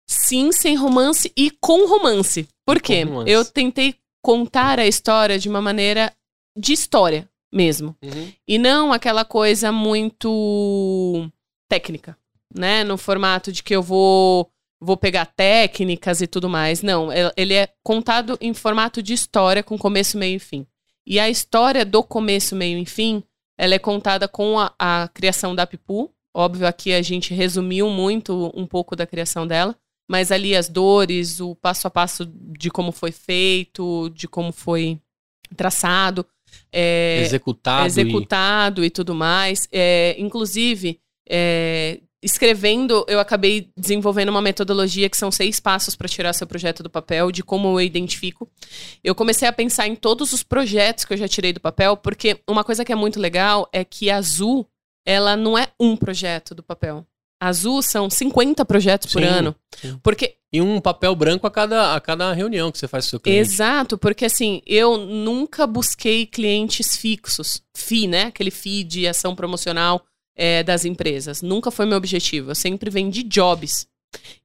Sim, 0.09 0.53
sem 0.53 0.75
romance 0.77 1.33
e 1.37 1.51
com 1.51 1.87
romance. 1.87 2.47
Por 2.67 2.81
quê? 2.83 3.05
romance. 3.05 3.31
Eu 3.31 3.45
tentei 3.45 3.95
contar 4.23 4.79
a 4.79 4.87
história 4.87 5.39
de 5.39 5.49
uma 5.49 5.63
maneira 5.63 6.13
de 6.57 6.73
história 6.73 7.29
mesmo. 7.53 7.97
Uhum. 8.03 8.33
E 8.49 8.59
não 8.59 8.93
aquela 8.93 9.25
coisa 9.25 9.71
muito 9.73 11.31
técnica, 11.69 12.17
né? 12.55 12.85
No 12.85 12.97
formato 12.99 13.53
de 13.53 13.63
que 13.63 13.75
eu 13.75 13.83
vou 13.83 14.51
vou 14.81 14.97
pegar 14.99 15.25
técnicas 15.27 16.21
e 16.21 16.27
tudo 16.27 16.49
mais. 16.49 16.83
Não, 16.83 17.11
el- 17.11 17.33
ele 17.37 17.55
é 17.55 17.69
contado 17.83 18.37
em 18.41 18.53
formato 18.53 19.03
de 19.03 19.15
história 19.15 19.63
com 19.63 19.79
começo, 19.79 20.19
meio 20.19 20.37
e 20.37 20.41
fim. 20.41 20.67
E 21.07 21.19
a 21.19 21.31
história 21.31 21.85
do 21.87 22.03
começo, 22.03 22.55
meio 22.55 22.79
e 22.79 22.85
fim, 22.85 23.23
ela 23.59 23.75
é 23.75 23.79
contada 23.79 24.29
com 24.29 24.59
a, 24.59 24.75
a 24.79 25.09
criação 25.09 25.55
da 25.55 25.67
Pipu. 25.67 26.11
Óbvio, 26.35 26.67
aqui 26.67 26.93
a 26.93 27.01
gente 27.01 27.33
resumiu 27.33 27.89
muito 27.89 28.51
um 28.55 28.67
pouco 28.67 28.97
da 28.97 29.07
criação 29.07 29.47
dela. 29.47 29.77
Mas 30.09 30.31
ali 30.31 30.55
as 30.55 30.69
dores, 30.69 31.41
o 31.41 31.55
passo 31.55 31.87
a 31.87 31.91
passo 31.91 32.27
de 32.27 32.71
como 32.71 32.93
foi 32.93 33.11
feito, 33.11 34.11
de 34.11 34.29
como 34.29 34.53
foi 34.53 35.01
traçado. 35.57 36.27
É, 36.71 37.23
executado. 37.23 37.85
e- 37.85 37.87
executado 37.87 38.85
e... 38.85 38.91
tudo 38.91 39.15
mais. 39.15 39.67
É, 39.73 40.15
inclusive, 40.19 41.01
é, 41.29 42.01
escrevendo, 42.25 43.05
eu 43.07 43.21
acabei 43.21 43.71
desenvolvendo 43.77 44.31
uma 44.31 44.41
metodologia 44.41 45.11
que 45.11 45.17
são 45.17 45.31
seis 45.31 45.61
passos 45.61 45.95
para 45.95 46.09
tirar 46.09 46.33
seu 46.33 46.47
projeto 46.47 46.83
do 46.83 46.89
papel, 46.89 47.31
de 47.31 47.43
como 47.43 47.69
eu 47.69 47.81
identifico. 47.81 48.51
Eu 49.03 49.15
comecei 49.15 49.47
a 49.47 49.53
pensar 49.53 49.87
em 49.87 49.95
todos 49.95 50.33
os 50.33 50.43
projetos 50.43 51.05
que 51.05 51.13
eu 51.13 51.19
já 51.19 51.29
tirei 51.29 51.53
do 51.53 51.61
papel, 51.61 51.97
porque 51.97 52.41
uma 52.49 52.65
coisa 52.65 52.85
que 52.85 52.93
é 52.93 52.97
muito 52.97 53.21
legal 53.21 53.69
é 53.73 53.85
que 53.85 54.11
a 54.11 54.17
Azul, 54.17 54.67
ela 55.07 55.37
não 55.37 55.57
é 55.59 55.69
um 55.79 55.97
projeto 55.97 56.55
do 56.55 56.63
papel. 56.63 57.07
Azul 57.41 57.83
são 57.83 58.09
50 58.09 58.65
projetos 58.65 59.13
por 59.13 59.21
Sim, 59.21 59.29
ano. 59.29 59.55
sim. 59.79 59.99
Porque 60.03 60.37
E 60.53 60.63
um 60.63 60.81
papel 60.81 61.15
branco 61.17 61.47
a 61.47 61.51
cada, 61.51 61.95
a 61.95 62.01
cada 62.01 62.33
reunião 62.33 62.71
que 62.71 62.79
você 62.79 62.87
faz 62.89 63.05
com 63.05 63.09
o 63.09 63.11
seu 63.11 63.21
cliente. 63.21 63.41
Exato, 63.41 63.99
porque 63.99 64.25
assim, 64.25 64.63
eu 64.65 64.97
nunca 64.97 65.67
busquei 65.67 66.27
clientes 66.27 66.97
fixos. 66.97 67.61
FI, 67.77 68.07
né? 68.07 68.23
Aquele 68.27 68.51
FI 68.53 68.85
de 68.85 69.07
ação 69.09 69.35
promocional 69.35 70.03
é, 70.37 70.63
das 70.63 70.85
empresas. 70.85 71.43
Nunca 71.43 71.71
foi 71.73 71.87
meu 71.87 71.99
objetivo. 71.99 72.53
Eu 72.53 72.55
sempre 72.55 72.89
vendi 72.89 73.23
jobs. 73.25 73.87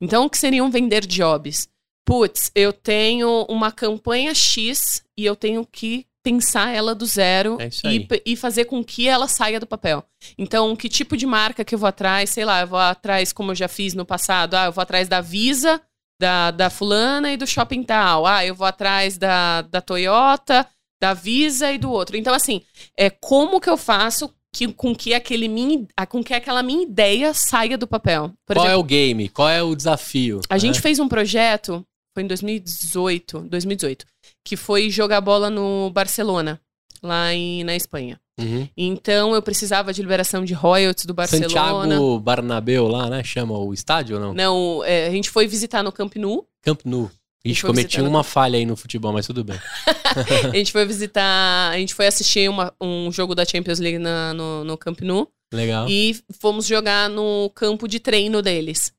Então, 0.01 0.25
o 0.25 0.29
que 0.29 0.37
seriam 0.37 0.69
vender 0.71 1.05
jobs? 1.05 1.69
Putz, 2.03 2.51
eu 2.55 2.73
tenho 2.73 3.45
uma 3.47 3.71
campanha 3.71 4.33
X 4.33 5.03
e 5.15 5.23
eu 5.25 5.35
tenho 5.35 5.63
que 5.63 6.07
pensar 6.23 6.73
ela 6.73 6.93
do 6.93 7.05
zero 7.05 7.57
É 7.59 7.69
e, 7.87 8.07
e 8.25 8.35
fazer 8.35 8.65
com 8.65 8.83
que 8.83 9.07
ela 9.07 9.27
saia 9.27 9.59
do 9.59 9.67
papel. 9.67 10.03
Então, 10.37 10.75
que 10.75 10.89
tipo 10.89 11.15
de 11.15 11.25
marca 11.25 11.63
que 11.63 11.73
eu 11.73 11.79
vou 11.79 11.87
atrás? 11.87 12.29
Sei 12.29 12.45
lá, 12.45 12.61
eu 12.61 12.67
vou 12.67 12.79
atrás, 12.79 13.31
como 13.31 13.51
eu 13.51 13.55
já 13.55 13.67
fiz 13.67 13.93
no 13.93 14.05
passado, 14.05 14.55
ah, 14.55 14.65
eu 14.65 14.71
vou 14.71 14.81
atrás 14.81 15.07
da 15.07 15.21
Visa, 15.21 15.81
da, 16.19 16.51
da 16.51 16.69
fulana 16.69 17.31
e 17.31 17.37
do 17.37 17.47
shopping 17.47 17.83
tal. 17.83 18.25
Ah, 18.25 18.45
eu 18.45 18.53
vou 18.53 18.67
atrás 18.67 19.17
da, 19.17 19.61
da 19.61 19.81
Toyota, 19.81 20.67
da 21.01 21.13
Visa 21.13 21.71
e 21.71 21.77
do 21.77 21.89
outro. 21.89 22.17
Então, 22.17 22.33
assim, 22.33 22.61
é 22.97 23.09
como 23.09 23.61
que 23.61 23.69
eu 23.69 23.77
faço 23.77 24.33
que, 24.53 24.67
com, 24.73 24.93
que 24.95 25.13
aquele 25.13 25.47
minha, 25.47 25.87
com 26.09 26.23
que 26.23 26.33
aquela 26.33 26.61
minha 26.61 26.83
ideia 26.83 27.33
saia 27.33 27.77
do 27.77 27.87
papel? 27.87 28.33
Por 28.45 28.55
Qual 28.55 28.65
é 28.65 28.69
exemplo, 28.69 28.81
o 28.81 28.83
game? 28.83 29.29
Qual 29.29 29.49
é 29.49 29.63
o 29.63 29.75
desafio? 29.75 30.41
a 30.49 30.55
né? 30.55 30.59
gente 30.59 30.81
fez 30.81 30.99
um 30.99 31.07
projeto, 31.07 31.85
foi 32.13 32.23
em 32.23 32.27
2018, 32.27 33.41
2018, 33.41 34.05
que 34.49 34.57
foi 34.57 34.89
jogar 34.89 35.21
bola 35.21 35.47
no 35.47 35.91
Barcelona, 35.91 36.59
lá 37.03 37.31
em, 37.31 37.63
na 37.63 37.75
Espanha. 37.75 38.19
Uhum. 38.39 38.67
Então, 38.75 39.35
eu 39.35 39.41
precisava 39.43 39.93
de 39.93 40.01
liberação 40.01 40.43
de 40.43 40.55
royalties 40.55 41.05
do 41.05 41.13
Barcelona. 41.13 41.47
Santiago 41.47 42.19
Barnabeu 42.19 42.87
lá, 42.87 43.07
né? 43.11 43.23
Chama 43.23 43.55
o 43.55 43.71
estádio 43.71 44.15
ou 44.15 44.21
não? 44.21 44.33
Não, 44.33 44.83
é, 44.83 45.05
a 45.07 45.11
gente 45.11 45.29
foi 45.29 45.45
visitar 45.45 45.83
no 45.83 45.91
Camp 45.91 46.15
Nou. 46.15 46.47
Camp 46.63 46.81
Nou. 46.83 47.11
Ixi, 47.45 47.61
foi 47.61 47.69
cometi 47.69 47.87
visitando- 47.89 48.07
uma 48.09 48.23
falha 48.23 48.57
aí 48.57 48.65
no 48.65 48.75
futebol, 48.75 49.13
mas 49.13 49.27
tudo 49.27 49.43
bem. 49.43 49.59
a 50.51 50.55
gente 50.57 50.71
foi 50.71 50.83
visitar, 50.85 51.69
a 51.71 51.77
gente 51.77 51.93
foi 51.93 52.07
assistir 52.07 52.49
uma- 52.49 52.73
um 52.81 53.11
jogo 53.11 53.35
da 53.35 53.45
Champions 53.45 53.77
League 53.79 53.99
na- 53.99 54.33
no, 54.33 54.63
no 54.63 54.75
Camp 54.77 54.99
Nou 55.01 55.31
Legal. 55.53 55.87
e 55.87 56.17
fomos 56.41 56.65
jogar 56.65 57.07
no 57.07 57.51
campo 57.53 57.87
de 57.87 57.99
treino 57.99 58.41
deles. 58.41 58.91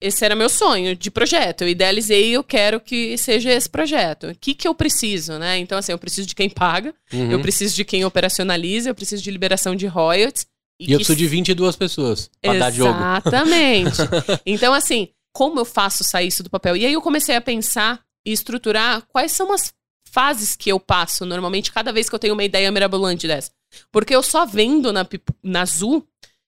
Esse 0.00 0.24
era 0.24 0.34
meu 0.36 0.48
sonho 0.48 0.94
de 0.94 1.10
projeto. 1.10 1.62
Eu 1.62 1.68
idealizei 1.68 2.30
e 2.30 2.32
eu 2.34 2.44
quero 2.44 2.78
que 2.80 3.16
seja 3.16 3.50
esse 3.50 3.68
projeto. 3.68 4.28
O 4.28 4.34
que, 4.38 4.54
que 4.54 4.68
eu 4.68 4.74
preciso, 4.74 5.38
né? 5.38 5.58
Então, 5.58 5.78
assim, 5.78 5.92
eu 5.92 5.98
preciso 5.98 6.28
de 6.28 6.34
quem 6.34 6.50
paga, 6.50 6.94
Uhum. 7.12 7.30
eu 7.32 7.40
preciso 7.40 7.74
de 7.74 7.84
quem 7.84 8.04
operacionaliza, 8.04 8.90
eu 8.90 8.94
preciso 8.94 9.22
de 9.22 9.30
liberação 9.30 9.74
de 9.74 9.86
royalties. 9.86 10.46
E 10.78 10.92
eu 10.92 10.98
que 10.98 11.04
preciso 11.06 11.16
de 11.18 11.26
22 11.26 11.76
pessoas 11.76 12.30
pra 12.42 12.52
dar 12.58 12.70
jogo. 12.70 12.90
Exatamente. 12.90 13.96
então, 14.44 14.74
assim, 14.74 15.08
como 15.32 15.60
eu 15.60 15.64
faço 15.64 16.04
sair 16.04 16.28
isso 16.28 16.42
do 16.42 16.50
papel? 16.50 16.76
E 16.76 16.84
aí 16.84 16.92
eu 16.92 17.00
comecei 17.00 17.34
a 17.34 17.40
pensar 17.40 18.00
e 18.26 18.32
estruturar 18.32 19.02
quais 19.08 19.32
são 19.32 19.52
as 19.52 19.72
fases 20.10 20.56
que 20.56 20.70
eu 20.70 20.78
passo 20.80 21.24
normalmente 21.26 21.72
cada 21.72 21.92
vez 21.92 22.08
que 22.08 22.14
eu 22.14 22.18
tenho 22.18 22.34
uma 22.34 22.44
ideia 22.44 22.70
mirabolante 22.70 23.26
dessa. 23.26 23.50
Porque 23.92 24.14
eu 24.14 24.22
só 24.22 24.46
vendo 24.46 24.92
na, 24.92 25.06
na 25.42 25.62
Azul, 25.62 26.06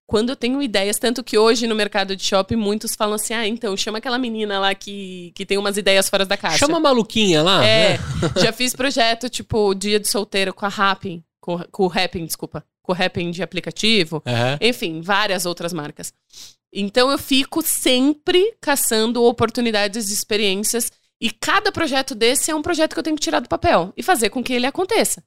quando 0.08 0.30
eu 0.30 0.36
tenho 0.36 0.62
ideias, 0.62 0.96
tanto 0.96 1.22
que 1.22 1.36
hoje 1.36 1.66
no 1.66 1.74
mercado 1.74 2.16
de 2.16 2.24
shopping 2.24 2.56
muitos 2.56 2.94
falam 2.96 3.16
assim: 3.16 3.34
ah, 3.34 3.46
então 3.46 3.76
chama 3.76 3.98
aquela 3.98 4.18
menina 4.18 4.58
lá 4.58 4.74
que, 4.74 5.32
que 5.34 5.44
tem 5.44 5.58
umas 5.58 5.76
ideias 5.76 6.08
fora 6.08 6.24
da 6.24 6.34
caixa. 6.34 6.56
Chama 6.56 6.78
a 6.78 6.80
maluquinha 6.80 7.42
lá. 7.42 7.62
É, 7.62 7.98
né? 7.98 7.98
já 8.42 8.50
fiz 8.50 8.74
projeto 8.74 9.28
tipo 9.28 9.74
Dia 9.74 10.00
de 10.00 10.08
Solteiro 10.08 10.54
com 10.54 10.64
a 10.64 10.68
Rapping, 10.70 11.22
com, 11.38 11.58
com 11.70 11.84
o 11.84 11.88
Rapping, 11.88 12.24
desculpa, 12.24 12.64
com 12.82 12.90
o 12.90 12.94
Rapping 12.94 13.30
de 13.30 13.42
aplicativo, 13.42 14.22
Aham. 14.26 14.58
enfim, 14.62 15.02
várias 15.02 15.44
outras 15.44 15.74
marcas. 15.74 16.10
Então 16.72 17.10
eu 17.10 17.18
fico 17.18 17.60
sempre 17.60 18.54
caçando 18.62 19.22
oportunidades 19.22 20.06
de 20.06 20.14
experiências 20.14 20.90
e 21.20 21.30
cada 21.30 21.70
projeto 21.70 22.14
desse 22.14 22.50
é 22.50 22.54
um 22.54 22.62
projeto 22.62 22.94
que 22.94 22.98
eu 22.98 23.04
tenho 23.04 23.16
que 23.16 23.22
tirar 23.22 23.40
do 23.40 23.48
papel 23.48 23.92
e 23.94 24.02
fazer 24.02 24.30
com 24.30 24.42
que 24.42 24.54
ele 24.54 24.66
aconteça. 24.66 25.22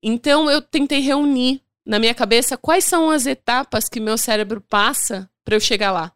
Então 0.00 0.48
eu 0.48 0.62
tentei 0.62 1.00
reunir 1.00 1.60
na 1.86 1.98
minha 1.98 2.14
cabeça 2.14 2.56
quais 2.56 2.84
são 2.84 3.10
as 3.10 3.26
etapas 3.26 3.88
que 3.88 4.00
meu 4.00 4.16
cérebro 4.18 4.60
passa 4.60 5.28
para 5.44 5.56
eu 5.56 5.60
chegar 5.60 5.92
lá. 5.92 6.12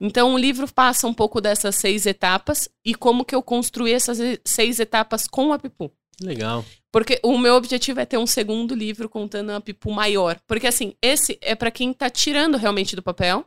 Então 0.00 0.34
o 0.34 0.38
livro 0.38 0.66
passa 0.72 1.06
um 1.06 1.14
pouco 1.14 1.40
dessas 1.40 1.76
seis 1.76 2.04
etapas 2.04 2.68
e 2.84 2.94
como 2.94 3.24
que 3.24 3.34
eu 3.34 3.42
construí 3.42 3.92
essas 3.92 4.18
seis 4.44 4.80
etapas 4.80 5.26
com 5.26 5.52
a 5.52 5.58
Pipu. 5.58 5.90
Legal. 6.20 6.64
Porque 6.92 7.18
o 7.24 7.38
meu 7.38 7.54
objetivo 7.54 8.00
é 8.00 8.04
ter 8.06 8.18
um 8.18 8.26
segundo 8.26 8.74
livro 8.74 9.08
contando 9.08 9.50
a 9.50 9.60
Pipu 9.60 9.90
maior. 9.90 10.38
Porque 10.46 10.66
assim, 10.66 10.94
esse 11.02 11.38
é 11.40 11.54
para 11.54 11.70
quem 11.70 11.92
tá 11.92 12.10
tirando 12.10 12.56
realmente 12.56 12.94
do 12.94 13.02
papel. 13.02 13.44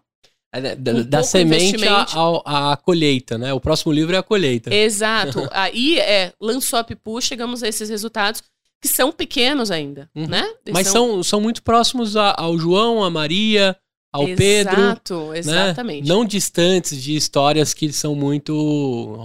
É, 0.53 0.61
Da, 0.61 0.76
da- 0.76 0.91
Um 0.99 1.03
da 1.03 1.23
semente 1.23 1.76
à 2.45 2.77
colheita, 2.81 3.38
né? 3.38 3.53
O 3.53 3.60
próximo 3.60 3.91
livro 3.91 4.15
é 4.15 4.19
a 4.19 4.23
colheita. 4.23 4.73
Exato. 4.73 5.48
Aí 5.52 5.99
é, 5.99 6.34
lançou 6.41 6.80
a 6.80 6.84
Pipu, 6.84 7.22
chegamos 7.22 7.61
a 7.61 7.68
esses 7.68 7.89
resultados 7.89 8.41
que 8.82 8.88
são 8.88 9.12
pequenos 9.12 9.72
ainda, 9.72 10.10
Uhum. 10.16 10.28
né? 10.28 10.48
Mas 10.72 10.88
são, 10.88 11.24
são 11.24 11.41
muito 11.41 11.64
próximos 11.64 12.16
a- 12.16 12.36
ao 12.38 12.58
João, 12.58 13.04
à 13.04 13.10
Maria, 13.10 13.76
ao 14.14 14.26
Pedro. 14.26 14.80
Exato, 14.80 15.28
né? 15.32 15.38
exatamente. 15.40 16.08
Não 16.08 16.24
distantes 16.26 17.02
de 17.02 17.16
histórias 17.16 17.74
que 17.74 17.91
são 17.91 18.16
muito 18.16 18.54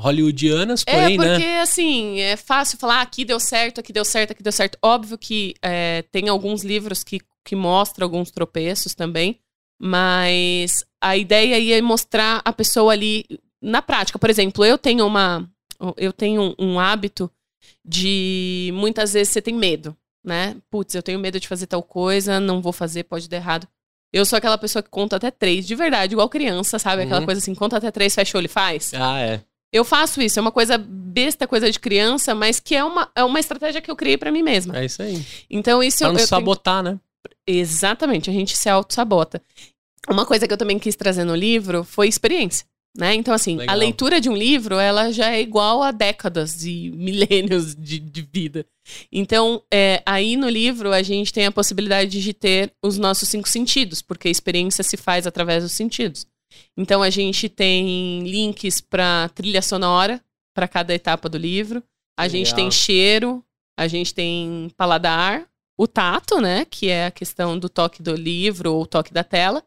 hollywoodianas, 0.00 0.82
É, 0.86 0.92
porém, 1.00 1.16
porque 1.16 1.28
né? 1.38 1.60
assim, 1.60 2.20
é 2.20 2.36
fácil 2.36 2.78
falar 2.78 2.98
ah, 2.98 3.02
aqui 3.02 3.24
deu 3.24 3.38
certo, 3.40 3.78
aqui 3.80 3.92
deu 3.92 4.04
certo, 4.04 4.32
aqui 4.32 4.42
deu 4.42 4.52
certo. 4.52 4.76
Óbvio 4.82 5.16
que 5.16 5.54
é, 5.62 6.02
tem 6.10 6.28
alguns 6.28 6.62
livros 6.64 7.04
que, 7.04 7.20
que 7.44 7.54
mostram 7.56 8.04
alguns 8.06 8.30
tropeços 8.30 8.94
também, 8.94 9.38
mas 9.80 10.84
a 11.00 11.16
ideia 11.16 11.56
aí 11.56 11.72
é 11.72 11.82
mostrar 11.82 12.40
a 12.44 12.52
pessoa 12.52 12.92
ali 12.92 13.24
na 13.60 13.82
prática. 13.82 14.18
Por 14.18 14.30
exemplo, 14.30 14.64
eu 14.64 14.78
tenho 14.78 15.06
uma. 15.06 15.48
Eu 15.96 16.12
tenho 16.12 16.54
um 16.58 16.78
hábito 16.78 17.28
de 17.84 18.70
muitas 18.74 19.12
vezes 19.12 19.32
você 19.32 19.42
tem 19.42 19.54
medo, 19.54 19.96
né? 20.24 20.56
Putz, 20.70 20.94
eu 20.94 21.02
tenho 21.02 21.18
medo 21.18 21.38
de 21.40 21.48
fazer 21.48 21.66
tal 21.66 21.82
coisa, 21.82 22.38
não 22.40 22.60
vou 22.62 22.72
fazer, 22.72 23.04
pode 23.04 23.28
dar 23.28 23.36
errado. 23.38 23.66
Eu 24.12 24.24
sou 24.26 24.36
aquela 24.36 24.58
pessoa 24.58 24.82
que 24.82 24.90
conta 24.90 25.16
até 25.16 25.30
três, 25.30 25.66
de 25.66 25.74
verdade, 25.74 26.14
igual 26.14 26.28
criança, 26.28 26.78
sabe? 26.78 27.02
Aquela 27.02 27.20
Uhum. 27.20 27.24
coisa 27.26 27.38
assim, 27.40 27.54
conta 27.54 27.78
até 27.78 27.90
três, 27.90 28.14
fecha 28.14 28.36
o 28.36 28.38
olho 28.38 28.44
e 28.46 28.48
faz. 28.48 28.92
Ah, 28.94 29.18
é. 29.20 29.40
Eu 29.72 29.84
faço 29.86 30.20
isso, 30.20 30.38
é 30.38 30.42
uma 30.42 30.52
coisa 30.52 30.76
besta, 30.76 31.46
coisa 31.48 31.70
de 31.70 31.80
criança, 31.80 32.34
mas 32.34 32.60
que 32.60 32.74
é 32.74 32.84
uma, 32.84 33.10
é 33.14 33.24
uma 33.24 33.40
estratégia 33.40 33.80
que 33.80 33.90
eu 33.90 33.96
criei 33.96 34.18
pra 34.18 34.30
mim 34.30 34.42
mesma. 34.42 34.76
É 34.78 34.84
isso 34.84 35.00
aí. 35.02 35.24
Então, 35.48 35.82
isso 35.82 35.98
Pra 35.98 36.08
eu, 36.08 36.12
não 36.12 36.14
eu 36.14 36.18
tenho- 36.18 36.28
sabotar, 36.28 36.82
né? 36.82 36.98
Exatamente, 37.46 38.28
a 38.28 38.32
gente 38.32 38.54
se 38.56 38.68
auto-sabota. 38.68 39.40
Uma 40.08 40.26
coisa 40.26 40.46
que 40.46 40.52
eu 40.52 40.58
também 40.58 40.78
quis 40.78 40.94
trazer 40.94 41.24
no 41.24 41.34
livro 41.34 41.84
foi 41.84 42.06
experiência. 42.08 42.66
Né? 42.96 43.14
Então, 43.14 43.32
assim, 43.32 43.56
Legal. 43.56 43.74
a 43.74 43.78
leitura 43.78 44.20
de 44.20 44.28
um 44.28 44.36
livro, 44.36 44.74
ela 44.74 45.10
já 45.10 45.30
é 45.30 45.40
igual 45.40 45.82
a 45.82 45.90
décadas 45.90 46.64
e 46.64 46.90
milênios 46.94 47.74
de, 47.74 47.98
de 47.98 48.22
vida. 48.22 48.66
Então, 49.10 49.62
é, 49.72 50.02
aí 50.04 50.36
no 50.36 50.48
livro, 50.48 50.92
a 50.92 51.02
gente 51.02 51.32
tem 51.32 51.46
a 51.46 51.52
possibilidade 51.52 52.22
de 52.22 52.32
ter 52.34 52.72
os 52.82 52.98
nossos 52.98 53.28
cinco 53.28 53.48
sentidos, 53.48 54.02
porque 54.02 54.28
a 54.28 54.30
experiência 54.30 54.84
se 54.84 54.96
faz 54.96 55.26
através 55.26 55.62
dos 55.62 55.72
sentidos. 55.72 56.26
Então, 56.76 57.02
a 57.02 57.08
gente 57.08 57.48
tem 57.48 58.20
links 58.24 58.80
para 58.80 59.30
trilha 59.30 59.62
sonora, 59.62 60.22
para 60.54 60.68
cada 60.68 60.92
etapa 60.92 61.28
do 61.30 61.38
livro. 61.38 61.82
A 62.18 62.28
gente 62.28 62.50
Legal. 62.50 62.56
tem 62.56 62.70
cheiro, 62.70 63.42
a 63.78 63.88
gente 63.88 64.12
tem 64.12 64.70
paladar, 64.76 65.48
o 65.78 65.86
tato, 65.86 66.40
né? 66.40 66.66
Que 66.66 66.88
é 66.88 67.06
a 67.06 67.10
questão 67.10 67.58
do 67.58 67.70
toque 67.70 68.02
do 68.02 68.14
livro 68.14 68.74
ou 68.74 68.86
toque 68.86 69.14
da 69.14 69.24
tela, 69.24 69.64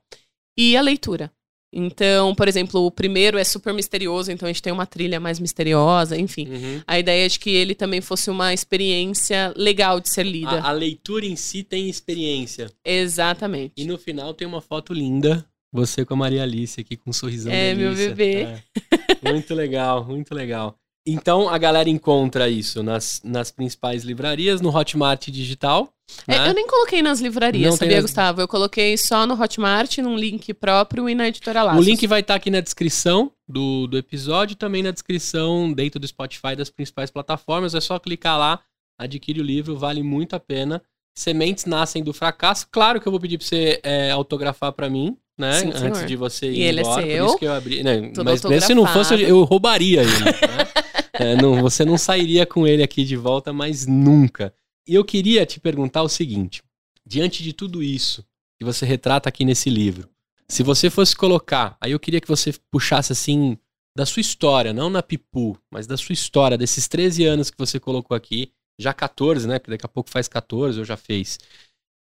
e 0.58 0.78
a 0.78 0.82
leitura. 0.82 1.32
Então, 1.72 2.34
por 2.34 2.48
exemplo, 2.48 2.86
o 2.86 2.92
primeiro 2.92 3.38
é 3.38 3.44
super 3.44 3.74
misterioso, 3.74 4.32
então 4.32 4.48
a 4.48 4.50
gente 4.52 4.62
tem 4.62 4.72
uma 4.72 4.86
trilha 4.86 5.20
mais 5.20 5.40
misteriosa, 5.40 6.18
enfim. 6.18 6.48
Uhum. 6.48 6.82
A 6.88 6.98
ideia 6.98 7.26
é 7.26 7.30
de 7.30 7.38
que 7.38 7.50
ele 7.50 7.76
também 7.76 8.00
fosse 8.00 8.30
uma 8.30 8.54
experiência 8.54 9.54
legal 9.58 10.00
de 10.00 10.10
ser 10.10 10.24
lida. 10.24 10.62
A, 10.62 10.70
a 10.70 10.72
leitura 10.72 11.26
em 11.26 11.36
si 11.36 11.64
tem 11.64 11.90
experiência. 11.90 12.72
Exatamente. 12.84 13.74
E 13.76 13.86
no 13.86 13.98
final 13.98 14.34
tem 14.34 14.48
uma 14.48 14.62
foto 14.62 14.94
linda. 14.94 15.46
Você 15.72 16.06
com 16.06 16.14
a 16.14 16.18
Maria 16.18 16.44
Alice 16.44 16.80
aqui 16.80 16.96
com 16.96 17.10
um 17.10 17.14
sorrisão. 17.14 17.52
É, 17.52 17.76
meu 17.76 17.94
delícia. 17.94 18.16
bebê. 18.16 18.42
É. 18.44 19.32
Muito 19.32 19.54
legal, 19.54 20.06
muito 20.06 20.34
legal. 20.34 20.80
Então 21.08 21.48
a 21.48 21.58
galera 21.58 21.90
encontra 21.90 22.50
isso 22.50 22.82
nas, 22.82 23.22
nas 23.24 23.52
principais 23.52 24.04
livrarias, 24.04 24.60
no 24.62 24.76
Hotmart 24.76 25.28
Digital. 25.30 25.90
É, 26.28 26.38
né? 26.40 26.50
eu 26.50 26.54
nem 26.54 26.68
coloquei 26.68 27.02
nas 27.02 27.20
livrarias, 27.20 27.70
Não 27.72 27.78
sabia, 27.78 27.96
nas- 27.98 28.06
Gustavo? 28.06 28.42
Eu 28.42 28.48
coloquei 28.48 28.98
só 28.98 29.26
no 29.26 29.40
Hotmart, 29.40 29.98
num 30.00 30.16
link 30.18 30.54
próprio 30.54 31.08
e 31.10 31.16
na 31.16 31.28
editora 31.28 31.62
O 31.64 31.66
Laços. 31.68 31.86
link 31.86 32.06
vai 32.08 32.22
estar 32.22 32.36
aqui 32.36 32.50
na 32.50 32.60
descrição 32.60 33.32
do, 33.48 33.86
do 33.88 33.98
episódio 33.98 34.56
também 34.56 34.82
na 34.84 34.92
descrição 34.92 35.72
dentro 35.72 36.00
do 36.00 36.08
Spotify 36.08 36.56
das 36.56 36.70
principais 36.70 37.10
plataformas. 37.12 37.76
É 37.76 37.82
só 37.82 37.98
clicar 38.00 38.38
lá, 38.40 38.60
adquire 39.00 39.40
o 39.40 39.44
livro, 39.44 39.78
vale 39.78 40.02
muito 40.04 40.36
a 40.36 40.40
pena. 40.40 40.82
Sementes 41.18 41.66
nascem 41.66 42.04
do 42.04 42.14
fracasso. 42.14 42.68
Claro 42.72 43.00
que 43.00 43.08
eu 43.08 43.12
vou 43.12 43.20
pedir 43.22 43.38
pra 43.38 43.48
você 43.48 43.80
é, 43.84 44.12
autografar 44.12 44.74
pra 44.74 44.90
mim, 44.90 45.16
né? 45.38 45.54
Sim, 45.60 45.72
Antes 45.74 46.06
de 46.06 46.16
você 46.16 46.48
ir 46.52 46.58
E 46.58 46.62
ele 46.64 46.80
é 46.80 46.84
embora. 46.84 47.02
Por 47.02 47.12
seu, 47.12 47.26
isso 47.28 47.38
que 47.38 47.46
eu 47.46 47.54
abri. 47.54 47.84
né? 47.84 48.12
Mas 48.24 48.44
mesmo 48.44 48.68
se 48.68 48.74
não 48.74 48.86
fosse, 48.86 49.14
eu, 49.14 49.20
eu 49.22 49.44
roubaria 49.44 50.02
ele. 50.02 50.12
né? 50.12 50.32
É, 51.20 51.36
não, 51.36 51.62
você 51.62 51.86
não 51.86 51.98
sairia 51.98 52.46
com 52.46 52.68
ele 52.68 52.84
aqui 52.84 53.04
de 53.04 53.16
volta, 53.16 53.54
mas 53.54 53.86
nunca. 53.86 54.54
E 54.88 54.94
eu 54.94 55.04
queria 55.04 55.46
te 55.46 55.60
perguntar 55.60 56.04
o 56.04 56.10
seguinte: 56.10 56.62
diante 57.06 57.42
de 57.42 57.54
tudo 57.54 57.82
isso 57.82 58.26
que 58.58 58.66
você 58.66 58.86
retrata 58.86 59.30
aqui 59.30 59.44
nesse 59.46 59.70
livro, 59.70 60.10
se 60.48 60.62
você 60.62 60.90
fosse 60.90 61.16
colocar, 61.16 61.78
aí 61.82 61.92
eu 61.92 62.00
queria 62.00 62.22
que 62.22 62.28
você 62.28 62.54
puxasse 62.72 63.12
assim 63.12 63.58
da 63.96 64.06
sua 64.06 64.20
história, 64.20 64.74
não 64.74 64.90
na 64.90 65.02
Pipu, 65.02 65.58
mas 65.72 65.88
da 65.88 65.96
sua 65.96 66.14
história, 66.14 66.58
desses 66.58 66.88
13 66.88 67.26
anos 67.26 67.50
que 67.50 67.58
você 67.58 67.80
colocou 67.80 68.16
aqui, 68.16 68.52
já 68.78 68.94
14, 68.94 69.48
né? 69.48 69.58
Porque 69.58 69.72
daqui 69.72 69.86
a 69.86 69.90
pouco 69.90 70.10
faz 70.10 70.28
14, 70.28 70.80
ou 70.80 70.86
já 70.86 70.98
fez. 70.98 71.40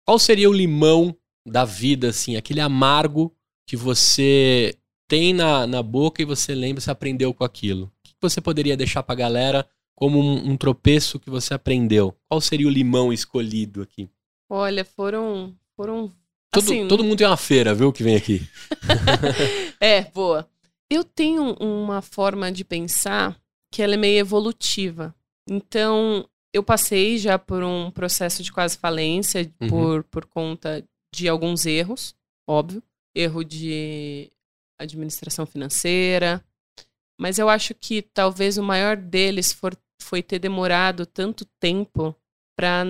Qual 0.06 0.18
seria 0.18 0.50
o 0.50 0.54
limão 0.54 1.16
da 1.48 1.64
vida, 1.64 2.10
assim, 2.10 2.36
aquele 2.36 2.60
amargo 2.60 3.34
que 3.68 3.78
você 3.78 4.76
tem 5.08 5.34
na, 5.34 5.68
na 5.68 5.84
boca 5.84 6.22
e 6.22 6.26
você 6.26 6.56
lembra, 6.56 6.82
você 6.82 6.90
aprendeu 6.90 7.32
com 7.34 7.44
aquilo? 7.44 7.93
Você 8.30 8.42
poderia 8.42 8.76
deixar 8.78 9.04
pra 9.04 9.16
galera 9.16 9.68
como 9.96 10.20
um, 10.20 10.52
um 10.52 10.58
tropeço 10.58 11.20
que 11.20 11.30
você 11.30 11.54
aprendeu? 11.54 12.16
Qual 12.30 12.42
seria 12.42 12.68
o 12.68 12.72
limão 12.72 13.12
escolhido 13.14 13.82
aqui? 13.82 14.10
Olha, 14.50 14.84
foram. 14.84 15.56
foram 15.76 16.12
Todo, 16.52 16.64
assim, 16.64 16.88
todo 16.88 17.04
mundo 17.04 17.18
tem 17.18 17.26
uma 17.28 17.38
feira, 17.38 17.74
viu, 17.74 17.92
que 17.92 18.04
vem 18.04 18.16
aqui. 18.16 18.48
É, 19.80 20.04
boa. 20.04 20.48
Eu 20.90 21.04
tenho 21.04 21.54
uma 21.60 22.02
forma 22.02 22.52
de 22.52 22.64
pensar 22.64 23.38
que 23.72 23.82
ela 23.82 23.96
é 23.96 23.98
meio 23.98 24.20
evolutiva. 24.20 25.14
Então, 25.50 26.28
eu 26.54 26.64
passei 26.64 27.18
já 27.18 27.38
por 27.40 27.64
um 27.64 27.90
processo 27.92 28.44
de 28.44 28.52
quase 28.52 28.78
falência 28.78 29.52
Uhum. 29.62 29.68
por, 29.68 30.04
por 30.06 30.26
conta 30.26 30.84
de 31.14 31.28
alguns 31.28 31.66
erros, 31.66 32.16
óbvio. 32.48 32.82
Erro 33.16 33.44
de 33.44 34.30
administração 34.80 35.46
financeira. 35.46 36.44
Mas 37.20 37.38
eu 37.38 37.50
acho 37.50 37.74
que 37.76 38.02
talvez 38.02 38.58
o 38.58 38.64
maior 38.64 38.98
deles 38.98 39.52
for, 39.54 39.76
foi 40.02 40.22
ter 40.24 40.40
demorado 40.40 41.06
tanto 41.06 41.46
tempo 41.60 42.16
para 42.56 42.84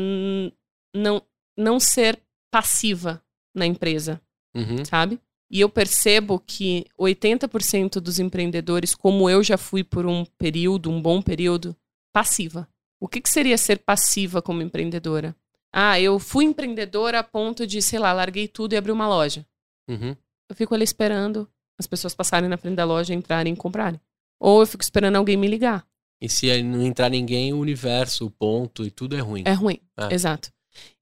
não, 0.94 1.22
não 1.58 1.80
ser 1.80 2.20
passiva 2.52 3.24
na 3.56 3.66
empresa 3.66 4.22
Uhum. 4.56 4.86
sabe? 4.86 5.20
E 5.50 5.60
eu 5.60 5.70
percebo 5.70 6.40
que 6.40 6.86
80% 7.00 8.00
dos 8.00 8.20
empreendedores, 8.20 8.96
como 8.96 9.30
eu 9.30 9.44
já 9.44 9.58
fui 9.58 9.84
por 9.84 10.06
um 10.06 10.26
período, 10.38 10.90
um 10.90 11.02
bom 11.02 11.22
período, 11.22 11.76
passiva. 12.14 12.68
O 13.00 13.08
que, 13.08 13.20
que 13.20 13.30
seria 13.30 13.58
ser 13.58 13.80
passiva 13.80 14.42
como 14.42 14.62
empreendedora? 14.62 15.36
Ah, 15.72 16.00
eu 16.00 16.20
fui 16.20 16.46
empreendedora 16.46 17.20
a 17.20 17.24
ponto 17.24 17.66
de, 17.66 17.82
sei 17.82 18.00
lá, 18.00 18.14
larguei 18.14 18.48
tudo 18.48 18.74
e 18.74 18.78
abri 18.78 18.92
uma 18.92 19.08
loja. 19.08 19.46
Uhum. 19.90 20.16
Eu 20.50 20.56
fico 20.56 20.74
ali 20.74 20.84
esperando 20.84 21.50
as 21.80 21.88
pessoas 21.88 22.14
passarem 22.14 22.48
na 22.48 22.58
frente 22.58 22.76
da 22.76 22.86
loja, 22.86 23.14
entrarem 23.14 23.54
e 23.54 23.58
comprarem. 23.58 24.00
Ou 24.40 24.62
eu 24.62 24.68
fico 24.68 24.84
esperando 24.84 25.16
alguém 25.16 25.38
me 25.38 25.48
ligar. 25.48 25.86
E 26.22 26.30
se 26.30 26.62
não 26.64 26.82
entrar 26.82 27.10
ninguém, 27.10 27.54
o 27.54 27.60
universo, 27.60 28.26
o 28.26 28.32
ponto 28.32 28.86
e 28.86 28.92
tudo 28.92 29.16
é 29.16 29.20
ruim. 29.20 29.44
É 29.46 29.54
ruim, 29.54 29.80
É. 29.98 30.14
exato. 30.14 30.50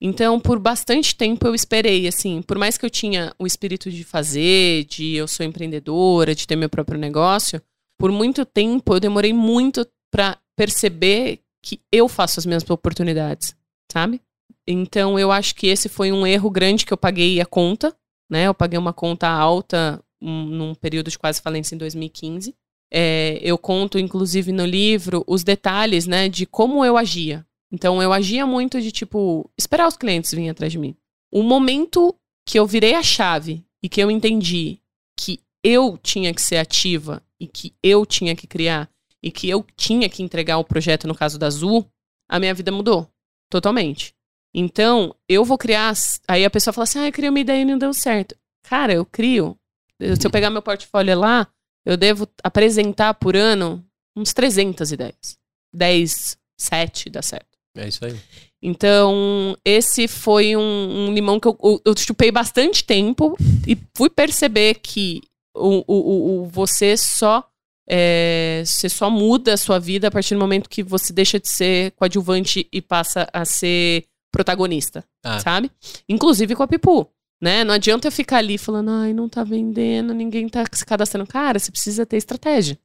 Então, 0.01 0.39
por 0.39 0.59
bastante 0.59 1.15
tempo 1.15 1.47
eu 1.47 1.55
esperei, 1.55 2.07
assim, 2.07 2.41
por 2.41 2.57
mais 2.57 2.77
que 2.77 2.85
eu 2.85 2.89
tinha 2.89 3.33
o 3.39 3.47
espírito 3.47 3.89
de 3.89 4.03
fazer, 4.03 4.85
de 4.85 5.15
eu 5.15 5.27
sou 5.27 5.45
empreendedora, 5.45 6.35
de 6.35 6.45
ter 6.45 6.55
meu 6.55 6.69
próprio 6.69 6.99
negócio, 6.99 7.61
por 7.97 8.11
muito 8.11 8.45
tempo 8.45 8.93
eu 8.93 8.99
demorei 8.99 9.31
muito 9.31 9.87
pra 10.11 10.37
perceber 10.57 11.39
que 11.63 11.79
eu 11.91 12.09
faço 12.09 12.39
as 12.39 12.45
minhas 12.45 12.67
oportunidades, 12.69 13.55
sabe? 13.91 14.19
Então, 14.67 15.17
eu 15.17 15.31
acho 15.31 15.55
que 15.55 15.67
esse 15.67 15.87
foi 15.87 16.11
um 16.11 16.27
erro 16.27 16.49
grande 16.49 16.85
que 16.85 16.91
eu 16.91 16.97
paguei 16.97 17.39
a 17.39 17.45
conta 17.45 17.95
né? 18.31 18.47
Eu 18.47 18.53
paguei 18.53 18.79
uma 18.79 18.93
conta 18.93 19.27
alta 19.27 20.01
um, 20.21 20.45
num 20.45 20.73
período 20.73 21.11
de 21.11 21.19
quase 21.19 21.41
falência 21.41 21.75
em 21.75 21.77
2015. 21.77 22.55
É, 22.93 23.39
eu 23.41 23.57
conto, 23.57 23.97
inclusive, 23.97 24.51
no 24.51 24.65
livro, 24.65 25.23
os 25.26 25.43
detalhes, 25.43 26.05
né, 26.05 26.27
de 26.27 26.45
como 26.45 26.84
eu 26.84 26.97
agia. 26.97 27.45
Então, 27.72 28.01
eu 28.01 28.11
agia 28.11 28.45
muito 28.45 28.81
de, 28.81 28.91
tipo, 28.91 29.49
esperar 29.57 29.88
os 29.88 29.95
clientes 29.95 30.31
virem 30.31 30.49
atrás 30.49 30.72
de 30.72 30.77
mim. 30.77 30.95
O 31.31 31.41
momento 31.41 32.13
que 32.45 32.59
eu 32.59 32.65
virei 32.65 32.95
a 32.95 33.03
chave 33.03 33.63
e 33.81 33.88
que 33.88 34.01
eu 34.01 34.11
entendi 34.11 34.80
que 35.18 35.39
eu 35.63 35.97
tinha 35.97 36.34
que 36.34 36.41
ser 36.41 36.57
ativa 36.57 37.23
e 37.39 37.47
que 37.47 37.73
eu 37.81 38.05
tinha 38.05 38.35
que 38.35 38.45
criar 38.45 38.89
e 39.23 39.31
que 39.31 39.49
eu 39.49 39.65
tinha 39.77 40.09
que 40.09 40.23
entregar 40.23 40.57
o 40.57 40.63
projeto, 40.63 41.07
no 41.07 41.15
caso 41.15 41.38
da 41.38 41.47
Azul, 41.47 41.88
a 42.27 42.39
minha 42.39 42.53
vida 42.53 42.72
mudou. 42.72 43.07
Totalmente. 43.49 44.13
Então, 44.53 45.15
eu 45.30 45.45
vou 45.45 45.57
criar. 45.57 45.93
Aí 46.27 46.43
a 46.43 46.49
pessoa 46.49 46.73
fala 46.73 46.84
assim: 46.84 46.99
ah, 46.99 47.07
eu 47.07 47.11
criei 47.11 47.30
uma 47.30 47.39
ideia 47.39 47.61
e 47.61 47.65
não 47.65 47.77
deu 47.77 47.93
certo. 47.93 48.35
Cara, 48.63 48.93
eu 48.93 49.05
crio. 49.05 49.57
Se 49.99 50.26
eu 50.26 50.31
pegar 50.31 50.49
meu 50.49 50.61
portfólio 50.61 51.18
lá, 51.19 51.47
eu 51.85 51.97
devo 51.97 52.27
apresentar 52.43 53.13
por 53.15 53.35
ano 53.35 53.83
uns 54.15 54.33
300 54.33 54.91
ideias. 54.91 55.37
10, 55.73 56.37
7 56.57 57.09
dá 57.09 57.21
certo. 57.21 57.57
É 57.75 57.87
isso 57.87 58.05
aí. 58.05 58.19
Então, 58.61 59.57
esse 59.65 60.07
foi 60.07 60.55
um, 60.55 61.07
um 61.07 61.13
limão 61.13 61.39
que 61.39 61.47
eu, 61.47 61.57
eu, 61.63 61.81
eu, 61.85 61.97
chupei 61.97 62.31
bastante 62.31 62.83
tempo 62.83 63.35
e 63.65 63.77
fui 63.95 64.09
perceber 64.09 64.75
que 64.75 65.21
o, 65.55 65.83
o, 65.87 66.41
o, 66.41 66.45
você 66.45 66.95
só 66.95 67.43
é, 67.89 68.61
você 68.65 68.87
só 68.87 69.09
muda 69.09 69.53
a 69.53 69.57
sua 69.57 69.79
vida 69.79 70.07
a 70.07 70.11
partir 70.11 70.35
do 70.35 70.39
momento 70.39 70.69
que 70.69 70.83
você 70.83 71.11
deixa 71.11 71.39
de 71.39 71.49
ser 71.49 71.91
coadjuvante 71.91 72.67
e 72.71 72.81
passa 72.81 73.27
a 73.33 73.43
ser 73.43 74.05
protagonista, 74.31 75.03
ah. 75.23 75.39
sabe? 75.39 75.71
Inclusive 76.07 76.55
com 76.55 76.63
a 76.63 76.67
Pipu, 76.67 77.09
né? 77.41 77.63
Não 77.63 77.73
adianta 77.73 78.07
eu 78.07 78.11
ficar 78.11 78.38
ali 78.38 78.57
falando, 78.57 78.91
ai, 78.91 79.13
não 79.13 79.27
tá 79.27 79.43
vendendo, 79.43 80.13
ninguém 80.13 80.47
tá 80.47 80.63
se 80.72 80.85
cadastrando. 80.85 81.27
Cara, 81.27 81.57
você 81.57 81.72
precisa 81.72 82.05
ter 82.05 82.18
estratégia. 82.18 82.77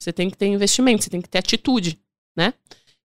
Você 0.00 0.12
tem 0.12 0.30
que 0.30 0.36
ter 0.36 0.46
investimento, 0.46 1.02
você 1.02 1.10
tem 1.10 1.20
que 1.20 1.28
ter 1.28 1.38
atitude, 1.38 1.98
né? 2.36 2.54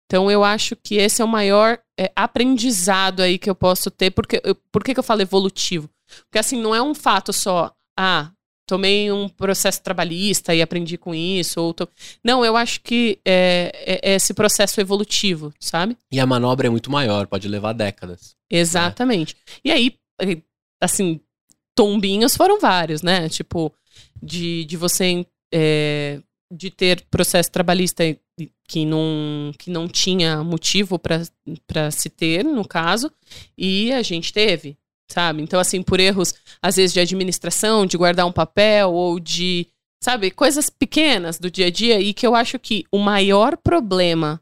Então 0.05 0.29
eu 0.29 0.43
acho 0.43 0.75
que 0.75 0.95
esse 0.95 1.21
é 1.21 1.25
o 1.25 1.27
maior 1.27 1.79
é, 1.97 2.11
aprendizado 2.15 3.21
aí 3.21 3.39
que 3.39 3.49
eu 3.49 3.55
posso 3.55 3.89
ter. 3.89 4.11
Porque, 4.11 4.41
eu, 4.43 4.53
por 4.71 4.83
que, 4.83 4.93
que 4.93 4.99
eu 4.99 5.03
falo 5.03 5.21
evolutivo? 5.21 5.89
Porque 6.25 6.37
assim, 6.37 6.61
não 6.61 6.75
é 6.75 6.81
um 6.81 6.93
fato 6.93 7.31
só, 7.31 7.73
ah, 7.97 8.29
tomei 8.67 9.11
um 9.11 9.27
processo 9.29 9.81
trabalhista 9.81 10.53
e 10.53 10.61
aprendi 10.61 10.97
com 10.97 11.15
isso. 11.15 11.61
Ou 11.61 11.73
to... 11.73 11.87
Não, 12.23 12.43
eu 12.43 12.57
acho 12.57 12.81
que 12.81 13.19
é, 13.25 13.71
é, 13.73 14.11
é, 14.11 14.15
esse 14.15 14.33
processo 14.33 14.79
evolutivo, 14.81 15.53
sabe? 15.59 15.97
E 16.11 16.19
a 16.19 16.25
manobra 16.25 16.67
é 16.67 16.69
muito 16.69 16.91
maior, 16.91 17.25
pode 17.25 17.47
levar 17.47 17.73
décadas. 17.73 18.35
Exatamente. 18.49 19.35
Né? 19.35 19.53
E 19.65 19.71
aí, 19.71 19.95
assim, 20.81 21.21
tombinhos 21.75 22.35
foram 22.35 22.59
vários, 22.59 23.01
né? 23.01 23.29
Tipo, 23.29 23.71
de, 24.21 24.65
de 24.65 24.75
você 24.75 25.25
é, 25.53 26.19
de 26.51 26.69
ter 26.69 27.05
processo 27.09 27.51
trabalhista 27.51 28.03
que 28.67 28.85
não, 28.85 29.51
que 29.57 29.69
não 29.69 29.87
tinha 29.87 30.43
motivo 30.43 30.99
para 30.99 31.91
se 31.91 32.09
ter, 32.09 32.43
no 32.43 32.67
caso, 32.67 33.11
e 33.57 33.91
a 33.91 34.01
gente 34.01 34.33
teve, 34.33 34.77
sabe? 35.09 35.41
Então, 35.41 35.59
assim, 35.59 35.81
por 35.81 35.99
erros, 35.99 36.33
às 36.61 36.75
vezes, 36.75 36.93
de 36.93 36.99
administração, 36.99 37.85
de 37.85 37.97
guardar 37.97 38.25
um 38.25 38.31
papel, 38.31 38.91
ou 38.91 39.19
de, 39.19 39.67
sabe, 40.03 40.31
coisas 40.31 40.69
pequenas 40.69 41.37
do 41.39 41.51
dia 41.51 41.67
a 41.67 41.69
dia, 41.69 41.99
e 41.99 42.13
que 42.13 42.25
eu 42.25 42.35
acho 42.35 42.57
que 42.59 42.85
o 42.91 42.97
maior 42.97 43.57
problema 43.57 44.41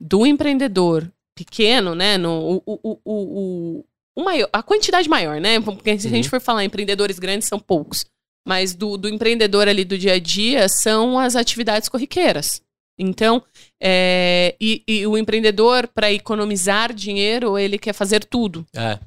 do 0.00 0.26
empreendedor 0.26 1.10
pequeno, 1.34 1.94
né, 1.94 2.18
no, 2.18 2.62
o, 2.66 2.80
o, 2.82 3.00
o, 3.04 3.84
maior, 4.22 4.48
a 4.52 4.62
quantidade 4.62 5.08
maior, 5.08 5.40
né? 5.40 5.60
Porque 5.60 5.98
se 5.98 6.06
a 6.06 6.10
gente 6.10 6.24
uhum. 6.24 6.30
for 6.30 6.40
falar 6.40 6.64
empreendedores 6.64 7.18
grandes, 7.18 7.48
são 7.48 7.58
poucos 7.58 8.04
mas 8.48 8.74
do, 8.74 8.96
do 8.96 9.10
empreendedor 9.10 9.68
ali 9.68 9.84
do 9.84 9.98
dia 9.98 10.14
a 10.14 10.18
dia 10.18 10.66
são 10.70 11.18
as 11.18 11.36
atividades 11.36 11.86
corriqueiras. 11.86 12.62
Então, 12.98 13.44
é, 13.80 14.56
e, 14.58 14.82
e, 14.88 15.06
o 15.06 15.18
empreendedor, 15.18 15.86
para 15.86 16.10
economizar 16.10 16.92
dinheiro, 16.92 17.58
ele 17.58 17.78
quer 17.78 17.92
fazer 17.92 18.24
tudo. 18.24 18.66
É. 18.74 18.98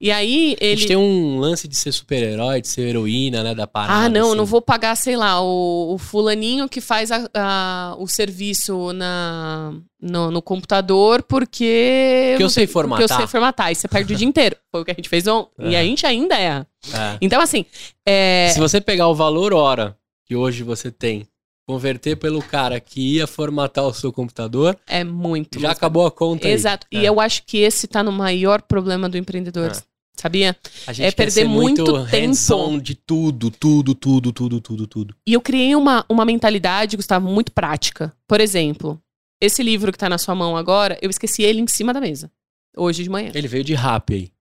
E 0.00 0.10
aí 0.10 0.56
ele. 0.60 0.72
A 0.72 0.76
gente 0.76 0.86
tem 0.88 0.96
um 0.96 1.38
lance 1.38 1.66
de 1.66 1.76
ser 1.76 1.92
super-herói, 1.92 2.60
de 2.60 2.68
ser 2.68 2.82
heroína, 2.82 3.42
né? 3.42 3.54
Da 3.54 3.66
parada. 3.66 4.06
Ah, 4.06 4.08
não, 4.08 4.28
assim. 4.28 4.36
não 4.36 4.44
vou 4.44 4.62
pagar, 4.62 4.96
sei 4.96 5.16
lá, 5.16 5.40
o, 5.40 5.94
o 5.94 5.98
fulaninho 5.98 6.68
que 6.68 6.80
faz 6.80 7.10
a, 7.10 7.28
a, 7.34 7.96
o 7.98 8.06
serviço 8.06 8.92
na, 8.92 9.74
no, 10.00 10.30
no, 10.30 10.42
computador 10.42 11.22
porque. 11.22 12.30
Porque 12.32 12.44
eu 12.44 12.50
sei 12.50 12.66
formatar. 12.66 13.02
Porque 13.02 13.12
eu 13.12 13.16
sei 13.16 13.26
formatar. 13.26 13.72
E 13.72 13.74
você 13.74 13.88
perde 13.88 14.14
o 14.14 14.16
dia 14.16 14.26
inteiro. 14.26 14.56
Foi 14.70 14.82
o 14.82 14.84
que 14.84 14.90
a 14.90 14.94
gente 14.94 15.08
fez 15.08 15.26
ontem. 15.26 15.50
É. 15.58 15.70
E 15.70 15.76
a 15.76 15.82
gente 15.82 16.06
ainda 16.06 16.38
é. 16.38 16.64
é. 16.92 17.18
Então, 17.20 17.40
assim. 17.40 17.64
É... 18.06 18.50
Se 18.52 18.60
você 18.60 18.80
pegar 18.80 19.08
o 19.08 19.14
valor 19.14 19.52
hora 19.52 19.96
que 20.24 20.36
hoje 20.36 20.62
você 20.62 20.90
tem 20.90 21.26
converter 21.68 22.16
pelo 22.16 22.42
cara 22.42 22.80
que 22.80 23.16
ia 23.16 23.26
formatar 23.26 23.84
o 23.84 23.92
seu 23.92 24.10
computador. 24.10 24.74
É 24.86 25.04
muito. 25.04 25.60
Já 25.60 25.72
acabou 25.72 26.06
a 26.06 26.10
conta. 26.10 26.48
Exato. 26.48 26.86
Aí. 26.90 27.00
E 27.02 27.04
é. 27.04 27.10
eu 27.10 27.20
acho 27.20 27.44
que 27.44 27.58
esse 27.58 27.86
tá 27.86 28.02
no 28.02 28.10
maior 28.10 28.62
problema 28.62 29.06
do 29.06 29.18
empreendedor. 29.18 29.70
É. 29.72 29.82
Sabia? 30.16 30.56
é 30.98 31.12
perder 31.12 31.44
muito, 31.44 31.84
muito 31.84 32.10
tempo. 32.10 32.80
de 32.80 32.94
tudo, 32.94 33.50
tudo, 33.50 33.94
tudo, 33.94 34.32
tudo, 34.32 34.60
tudo, 34.60 34.86
tudo. 34.86 35.14
E 35.26 35.34
eu 35.34 35.40
criei 35.42 35.76
uma, 35.76 36.04
uma 36.08 36.24
mentalidade, 36.24 36.96
Gustavo, 36.96 37.28
muito 37.28 37.52
prática. 37.52 38.12
Por 38.26 38.40
exemplo, 38.40 39.00
esse 39.40 39.62
livro 39.62 39.92
que 39.92 39.98
tá 39.98 40.08
na 40.08 40.18
sua 40.18 40.34
mão 40.34 40.56
agora, 40.56 40.98
eu 41.02 41.10
esqueci 41.10 41.42
ele 41.42 41.60
em 41.60 41.68
cima 41.68 41.92
da 41.92 42.00
mesa. 42.00 42.32
Hoje 42.76 43.04
de 43.04 43.10
manhã. 43.10 43.30
Ele 43.34 43.46
veio 43.46 43.62
de 43.62 43.74
rap 43.74 44.14
aí. 44.14 44.32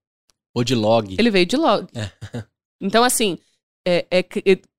Ou 0.56 0.64
de 0.64 0.74
log. 0.74 1.16
Ele 1.20 1.30
veio 1.30 1.46
de 1.46 1.58
log. 1.58 1.88
É. 1.94 2.10
Então, 2.80 3.04
assim, 3.04 3.38
é, 3.88 4.06
é, 4.12 4.24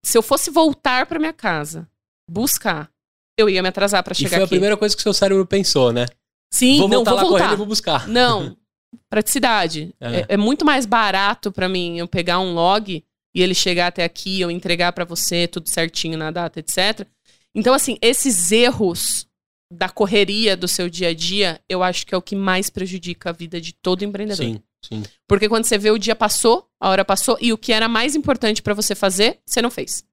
se 0.03 0.17
eu 0.17 0.23
fosse 0.23 0.51
voltar 0.51 1.05
para 1.07 1.19
minha 1.19 1.33
casa 1.33 1.89
buscar. 2.29 2.91
Eu 3.37 3.49
ia 3.49 3.63
me 3.63 3.69
atrasar 3.69 4.03
para 4.03 4.15
chegar 4.15 4.29
aqui. 4.29 4.35
E 4.35 4.39
foi 4.39 4.45
a 4.45 4.49
primeira 4.49 4.77
coisa 4.77 4.95
que 4.95 5.01
o 5.01 5.03
seu 5.03 5.15
cérebro 5.15 5.47
pensou, 5.47 5.93
né? 5.93 6.07
Sim, 6.53 6.79
vou 6.79 6.89
não, 6.89 7.05
vou 7.05 7.15
lá 7.15 7.23
voltar. 7.23 7.39
correndo 7.39 7.53
e 7.53 7.57
vou 7.57 7.67
buscar. 7.67 8.09
Não, 8.09 8.57
praticidade. 9.09 9.95
É. 10.01 10.21
É, 10.21 10.27
é 10.31 10.37
muito 10.37 10.65
mais 10.65 10.87
barato 10.87 11.53
para 11.53 11.69
mim 11.69 11.99
eu 11.99 12.09
pegar 12.09 12.41
um 12.41 12.53
log 12.53 13.05
e 13.35 13.43
ele 13.43 13.55
chegar 13.55 13.89
até 13.89 14.05
aqui, 14.05 14.41
eu 14.41 14.51
entregar 14.51 14.93
para 14.93 15.05
você 15.05 15.47
tudo 15.47 15.69
certinho 15.69 16.19
na 16.19 16.31
data, 16.31 16.59
etc. 16.59 17.07
Então, 17.55 17.75
assim, 17.75 17.99
esses 18.01 18.51
erros 18.51 19.27
da 19.71 19.89
correria 19.89 20.57
do 20.57 20.67
seu 20.67 20.89
dia 20.89 21.09
a 21.09 21.15
dia, 21.15 21.61
eu 21.69 21.83
acho 21.83 22.07
que 22.07 22.15
é 22.15 22.19
o 22.19 22.23
que 22.23 22.35
mais 22.35 22.71
prejudica 22.71 23.31
a 23.31 23.33
vida 23.33 23.61
de 23.61 23.73
todo 23.75 24.03
empreendedor. 24.03 24.45
Sim, 24.45 24.63
sim. 24.83 25.03
Porque 25.29 25.49
quando 25.49 25.65
você 25.65 25.77
vê 25.77 25.91
o 25.91 25.99
dia 25.99 26.17
passou, 26.17 26.67
a 26.81 26.89
hora 26.89 27.05
passou, 27.05 27.37
e 27.41 27.53
o 27.53 27.59
que 27.59 27.73
era 27.73 27.87
mais 27.87 28.17
importante 28.17 28.63
para 28.63 28.75
você 28.75 28.95
fazer, 28.95 29.41
você 29.45 29.61
não 29.61 29.71
fez 29.71 30.08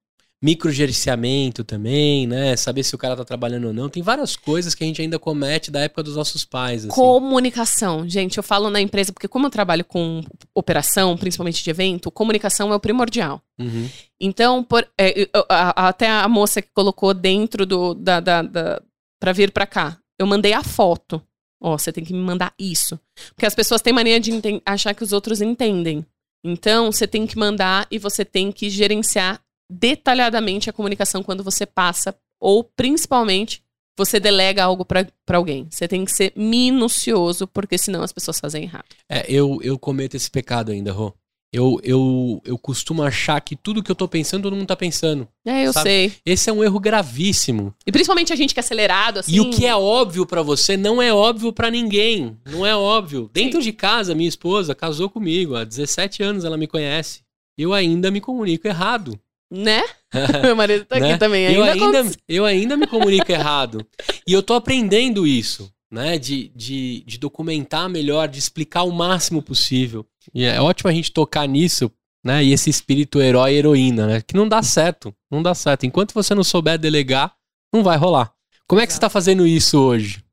microgerenciamento 0.46 1.64
também, 1.64 2.28
né? 2.28 2.56
Saber 2.56 2.84
se 2.84 2.94
o 2.94 3.00
cara 3.00 3.16
tá 3.16 3.26
trabalhando 3.26 3.66
ou 3.66 3.74
não. 3.74 3.90
Tem 3.90 4.04
várias 4.04 4.36
coisas 4.36 4.76
que 4.76 4.84
a 4.84 4.88
gente 4.88 5.02
ainda 5.02 5.18
comete 5.18 5.72
da 5.72 5.80
época 5.80 6.04
dos 6.04 6.16
nossos 6.16 6.46
pais. 6.46 6.82
Assim. 6.82 6.90
Comunicação. 6.90 8.08
Gente, 8.08 8.38
eu 8.38 8.44
falo 8.44 8.70
na 8.70 8.80
empresa, 8.80 9.12
porque 9.12 9.28
como 9.28 9.48
eu 9.48 9.50
trabalho 9.50 9.84
com 9.84 10.24
operação, 10.54 11.18
principalmente 11.18 11.64
de 11.64 11.70
evento, 11.72 12.12
comunicação 12.12 12.72
é 12.72 12.76
o 12.76 12.80
primordial. 12.80 13.42
Uhum. 13.60 13.90
Então, 14.22 14.64
por, 14.64 14.88
é, 15.00 15.28
até 15.50 16.08
a 16.08 16.28
moça 16.28 16.62
que 16.62 16.70
colocou 16.72 17.12
dentro 17.12 17.66
do. 17.66 17.96
Da, 17.96 18.20
da, 18.20 18.44
da, 18.44 18.82
pra 19.20 19.34
vir 19.34 19.52
pra 19.52 19.66
cá, 19.66 19.98
eu 20.20 20.28
mandei 20.28 20.54
a 20.54 20.62
foto. 20.62 21.20
Ó, 21.60 21.76
você 21.76 21.92
tem 21.92 22.04
que 22.04 22.14
me 22.14 22.20
mandar 22.20 22.54
isso. 22.60 23.00
Porque 23.34 23.48
as 23.48 23.56
pessoas 23.56 23.82
têm 23.82 23.92
mania 23.92 24.20
de 24.20 24.32
achar 24.64 24.94
que 24.94 25.04
os 25.04 25.12
outros 25.12 25.42
entendem. 25.42 26.06
Então, 26.44 26.92
você 26.92 27.08
tem 27.08 27.26
que 27.26 27.36
mandar 27.36 27.88
e 27.90 27.98
você 27.98 28.24
tem 28.24 28.52
que 28.52 28.70
gerenciar 28.70 29.42
detalhadamente 29.70 30.70
a 30.70 30.74
comunicação 30.74 31.24
quando 31.24 31.44
você 31.44 31.66
passa, 31.66 32.16
ou 32.40 32.64
principalmente 32.64 33.64
você 33.98 34.20
delega 34.20 34.64
algo 34.64 34.84
para 34.84 35.08
alguém. 35.30 35.68
Você 35.70 35.88
tem 35.88 36.04
que 36.04 36.12
ser 36.12 36.34
minucioso, 36.36 37.48
porque 37.48 37.78
senão 37.78 38.04
as 38.04 38.12
pessoas 38.12 38.40
fazem 38.40 38.64
errado. 38.64 38.86
É, 39.10 39.26
eu, 39.30 39.60
eu 39.62 39.80
cometo 39.80 40.16
esse 40.16 40.30
pecado 40.30 40.72
ainda, 40.72 40.92
Rô. 40.92 41.14
Eu, 41.54 41.80
eu, 41.84 42.42
eu 42.44 42.58
costumo 42.58 43.02
achar 43.02 43.40
que 43.40 43.56
tudo 43.56 43.82
que 43.82 43.90
eu 43.90 43.96
tô 43.96 44.10
pensando, 44.10 44.44
todo 44.44 44.58
mundo 44.58 44.68
tá 44.68 44.76
pensando. 44.76 45.26
É, 45.46 45.66
eu 45.66 45.72
sabe? 45.72 45.90
sei. 45.90 46.14
Esse 46.26 46.50
é 46.50 46.54
um 46.54 46.62
erro 46.62 46.82
gravíssimo. 46.82 47.74
E 47.88 47.94
principalmente 47.94 48.34
a 48.34 48.36
gente 48.36 48.54
que 48.54 48.60
é 48.60 48.64
acelerado, 48.64 49.20
assim. 49.20 49.34
E 49.34 49.40
o 49.40 49.50
que 49.50 49.66
é 49.66 49.74
óbvio 49.74 50.26
para 50.26 50.42
você 50.42 50.76
não 50.76 51.02
é 51.02 51.14
óbvio 51.14 51.54
para 51.54 51.72
ninguém. 51.72 52.38
Não 52.46 52.66
é 52.66 52.76
óbvio. 52.76 53.30
Dentro 53.32 53.62
de 53.62 53.72
casa, 53.72 54.14
minha 54.14 54.28
esposa 54.28 54.76
casou 54.76 55.10
comigo. 55.10 55.56
Há 55.56 55.64
17 55.64 56.22
anos 56.22 56.44
ela 56.44 56.58
me 56.58 56.68
conhece. 56.68 57.22
Eu 57.58 57.74
ainda 57.74 58.12
me 58.12 58.20
comunico 58.20 58.68
errado. 58.68 59.18
Né? 59.52 59.84
Meu 60.44 60.56
marido 60.56 60.86
tá 60.86 61.00
né? 61.00 61.10
aqui 61.10 61.20
também. 61.20 61.48
Ainda 61.48 61.60
eu, 61.60 61.64
ainda, 61.86 62.12
eu 62.28 62.46
ainda 62.46 62.78
me 62.78 62.88
comunico 62.88 63.32
errado. 63.32 63.86
E 64.28 64.34
eu 64.34 64.42
tô 64.42 64.54
aprendendo 64.54 65.28
isso, 65.28 65.72
né? 65.92 66.18
De, 66.18 66.50
de, 66.56 67.04
de 67.06 67.18
documentar 67.18 67.90
melhor, 67.90 68.28
de 68.28 68.40
explicar 68.40 68.84
o 68.84 68.92
máximo 68.92 69.42
possível. 69.42 70.06
E 70.34 70.44
é 70.44 70.60
ótimo 70.60 70.90
a 70.90 70.94
gente 70.94 71.12
tocar 71.12 71.48
nisso, 71.48 71.92
né? 72.24 72.44
E 72.44 72.52
esse 72.52 72.70
espírito 72.70 73.22
herói 73.22 73.54
e 73.54 73.58
heroína, 73.58 74.08
né? 74.08 74.22
Que 74.22 74.36
não 74.36 74.48
dá 74.48 74.64
certo. 74.64 75.14
Não 75.30 75.44
dá 75.44 75.54
certo. 75.54 75.86
Enquanto 75.86 76.14
você 76.14 76.34
não 76.34 76.44
souber 76.44 76.80
delegar, 76.80 77.36
não 77.74 77.84
vai 77.84 77.98
rolar. 77.98 78.34
Como 78.68 78.82
é 78.82 78.88
que 78.88 78.94
você 78.94 79.00
tá 79.00 79.10
fazendo 79.10 79.46
isso 79.46 79.80
hoje? 79.80 80.24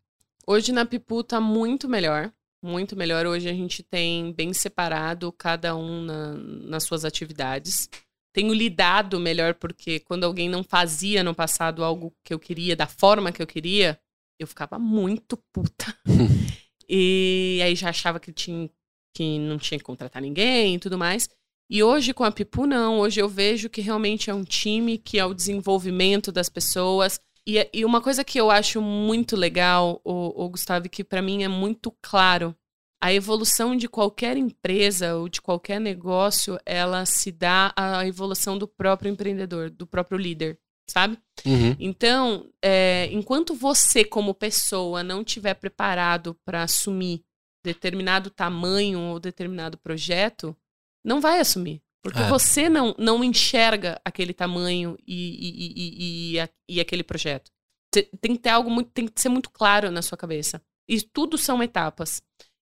Hoje 0.47 0.73
na 0.73 0.87
Pipu 0.87 1.23
tá 1.23 1.41
muito 1.41 1.89
melhor. 1.89 2.33
Muito 2.63 2.97
melhor. 2.97 3.27
Hoje 3.27 3.49
a 3.49 3.53
gente 3.53 3.83
tem 3.83 4.33
bem 4.33 4.53
separado 4.55 5.33
cada 5.33 5.77
um 5.77 6.03
na, 6.03 6.35
nas 6.35 6.85
suas 6.85 7.05
atividades. 7.05 7.89
Tenho 8.33 8.55
lidado 8.55 9.21
melhor 9.21 9.55
porque 9.55 10.01
quando 10.01 10.25
alguém 10.25 10.49
não 10.49 10.65
fazia 10.65 11.23
no 11.23 11.35
passado 11.35 11.85
algo 11.85 12.15
que 12.25 12.33
eu 12.33 12.39
queria, 12.39 12.75
da 12.75 12.87
forma 12.87 13.31
que 13.31 13.43
eu 13.43 13.47
queria, 13.47 13.99
eu 14.39 14.47
ficava 14.47 14.79
muito 14.79 15.37
puta. 15.53 15.97
e 16.89 17.61
aí 17.63 17.75
já 17.75 17.91
achava 17.91 18.19
que, 18.19 18.33
tinha, 18.33 18.71
que 19.15 19.39
não 19.39 19.59
tinha 19.59 19.79
que 19.79 19.85
contratar 19.85 20.23
ninguém 20.23 20.77
e 20.77 20.79
tudo 20.79 20.97
mais. 20.97 21.29
E 21.71 21.83
hoje 21.83 22.13
com 22.13 22.25
a 22.25 22.31
Pipu, 22.31 22.67
não. 22.67 23.01
Hoje 23.01 23.21
eu 23.21 23.29
vejo 23.29 23.71
que 23.71 23.81
realmente 23.81 24.29
é 24.29 24.35
um 24.35 24.45
time, 24.45 24.99
que 24.99 25.19
é 25.19 25.25
o 25.25 25.35
desenvolvimento 25.35 26.31
das 26.31 26.49
pessoas. 26.49 27.19
E, 27.47 27.69
e 27.73 27.85
uma 27.85 28.01
coisa 28.01 28.25
que 28.25 28.39
eu 28.39 28.51
acho 28.51 28.81
muito 28.81 29.37
legal, 29.37 30.01
o, 30.05 30.45
o 30.45 30.49
Gustavo, 30.49 30.89
que 30.89 31.03
para 31.03 31.23
mim 31.23 31.43
é 31.43 31.49
muito 31.49 31.91
claro, 32.03 32.55
a 33.03 33.13
evolução 33.13 33.75
de 33.75 33.89
qualquer 33.89 34.37
empresa 34.37 35.17
ou 35.17 35.29
de 35.29 35.41
qualquer 35.41 35.81
negócio, 35.81 36.59
ela 36.65 37.05
se 37.05 37.33
dá 37.33 37.73
à 37.77 38.07
evolução 38.07 38.57
do 38.57 38.69
próprio 38.69 39.11
empreendedor, 39.11 39.71
do 39.71 39.87
próprio 39.87 40.17
líder, 40.19 40.59
sabe? 40.89 41.19
Uhum. 41.45 41.75
Então, 41.81 42.49
é, 42.63 43.09
enquanto 43.11 43.55
você, 43.55 44.05
como 44.05 44.33
pessoa, 44.35 45.03
não 45.03 45.25
tiver 45.25 45.55
preparado 45.55 46.35
para 46.45 46.63
assumir 46.63 47.25
determinado 47.65 48.31
tamanho 48.31 49.01
ou 49.01 49.19
determinado 49.21 49.77
projeto, 49.79 50.57
não 51.05 51.21
vai 51.21 51.41
assumir. 51.41 51.83
Porque 52.05 52.19
É. 52.21 52.29
você 52.29 52.69
não, 52.69 52.95
não 52.99 53.23
enxerga 53.23 54.01
aquele 54.05 54.33
tamanho 54.35 54.97
e, 55.07 55.15
e, 55.17 56.37
e, 56.37 56.39
e, 56.41 56.49
e 56.77 56.81
aquele 56.81 57.05
projeto. 57.05 57.51
Te- 57.95 58.09
Tem 58.21 58.35
que 58.35 58.43
ter 58.43 58.49
algo 58.51 58.69
muito, 58.71 58.91
tem 58.91 59.07
que 59.07 59.21
ser 59.21 59.29
muito 59.29 59.51
claro 59.51 59.91
na 59.91 60.03
sua 60.03 60.19
cabeça. 60.19 60.61
E 60.89 61.01
tudo 61.01 61.39
são 61.39 61.63
etapas. 61.63 62.21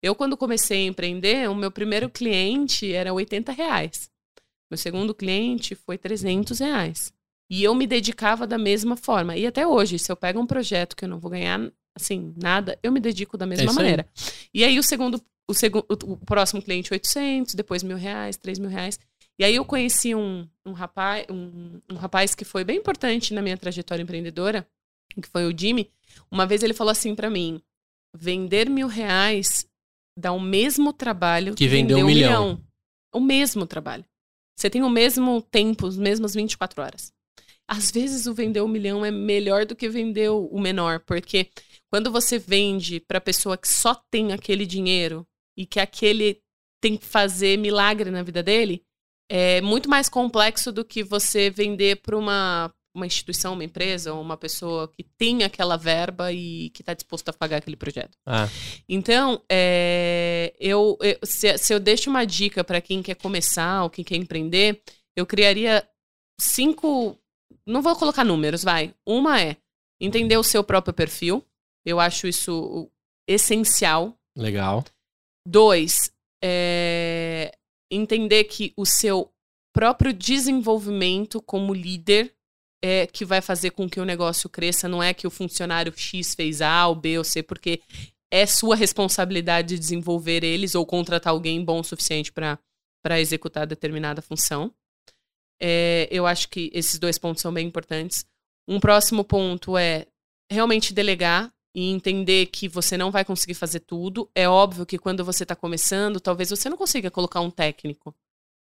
Eu, 0.07 0.15
quando 0.15 0.37
comecei 0.37 0.85
a 0.85 0.89
empreender, 0.89 1.51
o 1.51 1.55
meu 1.55 1.69
primeiro 1.69 2.09
cliente 2.09 2.93
era 2.93 3.13
80 3.13 3.51
reais. 3.51 4.09
Meu 4.71 4.79
segundo 4.79 5.13
cliente 5.13 5.75
foi 5.75 5.99
300 5.99 6.61
reais. 6.61 7.13
E 7.51 7.65
eu 7.65 7.75
me 7.75 7.89
dedicava 7.89 8.47
da 8.47 8.57
mesma 8.57 8.97
forma. 8.97 9.37
E 9.37 9.45
até 9.45 9.67
hoje, 9.67 9.99
se 9.99 10.11
eu 10.11 10.17
pego 10.17 10.39
um 10.39 10.47
projeto 10.47 10.95
que 10.95 11.05
eu 11.05 11.09
não 11.09 11.19
vou 11.19 11.29
ganhar, 11.31 11.61
assim, 11.93 12.33
nada, 12.37 12.79
eu 12.85 12.93
me 12.93 13.01
dedico 13.01 13.37
da 13.37 13.47
mesma 13.47 13.65
É 13.65 13.67
isso 13.67 13.73
aí. 13.73 13.83
maneira. 13.83 14.09
E 14.55 14.63
aí, 14.63 14.79
o 14.79 14.83
segundo, 14.83 15.21
o 15.49 15.53
segundo, 15.55 15.85
o 15.89 16.17
próximo 16.19 16.63
cliente, 16.63 16.93
800, 16.93 17.55
depois 17.55 17.83
mil 17.83 17.97
reais, 17.97 18.37
três 18.37 18.61
mil 18.61 18.71
reais. 18.71 19.01
E 19.37 19.45
aí, 19.45 19.57
eu 19.57 19.65
conheci 19.65 20.15
um, 20.15 20.49
um 20.65 20.73
rapaz, 20.73 21.27
um, 21.29 21.81
um 21.91 21.97
rapaz 21.97 22.33
que 22.33 22.45
foi 22.45 22.63
bem 22.63 22.79
importante 22.79 23.35
na 23.35 23.43
minha 23.43 23.57
trajetória 23.57 24.05
empreendedora, 24.05 24.65
que 25.21 25.29
foi 25.29 25.53
o 25.53 25.59
Jimmy. 25.59 25.91
Uma 26.31 26.47
vez 26.47 26.63
ele 26.63 26.75
falou 26.75 26.93
assim 26.93 27.13
pra 27.13 27.29
mim: 27.29 27.61
vender 28.15 28.71
mil 28.71 28.87
reais 28.87 29.67
dá 30.17 30.33
o 30.33 30.41
mesmo 30.41 30.93
trabalho 30.93 31.55
Que 31.55 31.69
vender 31.69 31.95
um 31.95 32.07
milhão. 32.07 32.61
O 33.13 33.21
mesmo 33.21 33.67
trabalho. 33.67 34.05
Você 34.57 34.71
tem 34.71 34.83
o 34.83 34.91
mesmo 34.91 35.43
tempo, 35.43 35.87
as 35.87 35.97
mesmas 35.97 36.35
24 36.35 36.83
horas. 36.83 37.13
Às 37.69 37.91
vezes 37.91 38.27
o 38.27 38.35
vender 38.35 38.63
um 38.63 38.69
milhão 38.69 39.05
é 39.05 39.11
melhor 39.11 39.67
do 39.67 39.77
que 39.77 39.89
vender 39.89 40.31
o 40.31 40.47
o 40.47 40.61
menor, 40.61 41.01
porque 41.01 41.51
quando 41.91 42.11
você 42.11 42.39
vende 42.39 43.01
para 43.01 43.21
pessoa 43.21 43.57
que 43.57 43.69
só 43.69 43.95
tem 44.11 44.33
aquele 44.33 44.65
dinheiro 44.67 45.27
e 45.57 45.67
que 45.67 45.81
aquele 45.81 46.41
tem 46.81 46.97
que 46.97 47.05
fazer 47.05 47.57
milagre 47.59 48.11
na 48.11 48.23
vida 48.23 48.43
dele, 48.43 48.83
é 49.29 49.61
muito 49.61 49.89
mais 49.89 50.09
complexo 50.09 50.71
do 50.71 50.85
que 50.85 51.03
você 51.03 51.51
vender 51.51 51.97
para 52.03 52.17
uma, 52.17 52.73
uma 52.97 53.07
instituição, 53.07 53.53
uma 53.53 53.63
empresa, 53.65 54.13
ou 54.15 54.21
uma 54.23 54.37
pessoa 54.37 54.89
que 54.89 55.03
tem 55.03 55.45
aquela 55.45 55.77
verba 55.77 56.33
e 56.33 56.71
que 56.71 56.83
está 56.83 56.95
disposto 56.95 57.29
a 57.29 57.33
pagar 57.33 57.59
aquele 57.59 57.77
projeto. 57.77 58.17
Ah, 58.27 58.49
Então, 58.89 59.43
é, 59.51 60.55
eu, 60.59 60.97
eu- 61.01 61.19
se, 61.23 61.57
se 61.59 61.75
eu 61.75 61.79
deixo 61.79 62.09
uma 62.11 62.25
dica 62.25 62.65
para 62.65 62.81
quem 62.81 63.03
quer 63.03 63.15
começar 63.17 63.83
ou 63.83 63.91
quem 63.91 64.05
quer 64.05 64.17
empreender, 64.17 64.81
eu 65.15 65.27
criaria 65.27 65.87
cinco. 66.41 67.19
Não 67.67 67.83
vou 67.83 67.95
colocar 67.97 68.25
números, 68.25 68.63
vai. 68.65 68.95
Uma 69.07 69.41
é 69.41 69.57
entender 70.01 70.37
o 70.37 70.43
seu 70.43 70.65
próprio 70.65 70.95
perfil. 70.95 71.45
Eu 71.85 72.01
acho 72.01 72.27
isso 72.27 72.91
essencial. 73.29 74.19
legal. 74.37 74.85
Dois, 75.47 76.11
é, 76.43 77.57
entender 77.91 78.45
que 78.45 78.73
o 78.77 78.85
seu 78.85 79.31
próprio 79.73 80.13
desenvolvimento 80.13 81.41
como 81.41 81.73
líder 81.75 82.35
é 82.83 83.07
que 83.07 83.25
vai 83.25 83.41
fazer 83.41 83.71
com 83.71 83.89
que 83.89 84.01
o 84.01 84.05
negócio 84.05 84.49
cresça. 84.49 84.89
Não 84.89 85.03
é 85.03 85.15
que 85.15 85.27
o 85.27 85.31
funcionário 85.31 85.93
X 85.97 86.35
fez 86.35 86.61
A, 86.61 86.87
ou 86.87 86.95
B 86.95 87.19
ou 87.19 87.25
C, 87.25 87.43
porque 87.43 87.81
é 88.31 88.47
sua 88.47 88.77
responsabilidade 88.77 89.69
de 89.69 89.79
desenvolver 89.79 90.45
eles 90.45 90.75
ou 90.75 90.85
contratar 90.85 91.33
alguém 91.33 91.65
bom 91.65 91.81
o 91.81 91.85
suficiente 91.85 92.33
para 92.33 93.21
executar 93.21 93.67
determinada 93.67 94.21
função. 94.21 94.73
É, 95.61 96.09
eu 96.11 96.27
acho 96.27 96.49
que 96.49 96.71
esses 96.75 96.99
dois 96.99 97.19
pontos 97.19 97.43
são 97.43 97.53
bem 97.53 97.67
importantes. 97.67 98.27
Um 98.69 98.81
próximo 98.81 99.25
ponto 99.25 99.77
é 99.79 100.07
realmente 100.51 100.93
delegar 100.93 101.53
e 101.75 101.91
entender 101.91 102.47
que 102.47 102.69
você 102.69 102.97
não 102.97 103.11
vai 103.11 103.25
conseguir 103.25 103.55
fazer 103.55 103.81
tudo. 103.81 104.31
É 104.35 104.49
óbvio 104.49 104.87
que 104.87 104.99
quando 104.99 105.25
você 105.25 105.43
está 105.45 105.55
começando, 105.55 106.21
talvez 106.21 106.51
você 106.51 106.69
não 106.69 106.77
consiga 106.77 107.11
colocar 107.11 107.41
um 107.41 107.51
técnico. 107.51 108.15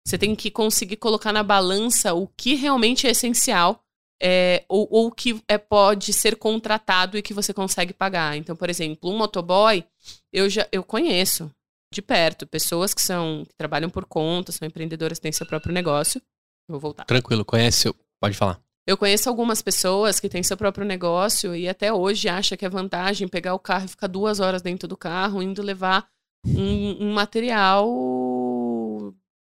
Você 0.05 0.17
tem 0.17 0.35
que 0.35 0.51
conseguir 0.51 0.97
colocar 0.97 1.33
na 1.33 1.41
balança 1.41 2.13
o 2.13 2.27
que 2.27 2.55
realmente 2.55 3.07
é 3.07 3.11
essencial 3.11 3.84
é, 4.21 4.63
ou, 4.67 4.87
ou 4.89 5.07
o 5.07 5.11
que 5.11 5.41
é, 5.47 5.57
pode 5.57 6.13
ser 6.13 6.35
contratado 6.35 7.17
e 7.17 7.21
que 7.21 7.33
você 7.33 7.53
consegue 7.53 7.93
pagar. 7.93 8.35
Então, 8.37 8.55
por 8.55 8.69
exemplo, 8.69 9.09
um 9.09 9.17
motoboy, 9.17 9.83
eu 10.31 10.49
já 10.49 10.67
eu 10.71 10.83
conheço 10.83 11.51
de 11.93 12.01
perto 12.01 12.47
pessoas 12.47 12.93
que 12.93 13.01
são 13.01 13.43
que 13.47 13.55
trabalham 13.55 13.89
por 13.89 14.05
conta, 14.05 14.51
são 14.51 14.67
empreendedoras, 14.67 15.19
têm 15.19 15.31
seu 15.31 15.45
próprio 15.45 15.73
negócio. 15.73 16.21
Eu 16.67 16.73
Vou 16.73 16.79
voltar. 16.79 17.05
Tranquilo, 17.05 17.45
conhece? 17.45 17.93
Pode 18.19 18.35
falar. 18.35 18.59
Eu 18.87 18.97
conheço 18.97 19.27
algumas 19.29 19.61
pessoas 19.61 20.19
que 20.19 20.29
têm 20.29 20.43
seu 20.43 20.55
próprio 20.55 20.85
negócio 20.85 21.55
e 21.55 21.67
até 21.67 21.91
hoje 21.91 22.29
acha 22.29 22.55
que 22.55 22.65
é 22.65 22.69
vantagem 22.69 23.27
pegar 23.27 23.55
o 23.55 23.59
carro 23.59 23.85
e 23.85 23.89
ficar 23.89 24.07
duas 24.07 24.39
horas 24.39 24.61
dentro 24.61 24.87
do 24.87 24.95
carro 24.95 25.41
indo 25.41 25.63
levar 25.63 26.07
um, 26.45 27.07
um 27.07 27.13
material 27.13 27.87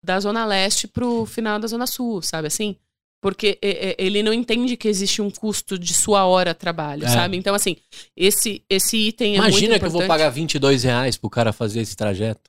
da 0.05 0.21
Zona 0.21 0.45
Leste 0.45 0.87
pro 0.87 1.27
final 1.27 1.59
da 1.59 1.67
Zona 1.67 1.87
Sul, 1.87 2.23
sabe 2.23 2.47
assim? 2.47 2.77
Porque 3.25 3.59
é, 3.63 3.89
é, 3.93 3.97
ele 3.99 4.23
não 4.23 4.35
entende 4.35 4.77
que 4.77 4.87
existe 4.87 5.23
um 5.23 5.31
custo 5.31 5.79
de 5.79 5.95
sua 5.95 6.27
hora 6.27 6.55
trabalho, 6.55 7.07
É. 7.07 7.09
sabe? 7.09 7.39
Então, 7.39 7.55
assim, 7.55 7.75
esse, 8.15 8.63
esse 8.69 8.99
item 8.99 9.37
é 9.37 9.39
Imagina 9.39 9.79
que 9.79 9.87
eu 9.87 9.91
vou 9.91 10.07
pagar 10.07 10.29
22 10.29 10.85
reais 10.85 11.17
pro 11.17 11.31
cara 11.31 11.51
fazer 11.51 11.81
esse 11.81 11.97
trajeto. 11.97 12.43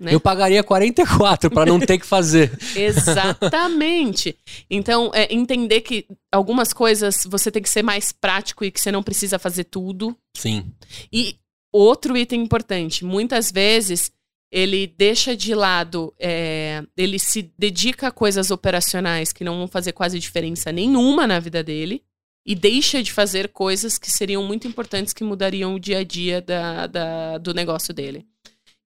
né? 0.00 0.14
Eu 0.14 0.18
pagaria 0.18 0.64
44 0.64 1.50
pra 1.50 1.66
não 1.66 1.78
ter 1.78 1.98
que 1.98 2.06
fazer. 2.06 2.50
Exatamente. 2.74 4.34
Então, 4.70 5.10
é, 5.12 5.30
entender 5.34 5.82
que 5.82 6.06
algumas 6.32 6.72
coisas 6.72 7.24
você 7.26 7.50
tem 7.50 7.60
que 7.62 7.68
ser 7.68 7.82
mais 7.82 8.10
prático 8.10 8.64
e 8.64 8.70
que 8.70 8.80
você 8.80 8.90
não 8.90 9.02
precisa 9.02 9.38
fazer 9.38 9.64
tudo. 9.64 10.16
Sim. 10.34 10.64
E 11.12 11.36
outro 11.70 12.16
item 12.16 12.40
importante, 12.42 13.04
muitas 13.04 13.52
vezes 13.52 14.10
ele 14.52 14.86
deixa 14.86 15.34
de 15.34 15.54
lado, 15.54 16.12
é, 16.20 16.84
ele 16.94 17.18
se 17.18 17.50
dedica 17.58 18.08
a 18.08 18.12
coisas 18.12 18.50
operacionais 18.50 19.32
que 19.32 19.42
não 19.42 19.56
vão 19.56 19.66
fazer 19.66 19.92
quase 19.92 20.18
diferença 20.18 20.70
nenhuma 20.70 21.26
na 21.26 21.40
vida 21.40 21.62
dele 21.64 22.02
e 22.44 22.54
deixa 22.54 23.02
de 23.02 23.10
fazer 23.12 23.48
coisas 23.48 23.96
que 23.96 24.10
seriam 24.10 24.44
muito 24.44 24.68
importantes 24.68 25.14
que 25.14 25.24
mudariam 25.24 25.74
o 25.74 25.80
dia 25.80 26.00
a 26.00 26.04
dia 26.04 26.42
da, 26.42 26.86
da- 26.86 27.38
do 27.38 27.54
negócio 27.54 27.94
dele. 27.94 28.26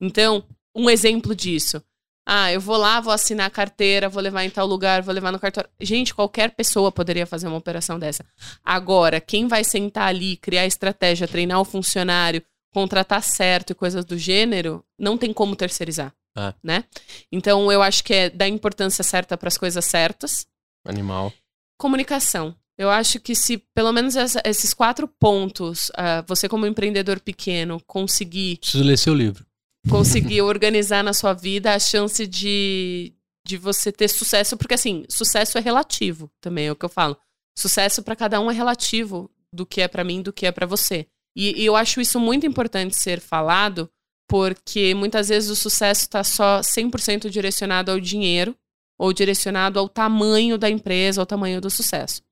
Então, 0.01 0.45
um 0.75 0.89
exemplo 0.89 1.35
disso. 1.35 1.83
Ah, 2.29 2.53
eu 2.53 2.61
vou 2.61 2.77
lá, 2.77 3.01
vou 3.01 3.13
assinar 3.13 3.47
a 3.47 3.51
carteira, 3.51 4.09
vou 4.09 4.21
levar 4.23 4.45
em 4.45 4.51
tal 4.51 4.67
lugar, 4.67 5.01
vou 5.03 5.15
levar 5.15 5.31
no 5.33 5.39
cartório. 5.39 5.71
Gente, 5.81 6.13
qualquer 6.15 6.51
pessoa 6.57 6.91
poderia 6.93 7.25
fazer 7.25 7.47
uma 7.47 7.57
operação 7.57 7.99
dessa. 7.99 8.25
Agora, 8.65 9.21
quem 9.21 9.47
vai 9.47 9.63
sentar 9.65 10.09
ali, 10.09 10.37
criar 10.37 10.67
estratégia, 10.67 11.29
treinar 11.29 11.61
o 11.61 11.65
funcionário, 11.65 12.43
contratar 12.77 13.23
certo 13.23 13.71
e 13.71 13.75
coisas 13.75 14.05
do 14.05 14.19
gênero, 14.19 14.85
não 14.99 15.17
tem 15.17 15.33
como 15.33 15.57
terceirizar, 15.57 16.13
É. 16.37 16.53
né? 16.63 16.85
Então, 17.33 17.73
eu 17.73 17.81
acho 17.81 18.05
que 18.05 18.13
é 18.13 18.29
dar 18.29 18.47
importância 18.49 19.03
certa 19.03 19.35
para 19.39 19.49
as 19.49 19.57
coisas 19.57 19.83
certas. 19.87 20.47
Animal. 20.85 21.33
Comunicação. 21.79 22.55
Eu 22.77 22.91
acho 22.91 23.19
que 23.19 23.35
se 23.35 23.57
pelo 23.75 23.93
menos 23.93 24.15
essa- 24.15 24.43
esses 24.45 24.75
quatro 24.75 25.09
pontos, 25.09 25.91
ah, 25.97 26.23
você 26.27 26.51
como 26.51 26.67
empreendedor 26.67 27.19
pequeno 27.19 27.81
conseguir 27.87 28.59
Preciso 28.59 28.85
ler 28.85 28.99
seu 28.99 29.15
livro. 29.15 29.47
conseguir 29.89 30.43
organizar 30.43 31.03
na 31.03 31.15
sua 31.15 31.33
vida 31.33 31.73
a 31.75 31.79
chance 31.79 32.27
de, 32.27 33.15
de 33.47 33.57
você 33.57 33.91
ter 33.91 34.09
sucesso, 34.09 34.55
porque 34.59 34.75
assim, 34.75 35.07
sucesso 35.09 35.57
é 35.57 35.63
relativo 35.63 36.31
também, 36.43 36.67
é 36.67 36.73
o 36.73 36.77
que 36.77 36.85
eu 36.85 36.91
falo. 36.91 37.17
Sucesso 37.59 38.03
para 38.03 38.15
cada 38.15 38.39
um 38.39 38.51
é 38.51 38.55
relativo 38.55 39.31
do 39.51 39.65
que 39.65 39.81
é 39.81 39.89
para 39.89 40.05
mim, 40.05 40.21
do 40.21 40.31
que 40.33 40.45
é 40.45 40.53
para 40.53 40.67
você. 40.67 41.07
E, 41.37 41.63
e 41.63 41.67
eu 41.67 41.77
acho 41.77 42.01
isso 42.01 42.19
muito 42.19 42.47
importante 42.47 42.97
ser 42.97 43.21
falado, 43.21 43.91
porque 44.27 44.95
muitas 44.95 45.29
vezes 45.29 45.51
o 45.51 45.57
sucesso 45.57 46.03
está 46.03 46.25
só 46.25 46.61
100% 46.61 47.29
direcionado 47.29 47.93
ao 47.93 48.01
dinheiro 48.01 48.57
ou 48.99 49.13
direcionado 49.13 49.79
ao 49.79 49.89
tamanho 49.89 50.57
da 50.57 50.71
empresa, 50.71 51.21
ao 51.21 51.27
tamanho 51.27 51.61
do 51.61 51.69
sucesso. 51.69 52.23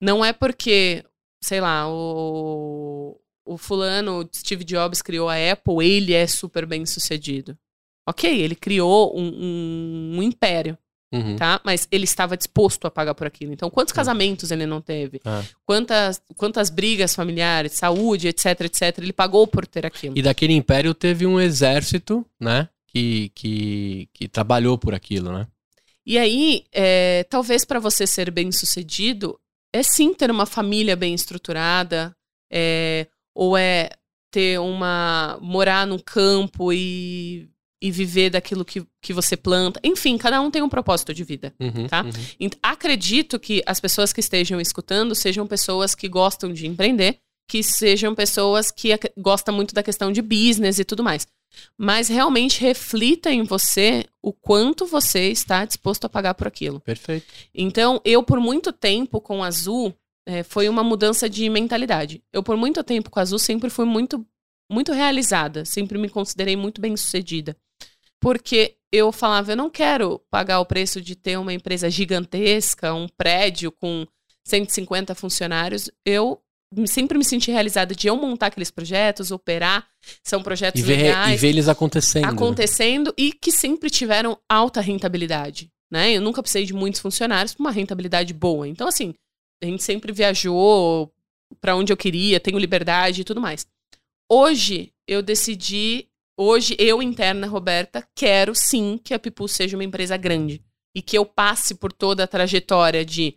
Não 0.00 0.22
é 0.22 0.32
porque, 0.32 1.02
sei 1.42 1.60
lá, 1.60 1.88
o, 1.88 3.18
o 3.46 3.56
fulano, 3.56 4.20
o 4.20 4.28
Steve 4.36 4.62
Jobs, 4.62 5.00
criou 5.00 5.28
a 5.28 5.34
Apple, 5.50 5.84
ele 5.84 6.12
é 6.12 6.26
super 6.26 6.66
bem 6.66 6.84
sucedido. 6.84 7.58
Ok, 8.06 8.30
ele 8.30 8.54
criou 8.54 9.18
um, 9.18 9.26
um, 9.26 10.18
um 10.18 10.22
império. 10.22 10.78
Uhum. 11.12 11.36
Tá? 11.36 11.60
Mas 11.64 11.88
ele 11.90 12.04
estava 12.04 12.36
disposto 12.36 12.86
a 12.86 12.90
pagar 12.90 13.14
por 13.14 13.26
aquilo. 13.26 13.52
Então, 13.52 13.70
quantos 13.70 13.92
casamentos 13.92 14.50
ele 14.50 14.66
não 14.66 14.80
teve? 14.80 15.20
Ah. 15.24 15.42
Quantas, 15.64 16.20
quantas 16.36 16.68
brigas 16.68 17.14
familiares, 17.14 17.72
saúde, 17.72 18.28
etc, 18.28 18.60
etc. 18.62 18.98
Ele 18.98 19.12
pagou 19.12 19.46
por 19.46 19.66
ter 19.66 19.86
aquilo. 19.86 20.16
E 20.16 20.22
daquele 20.22 20.52
império 20.52 20.92
teve 20.92 21.26
um 21.26 21.40
exército, 21.40 22.24
né? 22.38 22.68
Que, 22.86 23.30
que, 23.34 24.08
que 24.12 24.28
trabalhou 24.28 24.78
por 24.78 24.94
aquilo, 24.94 25.32
né? 25.32 25.46
E 26.04 26.16
aí, 26.16 26.64
é, 26.72 27.24
talvez 27.24 27.64
para 27.64 27.78
você 27.78 28.06
ser 28.06 28.30
bem 28.30 28.50
sucedido, 28.50 29.38
é 29.72 29.82
sim 29.82 30.14
ter 30.14 30.30
uma 30.30 30.46
família 30.46 30.96
bem 30.96 31.14
estruturada, 31.14 32.16
é, 32.50 33.06
ou 33.34 33.56
é 33.56 33.90
ter 34.30 34.58
uma. 34.58 35.38
morar 35.40 35.86
no 35.86 36.02
campo 36.02 36.72
e, 36.72 37.50
e 37.80 37.90
viver 37.90 38.30
daquilo 38.30 38.64
que, 38.64 38.84
que 39.00 39.12
você 39.12 39.36
planta. 39.36 39.80
Enfim, 39.84 40.18
cada 40.18 40.40
um 40.40 40.50
tem 40.50 40.62
um 40.62 40.68
propósito 40.68 41.14
de 41.14 41.22
vida. 41.24 41.54
Uhum, 41.60 41.86
Tá? 41.86 42.02
uhum. 42.02 42.48
Acredito 42.62 43.38
que 43.38 43.62
as 43.66 43.80
pessoas 43.80 44.12
que 44.12 44.20
estejam 44.20 44.60
escutando 44.60 45.14
sejam 45.14 45.46
pessoas 45.46 45.94
que 45.94 46.08
gostam 46.08 46.52
de 46.52 46.66
empreender, 46.66 47.20
que 47.48 47.62
sejam 47.62 48.14
pessoas 48.14 48.70
que 48.70 48.90
gostam 49.16 49.54
muito 49.54 49.74
da 49.74 49.82
questão 49.82 50.12
de 50.12 50.20
business 50.20 50.78
e 50.78 50.84
tudo 50.84 51.02
mais. 51.02 51.26
Mas 51.76 52.08
realmente 52.08 52.60
reflita 52.60 53.30
em 53.30 53.42
você 53.42 54.04
o 54.22 54.32
quanto 54.32 54.86
você 54.86 55.30
está 55.30 55.64
disposto 55.64 56.04
a 56.04 56.08
pagar 56.08 56.34
por 56.34 56.46
aquilo. 56.46 56.80
Perfeito. 56.80 57.26
Então, 57.54 58.00
eu, 58.04 58.22
por 58.22 58.38
muito 58.38 58.72
tempo 58.72 59.20
com 59.20 59.42
a 59.42 59.46
Azul, 59.46 59.94
eh, 60.26 60.42
foi 60.42 60.68
uma 60.68 60.84
mudança 60.84 61.28
de 61.28 61.48
mentalidade. 61.48 62.22
Eu, 62.32 62.42
por 62.42 62.56
muito 62.56 62.84
tempo 62.84 63.08
com 63.10 63.18
a 63.18 63.22
Azul, 63.22 63.38
sempre 63.38 63.70
fui 63.70 63.86
muito, 63.86 64.24
muito 64.70 64.92
realizada. 64.92 65.64
Sempre 65.64 65.96
me 65.96 66.10
considerei 66.10 66.54
muito 66.54 66.80
bem 66.80 66.96
sucedida. 66.96 67.56
Porque 68.20 68.76
eu 68.92 69.12
falava, 69.12 69.52
eu 69.52 69.56
não 69.56 69.70
quero 69.70 70.20
pagar 70.30 70.60
o 70.60 70.66
preço 70.66 71.00
de 71.00 71.14
ter 71.14 71.38
uma 71.38 71.52
empresa 71.52 71.90
gigantesca, 71.90 72.94
um 72.94 73.06
prédio 73.08 73.70
com 73.70 74.06
150 74.46 75.14
funcionários. 75.14 75.90
Eu 76.04 76.40
sempre 76.86 77.16
me 77.16 77.24
senti 77.24 77.50
realizada 77.50 77.94
de 77.94 78.08
eu 78.08 78.16
montar 78.16 78.46
aqueles 78.46 78.70
projetos, 78.70 79.30
operar. 79.30 79.86
São 80.22 80.42
projetos 80.42 80.80
E 80.80 80.84
ver, 80.84 80.96
legais 81.02 81.34
e 81.34 81.36
ver 81.36 81.48
eles 81.48 81.68
acontecendo. 81.68 82.24
né? 82.24 82.28
acontecendo 82.30 83.14
e 83.16 83.32
que 83.32 83.52
sempre 83.52 83.90
tiveram 83.90 84.38
alta 84.48 84.80
rentabilidade, 84.80 85.70
né? 85.90 86.12
Eu 86.12 86.20
nunca 86.20 86.42
precisei 86.42 86.64
de 86.64 86.72
muitos 86.74 87.00
funcionários 87.00 87.54
com 87.54 87.62
uma 87.62 87.70
rentabilidade 87.70 88.32
boa. 88.34 88.66
Então, 88.66 88.88
assim, 88.88 89.14
a 89.62 89.66
gente 89.66 89.82
sempre 89.82 90.12
viajou 90.12 91.12
para 91.60 91.76
onde 91.76 91.92
eu 91.92 91.96
queria, 91.96 92.40
tenho 92.40 92.58
liberdade 92.58 93.20
e 93.20 93.24
tudo 93.24 93.40
mais. 93.40 93.66
Hoje, 94.30 94.92
eu 95.06 95.22
decidi, 95.22 96.07
hoje, 96.38 96.76
eu, 96.78 97.02
interna, 97.02 97.46
Roberta, 97.46 98.06
quero 98.14 98.54
sim 98.54 98.98
que 99.02 99.12
a 99.12 99.18
Pipu 99.18 99.48
seja 99.48 99.76
uma 99.76 99.84
empresa 99.84 100.16
grande 100.16 100.62
e 100.94 101.02
que 101.02 101.18
eu 101.18 101.26
passe 101.26 101.74
por 101.74 101.92
toda 101.92 102.24
a 102.24 102.28
trajetória 102.28 103.04
de 103.04 103.36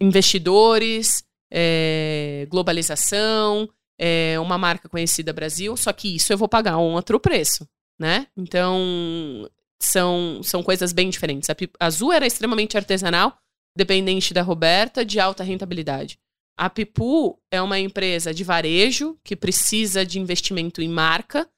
investidores, 0.00 1.24
é, 1.50 2.46
globalização, 2.50 3.68
é, 3.98 4.38
uma 4.40 4.58
marca 4.58 4.88
conhecida 4.88 5.32
Brasil, 5.32 5.76
só 5.76 5.92
que 5.92 6.16
isso 6.16 6.32
eu 6.32 6.38
vou 6.38 6.48
pagar 6.48 6.78
um 6.78 6.94
outro 6.94 7.20
preço, 7.20 7.68
né? 7.98 8.26
Então, 8.36 9.48
são, 9.80 10.40
são 10.42 10.62
coisas 10.62 10.92
bem 10.92 11.10
diferentes. 11.10 11.48
A, 11.50 11.56
a 11.78 11.86
Azul 11.86 12.12
era 12.12 12.26
extremamente 12.26 12.76
artesanal, 12.76 13.36
dependente 13.76 14.34
da 14.34 14.42
Roberta, 14.42 15.04
de 15.04 15.18
alta 15.18 15.42
rentabilidade. 15.42 16.18
A 16.56 16.68
Pipu 16.68 17.38
é 17.50 17.60
uma 17.60 17.78
empresa 17.78 18.32
de 18.32 18.44
varejo 18.44 19.18
que 19.24 19.34
precisa 19.34 20.04
de 20.04 20.20
investimento 20.20 20.82
em 20.82 20.88
marca 20.88 21.48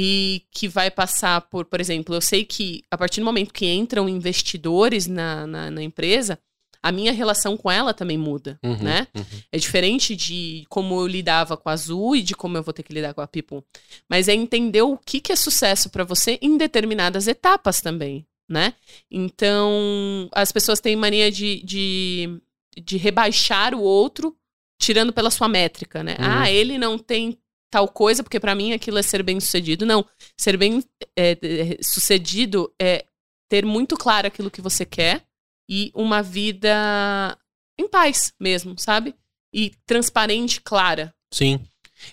e 0.00 0.44
que 0.52 0.68
vai 0.68 0.92
passar 0.92 1.40
por, 1.40 1.64
por 1.64 1.80
exemplo, 1.80 2.14
eu 2.14 2.20
sei 2.20 2.44
que 2.44 2.84
a 2.88 2.96
partir 2.96 3.18
do 3.20 3.24
momento 3.24 3.52
que 3.52 3.66
entram 3.66 4.08
investidores 4.08 5.08
na, 5.08 5.44
na, 5.44 5.70
na 5.72 5.82
empresa, 5.82 6.38
a 6.80 6.92
minha 6.92 7.12
relação 7.12 7.56
com 7.56 7.68
ela 7.68 7.92
também 7.92 8.16
muda, 8.16 8.60
Uhum, 8.62 8.76
né? 8.80 9.08
uhum. 9.12 9.24
É 9.50 9.58
diferente 9.58 10.14
de 10.14 10.64
como 10.68 11.00
eu 11.00 11.06
lidava 11.08 11.56
com 11.56 11.68
a 11.68 11.72
Azul 11.72 12.14
e 12.14 12.22
de 12.22 12.36
como 12.36 12.56
eu 12.56 12.62
vou 12.62 12.72
ter 12.72 12.84
que 12.84 12.92
lidar 12.92 13.12
com 13.12 13.20
a 13.20 13.26
Pipu. 13.26 13.64
Mas 14.08 14.28
é 14.28 14.34
entender 14.34 14.82
o 14.82 14.96
que, 14.96 15.20
que 15.20 15.32
é 15.32 15.36
sucesso 15.36 15.90
para 15.90 16.04
você 16.04 16.38
em 16.40 16.56
determinadas 16.56 17.26
etapas 17.26 17.80
também, 17.80 18.24
né? 18.48 18.74
Então, 19.10 20.28
as 20.32 20.52
pessoas 20.52 20.78
têm 20.78 20.94
mania 20.94 21.28
de, 21.32 21.60
de, 21.64 22.40
de 22.80 22.96
rebaixar 22.96 23.74
o 23.74 23.80
outro 23.80 24.36
tirando 24.78 25.12
pela 25.12 25.32
sua 25.32 25.48
métrica, 25.48 26.04
né? 26.04 26.12
Uhum. 26.20 26.24
Ah, 26.24 26.48
ele 26.48 26.78
não 26.78 26.96
tem 26.96 27.36
tal 27.70 27.88
coisa, 27.88 28.22
porque 28.22 28.40
para 28.40 28.54
mim 28.54 28.72
aquilo 28.72 28.98
é 28.98 29.02
ser 29.02 29.22
bem 29.22 29.40
sucedido. 29.40 29.86
Não, 29.86 30.04
ser 30.36 30.56
bem 30.56 30.82
é, 31.16 31.32
é, 31.32 31.78
sucedido 31.82 32.72
é 32.80 33.04
ter 33.48 33.64
muito 33.64 33.96
claro 33.96 34.26
aquilo 34.26 34.50
que 34.50 34.60
você 34.60 34.84
quer 34.84 35.24
e 35.68 35.90
uma 35.94 36.22
vida 36.22 37.38
em 37.78 37.88
paz 37.88 38.32
mesmo, 38.40 38.74
sabe? 38.78 39.14
E 39.52 39.72
transparente, 39.86 40.60
clara. 40.60 41.14
Sim. 41.32 41.60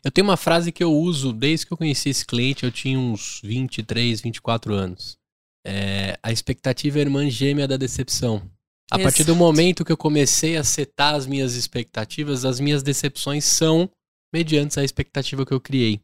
Eu 0.04 0.12
tenho 0.12 0.28
uma 0.28 0.38
frase 0.38 0.72
que 0.72 0.84
eu 0.84 0.92
uso 0.92 1.32
desde 1.32 1.66
que 1.66 1.74
eu 1.74 1.78
conheci 1.78 2.10
esse 2.10 2.26
cliente, 2.26 2.64
eu 2.64 2.72
tinha 2.72 2.98
uns 2.98 3.40
23, 3.44 4.22
24 4.22 4.74
anos. 4.74 5.18
É, 5.66 6.18
a 6.22 6.32
expectativa 6.32 6.98
é 6.98 7.02
a 7.02 7.06
irmã 7.06 7.30
gêmea 7.30 7.68
da 7.68 7.78
decepção. 7.78 8.50
A 8.92 9.00
partir 9.00 9.24
do 9.24 9.32
Exato. 9.32 9.44
momento 9.44 9.86
que 9.86 9.92
eu 9.92 9.98
comecei 9.98 10.58
a 10.58 10.64
setar 10.64 11.16
as 11.16 11.26
minhas 11.26 11.56
expectativas, 11.56 12.46
as 12.46 12.60
minhas 12.60 12.84
decepções 12.84 13.46
são 13.46 13.90
mediante 14.34 14.80
a 14.80 14.84
expectativa 14.84 15.46
que 15.46 15.54
eu 15.54 15.60
criei. 15.60 16.00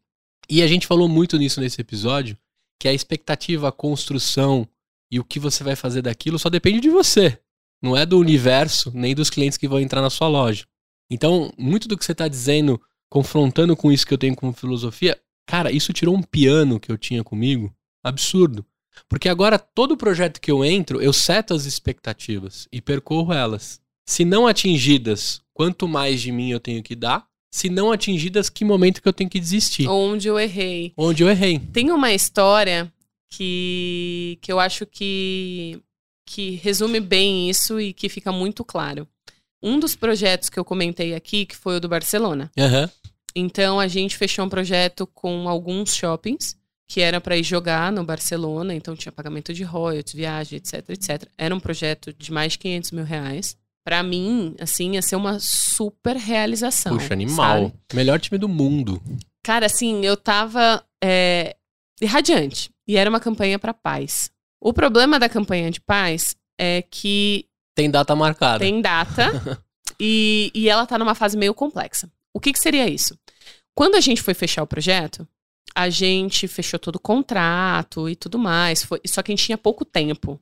E 0.50 0.62
a 0.62 0.68
gente 0.68 0.88
falou 0.88 1.08
muito 1.08 1.38
nisso 1.38 1.60
nesse 1.60 1.80
episódio, 1.80 2.38
que 2.80 2.88
a 2.88 2.94
expectativa, 2.94 3.70
a 3.70 3.72
construção 3.72 4.68
e 5.12 5.20
o 5.20 5.24
que 5.24 5.40
você 5.40 5.64
vai 5.64 5.76
fazer 5.76 6.02
daquilo 6.02 6.40
só 6.40 6.50
depende 6.50 6.80
de 6.80 6.90
você. 6.90 7.38
Não 7.82 7.98
é 7.98 8.06
do 8.06 8.18
universo, 8.18 8.92
nem 8.94 9.16
dos 9.16 9.30
clientes 9.30 9.58
que 9.58 9.68
vão 9.68 9.80
entrar 9.80 10.02
na 10.02 10.10
sua 10.10 10.28
loja. 10.28 10.66
Então, 11.10 11.52
muito 11.58 11.88
do 11.88 11.98
que 11.98 12.06
você 12.06 12.12
está 12.14 12.28
dizendo, 12.28 12.82
confrontando 13.10 13.76
com 13.76 13.92
isso 13.92 14.06
que 14.06 14.14
eu 14.14 14.18
tenho 14.18 14.36
como 14.36 14.54
filosofia, 14.54 15.20
cara, 15.46 15.72
isso 15.72 15.92
tirou 15.92 16.16
um 16.16 16.22
piano 16.22 16.80
que 16.80 16.92
eu 16.92 16.98
tinha 16.98 17.24
comigo, 17.24 17.76
absurdo. 18.04 18.66
Porque 19.10 19.28
agora, 19.28 19.60
todo 19.60 19.98
projeto 19.98 20.40
que 20.40 20.52
eu 20.52 20.64
entro, 20.64 21.02
eu 21.02 21.12
seto 21.12 21.54
as 21.54 21.66
expectativas 21.66 22.68
e 22.72 22.82
percorro 22.82 23.34
elas. 23.34 23.82
Se 24.06 24.24
não 24.24 24.48
atingidas, 24.48 25.42
quanto 25.54 25.88
mais 25.88 26.22
de 26.22 26.32
mim 26.32 26.52
eu 26.52 26.60
tenho 26.60 26.82
que 26.82 26.96
dar? 26.96 27.28
Se 27.54 27.70
não 27.70 27.92
atingidas, 27.92 28.50
que 28.50 28.64
momento 28.64 29.02
que 29.02 29.08
eu 29.08 29.14
tenho 29.14 29.30
que 29.30 29.40
desistir? 29.40 29.88
Onde 29.88 30.28
eu 30.28 30.40
errei. 30.40 30.94
Onde 30.96 31.24
eu 31.24 31.30
errei. 31.30 31.60
Tem 31.60 31.92
uma 31.92 32.14
história 32.14 32.92
que, 33.30 34.38
que 34.42 34.52
eu 34.52 34.60
acho 34.60 34.86
que, 34.86 35.80
que 36.26 36.52
resume 36.52 37.00
bem 37.00 37.50
isso 37.50 37.80
e 37.80 37.92
que 37.92 38.08
fica 38.08 38.32
muito 38.32 38.64
claro. 38.64 39.08
Um 39.62 39.80
dos 39.80 39.96
projetos 39.96 40.50
que 40.50 40.60
eu 40.60 40.66
comentei 40.66 41.14
aqui, 41.14 41.46
que 41.46 41.56
foi 41.56 41.78
o 41.78 41.80
do 41.80 41.90
Barcelona. 41.90 42.50
Aham. 42.58 42.90
Então 43.36 43.80
a 43.80 43.88
gente 43.88 44.18
fechou 44.18 44.46
um 44.46 44.50
projeto 44.50 45.08
com 45.08 45.48
alguns 45.48 45.96
shoppings 45.96 46.58
que 46.88 47.00
era 47.00 47.22
para 47.22 47.38
ir 47.38 47.44
jogar 47.44 47.90
no 47.90 48.04
Barcelona, 48.04 48.76
então 48.76 48.98
tinha 48.98 49.14
pagamento 49.14 49.54
de 49.54 49.64
royalties, 49.64 50.14
viagem, 50.14 50.58
etc, 50.58 50.90
etc. 50.90 51.24
Era 51.38 51.56
um 51.56 51.60
projeto 51.60 52.12
de 52.12 52.34
mais 52.34 52.52
de 52.52 52.60
500 52.60 52.92
mil 52.92 53.06
reais. 53.06 53.56
Pra 53.84 54.04
mim, 54.04 54.56
assim, 54.60 54.94
ia 54.94 55.02
ser 55.02 55.16
uma 55.16 55.40
super 55.40 56.16
realização. 56.16 56.98
Puxa, 56.98 57.14
animal. 57.14 57.64
sabe? 57.64 57.74
Melhor 57.94 58.20
time 58.20 58.38
do 58.38 58.48
mundo. 58.48 59.02
Cara, 59.44 59.66
assim, 59.66 60.06
eu 60.06 60.16
tava 60.16 60.86
é, 61.04 61.56
irradiante. 62.00 62.70
E 62.88 62.98
era 62.98 63.10
uma 63.10 63.20
campanha 63.20 63.58
pra 63.58 63.74
paz. 63.74 64.32
O 64.62 64.74
problema 64.74 65.18
da 65.18 65.28
campanha 65.28 65.72
de 65.72 65.82
paz 65.82 66.36
é 66.60 66.84
que 66.84 67.48
Tem 67.76 67.90
data 67.90 68.16
marcada. 68.16 68.60
tem 68.60 68.82
data 68.82 69.32
e, 70.00 70.52
e 70.54 70.70
ela 70.70 70.86
tá 70.86 71.00
numa 71.00 71.16
fase 71.16 71.36
meio 71.36 71.54
complexa. 71.54 72.10
O 72.34 72.40
que, 72.40 72.54
que 72.54 72.60
seria 72.60 72.88
isso? 72.88 73.18
Quando 73.74 73.96
a 73.96 74.02
gente 74.02 74.22
foi 74.22 74.34
fechar 74.34 74.62
o 74.62 74.68
projeto, 74.68 75.28
a 75.74 75.90
gente 75.90 76.48
fechou 76.48 76.80
todo 76.80 76.98
o 76.98 77.00
contrato 77.00 78.08
e 78.08 78.16
tudo 78.16 78.38
mais. 78.38 78.84
Foi, 78.84 79.00
só 79.08 79.22
que 79.24 79.32
a 79.32 79.36
gente 79.36 79.46
tinha 79.46 79.58
pouco 79.58 79.84
tempo. 79.84 80.40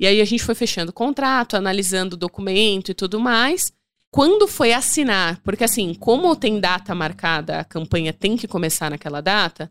E 0.00 0.06
aí 0.06 0.20
a 0.20 0.24
gente 0.24 0.42
foi 0.42 0.54
fechando 0.54 0.90
o 0.90 0.94
contrato, 0.94 1.56
analisando 1.56 2.14
o 2.14 2.18
documento 2.18 2.90
e 2.90 2.94
tudo 2.94 3.20
mais. 3.20 3.70
Quando 4.10 4.48
foi 4.48 4.72
assinar, 4.72 5.38
porque 5.44 5.62
assim, 5.62 5.94
como 5.94 6.34
tem 6.34 6.58
data 6.58 6.94
marcada, 6.94 7.60
a 7.60 7.64
campanha 7.64 8.12
tem 8.12 8.36
que 8.36 8.48
começar 8.48 8.90
naquela 8.90 9.20
data, 9.20 9.70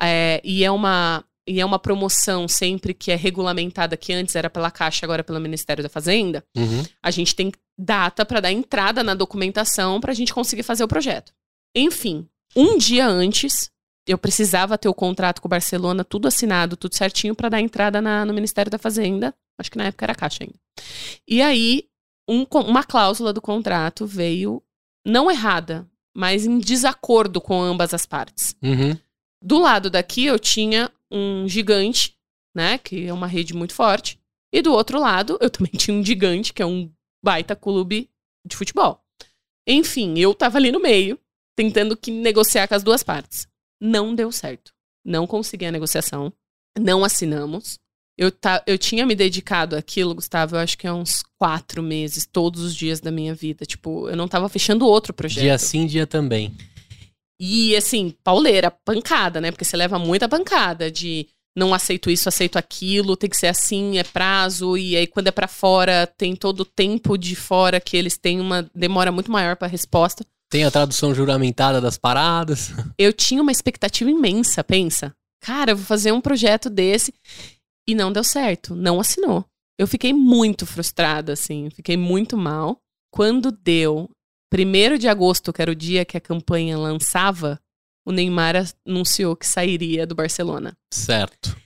é, 0.00 0.40
e, 0.42 0.64
é 0.64 0.70
uma, 0.70 1.22
e 1.46 1.60
é 1.60 1.64
uma 1.64 1.78
promoção 1.78 2.48
sempre 2.48 2.92
que 2.94 3.12
é 3.12 3.16
regulamentada, 3.16 3.96
que 3.96 4.12
antes 4.12 4.34
era 4.34 4.50
pela 4.50 4.70
Caixa, 4.70 5.06
agora 5.06 5.22
pelo 5.22 5.38
Ministério 5.38 5.82
da 5.84 5.88
Fazenda, 5.88 6.42
Uhum. 6.56 6.84
a 7.02 7.10
gente 7.10 7.36
tem 7.36 7.52
data 7.78 8.24
para 8.24 8.40
dar 8.40 8.50
entrada 8.50 9.04
na 9.04 9.14
documentação 9.14 10.00
para 10.00 10.10
a 10.10 10.14
gente 10.14 10.32
conseguir 10.34 10.62
fazer 10.62 10.82
o 10.82 10.88
projeto. 10.88 11.32
Enfim, 11.74 12.26
um 12.56 12.78
dia 12.78 13.06
antes, 13.06 13.70
eu 14.06 14.16
precisava 14.18 14.78
ter 14.78 14.88
o 14.88 14.94
contrato 14.94 15.40
com 15.42 15.48
o 15.48 15.50
Barcelona, 15.50 16.04
tudo 16.04 16.28
assinado, 16.28 16.76
tudo 16.76 16.94
certinho, 16.94 17.34
para 17.34 17.48
dar 17.48 17.60
entrada 17.60 18.00
na- 18.00 18.24
no 18.24 18.32
Ministério 18.32 18.70
da 18.70 18.78
Fazenda. 18.78 19.34
Acho 19.58 19.70
que 19.70 19.78
na 19.78 19.84
época 19.86 20.04
era 20.04 20.12
a 20.12 20.16
Caixa 20.16 20.44
ainda. 20.44 20.54
E 21.26 21.40
aí, 21.42 21.88
um 22.28 22.44
uma 22.66 22.84
cláusula 22.84 23.32
do 23.32 23.40
contrato 23.40 24.06
veio 24.06 24.62
não 25.06 25.30
errada, 25.30 25.88
mas 26.16 26.44
em 26.46 26.58
desacordo 26.58 27.40
com 27.40 27.60
ambas 27.62 27.92
as 27.94 28.04
partes. 28.06 28.56
Uhum. 28.62 28.96
Do 29.42 29.58
lado 29.58 29.88
daqui 29.90 30.24
eu 30.26 30.38
tinha 30.38 30.90
um 31.10 31.48
gigante, 31.48 32.16
né, 32.54 32.78
que 32.78 33.06
é 33.06 33.12
uma 33.12 33.26
rede 33.26 33.54
muito 33.54 33.74
forte, 33.74 34.18
e 34.52 34.60
do 34.62 34.72
outro 34.72 34.98
lado 35.00 35.38
eu 35.40 35.50
também 35.50 35.72
tinha 35.76 35.96
um 35.96 36.04
gigante, 36.04 36.52
que 36.52 36.62
é 36.62 36.66
um 36.66 36.90
baita 37.24 37.54
clube 37.56 38.08
de 38.46 38.56
futebol. 38.56 39.02
Enfim, 39.68 40.18
eu 40.18 40.34
tava 40.34 40.58
ali 40.58 40.70
no 40.70 40.80
meio, 40.80 41.18
tentando 41.56 41.96
que 41.96 42.10
negociar 42.10 42.68
com 42.68 42.74
as 42.74 42.82
duas 42.82 43.02
partes. 43.02 43.48
Não 43.80 44.14
deu 44.14 44.30
certo. 44.32 44.72
Não 45.04 45.26
consegui 45.26 45.66
a 45.66 45.72
negociação. 45.72 46.32
Não 46.78 47.04
assinamos. 47.04 47.78
Eu, 48.18 48.32
ta, 48.32 48.62
eu 48.66 48.78
tinha 48.78 49.04
me 49.04 49.14
dedicado 49.14 49.76
àquilo, 49.76 50.14
Gustavo, 50.14 50.56
eu 50.56 50.60
acho 50.60 50.78
que 50.78 50.86
há 50.86 50.94
uns 50.94 51.22
quatro 51.38 51.82
meses, 51.82 52.26
todos 52.26 52.62
os 52.62 52.74
dias 52.74 52.98
da 52.98 53.10
minha 53.10 53.34
vida. 53.34 53.66
Tipo, 53.66 54.08
eu 54.08 54.16
não 54.16 54.26
tava 54.26 54.48
fechando 54.48 54.86
outro 54.86 55.12
projeto. 55.12 55.42
Dia 55.42 55.58
sim, 55.58 55.86
dia 55.86 56.06
também. 56.06 56.56
E 57.38 57.76
assim, 57.76 58.14
pauleira, 58.24 58.70
pancada, 58.70 59.40
né? 59.40 59.50
Porque 59.50 59.64
você 59.64 59.76
leva 59.76 59.98
muita 59.98 60.28
pancada 60.28 60.90
de 60.90 61.28
não 61.56 61.72
aceito 61.72 62.10
isso, 62.10 62.28
aceito 62.28 62.58
aquilo, 62.58 63.16
tem 63.16 63.30
que 63.30 63.36
ser 63.36 63.46
assim, 63.46 63.98
é 63.98 64.04
prazo, 64.04 64.76
e 64.76 64.94
aí 64.94 65.06
quando 65.06 65.28
é 65.28 65.30
para 65.30 65.48
fora, 65.48 66.06
tem 66.06 66.36
todo 66.36 66.60
o 66.60 66.64
tempo 66.66 67.16
de 67.16 67.34
fora 67.34 67.80
que 67.80 67.96
eles 67.96 68.18
têm 68.18 68.40
uma 68.40 68.68
demora 68.74 69.10
muito 69.10 69.30
maior 69.30 69.56
para 69.56 69.66
resposta. 69.66 70.24
Tem 70.50 70.64
a 70.64 70.70
tradução 70.70 71.14
juramentada 71.14 71.80
das 71.80 71.98
paradas. 71.98 72.70
Eu 72.96 73.12
tinha 73.12 73.42
uma 73.42 73.52
expectativa 73.52 74.10
imensa, 74.10 74.62
pensa. 74.62 75.14
Cara, 75.40 75.72
eu 75.72 75.76
vou 75.76 75.86
fazer 75.86 76.10
um 76.12 76.20
projeto 76.20 76.68
desse 76.68 77.14
e 77.86 77.94
não 77.94 78.10
deu 78.10 78.24
certo, 78.24 78.74
não 78.74 78.98
assinou. 78.98 79.44
Eu 79.78 79.86
fiquei 79.86 80.12
muito 80.12 80.66
frustrada, 80.66 81.34
assim, 81.34 81.68
fiquei 81.70 81.96
muito 81.96 82.36
mal. 82.36 82.80
Quando 83.12 83.52
deu 83.52 84.10
1 84.52 84.98
de 84.98 85.06
agosto, 85.06 85.52
que 85.52 85.62
era 85.62 85.70
o 85.70 85.74
dia 85.74 86.04
que 86.04 86.16
a 86.16 86.20
campanha 86.20 86.76
lançava, 86.76 87.60
o 88.04 88.10
Neymar 88.10 88.54
anunciou 88.86 89.36
que 89.36 89.46
sairia 89.46 90.06
do 90.06 90.14
Barcelona. 90.14 90.76
Certo. 90.92 91.56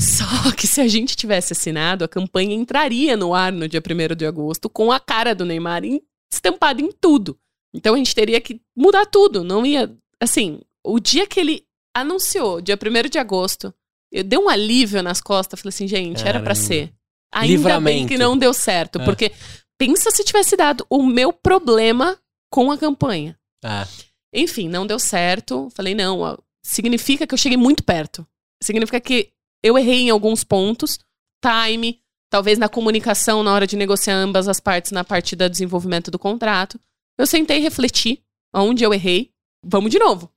Só 0.00 0.52
que 0.52 0.66
se 0.66 0.80
a 0.80 0.88
gente 0.88 1.16
tivesse 1.16 1.52
assinado, 1.52 2.04
a 2.04 2.08
campanha 2.08 2.54
entraria 2.54 3.16
no 3.16 3.34
ar 3.34 3.52
no 3.52 3.68
dia 3.68 3.80
1 3.80 4.16
de 4.16 4.26
agosto 4.26 4.68
com 4.68 4.92
a 4.92 5.00
cara 5.00 5.34
do 5.34 5.44
Neymar 5.44 5.82
estampada 6.30 6.82
em 6.82 6.90
tudo. 6.92 7.38
Então 7.74 7.94
a 7.94 7.98
gente 7.98 8.14
teria 8.14 8.40
que 8.40 8.60
mudar 8.76 9.06
tudo. 9.06 9.44
Não 9.44 9.64
ia. 9.64 9.94
Assim, 10.20 10.60
o 10.84 10.98
dia 10.98 11.26
que 11.26 11.38
ele 11.38 11.64
anunciou, 11.94 12.60
dia 12.60 12.76
1 12.76 13.08
de 13.08 13.18
agosto, 13.18 13.74
eu 14.12 14.24
dei 14.24 14.38
um 14.38 14.48
alívio 14.48 15.02
nas 15.02 15.20
costas. 15.20 15.60
Falei 15.60 15.70
assim, 15.70 15.88
gente, 15.88 16.18
Caramba. 16.18 16.28
era 16.28 16.40
para 16.42 16.54
ser. 16.54 16.92
Ainda 17.32 17.56
Livramento. 17.56 17.84
bem 17.84 18.06
que 18.06 18.16
não 18.16 18.36
deu 18.36 18.54
certo. 18.54 19.00
É. 19.00 19.04
Porque 19.04 19.32
pensa 19.78 20.10
se 20.10 20.24
tivesse 20.24 20.56
dado 20.56 20.86
o 20.88 21.04
meu 21.04 21.32
problema 21.32 22.18
com 22.50 22.70
a 22.72 22.78
campanha. 22.78 23.38
É. 23.62 23.86
Enfim, 24.32 24.68
não 24.68 24.86
deu 24.86 24.98
certo. 24.98 25.68
Falei, 25.74 25.94
não, 25.94 26.20
ó, 26.20 26.38
significa 26.62 27.26
que 27.26 27.34
eu 27.34 27.38
cheguei 27.38 27.58
muito 27.58 27.82
perto. 27.82 28.26
Significa 28.62 29.00
que 29.00 29.30
eu 29.62 29.76
errei 29.78 30.00
em 30.02 30.10
alguns 30.10 30.42
pontos. 30.42 30.98
Time, 31.42 32.00
talvez 32.30 32.58
na 32.58 32.68
comunicação, 32.68 33.42
na 33.42 33.52
hora 33.52 33.66
de 33.66 33.76
negociar 33.76 34.16
ambas 34.16 34.48
as 34.48 34.58
partes, 34.58 34.90
na 34.90 35.04
parte 35.04 35.36
do 35.36 35.48
desenvolvimento 35.48 36.10
do 36.10 36.18
contrato. 36.18 36.80
Eu 37.18 37.26
sentei 37.26 37.58
e 37.58 37.60
refleti 37.60 38.22
onde 38.54 38.84
eu 38.84 38.94
errei. 38.94 39.30
Vamos 39.64 39.90
de 39.90 39.98
novo. 39.98 40.32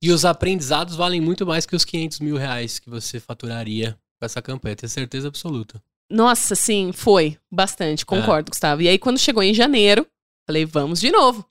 E 0.00 0.10
os 0.10 0.24
aprendizados 0.24 0.96
valem 0.96 1.20
muito 1.20 1.44
mais 1.46 1.66
que 1.66 1.76
os 1.76 1.84
500 1.84 2.20
mil 2.20 2.36
reais 2.36 2.78
que 2.78 2.88
você 2.88 3.20
faturaria 3.20 3.98
com 4.20 4.26
essa 4.26 4.40
campanha, 4.40 4.76
tenho 4.76 4.88
certeza 4.90 5.28
absoluta. 5.28 5.82
Nossa, 6.10 6.54
sim, 6.54 6.92
foi 6.92 7.38
bastante, 7.50 8.06
concordo, 8.06 8.48
é. 8.48 8.50
Gustavo. 8.50 8.82
E 8.82 8.88
aí, 8.88 8.98
quando 8.98 9.18
chegou 9.18 9.42
em 9.42 9.54
janeiro, 9.54 10.06
falei, 10.46 10.64
vamos 10.64 11.00
de 11.00 11.10
novo. 11.10 11.44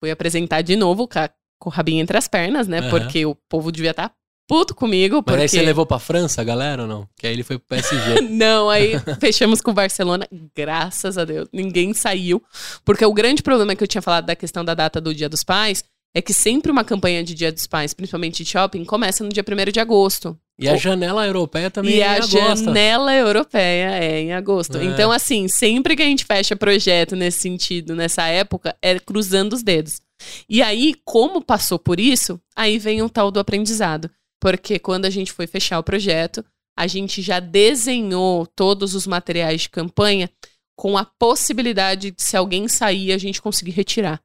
Fui 0.00 0.10
apresentar 0.10 0.62
de 0.62 0.76
novo 0.76 1.06
com, 1.08 1.18
a, 1.18 1.28
com 1.58 1.68
o 1.68 1.72
rabinho 1.72 2.00
entre 2.00 2.16
as 2.16 2.28
pernas, 2.28 2.68
né? 2.68 2.80
Uhum. 2.80 2.90
Porque 2.90 3.26
o 3.26 3.34
povo 3.34 3.72
devia 3.72 3.90
estar 3.90 4.08
tá 4.08 4.14
puto 4.48 4.74
comigo. 4.74 5.16
Mas 5.16 5.24
porque... 5.24 5.42
aí 5.42 5.48
você 5.48 5.62
levou 5.62 5.86
pra 5.86 5.98
França, 5.98 6.42
galera, 6.42 6.82
ou 6.82 6.88
não? 6.88 7.08
Que 7.16 7.26
aí 7.26 7.32
ele 7.34 7.44
foi 7.44 7.58
pro 7.58 7.68
PSG. 7.68 8.22
não, 8.28 8.68
aí 8.70 8.94
fechamos 9.20 9.60
com 9.60 9.70
o 9.70 9.74
Barcelona, 9.74 10.26
graças 10.56 11.18
a 11.18 11.24
Deus. 11.24 11.48
Ninguém 11.52 11.92
saiu. 11.92 12.42
Porque 12.84 13.04
o 13.04 13.12
grande 13.12 13.42
problema 13.42 13.76
que 13.76 13.84
eu 13.84 13.88
tinha 13.88 14.02
falado 14.02 14.24
da 14.24 14.34
questão 14.34 14.64
da 14.64 14.74
data 14.74 15.00
do 15.00 15.14
Dia 15.14 15.28
dos 15.28 15.44
Pais 15.44 15.84
é 16.14 16.22
que 16.22 16.32
sempre 16.32 16.72
uma 16.72 16.82
campanha 16.82 17.22
de 17.22 17.34
Dia 17.34 17.52
dos 17.52 17.66
Pais, 17.66 17.92
principalmente 17.92 18.42
de 18.42 18.50
shopping, 18.50 18.84
começa 18.84 19.22
no 19.22 19.30
dia 19.30 19.44
1 19.46 19.70
de 19.70 19.78
agosto. 19.78 20.36
E 20.58 20.68
a 20.68 20.76
janela 20.76 21.24
europeia 21.24 21.70
também 21.70 21.96
e 21.96 22.00
é 22.00 22.06
em 22.06 22.16
agosto. 22.16 22.34
E 22.34 22.40
a 22.40 22.54
janela 22.56 23.14
europeia 23.14 23.90
é 24.02 24.20
em 24.22 24.32
agosto. 24.32 24.78
É. 24.78 24.84
Então, 24.84 25.12
assim, 25.12 25.46
sempre 25.46 25.94
que 25.94 26.02
a 26.02 26.06
gente 26.06 26.24
fecha 26.24 26.56
projeto 26.56 27.14
nesse 27.14 27.38
sentido, 27.38 27.94
nessa 27.94 28.26
época, 28.26 28.74
é 28.82 28.98
cruzando 28.98 29.52
os 29.52 29.62
dedos. 29.62 30.00
E 30.48 30.60
aí, 30.60 30.96
como 31.04 31.40
passou 31.40 31.78
por 31.78 32.00
isso, 32.00 32.40
aí 32.56 32.78
vem 32.78 33.02
o 33.02 33.08
tal 33.08 33.30
do 33.30 33.38
aprendizado. 33.38 34.10
Porque 34.40 34.78
quando 34.78 35.04
a 35.04 35.10
gente 35.10 35.32
foi 35.32 35.46
fechar 35.46 35.78
o 35.78 35.84
projeto, 35.84 36.44
a 36.78 36.86
gente 36.86 37.20
já 37.20 37.40
desenhou 37.40 38.46
todos 38.46 38.94
os 38.94 39.06
materiais 39.06 39.62
de 39.62 39.70
campanha 39.70 40.30
com 40.76 40.96
a 40.96 41.04
possibilidade 41.04 42.12
de, 42.12 42.22
se 42.22 42.36
alguém 42.36 42.68
sair, 42.68 43.12
a 43.12 43.18
gente 43.18 43.42
conseguir 43.42 43.72
retirar. 43.72 44.22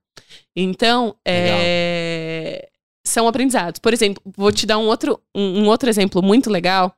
Então, 0.55 1.15
é, 1.27 2.69
são 3.05 3.27
aprendizados. 3.27 3.79
Por 3.79 3.91
exemplo, 3.91 4.21
vou 4.37 4.51
te 4.51 4.67
dar 4.67 4.77
um 4.77 4.85
outro, 4.85 5.19
um, 5.35 5.63
um, 5.63 5.67
outro 5.67 5.89
exemplo 5.89 6.21
muito 6.21 6.51
legal 6.51 6.95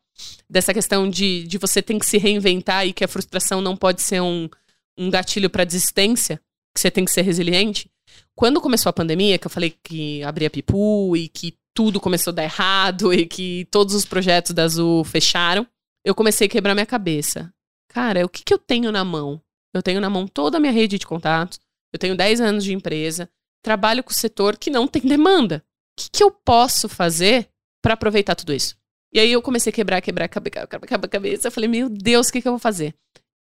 dessa 0.49 0.73
questão 0.73 1.09
de, 1.09 1.43
de 1.43 1.57
você 1.57 1.81
tem 1.81 1.97
que 1.97 2.05
se 2.05 2.17
reinventar 2.17 2.85
e 2.85 2.93
que 2.93 3.03
a 3.03 3.07
frustração 3.07 3.61
não 3.61 3.77
pode 3.77 4.01
ser 4.01 4.21
um, 4.21 4.49
um 4.97 5.09
gatilho 5.09 5.49
para 5.49 5.63
desistência, 5.63 6.39
que 6.73 6.81
você 6.81 6.91
tem 6.91 7.05
que 7.05 7.11
ser 7.11 7.21
resiliente. 7.21 7.89
Quando 8.35 8.61
começou 8.61 8.89
a 8.89 8.93
pandemia, 8.93 9.37
que 9.37 9.47
eu 9.47 9.51
falei 9.51 9.73
que 9.83 10.21
abria 10.23 10.49
pipu 10.49 11.15
e 11.15 11.29
que 11.29 11.55
tudo 11.75 11.99
começou 11.99 12.31
a 12.31 12.35
dar 12.35 12.43
errado 12.43 13.13
e 13.13 13.27
que 13.27 13.67
todos 13.69 13.93
os 13.93 14.05
projetos 14.05 14.53
da 14.53 14.63
Azul 14.63 15.03
fecharam, 15.03 15.67
eu 16.05 16.15
comecei 16.15 16.47
a 16.47 16.49
quebrar 16.49 16.73
minha 16.73 16.85
cabeça. 16.85 17.53
Cara, 17.89 18.25
o 18.25 18.29
que, 18.29 18.43
que 18.43 18.53
eu 18.53 18.57
tenho 18.57 18.91
na 18.91 19.03
mão? 19.03 19.41
Eu 19.73 19.83
tenho 19.83 19.99
na 19.99 20.09
mão 20.09 20.25
toda 20.25 20.57
a 20.57 20.59
minha 20.59 20.71
rede 20.71 20.97
de 20.97 21.05
contatos, 21.05 21.59
eu 21.91 21.99
tenho 21.99 22.15
10 22.15 22.39
anos 22.39 22.63
de 22.63 22.73
empresa, 22.73 23.29
trabalho 23.61 24.03
com 24.03 24.11
o 24.11 24.15
setor 24.15 24.57
que 24.57 24.69
não 24.69 24.87
tem 24.87 25.01
demanda. 25.01 25.63
O 25.97 26.01
que, 26.01 26.09
que 26.09 26.23
eu 26.23 26.31
posso 26.31 26.87
fazer 26.87 27.49
para 27.81 27.93
aproveitar 27.93 28.35
tudo 28.35 28.53
isso? 28.53 28.77
E 29.13 29.19
aí 29.19 29.31
eu 29.31 29.41
comecei 29.41 29.69
a 29.69 29.73
quebrar, 29.73 30.01
quebrar, 30.01 30.27
quebrar, 30.29 30.67
quebrar, 30.67 31.05
a 31.05 31.07
cabeça. 31.07 31.47
Eu 31.47 31.51
falei, 31.51 31.69
meu 31.69 31.89
Deus, 31.89 32.27
o 32.27 32.31
que, 32.31 32.41
que 32.41 32.47
eu 32.47 32.53
vou 32.53 32.59
fazer? 32.59 32.95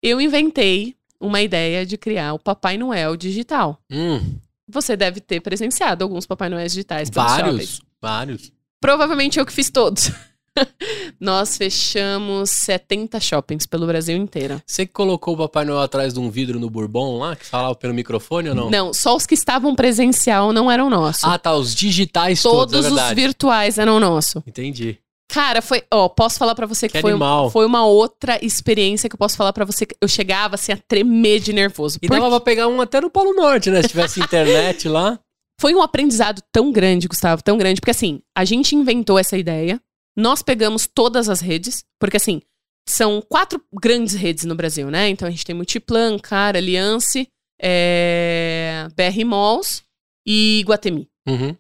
Eu 0.02 0.20
inventei 0.20 0.96
uma 1.20 1.42
ideia 1.42 1.86
de 1.86 1.96
criar 1.96 2.34
o 2.34 2.38
Papai 2.38 2.76
Noel 2.76 3.16
digital. 3.16 3.80
Hum. 3.90 4.38
Você 4.68 4.96
deve 4.96 5.20
ter 5.20 5.40
presenciado 5.40 6.04
alguns 6.04 6.26
Papai 6.26 6.48
Noéis 6.48 6.72
digitais. 6.72 7.08
Vários, 7.10 7.80
vários. 8.00 8.52
Provavelmente 8.80 9.38
eu 9.38 9.46
que 9.46 9.52
fiz 9.52 9.70
todos. 9.70 10.10
Nós 11.20 11.56
fechamos 11.56 12.50
70 12.50 13.20
shoppings 13.20 13.66
pelo 13.66 13.86
Brasil 13.86 14.16
inteiro. 14.16 14.60
Você 14.66 14.86
que 14.86 14.92
colocou 14.92 15.34
o 15.34 15.36
Papai 15.36 15.64
Noel 15.64 15.80
atrás 15.80 16.14
de 16.14 16.20
um 16.20 16.30
vidro 16.30 16.58
no 16.58 16.70
Bourbon 16.70 17.18
lá, 17.18 17.36
que 17.36 17.44
falava 17.44 17.74
pelo 17.74 17.94
microfone 17.94 18.48
ou 18.50 18.54
não? 18.54 18.70
Não, 18.70 18.94
só 18.94 19.14
os 19.14 19.26
que 19.26 19.34
estavam 19.34 19.74
presencial 19.74 20.52
não 20.52 20.70
eram 20.70 20.88
nossos. 20.88 21.24
Ah, 21.24 21.38
tá, 21.38 21.54
os 21.54 21.74
digitais 21.74 22.42
todos. 22.42 22.72
Todos 22.72 22.86
é 22.86 23.02
os 23.10 23.14
virtuais 23.14 23.78
eram 23.78 24.00
nossos. 24.00 24.42
Entendi. 24.46 24.98
Cara, 25.28 25.60
foi, 25.60 25.82
ó, 25.92 26.08
posso 26.08 26.38
falar 26.38 26.54
para 26.54 26.66
você 26.66 26.88
que, 26.88 26.92
que 26.92 27.00
foi, 27.00 27.12
foi 27.50 27.66
uma 27.66 27.84
outra 27.84 28.38
experiência 28.40 29.08
que 29.08 29.14
eu 29.14 29.18
posso 29.18 29.36
falar 29.36 29.52
para 29.52 29.64
você. 29.64 29.86
Eu 30.00 30.06
chegava 30.06 30.54
assim 30.54 30.72
a 30.72 30.76
tremer 30.76 31.40
de 31.40 31.52
nervoso. 31.52 31.98
E 32.00 32.08
dava 32.08 32.30
pra 32.30 32.40
pegar 32.40 32.68
um 32.68 32.80
até 32.80 33.00
no 33.00 33.10
Polo 33.10 33.34
Norte, 33.34 33.70
né? 33.70 33.82
Se 33.82 33.88
tivesse 33.88 34.20
internet 34.22 34.88
lá. 34.88 35.18
Foi 35.58 35.74
um 35.74 35.82
aprendizado 35.82 36.42
tão 36.52 36.70
grande, 36.70 37.08
Gustavo, 37.08 37.42
tão 37.42 37.56
grande, 37.56 37.80
porque 37.80 37.90
assim, 37.90 38.20
a 38.34 38.44
gente 38.44 38.74
inventou 38.74 39.18
essa 39.18 39.38
ideia, 39.38 39.80
nós 40.16 40.42
pegamos 40.42 40.86
todas 40.86 41.28
as 41.28 41.40
redes, 41.40 41.84
porque 41.98 42.16
assim, 42.16 42.42
são 42.88 43.20
quatro 43.20 43.60
grandes 43.72 44.14
redes 44.14 44.44
no 44.44 44.54
Brasil, 44.54 44.90
né? 44.90 45.08
Então 45.08 45.26
a 45.26 45.30
gente 45.30 45.44
tem 45.44 45.54
Multiplan, 45.54 46.18
Cara, 46.18 46.58
Aliance, 46.58 47.28
é... 47.60 48.86
BR 48.94 49.24
Malls 49.24 49.82
e 50.26 50.62
Guatemi. 50.66 51.08
Uhum. 51.26 51.56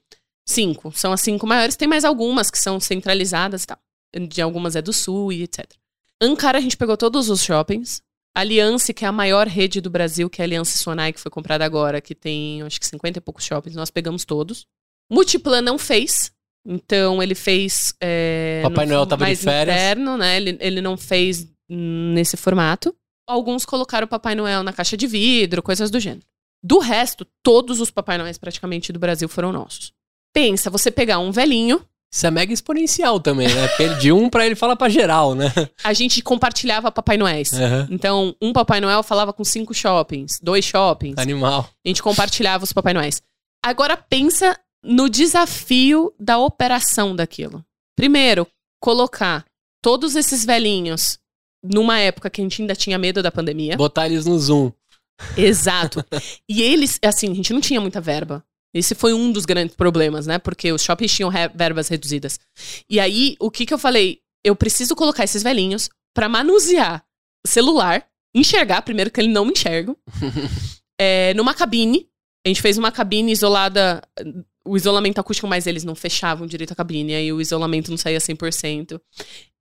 Cinco. 0.46 0.92
São 0.92 1.12
as 1.12 1.20
cinco 1.20 1.46
maiores. 1.46 1.76
Tem 1.76 1.88
mais 1.88 2.04
algumas 2.04 2.50
que 2.50 2.58
são 2.58 2.78
centralizadas 2.78 3.64
e 3.64 3.66
tal. 3.66 3.78
De 4.28 4.40
algumas 4.40 4.76
é 4.76 4.82
do 4.82 4.92
Sul 4.92 5.32
e 5.32 5.42
etc. 5.42 5.66
Ancara, 6.20 6.58
a 6.58 6.60
gente 6.60 6.76
pegou 6.76 6.96
todos 6.96 7.28
os 7.28 7.42
shoppings. 7.42 8.02
Aliance, 8.36 8.92
que 8.92 9.02
é 9.02 9.08
a 9.08 9.12
maior 9.12 9.46
rede 9.46 9.80
do 9.80 9.88
Brasil, 9.88 10.28
que 10.28 10.42
é 10.42 10.44
a 10.44 10.46
Aliança 10.46 10.76
Sonai, 10.76 11.10
que 11.10 11.20
foi 11.20 11.30
comprada 11.30 11.64
agora, 11.64 12.02
que 12.02 12.14
tem 12.14 12.60
acho 12.62 12.78
que 12.78 12.86
50 12.86 13.18
e 13.18 13.22
poucos 13.22 13.44
shoppings, 13.44 13.74
nós 13.74 13.90
pegamos 13.90 14.26
todos. 14.26 14.66
Multiplan 15.10 15.62
não 15.62 15.78
fez, 15.78 16.30
então 16.66 17.22
ele 17.22 17.34
fez. 17.34 17.94
É, 17.98 18.60
Papai 18.62 18.84
Noel 18.84 19.06
tava 19.06 19.24
mais 19.24 19.38
de 19.38 19.44
férias. 19.44 19.74
interno, 19.74 20.18
né? 20.18 20.36
Ele, 20.36 20.58
ele 20.60 20.80
não 20.82 20.98
fez 20.98 21.48
nesse 21.66 22.36
formato. 22.36 22.94
Alguns 23.26 23.64
colocaram 23.64 24.04
o 24.04 24.08
Papai 24.08 24.34
Noel 24.34 24.62
na 24.62 24.72
caixa 24.72 24.98
de 24.98 25.06
vidro, 25.06 25.62
coisas 25.62 25.90
do 25.90 25.98
gênero. 25.98 26.26
Do 26.62 26.78
resto, 26.78 27.26
todos 27.42 27.80
os 27.80 27.90
Papai 27.90 28.18
Noéis 28.18 28.36
praticamente 28.36 28.92
do 28.92 28.98
Brasil 28.98 29.28
foram 29.30 29.50
nossos. 29.50 29.92
Pensa, 30.34 30.68
você 30.68 30.90
pegar 30.90 31.20
um 31.20 31.32
velhinho. 31.32 31.80
Isso 32.16 32.26
é 32.26 32.30
mega 32.30 32.50
exponencial 32.50 33.20
também, 33.20 33.46
né? 33.46 33.68
Porque 33.68 33.90
de 33.96 34.10
um 34.10 34.30
para 34.30 34.46
ele 34.46 34.54
fala 34.54 34.74
para 34.74 34.88
geral, 34.88 35.34
né? 35.34 35.52
A 35.84 35.92
gente 35.92 36.22
compartilhava 36.22 36.90
Papai 36.90 37.18
Noéis. 37.18 37.52
Uhum. 37.52 37.88
Então, 37.90 38.34
um 38.40 38.54
Papai 38.54 38.80
Noel 38.80 39.02
falava 39.02 39.34
com 39.34 39.44
cinco 39.44 39.74
shoppings, 39.74 40.40
dois 40.42 40.64
shoppings. 40.64 41.18
Animal. 41.18 41.68
A 41.84 41.88
gente 41.88 42.02
compartilhava 42.02 42.64
os 42.64 42.72
Papai 42.72 42.94
Noéis. 42.94 43.20
Agora 43.62 43.98
pensa 43.98 44.58
no 44.82 45.10
desafio 45.10 46.10
da 46.18 46.38
operação 46.38 47.14
daquilo. 47.14 47.62
Primeiro, 47.94 48.46
colocar 48.80 49.44
todos 49.82 50.16
esses 50.16 50.42
velhinhos 50.42 51.18
numa 51.62 51.98
época 51.98 52.30
que 52.30 52.40
a 52.40 52.44
gente 52.44 52.62
ainda 52.62 52.74
tinha 52.74 52.96
medo 52.96 53.22
da 53.22 53.30
pandemia. 53.30 53.76
Botar 53.76 54.06
eles 54.06 54.24
no 54.24 54.38
Zoom. 54.38 54.72
Exato. 55.36 56.02
e 56.48 56.62
eles, 56.62 56.98
assim, 57.04 57.30
a 57.30 57.34
gente 57.34 57.52
não 57.52 57.60
tinha 57.60 57.80
muita 57.80 58.00
verba. 58.00 58.42
Esse 58.74 58.94
foi 58.94 59.14
um 59.14 59.32
dos 59.32 59.44
grandes 59.44 59.74
problemas, 59.74 60.26
né? 60.26 60.38
Porque 60.38 60.70
os 60.72 60.82
shoppings 60.82 61.12
tinham 61.12 61.30
verbas 61.54 61.88
reduzidas. 61.88 62.38
E 62.88 63.00
aí, 63.00 63.36
o 63.40 63.50
que 63.50 63.64
que 63.64 63.72
eu 63.72 63.78
falei? 63.78 64.20
Eu 64.44 64.54
preciso 64.54 64.94
colocar 64.94 65.24
esses 65.24 65.42
velhinhos 65.42 65.88
pra 66.14 66.28
manusear 66.28 67.04
celular, 67.46 68.06
enxergar, 68.34 68.82
primeiro 68.82 69.10
que 69.10 69.20
ele 69.20 69.28
não 69.28 69.44
me 69.44 69.52
enxerga, 69.52 69.96
é, 71.00 71.32
numa 71.34 71.54
cabine. 71.54 72.08
A 72.44 72.48
gente 72.48 72.62
fez 72.62 72.78
uma 72.78 72.92
cabine 72.92 73.32
isolada, 73.32 74.02
o 74.64 74.76
isolamento 74.76 75.20
acústico, 75.20 75.48
mas 75.48 75.66
eles 75.66 75.84
não 75.84 75.94
fechavam 75.94 76.46
direito 76.46 76.72
a 76.72 76.76
cabine, 76.76 77.14
aí 77.14 77.32
o 77.32 77.40
isolamento 77.40 77.90
não 77.90 77.98
saía 77.98 78.18
100%. 78.18 79.00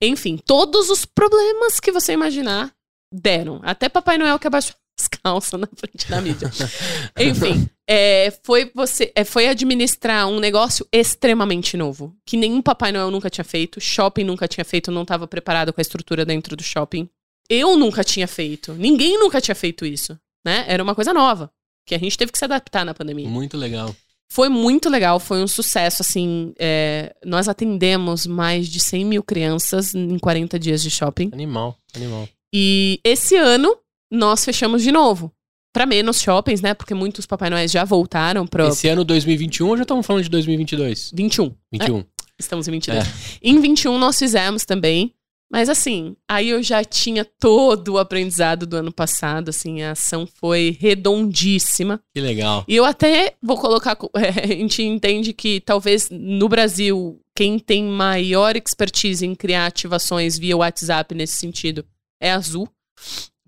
Enfim, 0.02 0.38
todos 0.38 0.90
os 0.90 1.06
problemas 1.06 1.80
que 1.80 1.92
você 1.92 2.14
imaginar 2.14 2.72
deram. 3.12 3.60
Até 3.64 3.90
Papai 3.90 4.18
Noel 4.18 4.38
que 4.38 4.48
abaixou 4.48 4.76
as 5.00 5.08
calças 5.08 5.60
na 5.60 5.68
frente 5.76 6.10
da 6.10 6.22
mídia. 6.22 6.52
Enfim, 7.18 7.68
é, 7.88 8.32
foi 8.44 8.72
você, 8.74 9.12
é, 9.16 9.24
foi 9.24 9.48
administrar 9.48 10.28
um 10.28 10.40
negócio 10.40 10.88
extremamente 10.92 11.78
novo, 11.78 12.16
que 12.26 12.36
nenhum 12.36 12.62
Papai 12.62 12.92
Noel 12.92 13.12
nunca 13.12 13.30
tinha 13.30 13.46
feito, 13.46 13.80
shopping 13.80 14.24
nunca 14.24 14.48
tinha 14.48 14.66
feito, 14.66 14.92
não 14.92 15.04
estava 15.04 15.28
preparado 15.28 15.72
com 15.72 15.80
a 15.80 15.84
estrutura 15.84 16.26
dentro 16.26 16.56
do 16.56 16.64
shopping. 16.64 17.10
Eu 17.48 17.78
nunca 17.78 18.04
tinha 18.04 18.28
feito, 18.28 18.74
ninguém 18.74 19.20
nunca 19.20 19.40
tinha 19.40 19.54
feito 19.54 19.86
isso, 19.86 20.20
né? 20.44 20.66
Era 20.68 20.82
uma 20.82 20.96
coisa 20.96 21.14
nova, 21.14 21.52
que 21.86 21.94
a 21.94 22.00
gente 22.00 22.18
teve 22.18 22.32
que 22.32 22.40
se 22.40 22.46
adaptar 22.46 22.84
na 22.84 22.94
pandemia. 22.94 23.30
Muito 23.30 23.56
legal. 23.56 23.96
Foi 24.28 24.50
muito 24.50 24.90
legal, 24.90 25.20
foi 25.20 25.44
um 25.44 25.48
sucesso, 25.48 26.02
assim, 26.02 26.54
é, 26.58 27.16
nós 27.24 27.48
atendemos 27.48 28.26
mais 28.26 28.68
de 28.68 28.80
100 28.80 29.06
mil 29.06 29.24
crianças 29.24 29.94
em 29.94 30.18
40 30.18 30.58
dias 30.58 30.82
de 30.82 30.90
shopping. 30.90 31.30
Animal, 31.32 31.78
animal. 31.96 32.28
E 32.52 33.00
esse 33.04 33.36
ano 33.36 33.78
nós 34.12 34.44
fechamos 34.44 34.82
de 34.82 34.92
novo. 34.92 35.32
Pra 35.76 35.86
menos 35.86 36.22
shoppings, 36.22 36.62
né? 36.62 36.74
Porque 36.74 36.94
muitos 36.94 37.26
Papai 37.26 37.50
Noéis 37.50 37.70
já 37.70 37.84
voltaram 37.84 38.48
pro 38.48 38.70
Esse 38.70 38.88
ano 38.88 39.04
2021 39.04 39.68
ou 39.68 39.76
já 39.76 39.84
estamos 39.84 40.06
falando 40.06 40.24
de 40.24 40.30
2022? 40.30 41.12
21. 41.14 41.54
21. 41.70 42.00
É, 42.00 42.06
estamos 42.40 42.66
em 42.70 42.72
22. 42.72 43.06
É. 43.06 43.12
Em 43.44 43.60
21 43.60 43.98
nós 43.98 44.18
fizemos 44.18 44.64
também. 44.64 45.14
Mas 45.52 45.68
assim, 45.68 46.16
aí 46.30 46.48
eu 46.48 46.64
já 46.64 46.82
tinha 46.82 47.26
todo 47.26 47.90
o 47.90 47.98
aprendizado 48.00 48.66
do 48.66 48.78
ano 48.78 48.90
passado, 48.90 49.50
assim, 49.50 49.82
a 49.82 49.92
ação 49.92 50.26
foi 50.26 50.78
redondíssima. 50.80 52.02
Que 52.14 52.22
legal. 52.22 52.64
E 52.70 52.76
eu 52.78 52.86
até 52.86 53.34
vou 53.44 53.58
colocar, 53.58 53.98
a 54.16 54.48
gente 54.48 54.82
entende 54.82 55.34
que 55.34 55.60
talvez 55.60 56.08
no 56.10 56.48
Brasil, 56.48 57.20
quem 57.36 57.60
tem 57.60 57.84
maior 57.84 58.56
expertise 58.56 59.26
em 59.26 59.36
criar 59.36 59.66
ativações 59.66 60.40
via 60.40 60.56
WhatsApp 60.56 61.14
nesse 61.14 61.36
sentido 61.36 61.86
é 62.22 62.32
a 62.32 62.36
Azul, 62.38 62.70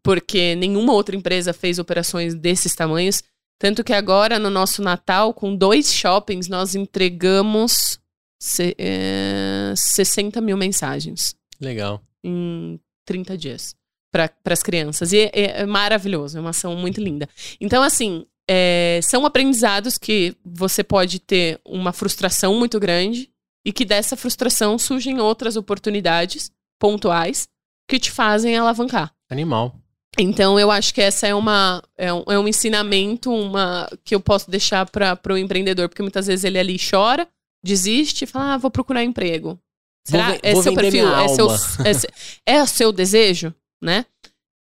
porque 0.08 0.56
nenhuma 0.56 0.94
outra 0.94 1.18
empresa 1.18 1.52
fez 1.52 1.80
operações 1.80 2.34
desses 2.34 2.74
tamanhos. 2.74 3.22
Tanto 3.60 3.84
que 3.84 3.92
agora, 3.92 4.40
no 4.40 4.50
nosso 4.50 4.82
Natal, 4.82 5.34
com 5.34 5.54
dois 5.54 5.94
shoppings, 5.94 6.48
nós 6.48 6.76
entregamos 6.76 8.00
se, 8.42 8.74
é, 8.78 9.74
60 9.76 10.40
mil 10.40 10.56
mensagens 10.56 11.36
Legal. 11.60 12.02
em 12.24 12.80
30 13.06 13.38
dias 13.38 13.76
para 14.10 14.32
as 14.46 14.64
crianças. 14.64 15.12
E 15.12 15.30
é, 15.34 15.62
é 15.62 15.66
maravilhoso, 15.66 16.38
é 16.38 16.42
uma 16.42 16.52
ação 16.52 16.74
muito 16.78 17.02
linda. 17.02 17.28
Então, 17.60 17.84
assim, 17.84 18.26
é, 18.50 19.02
são 19.04 19.26
aprendizados 19.26 19.98
que 19.98 20.38
você 20.42 20.86
pode 20.86 21.20
ter 21.20 21.60
uma 21.66 21.92
frustração 21.92 22.58
muito 22.58 22.80
grande 22.80 23.30
e 23.66 23.74
que 23.74 23.84
dessa 23.84 24.16
frustração 24.16 24.80
surgem 24.80 25.20
outras 25.20 25.58
oportunidades 25.58 26.50
pontuais 26.80 27.50
que 27.90 28.00
te 28.00 28.10
fazem 28.10 28.56
alavancar. 28.56 29.14
Animal. 29.30 29.76
Então, 30.20 30.60
eu 30.60 30.72
acho 30.72 30.94
que 30.94 31.02
essa 31.02 31.28
é 31.28 31.36
uma 31.36 31.84
é 31.96 32.12
um, 32.12 32.24
é 32.28 32.40
um 32.40 32.48
ensinamento 32.48 33.32
uma 33.32 33.88
que 34.04 34.16
eu 34.16 34.20
posso 34.20 34.50
deixar 34.50 34.90
para 34.90 35.34
o 35.34 35.38
empreendedor, 35.38 35.88
porque 35.88 36.02
muitas 36.02 36.26
vezes 36.26 36.44
ele 36.44 36.58
ali 36.58 36.78
chora, 36.78 37.28
desiste 37.64 38.24
e 38.24 38.28
fala: 38.28 38.54
ah, 38.54 38.58
vou 38.58 38.72
procurar 38.72 39.04
emprego. 39.04 39.60
Será? 40.04 40.30
Vou 40.30 40.40
é 40.42 40.54
vou 40.54 40.64
seu 40.64 40.74
perfil? 40.74 41.06
minha 41.06 41.24
É 41.24 41.28
seu, 41.28 41.48
é, 41.52 42.56
é 42.58 42.64
o 42.64 42.68
seu 42.68 42.92
desejo, 42.92 43.54
né? 43.82 44.06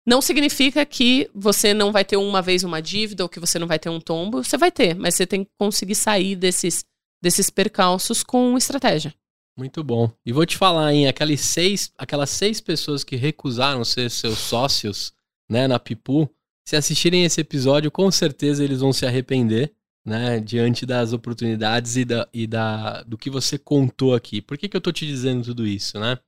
Não 0.07 0.21
significa 0.21 0.85
que 0.85 1.29
você 1.35 1.75
não 1.75 1.91
vai 1.91 2.05
ter 2.05 2.17
uma 2.17 2.41
vez 2.43 2.63
uma 2.63 2.81
dívida 2.81 3.25
ou 3.25 3.29
que 3.29 3.41
você 3.41 3.59
não 3.59 3.67
vai 3.67 3.79
ter 3.79 3.89
um 3.89 4.01
tombo. 4.01 4.45
Você 4.45 4.57
vai 4.57 4.71
ter, 4.71 4.95
mas 4.95 5.15
você 5.15 5.27
tem 5.27 5.43
que 5.45 5.51
conseguir 5.59 5.97
sair 5.97 6.37
desses, 6.37 6.85
desses 7.21 7.51
percalços 7.51 8.23
com 8.23 8.57
estratégia. 8.57 9.13
Muito 9.57 9.83
bom. 9.83 10.11
E 10.25 10.33
vou 10.33 10.45
te 10.45 10.57
falar, 10.57 10.93
hein? 10.93 11.09
Aquelas 11.09 11.41
seis, 11.41 11.91
aquelas 11.97 12.31
seis 12.31 12.61
pessoas 12.61 13.03
que 13.03 13.17
recusaram 13.17 13.85
ser 13.85 14.11
seus 14.11 14.39
sócios, 14.39 15.13
né, 15.49 15.67
na 15.67 15.79
Pipu, 15.79 16.29
se 16.67 16.77
assistirem 16.77 17.25
esse 17.25 17.41
episódio, 17.41 17.91
com 17.91 18.11
certeza 18.11 18.65
eles 18.65 18.81
vão 18.81 18.93
se 18.93 19.07
arrepender, 19.07 19.73
né, 20.05 20.41
diante 20.41 20.85
das 20.87 21.13
oportunidades 21.13 21.97
e, 21.97 22.05
da, 22.05 22.29
e 22.33 22.47
da, 22.47 23.03
do 23.03 23.17
que 23.17 23.31
você 23.31 23.59
contou 23.59 24.15
aqui. 24.15 24.41
Por 24.41 24.57
que, 24.57 24.69
que 24.69 24.77
eu 24.77 24.81
tô 24.81 24.93
te 24.93 25.07
dizendo 25.07 25.45
tudo 25.45 25.67
isso, 25.67 25.99
né? 25.99 26.19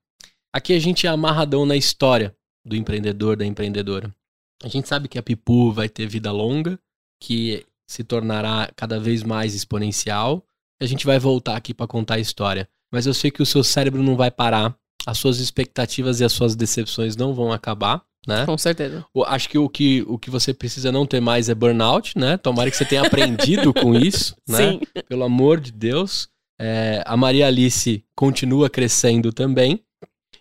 Aqui 0.53 0.73
a 0.73 0.79
gente 0.79 1.07
é 1.07 1.11
amarradão 1.11 1.67
na 1.67 1.77
história 1.77 2.35
do 2.65 2.75
empreendedor, 2.75 3.37
da 3.37 3.45
empreendedora. 3.45 4.15
A 4.63 4.69
gente 4.69 4.89
sabe 4.89 5.09
que 5.09 5.19
a 5.19 5.23
Pipu 5.23 5.71
vai 5.73 5.89
ter 5.89 6.07
vida 6.07 6.33
longa, 6.33 6.79
que 7.21 7.65
se 7.89 8.03
tornará 8.03 8.71
cada 8.75 8.99
vez 8.99 9.23
mais 9.23 9.55
exponencial. 9.55 10.45
A 10.81 10.87
gente 10.87 11.07
vai 11.07 11.19
voltar 11.19 11.57
aqui 11.57 11.73
para 11.73 11.87
contar 11.87 12.15
a 12.15 12.21
história. 12.21 12.69
Mas 12.93 13.07
eu 13.07 13.15
sei 13.15 13.31
que 13.31 13.43
o 13.43 13.47
seu 13.47 13.63
cérebro 13.63 14.03
não 14.03 14.17
vai 14.17 14.31
parar, 14.31 14.77
as 15.07 15.19
suas 15.19 15.39
expectativas 15.39 16.21
e 16.21 16.25
as 16.25 16.33
suas 16.33 16.57
decepções 16.57 17.17
não 17.17 17.35
vão 17.35 17.53
acabar, 17.53 18.05
né? 18.29 18.45
Com 18.47 18.57
certeza. 18.59 19.05
O- 19.15 19.25
Acho 19.25 19.49
que 19.49 19.59
o 19.59 19.69
que, 19.69 20.05
o 20.07 20.19
que 20.19 20.31
você 20.31 20.53
precisa 20.55 20.93
não 20.93 21.07
ter 21.07 21.21
mais 21.21 21.49
é 21.49 21.55
burnout, 21.55 22.17
né? 22.19 22.37
Tomara 22.37 22.71
que 22.71 22.77
você 22.77 22.85
tenha 22.85 23.03
aprendido 23.03 23.73
com 23.75 23.95
isso, 23.95 24.37
né? 24.49 24.73
Sim. 24.73 24.81
Pelo 25.09 25.25
amor 25.25 25.59
de 25.61 25.73
Deus. 25.73 26.29
É, 26.61 27.03
a 27.07 27.17
Maria 27.17 27.47
Alice 27.47 28.05
continua 28.17 28.69
crescendo 28.69 29.33
também. 29.33 29.81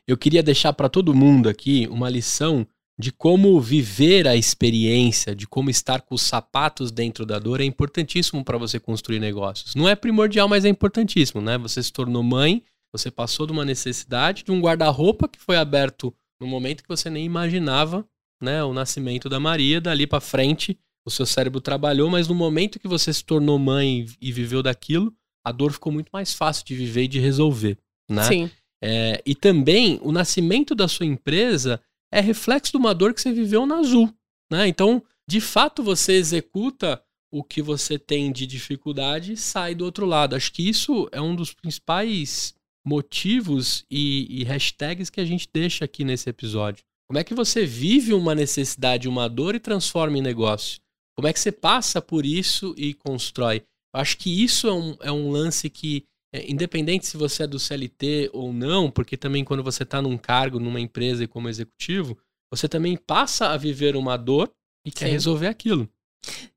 Eu 0.07 0.17
queria 0.17 0.41
deixar 0.43 0.73
para 0.73 0.89
todo 0.89 1.13
mundo 1.13 1.47
aqui 1.49 1.87
uma 1.91 2.09
lição 2.09 2.65
de 2.99 3.11
como 3.11 3.61
viver 3.61 4.27
a 4.27 4.35
experiência, 4.35 5.35
de 5.35 5.45
como 5.47 5.69
estar 5.69 6.01
com 6.01 6.15
os 6.15 6.23
sapatos 6.23 6.91
dentro 6.91 7.25
da 7.27 7.37
dor 7.37 7.61
é 7.61 7.63
importantíssimo 7.63 8.43
para 8.43 8.57
você 8.57 8.79
construir 8.79 9.19
negócios. 9.19 9.75
Não 9.75 9.87
é 9.87 9.95
primordial, 9.95 10.47
mas 10.47 10.65
é 10.65 10.69
importantíssimo, 10.69 11.39
né? 11.39 11.57
Você 11.59 11.83
se 11.83 11.93
tornou 11.93 12.23
mãe, 12.23 12.63
você 12.91 13.11
passou 13.11 13.45
de 13.45 13.51
uma 13.51 13.63
necessidade 13.63 14.43
de 14.43 14.51
um 14.51 14.59
guarda-roupa 14.59 15.27
que 15.27 15.39
foi 15.39 15.57
aberto 15.57 16.11
no 16.39 16.47
momento 16.47 16.83
que 16.83 16.89
você 16.89 17.09
nem 17.09 17.25
imaginava, 17.25 18.07
né? 18.41 18.63
O 18.63 18.73
nascimento 18.73 19.27
da 19.29 19.39
Maria, 19.39 19.81
dali 19.81 20.05
para 20.05 20.21
frente, 20.21 20.77
o 21.05 21.09
seu 21.09 21.25
cérebro 21.25 21.61
trabalhou, 21.61 22.09
mas 22.09 22.27
no 22.27 22.35
momento 22.35 22.79
que 22.79 22.87
você 22.87 23.11
se 23.13 23.23
tornou 23.23 23.57
mãe 23.57 24.05
e 24.21 24.31
viveu 24.31 24.61
daquilo, 24.61 25.13
a 25.43 25.51
dor 25.51 25.71
ficou 25.71 25.91
muito 25.91 26.09
mais 26.11 26.33
fácil 26.33 26.65
de 26.65 26.75
viver 26.75 27.03
e 27.03 27.07
de 27.07 27.19
resolver, 27.19 27.77
né? 28.09 28.23
Sim. 28.23 28.51
É, 28.83 29.21
e 29.25 29.33
também 29.33 29.99
o 30.03 30.11
nascimento 30.11 30.75
da 30.75 30.87
sua 30.87 31.05
empresa 31.05 31.81
é 32.11 32.19
reflexo 32.19 32.71
de 32.71 32.77
uma 32.77 32.93
dor 32.93 33.13
que 33.13 33.21
você 33.21 33.31
viveu 33.31 33.65
na 33.65 33.77
Azul. 33.77 34.13
Né? 34.51 34.67
Então, 34.67 35.03
de 35.27 35.41
fato, 35.41 35.83
você 35.83 36.13
executa 36.13 37.01
o 37.31 37.43
que 37.43 37.61
você 37.61 37.99
tem 37.99 38.31
de 38.31 38.47
dificuldade 38.47 39.33
e 39.33 39.37
sai 39.37 39.75
do 39.75 39.83
outro 39.83 40.05
lado. 40.05 40.35
Acho 40.35 40.51
que 40.53 40.67
isso 40.67 41.09
é 41.11 41.19
um 41.19 41.35
dos 41.35 41.53
principais 41.53 42.55
motivos 42.87 43.83
e, 43.91 44.41
e 44.41 44.43
hashtags 44.45 45.09
que 45.09 45.19
a 45.19 45.25
gente 45.25 45.49
deixa 45.53 45.83
aqui 45.83 46.05
nesse 46.05 46.29
episódio. 46.29 46.85
Como 47.09 47.19
é 47.19 47.23
que 47.23 47.33
você 47.33 47.65
vive 47.65 48.13
uma 48.13 48.33
necessidade, 48.33 49.09
uma 49.09 49.27
dor 49.27 49.55
e 49.55 49.59
transforma 49.59 50.17
em 50.17 50.21
negócio? 50.21 50.79
Como 51.17 51.27
é 51.27 51.33
que 51.33 51.39
você 51.39 51.51
passa 51.51 52.01
por 52.01 52.25
isso 52.25 52.73
e 52.77 52.93
constrói? 52.93 53.63
Acho 53.93 54.17
que 54.17 54.43
isso 54.43 54.67
é 54.67 54.73
um, 54.73 54.97
é 55.01 55.11
um 55.11 55.29
lance 55.29 55.69
que 55.69 56.05
é, 56.33 56.49
independente 56.49 57.05
se 57.07 57.17
você 57.17 57.43
é 57.43 57.47
do 57.47 57.59
CLT 57.59 58.29
ou 58.31 58.53
não, 58.53 58.89
porque 58.89 59.17
também 59.17 59.43
quando 59.43 59.63
você 59.63 59.83
está 59.83 60.01
num 60.01 60.17
cargo, 60.17 60.59
numa 60.59 60.79
empresa 60.79 61.23
e 61.23 61.27
como 61.27 61.49
executivo, 61.49 62.17
você 62.49 62.69
também 62.69 62.95
passa 62.95 63.49
a 63.49 63.57
viver 63.57 63.97
uma 63.97 64.15
dor 64.15 64.49
e 64.85 64.91
quer 64.91 65.07
Sim. 65.07 65.11
resolver 65.11 65.47
aquilo. 65.47 65.89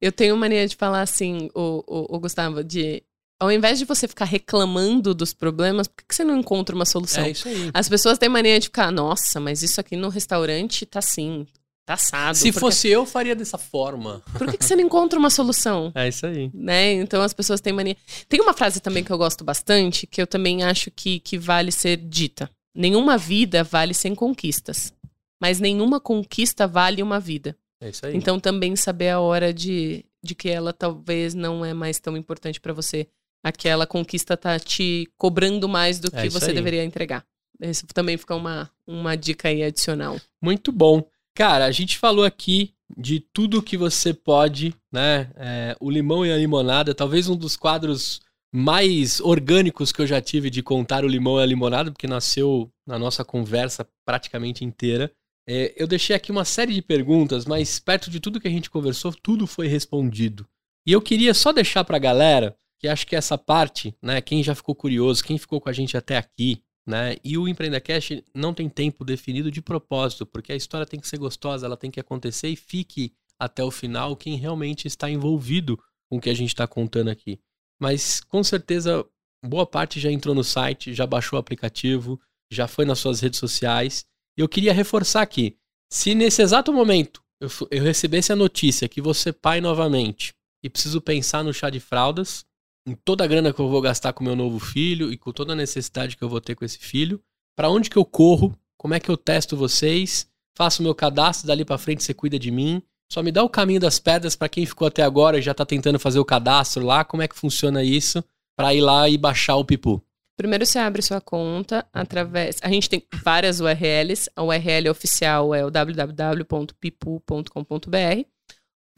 Eu 0.01 0.13
tenho 0.13 0.37
mania 0.37 0.67
de 0.67 0.77
falar 0.77 1.03
assim, 1.03 1.51
o, 1.55 1.85
o, 1.87 2.17
o 2.17 2.21
Gustavo, 2.21 2.63
de 2.63 3.03
ao 3.41 3.51
invés 3.51 3.79
de 3.79 3.87
você 3.87 4.07
ficar 4.07 4.27
reclamando 4.27 5.15
dos 5.15 5.33
problemas, 5.33 5.89
por 5.89 6.05
que 6.05 6.15
você 6.15 6.23
não 6.23 6.37
encontra 6.37 6.77
uma 6.77 6.85
solução? 6.85 7.25
É 7.25 7.31
isso 7.31 7.49
aí. 7.49 7.71
As 7.73 7.89
pessoas 7.89 8.19
têm 8.19 8.29
mania 8.29 8.61
de 8.61 8.67
ficar, 8.67 8.93
nossa, 8.93 9.41
mas 9.41 9.63
isso 9.63 9.81
aqui 9.81 9.97
no 9.97 10.11
restaurante 10.11 10.85
tá 10.85 10.99
assim, 10.99 11.47
tá 11.87 11.95
assado. 11.95 12.37
Se 12.37 12.53
Por 12.53 12.61
fosse 12.61 12.89
eu, 12.89 13.07
faria 13.07 13.35
dessa 13.35 13.57
forma. 13.57 14.23
Por 14.37 14.47
que, 14.47 14.59
que 14.59 14.65
você 14.65 14.77
não 14.77 14.85
encontra 14.85 15.19
uma 15.19 15.31
solução? 15.31 15.91
É 15.95 16.07
isso 16.07 16.27
aí. 16.27 16.51
Né? 16.53 16.93
Então 16.93 17.23
as 17.23 17.33
pessoas 17.33 17.63
têm 17.63 17.73
mania. 17.73 17.97
Tem 18.29 18.41
uma 18.43 18.53
frase 18.53 18.79
também 18.79 19.03
que 19.03 19.11
eu 19.11 19.19
gosto 19.19 19.43
bastante, 19.43 20.07
que 20.07 20.21
eu 20.21 20.27
também 20.27 20.63
acho 20.63 20.91
que, 20.91 21.19
que 21.21 21.39
vale 21.39 21.73
ser 21.73 21.97
dita. 21.97 22.51
Nenhuma 22.75 23.17
vida 23.17 23.65
vale 23.65 23.95
sem 23.95 24.15
conquistas. 24.15 24.93
Mas 25.41 25.59
nenhuma 25.59 25.99
conquista 25.99 26.67
vale 26.67 27.03
uma 27.03 27.19
vida. 27.19 27.57
É 27.81 27.89
isso 27.89 28.05
aí. 28.05 28.15
Então 28.15 28.39
também 28.39 28.77
saber 28.77 29.09
a 29.09 29.21
hora 29.21 29.55
de, 29.55 30.05
de 30.23 30.35
que 30.35 30.51
ela 30.51 30.75
talvez 30.75 31.35
não 31.35 31.65
é 31.65 31.73
mais 31.73 31.99
tão 31.99 32.15
importante 32.19 32.61
para 32.61 32.75
você. 32.75 33.09
Aquela 33.43 33.87
conquista 33.87 34.37
tá 34.37 34.59
te 34.59 35.09
cobrando 35.17 35.69
mais 35.69 35.99
do 35.99 36.09
É 36.13 36.21
que 36.23 36.27
isso 36.29 36.39
você 36.39 36.51
aí. 36.51 36.55
deveria 36.55 36.85
entregar. 36.85 37.25
Isso 37.61 37.87
também 37.89 38.17
fica 38.17 38.35
uma, 38.35 38.71
uma 38.87 39.17
dica 39.17 39.49
aí 39.49 39.63
adicional. 39.63 40.19
Muito 40.41 40.71
bom. 40.73 41.05
Cara, 41.35 41.65
a 41.67 41.71
gente 41.71 41.99
falou 41.99 42.25
aqui 42.25 42.73
de 42.97 43.21
tudo 43.21 43.63
que 43.63 43.77
você 43.77 44.13
pode, 44.13 44.75
né? 44.93 45.31
É, 45.37 45.77
o 45.81 45.91
limão 45.91 46.25
e 46.27 46.33
a 46.33 46.37
limonada, 46.37 46.95
talvez 46.95 47.29
um 47.29 47.37
dos 47.37 47.57
quadros 47.57 48.21
mais 48.53 49.21
orgânicos 49.21 49.93
que 49.93 50.03
eu 50.03 50.07
já 50.07 50.21
tive 50.21 50.51
de 50.51 50.63
contar 50.63 51.05
o 51.05 51.09
limão 51.09 51.39
e 51.39 51.43
a 51.43 51.47
limonada, 51.47 51.91
porque 51.93 52.07
nasceu 52.07 52.71
na 52.87 52.99
nossa 52.99 53.25
conversa 53.25 53.87
praticamente 54.05 54.65
inteira. 54.65 55.11
É, 55.49 55.73
eu 55.77 55.87
deixei 55.87 56.15
aqui 56.17 56.33
uma 56.33 56.45
série 56.45 56.75
de 56.75 56.83
perguntas, 56.83 57.47
mas 57.47 57.79
perto 57.79 58.11
de 58.11 58.21
tudo 58.21 58.41
que 58.41 58.49
a 58.49 58.51
gente 58.51 58.69
conversou, 58.71 59.13
tudo 59.13 59.47
foi 59.47 59.69
respondido. 59.69 60.47
E 60.87 60.93
eu 60.93 61.01
queria 61.01 61.33
só 61.33 61.53
deixar 61.53 61.85
pra 61.85 61.99
galera 61.99 62.57
que 62.81 62.89
acho 62.89 63.07
que 63.07 63.15
essa 63.15 63.37
parte, 63.37 63.95
né? 64.03 64.23
Quem 64.23 64.43
já 64.43 64.55
ficou 64.55 64.75
curioso, 64.75 65.23
quem 65.23 65.37
ficou 65.37 65.61
com 65.61 65.69
a 65.69 65.73
gente 65.73 65.99
até 65.99 66.17
aqui, 66.17 66.63
né? 66.87 67.17
E 67.23 67.37
o 67.37 67.47
Empreendacast 67.47 68.25
não 68.35 68.55
tem 68.55 68.71
tempo 68.71 69.05
definido 69.05 69.51
de 69.51 69.61
propósito, 69.61 70.25
porque 70.25 70.51
a 70.51 70.57
história 70.57 70.87
tem 70.87 70.99
que 70.99 71.07
ser 71.07 71.19
gostosa, 71.19 71.67
ela 71.67 71.77
tem 71.77 71.91
que 71.91 72.01
acontecer 72.01 72.49
e 72.49 72.57
fique 72.57 73.13
até 73.39 73.63
o 73.63 73.71
final 73.71 74.17
quem 74.17 74.37
realmente 74.37 74.89
está 74.89 75.11
envolvido 75.11 75.79
com 76.09 76.17
o 76.17 76.21
que 76.21 76.31
a 76.31 76.35
gente 76.35 76.49
está 76.49 76.67
contando 76.67 77.11
aqui. 77.11 77.39
Mas 77.79 78.21
com 78.21 78.43
certeza 78.43 79.07
boa 79.45 79.67
parte 79.67 80.01
já 80.01 80.11
entrou 80.11 80.35
no 80.35 80.43
site, 80.43 80.95
já 80.95 81.07
baixou 81.07 81.39
o 81.39 81.41
aplicativo, 81.41 82.19
já 82.51 82.67
foi 82.67 82.87
nas 82.87 82.99
suas 82.99 83.21
redes 83.21 83.39
sociais. 83.39 84.07
E 84.39 84.41
eu 84.41 84.49
queria 84.49 84.73
reforçar 84.73 85.21
aqui: 85.21 85.59
se 85.93 86.15
nesse 86.15 86.41
exato 86.41 86.73
momento 86.73 87.23
eu, 87.39 87.49
eu 87.71 87.83
recebesse 87.83 88.33
a 88.33 88.37
notícia 88.37 88.89
que 88.89 89.03
você 89.03 89.35
pai 89.35 89.61
novamente 89.61 90.33
e 90.65 90.71
preciso 90.71 91.01
pensar 91.01 91.45
no 91.45 91.53
chá 91.53 91.69
de 91.69 91.81
fraldas, 91.81 92.45
em 92.87 92.95
toda 92.95 93.25
a 93.25 93.27
grana 93.27 93.53
que 93.53 93.61
eu 93.61 93.69
vou 93.69 93.81
gastar 93.81 94.13
com 94.13 94.25
meu 94.25 94.37
novo 94.37 94.59
filho 94.59 95.13
e 95.13 95.19
com 95.19 95.33
toda 95.33 95.53
a 95.53 95.57
necessidade 95.57 96.17
que 96.17 96.25
eu 96.25 96.29
vou 96.29 96.41
ter 96.41 96.55
com 96.55 96.65
esse 96.65 96.79
filho, 96.79 97.23
para 97.57 97.69
onde 97.69 97.91
que 97.91 97.97
eu 97.97 98.05
corro? 98.05 98.57
Como 98.77 98.95
é 98.95 99.01
que 99.01 99.11
eu 99.11 99.17
testo 99.17 99.57
vocês? 99.57 100.27
Faço 100.57 100.83
meu 100.83 100.95
cadastro, 100.95 101.47
dali 101.47 101.65
para 101.65 101.79
frente 101.79 102.03
você 102.03 102.15
cuida 102.15 102.39
de 102.39 102.51
mim. 102.51 102.83
Só 103.13 103.23
me 103.23 103.33
dá 103.33 103.43
o 103.43 103.49
caminho 103.49 103.81
das 103.81 103.99
pedras 103.99 104.37
para 104.37 104.49
quem 104.49 104.65
ficou 104.65 104.87
até 104.87 105.03
agora 105.03 105.39
e 105.39 105.43
já 105.43 105.53
tá 105.53 105.67
tentando 105.67 105.99
fazer 105.99 106.19
o 106.19 106.25
cadastro 106.25 106.85
lá, 106.85 107.05
como 107.05 107.23
é 107.23 107.29
que 107.29 107.37
funciona 107.37 107.83
isso 107.83 108.25
para 108.57 108.73
ir 108.73 108.81
lá 108.81 109.09
e 109.09 109.19
baixar 109.19 109.57
o 109.57 109.65
pipu. 109.65 110.03
Primeiro 110.37 110.65
você 110.65 110.79
abre 110.79 111.03
sua 111.03 111.21
conta 111.21 111.85
através. 111.93 112.59
A 112.63 112.71
gente 112.71 112.89
tem 112.89 113.03
várias 113.23 113.61
URLs. 113.61 114.31
A 114.35 114.43
URL 114.43 114.89
oficial 114.89 115.55
é 115.55 115.65
o 115.65 115.71
www.pipu.com.br, 115.71 118.25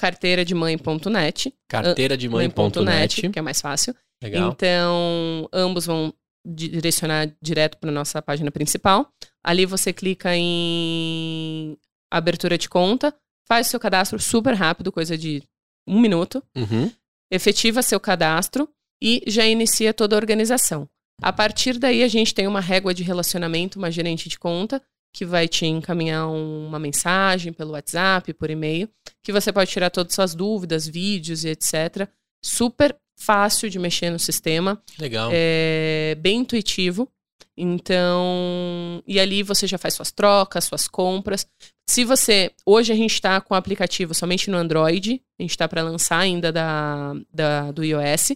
carteira 0.02 0.44
de 0.44 0.52
mãe.net, 0.52 1.54
Carteira 1.68 2.16
de 2.16 2.28
mãe.net. 2.28 3.30
que 3.30 3.38
é 3.38 3.42
mais 3.42 3.60
fácil. 3.60 3.94
Legal. 4.20 4.50
Então, 4.50 5.48
ambos 5.52 5.86
vão 5.86 6.12
direcionar 6.44 7.32
direto 7.40 7.78
para 7.78 7.92
nossa 7.92 8.20
página 8.20 8.50
principal. 8.50 9.08
Ali 9.44 9.64
você 9.64 9.92
clica 9.92 10.34
em 10.36 11.76
abertura 12.10 12.58
de 12.58 12.68
conta, 12.68 13.14
faz 13.48 13.68
seu 13.68 13.78
cadastro 13.78 14.18
super 14.18 14.54
rápido, 14.54 14.90
coisa 14.90 15.16
de 15.16 15.40
um 15.86 16.00
minuto, 16.00 16.42
Uhum. 16.56 16.90
efetiva 17.30 17.80
seu 17.80 18.00
cadastro 18.00 18.68
e 19.00 19.22
já 19.28 19.46
inicia 19.46 19.94
toda 19.94 20.16
a 20.16 20.18
organização. 20.18 20.88
A 21.22 21.32
partir 21.32 21.78
daí, 21.78 22.02
a 22.02 22.08
gente 22.08 22.34
tem 22.34 22.48
uma 22.48 22.60
régua 22.60 22.92
de 22.92 23.04
relacionamento, 23.04 23.78
uma 23.78 23.90
gerente 23.90 24.28
de 24.28 24.36
conta, 24.38 24.82
que 25.12 25.24
vai 25.24 25.46
te 25.46 25.66
encaminhar 25.66 26.26
uma 26.28 26.78
mensagem 26.78 27.52
pelo 27.52 27.72
WhatsApp, 27.72 28.32
por 28.34 28.48
e-mail, 28.50 28.88
que 29.22 29.32
você 29.32 29.52
pode 29.52 29.70
tirar 29.70 29.90
todas 29.90 30.12
as 30.12 30.14
suas 30.14 30.34
dúvidas, 30.34 30.86
vídeos 30.88 31.44
e 31.44 31.50
etc. 31.50 32.08
Super 32.44 32.96
fácil 33.18 33.68
de 33.70 33.78
mexer 33.78 34.10
no 34.10 34.18
sistema, 34.18 34.82
Legal. 34.98 35.30
é 35.32 36.16
bem 36.20 36.38
intuitivo. 36.38 37.08
Então, 37.56 39.02
e 39.06 39.20
ali 39.20 39.42
você 39.42 39.66
já 39.66 39.76
faz 39.78 39.94
suas 39.94 40.10
trocas, 40.10 40.64
suas 40.64 40.88
compras. 40.88 41.46
Se 41.88 42.04
você. 42.04 42.50
Hoje 42.64 42.92
a 42.92 42.96
gente 42.96 43.12
está 43.12 43.40
com 43.40 43.54
o 43.54 43.56
aplicativo 43.56 44.14
somente 44.14 44.50
no 44.50 44.56
Android, 44.56 45.20
a 45.38 45.42
gente 45.42 45.50
está 45.50 45.68
para 45.68 45.82
lançar 45.82 46.18
ainda 46.18 46.50
da, 46.52 47.12
da- 47.32 47.70
do 47.72 47.84
iOS, 47.84 48.32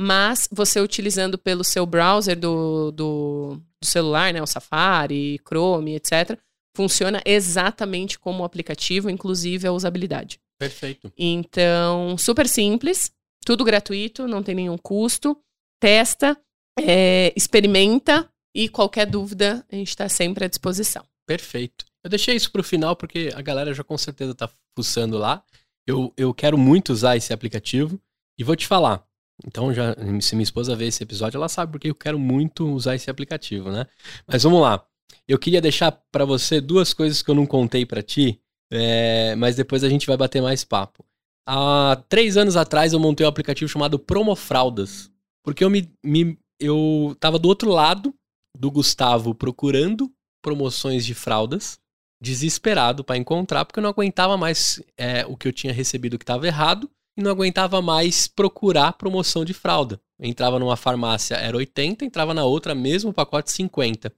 mas 0.00 0.48
você 0.52 0.80
utilizando 0.80 1.36
pelo 1.36 1.64
seu 1.64 1.84
browser 1.84 2.38
do, 2.38 2.92
do, 2.92 3.60
do 3.80 3.84
celular, 3.84 4.32
né, 4.32 4.40
o 4.40 4.46
Safari, 4.46 5.40
Chrome, 5.44 5.96
etc., 5.96 6.38
funciona 6.76 7.20
exatamente 7.24 8.16
como 8.16 8.42
o 8.42 8.44
aplicativo, 8.44 9.10
inclusive 9.10 9.66
a 9.66 9.72
usabilidade. 9.72 10.38
Perfeito. 10.56 11.12
Então, 11.18 12.16
super 12.16 12.48
simples, 12.48 13.10
tudo 13.44 13.64
gratuito, 13.64 14.28
não 14.28 14.40
tem 14.40 14.54
nenhum 14.54 14.78
custo. 14.78 15.36
Testa, 15.80 16.40
é, 16.78 17.32
experimenta 17.34 18.30
e 18.54 18.68
qualquer 18.68 19.06
dúvida 19.06 19.66
a 19.70 19.74
gente 19.74 19.88
está 19.88 20.08
sempre 20.08 20.44
à 20.44 20.48
disposição. 20.48 21.04
Perfeito. 21.26 21.84
Eu 22.04 22.10
deixei 22.10 22.36
isso 22.36 22.52
pro 22.52 22.62
final 22.62 22.94
porque 22.94 23.30
a 23.34 23.42
galera 23.42 23.74
já 23.74 23.82
com 23.82 23.98
certeza 23.98 24.32
tá 24.32 24.48
fuçando 24.76 25.18
lá. 25.18 25.42
Eu, 25.84 26.12
eu 26.16 26.32
quero 26.32 26.56
muito 26.56 26.92
usar 26.92 27.16
esse 27.16 27.32
aplicativo 27.32 28.00
e 28.38 28.44
vou 28.44 28.54
te 28.54 28.66
falar. 28.66 29.07
Então, 29.46 29.72
já, 29.72 29.94
se 30.20 30.34
minha 30.34 30.42
esposa 30.42 30.74
ver 30.74 30.86
esse 30.86 31.02
episódio, 31.02 31.38
ela 31.38 31.48
sabe 31.48 31.72
porque 31.72 31.90
eu 31.90 31.94
quero 31.94 32.18
muito 32.18 32.68
usar 32.68 32.96
esse 32.96 33.08
aplicativo, 33.08 33.70
né? 33.70 33.86
Mas 34.26 34.42
vamos 34.42 34.60
lá. 34.60 34.84
Eu 35.26 35.38
queria 35.38 35.60
deixar 35.60 35.92
pra 36.10 36.24
você 36.24 36.60
duas 36.60 36.92
coisas 36.92 37.22
que 37.22 37.30
eu 37.30 37.34
não 37.34 37.46
contei 37.46 37.86
pra 37.86 38.02
ti, 38.02 38.40
é, 38.70 39.34
mas 39.36 39.56
depois 39.56 39.84
a 39.84 39.88
gente 39.88 40.06
vai 40.06 40.16
bater 40.16 40.42
mais 40.42 40.64
papo. 40.64 41.04
Há 41.46 42.02
três 42.08 42.36
anos 42.36 42.56
atrás 42.56 42.92
eu 42.92 43.00
montei 43.00 43.24
um 43.24 43.28
aplicativo 43.28 43.70
chamado 43.70 43.98
Promofraldas, 43.98 45.10
porque 45.42 45.64
eu 45.64 45.70
me, 45.70 45.90
me 46.04 46.38
eu 46.60 47.16
tava 47.20 47.38
do 47.38 47.48
outro 47.48 47.70
lado 47.70 48.14
do 48.58 48.70
Gustavo 48.70 49.34
procurando 49.34 50.12
promoções 50.42 51.06
de 51.06 51.14
fraldas, 51.14 51.78
desesperado 52.20 53.04
pra 53.04 53.16
encontrar, 53.16 53.64
porque 53.64 53.78
eu 53.78 53.82
não 53.82 53.90
aguentava 53.90 54.36
mais 54.36 54.82
é, 54.96 55.24
o 55.26 55.36
que 55.36 55.46
eu 55.46 55.52
tinha 55.52 55.72
recebido 55.72 56.18
que 56.18 56.24
estava 56.24 56.46
errado 56.46 56.90
e 57.18 57.22
não 57.22 57.32
aguentava 57.32 57.82
mais 57.82 58.28
procurar 58.28 58.92
promoção 58.92 59.44
de 59.44 59.52
fralda. 59.52 60.00
Entrava 60.20 60.56
numa 60.56 60.76
farmácia, 60.76 61.34
era 61.34 61.56
80, 61.56 62.04
entrava 62.04 62.32
na 62.32 62.44
outra, 62.44 62.76
mesmo 62.76 63.12
pacote 63.12 63.50
50. 63.50 64.12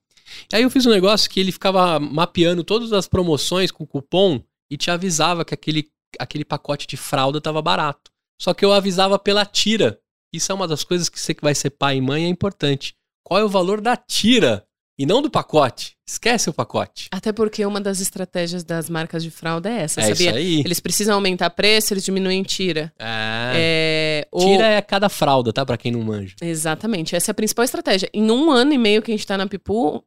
E 0.52 0.56
aí 0.56 0.62
eu 0.62 0.70
fiz 0.70 0.84
um 0.84 0.90
negócio 0.90 1.30
que 1.30 1.40
ele 1.40 1.50
ficava 1.50 1.98
mapeando 1.98 2.62
todas 2.62 2.92
as 2.92 3.08
promoções 3.08 3.70
com 3.70 3.86
cupom 3.86 4.42
e 4.70 4.76
te 4.76 4.90
avisava 4.90 5.46
que 5.46 5.54
aquele, 5.54 5.90
aquele 6.18 6.44
pacote 6.44 6.86
de 6.86 6.98
fralda 6.98 7.38
estava 7.38 7.62
barato. 7.62 8.10
Só 8.38 8.52
que 8.52 8.64
eu 8.64 8.72
avisava 8.72 9.18
pela 9.18 9.46
tira. 9.46 9.98
Isso 10.30 10.52
é 10.52 10.54
uma 10.54 10.68
das 10.68 10.84
coisas 10.84 11.08
que 11.08 11.18
você 11.18 11.34
que 11.34 11.42
vai 11.42 11.54
ser 11.54 11.70
pai 11.70 11.96
e 11.96 12.00
mãe 12.02 12.26
é 12.26 12.28
importante. 12.28 12.94
Qual 13.24 13.40
é 13.40 13.44
o 13.44 13.48
valor 13.48 13.80
da 13.80 13.96
tira 13.96 14.66
e 15.00 15.06
não 15.06 15.22
do 15.22 15.30
pacote? 15.30 15.96
Esquece 16.06 16.50
o 16.50 16.52
pacote. 16.52 17.08
Até 17.10 17.32
porque 17.32 17.64
uma 17.64 17.80
das 17.80 18.00
estratégias 18.00 18.62
das 18.62 18.90
marcas 18.90 19.22
de 19.22 19.30
fralda 19.30 19.70
é 19.70 19.82
essa, 19.82 20.00
é 20.00 20.08
sabia? 20.14 20.28
isso 20.30 20.36
aí. 20.38 20.60
Eles 20.60 20.78
precisam 20.78 21.14
aumentar 21.14 21.48
preço, 21.50 21.94
eles 21.94 22.04
diminuem 22.04 22.42
tira. 22.42 22.92
É. 22.98 23.52
É, 23.54 24.28
ou- 24.30 24.46
Tira 24.46 24.66
é 24.66 24.82
cada 24.82 25.08
fralda, 25.08 25.52
tá? 25.52 25.64
Pra 25.64 25.78
quem 25.78 25.92
não 25.92 26.02
manja. 26.02 26.34
Exatamente, 26.42 27.16
essa 27.16 27.30
é 27.30 27.32
a 27.32 27.34
principal 27.34 27.64
estratégia. 27.64 28.10
Em 28.12 28.30
um 28.30 28.50
ano 28.50 28.72
e 28.74 28.78
meio 28.78 29.00
que 29.00 29.10
a 29.10 29.14
gente 29.16 29.26
tá 29.26 29.38
na 29.38 29.46
Pipu, 29.46 30.04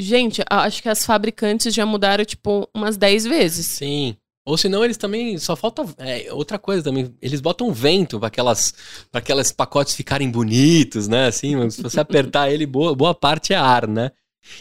gente, 0.00 0.42
acho 0.48 0.82
que 0.82 0.88
as 0.88 1.04
fabricantes 1.04 1.74
já 1.74 1.84
mudaram, 1.84 2.24
tipo, 2.24 2.66
umas 2.74 2.96
10 2.96 3.24
vezes. 3.24 3.66
Sim. 3.66 4.16
Ou 4.46 4.56
senão 4.56 4.82
eles 4.84 4.96
também. 4.96 5.36
Só 5.38 5.54
falta. 5.54 5.84
é, 5.98 6.32
outra 6.32 6.58
coisa 6.58 6.82
também. 6.82 7.14
Eles 7.20 7.40
botam 7.42 7.70
vento 7.72 8.18
pra 8.18 8.28
aquelas, 8.28 8.72
pra 9.10 9.18
aquelas 9.20 9.52
pacotes 9.52 9.94
ficarem 9.94 10.30
bonitos, 10.30 11.06
né? 11.08 11.26
Assim, 11.26 11.54
mas 11.56 11.74
se 11.74 11.82
você 11.82 12.00
apertar 12.00 12.50
ele, 12.50 12.64
boa, 12.66 12.94
boa 12.94 13.14
parte 13.14 13.52
é 13.52 13.56
ar, 13.56 13.86
né? 13.86 14.10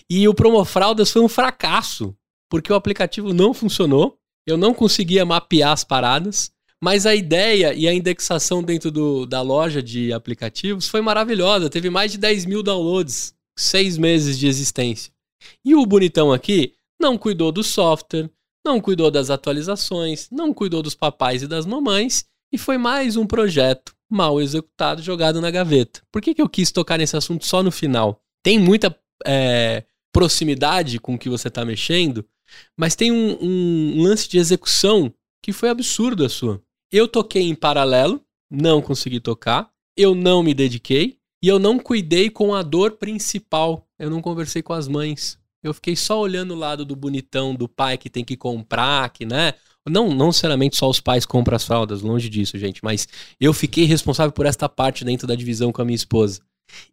E 0.10 0.28
o 0.28 0.34
Promofraldas 0.34 1.12
foi 1.12 1.22
um 1.22 1.28
fracasso. 1.28 2.16
Porque 2.50 2.72
o 2.72 2.76
aplicativo 2.76 3.34
não 3.34 3.54
funcionou. 3.54 4.18
Eu 4.46 4.58
não 4.58 4.74
conseguia 4.74 5.26
mapear 5.26 5.72
as 5.72 5.84
paradas. 5.84 6.52
Mas 6.82 7.06
a 7.06 7.14
ideia 7.14 7.74
e 7.74 7.88
a 7.88 7.94
indexação 7.94 8.64
dentro 8.64 8.90
do, 8.90 9.26
da 9.26 9.42
loja 9.42 9.84
de 9.84 10.14
aplicativos 10.14 10.88
foi 10.88 11.02
maravilhosa. 11.02 11.70
Teve 11.70 11.90
mais 11.90 12.12
de 12.12 12.18
10 12.18 12.46
mil 12.46 12.64
downloads. 12.64 13.34
Seis 13.58 13.98
meses 13.98 14.40
de 14.40 14.48
existência. 14.48 15.12
E 15.64 15.76
o 15.76 15.86
bonitão 15.86 16.32
aqui 16.32 16.74
não 17.00 17.18
cuidou 17.18 17.52
do 17.52 17.64
software, 17.64 18.30
não 18.66 18.80
cuidou 18.82 19.10
das 19.10 19.30
atualizações, 19.30 20.30
não 20.32 20.54
cuidou 20.54 20.82
dos 20.82 20.96
papais 20.96 21.42
e 21.42 21.48
das 21.48 21.66
mamães, 21.66 22.26
e 22.52 22.58
foi 22.58 22.78
mais 22.78 23.16
um 23.16 23.26
projeto 23.26 23.94
mal 24.10 24.42
executado, 24.42 25.02
jogado 25.02 25.40
na 25.40 25.52
gaveta. 25.52 26.02
Por 26.12 26.22
que, 26.22 26.34
que 26.34 26.42
eu 26.42 26.50
quis 26.50 26.72
tocar 26.72 26.98
nesse 26.98 27.16
assunto 27.16 27.46
só 27.46 27.62
no 27.62 27.72
final? 27.72 28.22
Tem 28.44 28.58
muita 28.58 28.96
é, 29.26 29.84
proximidade 30.12 31.00
com 31.00 31.16
o 31.16 31.20
que 31.20 31.30
você 31.30 31.48
está 31.48 31.64
mexendo, 31.64 32.26
mas 32.78 32.96
tem 32.96 33.12
um, 33.12 33.38
um 33.42 34.02
lance 34.02 34.28
de 34.28 34.38
execução 34.38 35.14
que 35.42 35.54
foi 35.54 35.70
absurdo 35.70 36.26
a 36.26 36.30
sua. 36.30 36.62
Eu 36.92 37.08
toquei 37.08 37.44
em 37.44 37.56
paralelo, 37.56 38.22
não 38.50 38.82
consegui 38.82 39.20
tocar, 39.20 39.70
eu 39.96 40.16
não 40.16 40.42
me 40.42 40.54
dediquei, 40.54 41.20
e 41.42 41.48
eu 41.48 41.58
não 41.58 41.80
cuidei 41.80 42.30
com 42.30 42.54
a 42.54 42.62
dor 42.62 42.94
principal. 42.94 43.88
Eu 43.98 44.10
não 44.10 44.22
conversei 44.22 44.62
com 44.62 44.74
as 44.74 44.88
mães. 44.88 45.38
Eu 45.64 45.74
fiquei 45.74 45.96
só 45.96 46.20
olhando 46.20 46.54
o 46.54 46.58
lado 46.58 46.84
do 46.84 46.96
bonitão 46.96 47.56
do 47.56 47.68
pai 47.68 47.98
que 47.98 48.10
tem 48.10 48.26
que 48.26 48.36
comprar, 48.36 49.10
que, 49.10 49.26
né? 49.26 49.54
Não, 49.88 50.14
não 50.14 50.28
necessariamente 50.28 50.78
só 50.78 50.90
os 50.90 51.00
pais 51.00 51.26
compram 51.26 51.56
as 51.56 51.64
fraldas, 51.64 52.02
longe 52.02 52.30
disso, 52.30 52.58
gente. 52.58 52.84
Mas 52.84 53.08
eu 53.40 53.54
fiquei 53.54 53.86
responsável 53.86 54.32
por 54.32 54.46
esta 54.46 54.68
parte 54.68 55.06
dentro 55.06 55.26
da 55.26 55.36
divisão 55.36 55.72
com 55.72 55.82
a 55.82 55.86
minha 55.86 55.96
esposa. 55.96 56.42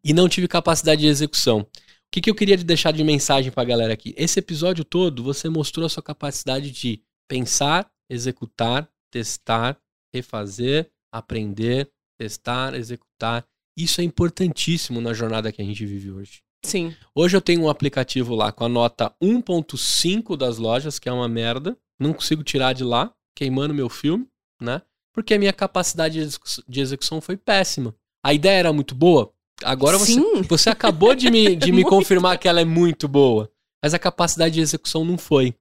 E 0.03 0.13
não 0.13 0.29
tive 0.29 0.49
capacidade 0.49 1.01
de 1.01 1.09
execução. 1.09 1.67
O 2.09 2.13
que, 2.17 2.21
que 2.21 2.31
eu 2.31 2.35
queria 2.35 2.57
deixar 2.57 2.93
de 2.93 3.05
mensagem 3.05 3.53
pra 3.53 3.65
galera 3.65 3.93
aqui? 3.93 4.15
Esse 4.17 4.39
episódio 4.39 4.85
todo, 4.85 5.23
você 5.23 5.49
mostrou 5.49 5.85
a 5.85 5.89
sua 5.89 6.03
capacidade 6.03 6.71
de 6.71 7.03
pensar, 7.29 7.91
executar, 8.09 8.89
testar, 9.11 9.79
refazer, 10.15 10.91
aprender, 11.13 11.91
testar, 12.19 12.75
executar. 12.75 13.47
Isso 13.77 14.01
é 14.01 14.05
importantíssimo 14.05 15.01
na 15.01 15.13
jornada 15.13 15.53
que 15.53 15.61
a 15.61 15.65
gente 15.65 15.85
vive 15.85 16.11
hoje. 16.11 16.43
Sim. 16.65 16.95
Hoje 17.15 17.37
eu 17.37 17.41
tenho 17.41 17.63
um 17.63 17.69
aplicativo 17.69 18.35
lá 18.35 18.51
com 18.51 18.65
a 18.65 18.69
nota 18.69 19.15
1.5 19.23 20.37
das 20.37 20.59
lojas, 20.59 20.99
que 20.99 21.09
é 21.09 21.13
uma 21.13 21.29
merda. 21.29 21.77
Não 21.99 22.13
consigo 22.13 22.43
tirar 22.43 22.73
de 22.73 22.83
lá, 22.83 23.13
queimando 23.37 23.75
meu 23.75 23.89
filme, 23.89 24.27
né? 24.61 24.83
Porque 25.13 25.35
a 25.35 25.39
minha 25.39 25.53
capacidade 25.53 26.21
de 26.69 26.81
execução 26.81 27.21
foi 27.21 27.37
péssima. 27.37 27.95
A 28.25 28.35
ideia 28.35 28.59
era 28.59 28.73
muito 28.73 28.95
boa. 28.95 29.33
Agora 29.63 29.99
você, 29.99 30.15
Sim. 30.15 30.43
você 30.43 30.71
acabou 30.71 31.15
de 31.15 31.31
me, 31.31 31.57
de 31.57 31.67
me 31.73 31.83
Muito. 31.83 31.89
confirmar 31.89 32.39
que 32.39 32.49
ela 32.49 32.61
é 32.61 32.65
muito 32.65 33.09
boa. 33.09 33.51
Mas 33.83 33.95
a 33.95 33.99
capacidade 33.99 34.55
de 34.55 34.61
execução 34.61 35.05
não 35.05 35.17
foi. 35.17 35.55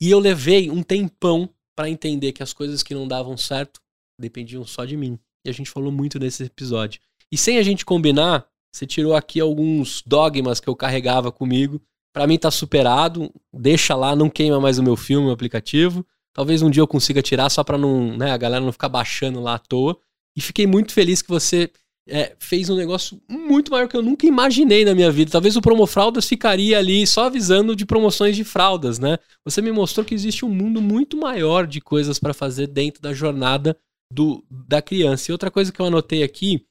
E 0.00 0.10
eu 0.10 0.18
levei 0.18 0.70
um 0.70 0.82
tempão 0.82 1.48
pra 1.76 1.88
entender 1.88 2.32
que 2.32 2.42
as 2.42 2.52
coisas 2.52 2.82
que 2.82 2.94
não 2.94 3.06
davam 3.06 3.36
certo 3.36 3.80
dependiam 4.18 4.64
só 4.64 4.84
de 4.84 4.96
mim. 4.96 5.18
E 5.44 5.50
a 5.50 5.52
gente 5.52 5.70
falou 5.70 5.90
muito 5.90 6.18
nesse 6.18 6.44
episódio. 6.44 7.00
E 7.30 7.38
sem 7.38 7.58
a 7.58 7.62
gente 7.62 7.84
combinar, 7.84 8.46
você 8.72 8.86
tirou 8.86 9.14
aqui 9.14 9.40
alguns 9.40 10.02
dogmas 10.06 10.60
que 10.60 10.68
eu 10.68 10.76
carregava 10.76 11.32
comigo. 11.32 11.80
Pra 12.12 12.26
mim 12.26 12.38
tá 12.38 12.50
superado. 12.50 13.32
Deixa 13.52 13.94
lá, 13.94 14.14
não 14.14 14.28
queima 14.28 14.60
mais 14.60 14.78
o 14.78 14.82
meu 14.82 14.96
filme, 14.96 15.28
o 15.28 15.32
aplicativo. 15.32 16.04
Talvez 16.34 16.62
um 16.62 16.70
dia 16.70 16.82
eu 16.82 16.88
consiga 16.88 17.22
tirar 17.22 17.48
só 17.50 17.62
pra 17.62 17.78
não, 17.78 18.16
né, 18.16 18.32
a 18.32 18.36
galera 18.36 18.64
não 18.64 18.72
ficar 18.72 18.88
baixando 18.88 19.40
lá 19.40 19.54
à 19.54 19.58
toa. 19.58 19.98
E 20.36 20.40
fiquei 20.40 20.66
muito 20.66 20.92
feliz 20.92 21.20
que 21.22 21.28
você 21.28 21.70
é, 22.08 22.34
fez 22.38 22.68
um 22.68 22.76
negócio 22.76 23.20
muito 23.28 23.70
maior 23.70 23.88
que 23.88 23.96
eu 23.96 24.02
nunca 24.02 24.26
imaginei 24.26 24.84
na 24.84 24.94
minha 24.94 25.10
vida. 25.10 25.30
Talvez 25.30 25.56
o 25.56 25.62
Promofraldas 25.62 26.28
ficaria 26.28 26.78
ali 26.78 27.06
só 27.06 27.26
avisando 27.26 27.76
de 27.76 27.86
promoções 27.86 28.34
de 28.34 28.44
fraldas, 28.44 28.98
né? 28.98 29.18
Você 29.44 29.62
me 29.62 29.70
mostrou 29.70 30.04
que 30.04 30.14
existe 30.14 30.44
um 30.44 30.48
mundo 30.48 30.82
muito 30.82 31.16
maior 31.16 31.66
de 31.66 31.80
coisas 31.80 32.18
pra 32.18 32.34
fazer 32.34 32.66
dentro 32.66 33.00
da 33.00 33.12
jornada 33.12 33.76
do, 34.12 34.44
da 34.50 34.82
criança. 34.82 35.30
E 35.30 35.32
outra 35.32 35.50
coisa 35.50 35.72
que 35.72 35.80
eu 35.80 35.86
anotei 35.86 36.22
aqui, 36.22 36.66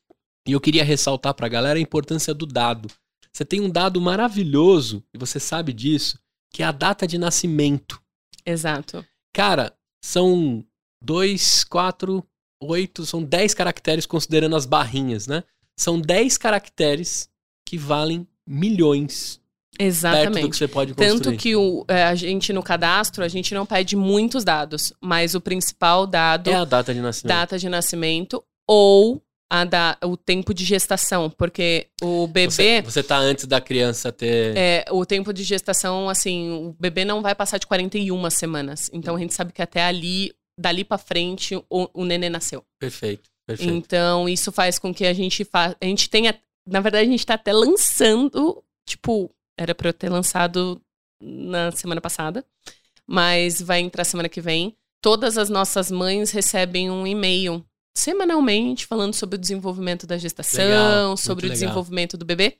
e 0.47 0.51
eu 0.51 0.59
queria 0.59 0.83
ressaltar 0.83 1.33
pra 1.33 1.47
galera, 1.47 1.79
é 1.79 1.81
a 1.81 1.83
importância 1.83 2.33
do 2.33 2.45
dado. 2.45 2.89
Você 3.31 3.45
tem 3.45 3.61
um 3.61 3.69
dado 3.69 4.01
maravilhoso, 4.01 5.03
e 5.13 5.17
você 5.17 5.39
sabe 5.39 5.71
disso, 5.71 6.19
que 6.53 6.61
é 6.61 6.65
a 6.65 6.71
data 6.71 7.07
de 7.07 7.17
nascimento. 7.17 8.01
Exato. 8.45 9.05
Cara, 9.33 9.73
são 10.03 10.65
dois, 11.01 11.63
quatro, 11.63 12.25
oito, 12.61 13.05
são 13.05 13.23
dez 13.23 13.53
caracteres 13.53 14.05
considerando 14.05 14.55
as 14.55 14.65
barrinhas, 14.65 15.27
né? 15.27 15.43
São 15.77 15.99
dez 15.99 16.37
caracteres 16.37 17.29
que 17.65 17.77
valem 17.77 18.27
milhões 18.47 19.41
perto 19.71 19.77
do 19.77 19.83
Exatamente. 19.83 20.49
que 20.49 20.57
você 20.57 20.67
pode 20.67 20.93
construir. 20.93 21.21
Tanto 21.21 21.37
que 21.37 21.55
o, 21.55 21.85
é, 21.87 22.03
a 22.03 22.15
gente 22.15 22.53
no 22.53 22.61
cadastro, 22.61 23.23
a 23.23 23.27
gente 23.27 23.53
não 23.53 23.65
pede 23.65 23.95
muitos 23.95 24.43
dados, 24.43 24.93
mas 25.01 25.33
o 25.33 25.41
principal 25.41 26.05
dado, 26.05 26.49
É 26.49 26.55
a 26.55 26.65
data 26.65 26.93
de 26.93 26.99
nascimento. 26.99 27.35
data 27.35 27.57
de 27.57 27.69
nascimento 27.69 28.43
ou 28.67 29.21
a 29.49 29.65
da, 29.65 29.97
o 30.05 30.15
tempo 30.15 30.53
de 30.53 30.63
gestação, 30.63 31.29
porque 31.29 31.87
o 32.01 32.25
bebê, 32.25 32.81
você 32.81 33.03
tá 33.03 33.17
antes 33.17 33.45
da 33.45 33.59
criança 33.59 34.09
ter. 34.09 34.55
é, 34.55 34.85
o 34.89 35.05
tempo 35.05 35.33
de 35.33 35.43
gestação, 35.43 36.07
assim, 36.07 36.51
o 36.51 36.75
bebê 36.79 37.03
não 37.03 37.21
vai 37.21 37.35
passar 37.35 37.57
de 37.57 37.67
41 37.67 38.29
semanas. 38.29 38.89
Então 38.93 39.15
a 39.15 39.19
gente 39.19 39.33
sabe 39.33 39.51
que 39.51 39.61
até 39.61 39.83
ali, 39.83 40.31
dali 40.61 40.83
pra 40.83 40.97
frente, 40.97 41.55
o, 41.55 41.89
o 41.93 42.05
nenê 42.05 42.29
nasceu. 42.29 42.63
Perfeito, 42.79 43.29
perfeito. 43.45 43.73
Então, 43.73 44.29
isso 44.29 44.51
faz 44.51 44.79
com 44.79 44.93
que 44.93 45.05
a 45.05 45.13
gente 45.13 45.43
fa... 45.43 45.75
a 45.79 45.85
gente 45.85 46.09
tenha, 46.09 46.39
na 46.67 46.79
verdade, 46.79 47.07
a 47.07 47.11
gente 47.11 47.25
tá 47.25 47.33
até 47.33 47.51
lançando, 47.51 48.63
tipo, 48.87 49.33
era 49.57 49.75
pra 49.75 49.89
eu 49.89 49.93
ter 49.93 50.09
lançado 50.09 50.81
na 51.21 51.71
semana 51.71 51.99
passada, 51.99 52.45
mas 53.05 53.61
vai 53.61 53.79
entrar 53.79 54.03
semana 54.03 54.29
que 54.29 54.41
vem. 54.41 54.75
Todas 55.01 55.37
as 55.37 55.49
nossas 55.49 55.91
mães 55.91 56.31
recebem 56.31 56.89
um 56.89 57.05
e-mail 57.05 57.65
semanalmente 57.97 58.85
falando 58.85 59.13
sobre 59.13 59.35
o 59.35 59.39
desenvolvimento 59.39 60.07
da 60.07 60.17
gestação, 60.17 60.63
Legal, 60.63 61.17
sobre 61.17 61.45
o 61.45 61.49
legal. 61.49 61.53
desenvolvimento 61.53 62.17
do 62.17 62.25
bebê, 62.25 62.57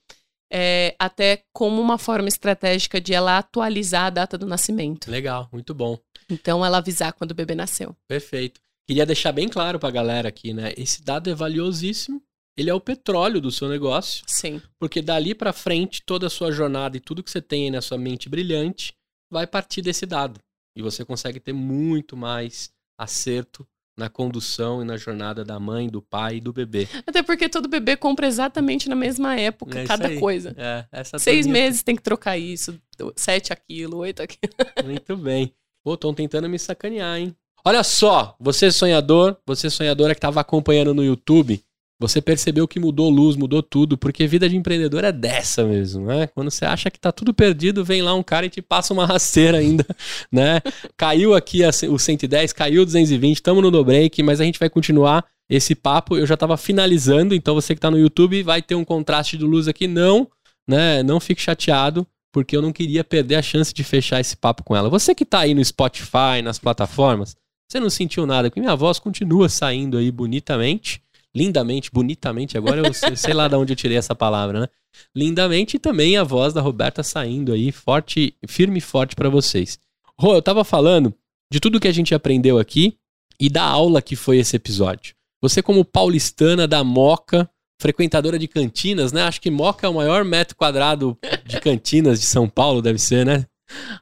é, 0.51 0.95
até 0.99 1.43
como 1.53 1.81
uma 1.81 1.97
forma 1.97 2.27
estratégica 2.27 2.99
de 2.99 3.13
ela 3.13 3.37
atualizar 3.37 4.05
a 4.05 4.09
data 4.09 4.37
do 4.37 4.45
nascimento. 4.45 5.09
Legal, 5.09 5.47
muito 5.51 5.73
bom. 5.73 5.97
Então, 6.29 6.65
ela 6.65 6.77
avisar 6.77 7.13
quando 7.13 7.31
o 7.31 7.35
bebê 7.35 7.55
nasceu. 7.55 7.95
Perfeito. 8.07 8.59
Queria 8.87 9.05
deixar 9.05 9.31
bem 9.31 9.47
claro 9.47 9.79
pra 9.79 9.89
galera 9.89 10.27
aqui, 10.27 10.53
né? 10.53 10.73
Esse 10.75 11.01
dado 11.01 11.29
é 11.29 11.33
valiosíssimo. 11.33 12.21
Ele 12.57 12.69
é 12.69 12.73
o 12.73 12.81
petróleo 12.81 13.39
do 13.39 13.49
seu 13.49 13.69
negócio, 13.69 14.25
Sim. 14.27 14.61
porque 14.77 15.01
dali 15.01 15.33
pra 15.33 15.53
frente 15.53 16.03
toda 16.05 16.27
a 16.27 16.29
sua 16.29 16.51
jornada 16.51 16.97
e 16.97 16.99
tudo 16.99 17.23
que 17.23 17.31
você 17.31 17.41
tem 17.41 17.63
aí 17.63 17.71
na 17.71 17.81
sua 17.81 17.97
mente 17.97 18.27
brilhante 18.27 18.93
vai 19.31 19.47
partir 19.47 19.81
desse 19.81 20.05
dado. 20.05 20.39
E 20.75 20.81
você 20.81 21.05
consegue 21.05 21.39
ter 21.39 21.53
muito 21.53 22.17
mais 22.17 22.69
acerto 22.99 23.65
na 23.97 24.09
condução 24.09 24.81
e 24.81 24.85
na 24.85 24.97
jornada 24.97 25.43
da 25.43 25.59
mãe, 25.59 25.87
do 25.89 26.01
pai 26.01 26.37
e 26.37 26.41
do 26.41 26.51
bebê. 26.53 26.87
Até 27.05 27.21
porque 27.21 27.47
todo 27.49 27.67
bebê 27.67 27.95
compra 27.97 28.25
exatamente 28.27 28.87
na 28.89 28.95
mesma 28.95 29.35
época, 29.39 29.79
É 29.79 29.85
cada 29.85 30.17
coisa. 30.17 30.53
É, 30.57 30.85
essa 30.91 31.19
Seis 31.19 31.45
turminha- 31.45 31.65
meses 31.65 31.83
tem 31.83 31.95
que 31.95 32.01
trocar 32.01 32.37
isso, 32.37 32.79
sete 33.15 33.51
aquilo, 33.53 33.97
oito 33.97 34.21
aquilo. 34.21 34.53
Muito 34.85 35.15
bem. 35.17 35.53
Pô, 35.83 35.95
estão 35.95 36.13
tentando 36.13 36.47
me 36.47 36.57
sacanear, 36.59 37.17
hein? 37.17 37.35
Olha 37.65 37.83
só, 37.83 38.35
você 38.39 38.71
sonhador, 38.71 39.37
você 39.45 39.69
sonhadora 39.69 40.15
que 40.15 40.21
tava 40.21 40.39
acompanhando 40.41 40.93
no 40.93 41.03
YouTube, 41.03 41.63
você 42.01 42.21
percebeu 42.21 42.67
que 42.67 42.79
mudou 42.79 43.09
luz, 43.09 43.35
mudou 43.35 43.61
tudo, 43.61 43.97
porque 43.97 44.25
vida 44.27 44.49
de 44.49 44.57
empreendedor 44.57 45.03
é 45.03 45.11
dessa 45.11 45.63
mesmo, 45.63 46.05
né? 46.07 46.27
Quando 46.27 46.49
você 46.49 46.65
acha 46.65 46.89
que 46.89 46.99
tá 46.99 47.11
tudo 47.11 47.33
perdido, 47.33 47.85
vem 47.85 48.01
lá 48.01 48.13
um 48.13 48.23
cara 48.23 48.45
e 48.45 48.49
te 48.49 48.61
passa 48.61 48.93
uma 48.93 49.05
rasteira 49.07 49.59
ainda, 49.59 49.85
né? 50.31 50.61
Caiu 50.97 51.33
aqui 51.35 51.63
a- 51.63 51.69
o 51.89 51.99
110, 51.99 52.51
caiu 52.53 52.81
o 52.81 52.85
220, 52.85 53.35
estamos 53.35 53.61
no 53.63 53.69
no 53.71 53.85
break, 53.85 54.21
mas 54.23 54.41
a 54.41 54.43
gente 54.43 54.59
vai 54.59 54.69
continuar 54.69 55.23
esse 55.49 55.75
papo. 55.75 56.17
Eu 56.17 56.25
já 56.25 56.35
tava 56.35 56.57
finalizando, 56.57 57.33
então 57.35 57.53
você 57.53 57.75
que 57.75 57.81
tá 57.81 57.91
no 57.91 57.97
YouTube 57.99 58.41
vai 58.43 58.61
ter 58.61 58.75
um 58.75 58.83
contraste 58.83 59.37
de 59.37 59.45
luz 59.45 59.67
aqui, 59.67 59.87
não, 59.87 60.27
né? 60.67 61.03
Não 61.03 61.19
fique 61.19 61.41
chateado 61.41 62.05
porque 62.33 62.55
eu 62.55 62.61
não 62.61 62.71
queria 62.71 63.03
perder 63.03 63.35
a 63.35 63.41
chance 63.41 63.73
de 63.73 63.83
fechar 63.83 64.19
esse 64.19 64.35
papo 64.37 64.63
com 64.63 64.75
ela. 64.75 64.89
Você 64.89 65.13
que 65.13 65.25
tá 65.25 65.39
aí 65.39 65.53
no 65.53 65.63
Spotify, 65.63 66.41
nas 66.43 66.57
plataformas, 66.57 67.35
você 67.69 67.79
não 67.79 67.89
sentiu 67.89 68.25
nada, 68.25 68.49
porque 68.49 68.59
minha 68.59 68.75
voz 68.75 68.99
continua 68.99 69.47
saindo 69.49 69.97
aí 69.97 70.09
bonitamente, 70.11 71.01
lindamente, 71.35 71.89
bonitamente, 71.91 72.57
agora 72.57 72.81
eu 72.85 72.93
sei, 73.15 73.33
lá 73.33 73.47
de 73.47 73.55
onde 73.55 73.73
eu 73.73 73.75
tirei 73.77 73.97
essa 73.97 74.13
palavra, 74.13 74.61
né? 74.61 74.67
Lindamente 75.15 75.77
e 75.77 75.79
também 75.79 76.17
a 76.17 76.23
voz 76.23 76.53
da 76.53 76.61
Roberta 76.61 77.01
saindo 77.03 77.53
aí 77.53 77.71
forte, 77.71 78.35
firme 78.47 78.79
e 78.79 78.81
forte 78.81 79.15
pra 79.15 79.29
vocês. 79.29 79.79
Rô, 80.19 80.35
eu 80.35 80.41
tava 80.41 80.63
falando 80.63 81.13
de 81.51 81.59
tudo 81.59 81.79
que 81.79 81.87
a 81.87 81.93
gente 81.93 82.13
aprendeu 82.13 82.59
aqui 82.59 82.97
e 83.39 83.49
da 83.49 83.63
aula 83.63 84.01
que 84.01 84.15
foi 84.15 84.37
esse 84.37 84.55
episódio. 84.55 85.15
Você 85.41 85.63
como 85.63 85.83
paulistana 85.83 86.67
da 86.67 86.83
Moca, 86.83 87.49
frequentadora 87.81 88.37
de 88.37 88.47
cantinas, 88.47 89.11
né? 89.11 89.23
Acho 89.23 89.41
que 89.41 89.49
Moca 89.49 89.87
é 89.87 89.89
o 89.89 89.95
maior 89.95 90.23
metro 90.23 90.55
quadrado 90.55 91.17
de 91.45 91.59
cantinas 91.59 92.19
de 92.19 92.27
São 92.27 92.47
Paulo, 92.47 92.81
deve 92.81 92.99
ser, 92.99 93.25
né? 93.25 93.45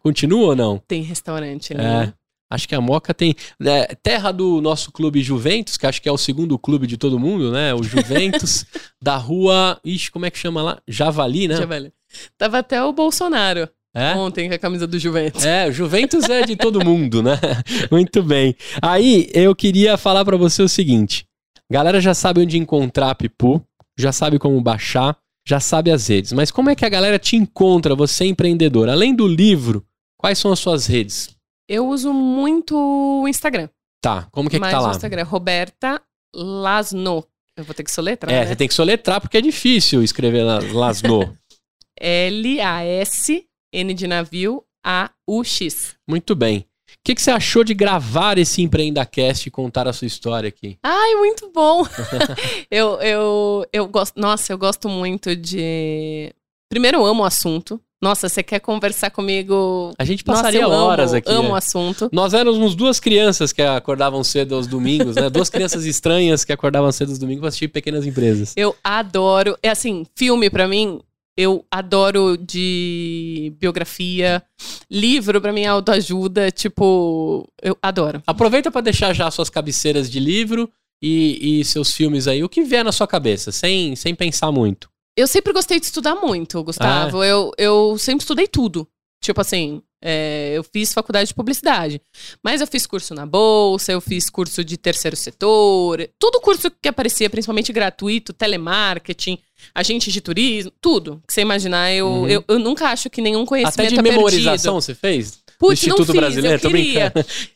Continua 0.02 0.48
ou 0.48 0.56
não? 0.56 0.78
Tem 0.80 1.02
restaurante, 1.02 1.74
né? 1.74 2.14
É. 2.14 2.19
Acho 2.50 2.68
que 2.68 2.74
a 2.76 2.82
Moca 2.82 3.14
tem. 3.14 3.36
é, 3.64 3.96
terra 4.02 4.32
do 4.32 4.60
nosso 4.62 4.92
clube 4.92 5.22
Juventus, 5.22 5.78
que 5.78 5.86
acho 5.86 6.02
que 6.02 6.10
é 6.10 6.12
o 6.12 6.18
segundo 6.18 6.58
clube 6.58 6.88
de 6.88 6.98
todo 6.98 7.20
mundo, 7.20 7.52
né? 7.52 7.74
O 7.74 7.84
Juventus, 7.84 8.66
da 9.02 9.16
rua. 9.18 9.80
Ixi, 9.86 10.10
como 10.12 10.26
é 10.26 10.32
que 10.32 10.38
chama 10.38 10.62
lá? 10.64 10.80
Javali, 10.88 11.48
né? 11.48 11.64
Velho. 11.66 11.92
Tava 12.38 12.58
até 12.58 12.84
o 12.84 12.92
Bolsonaro 12.92 13.70
É? 13.94 14.16
ontem 14.16 14.50
com 14.50 14.56
a 14.56 14.58
camisa 14.58 14.88
do 14.88 14.98
Juventus. 14.98 15.46
É, 15.46 15.68
o 15.68 15.72
Juventus 15.72 16.28
é 16.28 16.44
de 16.44 16.56
todo 16.56 16.84
mundo, 16.84 17.22
né? 17.22 17.40
Muito 17.92 18.24
bem. 18.24 18.56
Aí 18.82 19.30
eu 19.34 19.56
queria 19.56 19.96
falar 19.96 20.26
pra 20.26 20.36
você 20.38 20.64
o 20.64 20.70
seguinte: 20.70 21.28
galera 21.72 22.02
já 22.02 22.16
sabe 22.16 22.42
onde 22.42 22.58
encontrar 22.58 23.12
a 23.12 23.16
Pipu, 23.16 23.64
já 23.96 24.12
sabe 24.12 24.40
como 24.40 24.60
baixar, 24.60 25.16
já 25.48 25.60
sabe 25.60 25.92
as 25.92 26.08
redes. 26.08 26.34
Mas 26.34 26.50
como 26.50 26.72
é 26.72 26.76
que 26.76 26.84
a 26.86 26.90
galera 26.90 27.20
te 27.20 27.36
encontra, 27.36 27.94
você 27.96 28.26
empreendedor? 28.26 28.90
Além 28.90 29.14
do 29.14 29.28
livro, 29.28 29.86
quais 30.18 30.40
são 30.40 30.52
as 30.52 30.58
suas 30.60 30.88
redes? 30.88 31.30
Eu 31.70 31.88
uso 31.88 32.12
muito 32.12 32.76
o 32.76 33.28
Instagram. 33.28 33.70
Tá, 34.02 34.28
como 34.32 34.50
que 34.50 34.56
é 34.56 34.60
que 34.60 34.70
tá 34.70 34.80
o 34.80 34.84
lá? 34.86 34.90
Instagram, 34.92 35.24
Roberta 35.24 36.02
Lasno. 36.36 37.24
Eu 37.56 37.64
vou 37.64 37.76
ter 37.76 37.84
que 37.84 37.92
soletrar, 37.92 38.34
É, 38.34 38.40
né? 38.40 38.48
você 38.48 38.56
tem 38.56 38.68
que 38.68 38.74
soletrar 38.74 39.22
porque 39.22 39.38
é 39.38 39.42
difícil 39.42 40.02
escrever 40.02 40.44
la- 40.44 40.60
Lasno. 40.74 41.38
L-A-S-N 42.02 43.94
de 43.94 44.08
navio, 44.08 44.64
A-U-X. 44.84 45.96
Muito 46.08 46.36
bem. 46.36 46.66
O 46.92 47.02
que, 47.04 47.14
que 47.14 47.22
você 47.22 47.30
achou 47.30 47.64
de 47.64 47.74
gravar 47.74 48.38
esse 48.40 48.62
EmpreendaCast 48.64 49.48
e 49.48 49.52
contar 49.52 49.88
a 49.88 49.94
sua 49.94 50.08
história 50.08 50.48
aqui? 50.50 50.78
Ai, 50.82 51.16
muito 51.16 51.52
bom! 51.54 51.86
eu, 52.72 53.00
eu, 53.02 53.66
eu 53.72 53.88
gosto. 53.88 54.20
Nossa, 54.20 54.52
eu 54.52 54.58
gosto 54.58 54.90
muito 54.90 55.36
de. 55.36 56.34
Primeiro, 56.70 56.98
eu 56.98 57.06
amo 57.06 57.22
o 57.24 57.26
assunto. 57.26 57.80
Nossa, 58.02 58.30
você 58.30 58.42
quer 58.42 58.60
conversar 58.60 59.10
comigo? 59.12 59.92
A 60.00 60.06
gente 60.06 60.26
Nossa, 60.26 60.42
passaria 60.42 60.62
eu 60.62 60.70
horas 60.70 61.10
amo, 61.10 61.18
aqui. 61.18 61.32
Amo 61.32 61.50
é. 61.50 61.52
o 61.52 61.56
assunto. 61.56 62.10
Nós 62.14 62.34
éramos 62.34 62.74
duas 62.74 63.00
crianças 63.00 63.52
que 63.52 63.62
acordavam 63.62 64.24
cedo 64.24 64.56
aos 64.56 64.68
domingos, 64.68 65.16
né? 65.16 65.30
Duas 65.30 65.50
crianças 65.50 65.86
estranhas 65.86 66.46
que 66.46 66.54
acordavam 66.54 66.92
cedo 66.92 67.10
aos 67.10 67.20
domingos 67.20 67.42
pra 67.42 67.50
assistir 67.50 67.68
Pequenas 67.68 68.06
Empresas. 68.06 68.54
Eu 68.56 68.74
adoro. 68.82 69.58
É 69.62 69.70
assim, 69.70 70.06
filme 70.16 70.50
pra 70.50 70.66
mim, 70.66 71.02
eu 71.36 71.66
adoro 71.70 72.38
de 72.38 73.54
biografia. 73.60 74.42
Livro 74.90 75.42
pra 75.42 75.52
mim 75.52 75.64
é 75.64 75.68
autoajuda. 75.68 76.52
Tipo, 76.52 77.46
eu 77.62 77.78
adoro. 77.82 78.24
Aproveita 78.26 78.72
pra 78.72 78.80
deixar 78.80 79.14
já 79.14 79.30
suas 79.30 79.50
cabeceiras 79.50 80.10
de 80.10 80.22
livro 80.22 80.72
e, 81.02 81.60
e 81.60 81.66
seus 81.66 81.94
filmes 81.94 82.28
aí, 82.28 82.44
o 82.44 82.50
que 82.50 82.62
vier 82.64 82.84
na 82.84 82.92
sua 82.92 83.08
cabeça, 83.08 83.52
sem, 83.52 83.96
sem 83.96 84.14
pensar 84.14 84.52
muito. 84.52 84.90
Eu 85.20 85.28
sempre 85.28 85.52
gostei 85.52 85.80
de 85.80 85.86
estudar 85.86 86.16
muito, 86.16 86.64
Gustavo. 86.64 87.22
Eu, 87.24 87.52
eu 87.58 87.98
sempre 87.98 88.24
estudei 88.24 88.48
tudo. 88.48 88.88
Tipo 89.22 89.42
assim, 89.42 89.82
é, 90.02 90.52
eu 90.56 90.64
fiz 90.64 90.94
faculdade 90.94 91.28
de 91.30 91.34
publicidade. 91.34 92.02
Mas 92.44 92.62
eu 92.62 92.68
fiz 92.68 92.86
curso 92.86 93.14
na 93.14 93.26
Bolsa, 93.26 93.92
eu 93.92 94.02
fiz 94.02 94.30
curso 94.30 94.64
de 94.64 94.78
terceiro 94.78 95.16
setor. 95.18 96.10
Todo 96.18 96.40
curso 96.42 96.72
que 96.82 96.88
aparecia, 96.90 97.30
principalmente 97.30 97.72
gratuito, 97.74 98.32
telemarketing, 98.34 99.38
agente 99.76 100.12
de 100.12 100.22
turismo, 100.22 100.72
tudo 100.82 101.22
que 101.28 101.34
você 101.34 101.42
imaginar. 101.42 101.92
Eu, 101.92 102.08
Uhum. 102.08 102.28
eu, 102.28 102.44
eu 102.48 102.60
nunca 102.60 102.88
acho 102.88 103.10
que 103.10 103.22
nenhum 103.22 103.46
conhecimento 103.46 103.80
Até 103.80 103.90
de 103.90 104.00
é 104.00 104.02
memorização 104.02 104.74
perdido. 104.76 104.82
você 104.82 104.96
fez? 104.96 105.40
Putz, 105.60 105.82
do 105.82 105.88
não 105.90 105.96
Instituto 105.96 106.12
fiz, 106.14 106.22
Brasileiro? 106.22 106.56
eu 106.64 106.70
queria. 106.72 107.14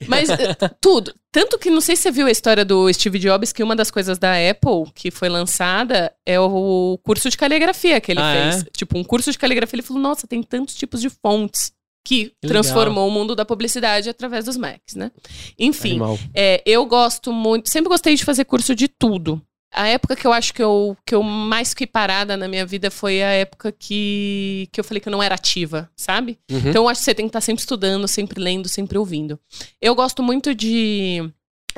Mas 0.07 0.29
eh, 0.29 0.53
tudo. 0.81 1.13
Tanto 1.31 1.57
que 1.57 1.69
não 1.69 1.79
sei 1.79 1.95
se 1.95 2.01
você 2.03 2.11
viu 2.11 2.27
a 2.27 2.31
história 2.31 2.65
do 2.65 2.91
Steve 2.93 3.17
Jobs, 3.17 3.53
que 3.53 3.63
uma 3.63 3.77
das 3.77 3.89
coisas 3.89 4.19
da 4.19 4.33
Apple 4.33 4.91
que 4.93 5.09
foi 5.09 5.29
lançada 5.29 6.11
é 6.25 6.37
o 6.37 6.99
curso 7.01 7.29
de 7.29 7.37
caligrafia 7.37 8.01
que 8.01 8.11
ele 8.11 8.19
Ah, 8.19 8.51
fez. 8.51 8.65
Tipo, 8.75 8.97
um 8.97 9.05
curso 9.05 9.31
de 9.31 9.37
caligrafia, 9.37 9.77
ele 9.77 9.81
falou: 9.87 10.03
nossa, 10.03 10.27
tem 10.27 10.43
tantos 10.43 10.75
tipos 10.75 10.99
de 10.99 11.09
fontes. 11.09 11.71
Que, 12.05 12.25
Que 12.41 12.47
transformou 12.47 13.07
o 13.07 13.11
mundo 13.11 13.33
da 13.35 13.45
publicidade 13.45 14.09
através 14.09 14.45
dos 14.45 14.57
Macs, 14.57 14.95
né? 14.95 15.09
Enfim, 15.57 15.97
é, 16.33 16.61
eu 16.65 16.85
gosto 16.85 17.31
muito, 17.31 17.69
sempre 17.69 17.89
gostei 17.89 18.15
de 18.15 18.25
fazer 18.25 18.43
curso 18.45 18.75
de 18.75 18.87
tudo. 18.87 19.41
A 19.75 19.87
época 19.87 20.15
que 20.15 20.27
eu 20.27 20.31
acho 20.33 20.53
que 20.53 20.61
eu, 20.61 20.95
que 21.05 21.15
eu 21.15 21.23
mais 21.23 21.69
fiquei 21.69 21.87
parada 21.87 22.37
na 22.37 22.47
minha 22.47 22.63
vida 22.65 22.91
foi 22.91 23.23
a 23.23 23.31
época 23.31 23.71
que, 23.71 24.69
que 24.71 24.79
eu 24.79 24.83
falei 24.83 25.01
que 25.01 25.07
eu 25.07 25.11
não 25.11 25.23
era 25.23 25.33
ativa, 25.33 25.89
sabe? 25.95 26.37
Uhum. 26.51 26.57
Então 26.69 26.83
eu 26.83 26.89
acho 26.89 26.99
que 26.99 27.05
você 27.05 27.15
tem 27.15 27.25
que 27.25 27.29
estar 27.29 27.41
sempre 27.41 27.61
estudando, 27.61 28.07
sempre 28.07 28.39
lendo, 28.39 28.67
sempre 28.69 28.97
ouvindo. 28.99 29.39
Eu 29.81 29.95
gosto 29.95 30.21
muito 30.21 30.53
de, 30.53 31.27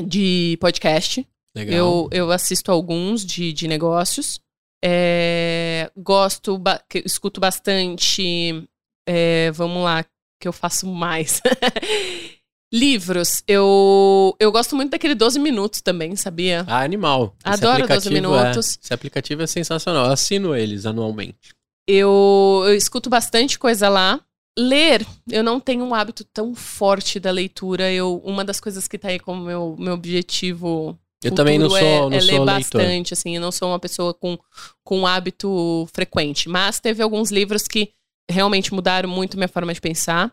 de 0.06 0.58
podcast. 0.60 1.26
Legal. 1.56 1.78
Eu, 1.78 2.10
eu 2.12 2.32
assisto 2.32 2.70
alguns 2.70 3.24
de, 3.26 3.54
de 3.54 3.66
negócios. 3.66 4.42
É, 4.84 5.90
gosto, 5.96 6.58
ba- 6.58 6.82
escuto 7.06 7.40
bastante. 7.40 8.68
é, 9.08 9.52
vamos 9.52 9.84
lá, 9.84 10.04
que 10.40 10.48
eu 10.48 10.54
faço 10.54 10.88
mais. 10.88 11.42
Livros. 12.74 13.42
Eu, 13.48 14.36
eu 14.40 14.52
gosto 14.52 14.76
muito 14.76 14.92
daquele 14.92 15.16
12 15.16 15.40
minutos 15.40 15.82
também, 15.82 16.16
sabia? 16.16 16.66
Ah, 16.68 16.82
animal. 16.82 17.36
Adoro 17.44 17.88
12 17.88 17.94
aplicativo 17.94 18.14
minutos. 18.14 18.76
É, 18.76 18.80
esse 18.84 18.94
aplicativo 18.94 19.42
é 19.44 19.48
sensacional. 19.48 20.08
Eu 20.08 20.12
assino 20.12 20.56
eles 20.56 20.86
anualmente. 20.86 21.56
Eu, 21.88 22.64
eu 22.66 22.76
escuto 22.76 23.10
bastante 23.10 23.60
coisa 23.60 23.88
lá. 23.88 24.20
Ler, 24.58 25.06
eu 25.30 25.44
não 25.44 25.60
tenho 25.60 25.84
um 25.84 25.94
hábito 25.94 26.24
tão 26.24 26.56
forte 26.56 27.20
da 27.20 27.32
leitura. 27.32 27.92
Eu, 27.92 28.22
uma 28.26 28.44
das 28.44 28.60
coisas 28.60 28.88
que 28.88 28.98
tá 28.98 29.10
aí 29.10 29.20
como 29.20 29.44
meu, 29.44 29.76
meu 29.78 29.94
objetivo 29.94 30.98
Eu 31.24 31.32
também 31.32 31.60
não 31.60 31.70
sou, 31.70 31.78
é, 31.78 32.00
não 32.00 32.08
é 32.08 32.20
ler 32.20 32.36
sou 32.36 32.44
leitor. 32.44 32.46
bastante, 32.46 33.14
assim, 33.14 33.36
eu 33.36 33.42
não 33.42 33.52
sou 33.52 33.70
uma 33.70 33.80
pessoa 33.80 34.14
com, 34.14 34.38
com 34.84 35.02
um 35.02 35.08
hábito 35.08 35.88
frequente. 35.94 36.50
Mas 36.50 36.80
teve 36.80 37.04
alguns 37.04 37.32
livros 37.32 37.68
que 37.68 37.92
realmente 38.30 38.74
mudaram 38.74 39.08
muito 39.10 39.38
minha 39.38 39.48
forma 39.48 39.74
de 39.74 39.82
pensar. 39.82 40.32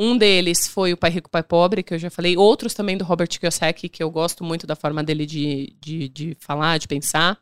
Um 0.00 0.16
deles 0.16 0.68
foi 0.68 0.92
o 0.92 0.96
Pai 0.96 1.10
Rico, 1.10 1.28
Pai 1.28 1.42
Pobre, 1.42 1.82
que 1.82 1.92
eu 1.92 1.98
já 1.98 2.08
falei. 2.08 2.36
Outros 2.36 2.72
também 2.72 2.96
do 2.96 3.04
Robert 3.04 3.28
Kiyosaki, 3.28 3.88
que 3.88 4.00
eu 4.02 4.10
gosto 4.10 4.44
muito 4.44 4.66
da 4.66 4.76
forma 4.76 5.02
dele 5.02 5.26
de, 5.26 5.74
de, 5.80 6.08
de 6.08 6.36
falar, 6.38 6.78
de 6.78 6.86
pensar. 6.86 7.36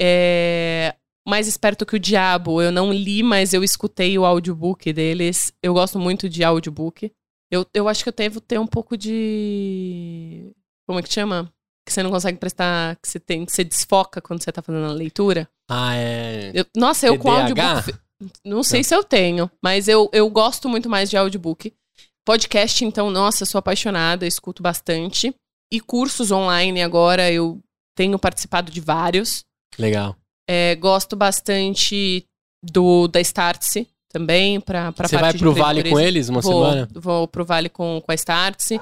É, 0.00 0.94
Mais 1.26 1.46
Esperto 1.46 1.86
que 1.86 1.94
o 1.96 1.98
Diabo, 2.00 2.60
eu 2.60 2.72
não 2.72 2.92
li, 2.92 3.22
mas 3.22 3.54
eu 3.54 3.62
escutei 3.62 4.18
o 4.18 4.24
audiobook 4.26 4.92
deles. 4.92 5.52
Eu 5.62 5.74
gosto 5.74 5.98
muito 5.98 6.28
de 6.28 6.42
audiobook. 6.42 7.12
Eu, 7.52 7.64
eu 7.72 7.88
acho 7.88 8.02
que 8.02 8.08
eu 8.08 8.14
devo 8.16 8.40
ter 8.40 8.58
um 8.58 8.66
pouco 8.66 8.96
de... 8.96 10.50
Como 10.88 10.98
é 10.98 11.02
que 11.02 11.12
chama? 11.12 11.52
Que 11.86 11.92
você 11.92 12.02
não 12.02 12.10
consegue 12.10 12.38
prestar... 12.38 12.96
Que 12.96 13.08
você 13.08 13.20
tem, 13.20 13.44
que 13.46 13.52
você 13.52 13.62
desfoca 13.62 14.20
quando 14.20 14.42
você 14.42 14.50
tá 14.50 14.60
fazendo 14.60 14.86
a 14.86 14.92
leitura. 14.92 15.48
Ah, 15.70 15.94
é. 15.94 16.50
Eu- 16.52 16.66
nossa, 16.76 17.06
eu 17.06 17.16
com 17.16 17.30
TDAH? 17.30 17.42
audiobook. 17.76 18.05
Não 18.44 18.62
sei 18.62 18.82
se 18.82 18.94
eu 18.94 19.04
tenho, 19.04 19.50
mas 19.62 19.88
eu, 19.88 20.08
eu 20.12 20.28
gosto 20.30 20.68
muito 20.68 20.88
mais 20.88 21.10
de 21.10 21.16
audiobook. 21.16 21.72
Podcast, 22.24 22.84
então, 22.84 23.10
nossa, 23.10 23.44
sou 23.44 23.58
apaixonada, 23.58 24.26
escuto 24.26 24.62
bastante. 24.62 25.34
E 25.72 25.80
cursos 25.80 26.30
online 26.30 26.82
agora, 26.82 27.30
eu 27.30 27.60
tenho 27.96 28.18
participado 28.18 28.70
de 28.72 28.80
vários. 28.80 29.44
Legal. 29.78 30.16
É, 30.48 30.74
gosto 30.76 31.16
bastante 31.16 32.24
do 32.62 33.08
da 33.08 33.20
Startse 33.20 33.88
também, 34.18 34.58
para 34.60 34.92
pra 34.92 35.06
Você 35.06 35.18
vai 35.18 35.32
de 35.32 35.38
pro 35.38 35.52
Vale 35.52 35.84
com 35.84 36.00
eles 36.00 36.30
uma 36.30 36.40
vou, 36.40 36.52
semana? 36.52 36.88
Vou 36.94 37.28
pro 37.28 37.44
Vale 37.44 37.68
com, 37.68 38.00
com 38.04 38.10
a 38.10 38.14
Startse. 38.14 38.80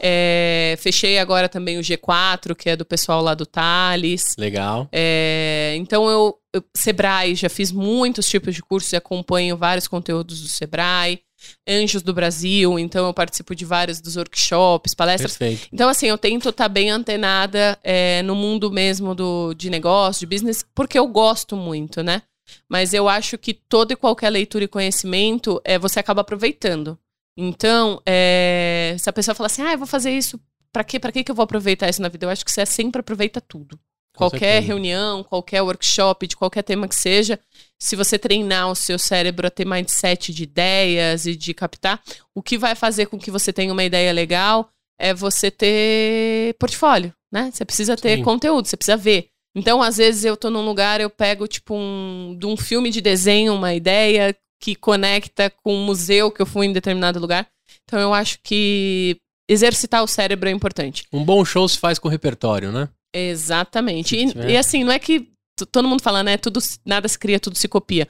É, 0.00 0.76
fechei 0.80 1.18
agora 1.18 1.48
também 1.48 1.78
o 1.78 1.80
G4, 1.80 2.56
que 2.56 2.68
é 2.68 2.76
do 2.76 2.84
pessoal 2.84 3.22
lá 3.22 3.34
do 3.34 3.46
Thales. 3.46 4.34
Legal. 4.36 4.88
É, 4.90 5.74
então 5.76 6.10
eu, 6.10 6.36
eu- 6.52 6.64
Sebrae, 6.76 7.36
já 7.36 7.48
fiz 7.48 7.70
muitos 7.70 8.28
tipos 8.28 8.54
de 8.54 8.62
cursos 8.62 8.92
e 8.92 8.96
acompanho 8.96 9.56
vários 9.56 9.86
conteúdos 9.86 10.40
do 10.40 10.48
Sebrae. 10.48 11.20
Anjos 11.68 12.02
do 12.02 12.14
Brasil, 12.14 12.78
então 12.78 13.04
eu 13.06 13.12
participo 13.12 13.52
de 13.52 13.64
vários 13.64 14.00
dos 14.00 14.14
workshops, 14.16 14.94
palestras. 14.94 15.36
Perfeito. 15.36 15.68
Então, 15.72 15.88
assim, 15.88 16.06
eu 16.06 16.16
tento 16.16 16.50
estar 16.50 16.68
bem 16.68 16.88
antenada 16.88 17.76
é, 17.82 18.22
no 18.22 18.36
mundo 18.36 18.70
mesmo 18.70 19.12
do, 19.12 19.52
de 19.52 19.68
negócio, 19.68 20.20
de 20.20 20.26
business, 20.26 20.64
porque 20.72 20.96
eu 20.96 21.06
gosto 21.08 21.56
muito, 21.56 22.00
né? 22.00 22.22
Mas 22.68 22.92
eu 22.92 23.08
acho 23.08 23.38
que 23.38 23.54
toda 23.54 23.92
e 23.92 23.96
qualquer 23.96 24.30
leitura 24.30 24.64
e 24.64 24.68
conhecimento 24.68 25.60
é, 25.64 25.78
você 25.78 26.00
acaba 26.00 26.20
aproveitando. 26.20 26.98
Então, 27.36 28.00
é, 28.06 28.94
se 28.98 29.08
a 29.08 29.12
pessoa 29.12 29.34
fala 29.34 29.46
assim, 29.46 29.62
ah, 29.62 29.72
eu 29.72 29.78
vou 29.78 29.86
fazer 29.86 30.10
isso, 30.10 30.40
pra 30.72 30.84
quê? 30.84 30.98
Que 30.98 31.24
que 31.24 31.30
eu 31.30 31.34
vou 31.34 31.44
aproveitar 31.44 31.88
isso 31.88 32.02
na 32.02 32.08
vida? 32.08 32.26
Eu 32.26 32.30
acho 32.30 32.44
que 32.44 32.52
você 32.52 32.64
sempre 32.66 33.00
aproveita 33.00 33.40
tudo. 33.40 33.78
Com 34.14 34.28
qualquer 34.28 34.38
certeza. 34.38 34.66
reunião, 34.66 35.24
qualquer 35.24 35.62
workshop, 35.62 36.26
de 36.26 36.36
qualquer 36.36 36.62
tema 36.62 36.86
que 36.86 36.94
seja, 36.94 37.40
se 37.78 37.96
você 37.96 38.18
treinar 38.18 38.70
o 38.70 38.74
seu 38.74 38.98
cérebro 38.98 39.46
a 39.46 39.50
ter 39.50 39.66
mindset 39.66 40.34
de 40.34 40.42
ideias 40.42 41.26
e 41.26 41.34
de 41.34 41.54
captar, 41.54 42.00
o 42.34 42.42
que 42.42 42.58
vai 42.58 42.74
fazer 42.74 43.06
com 43.06 43.18
que 43.18 43.30
você 43.30 43.52
tenha 43.52 43.72
uma 43.72 43.84
ideia 43.84 44.12
legal 44.12 44.68
é 44.98 45.14
você 45.14 45.50
ter 45.50 46.54
portfólio, 46.58 47.12
né? 47.32 47.50
Você 47.52 47.64
precisa 47.64 47.96
ter 47.96 48.18
Sim. 48.18 48.22
conteúdo, 48.22 48.68
você 48.68 48.76
precisa 48.76 48.96
ver. 48.96 49.30
Então, 49.54 49.82
às 49.82 49.98
vezes, 49.98 50.24
eu 50.24 50.36
tô 50.36 50.50
num 50.50 50.64
lugar, 50.64 51.00
eu 51.00 51.10
pego, 51.10 51.46
tipo, 51.46 51.74
um, 51.74 52.36
de 52.38 52.46
um 52.46 52.56
filme 52.56 52.90
de 52.90 53.00
desenho, 53.00 53.54
uma 53.54 53.74
ideia 53.74 54.34
que 54.60 54.74
conecta 54.74 55.50
com 55.50 55.74
um 55.74 55.84
museu 55.84 56.30
que 56.30 56.40
eu 56.40 56.46
fui 56.46 56.66
em 56.66 56.72
determinado 56.72 57.18
lugar. 57.18 57.46
Então, 57.84 58.00
eu 58.00 58.14
acho 58.14 58.38
que 58.42 59.16
exercitar 59.48 60.02
o 60.02 60.06
cérebro 60.06 60.48
é 60.48 60.52
importante. 60.52 61.04
Um 61.12 61.24
bom 61.24 61.44
show 61.44 61.68
se 61.68 61.78
faz 61.78 61.98
com 61.98 62.08
repertório, 62.08 62.72
né? 62.72 62.88
Exatamente. 63.14 64.16
E, 64.16 64.52
e 64.52 64.56
assim, 64.56 64.84
não 64.84 64.92
é 64.92 64.98
que 64.98 65.28
todo 65.70 65.88
mundo 65.88 66.02
fala, 66.02 66.22
né? 66.22 66.36
Tudo, 66.36 66.60
nada 66.84 67.06
se 67.08 67.18
cria, 67.18 67.38
tudo 67.38 67.58
se 67.58 67.68
copia. 67.68 68.08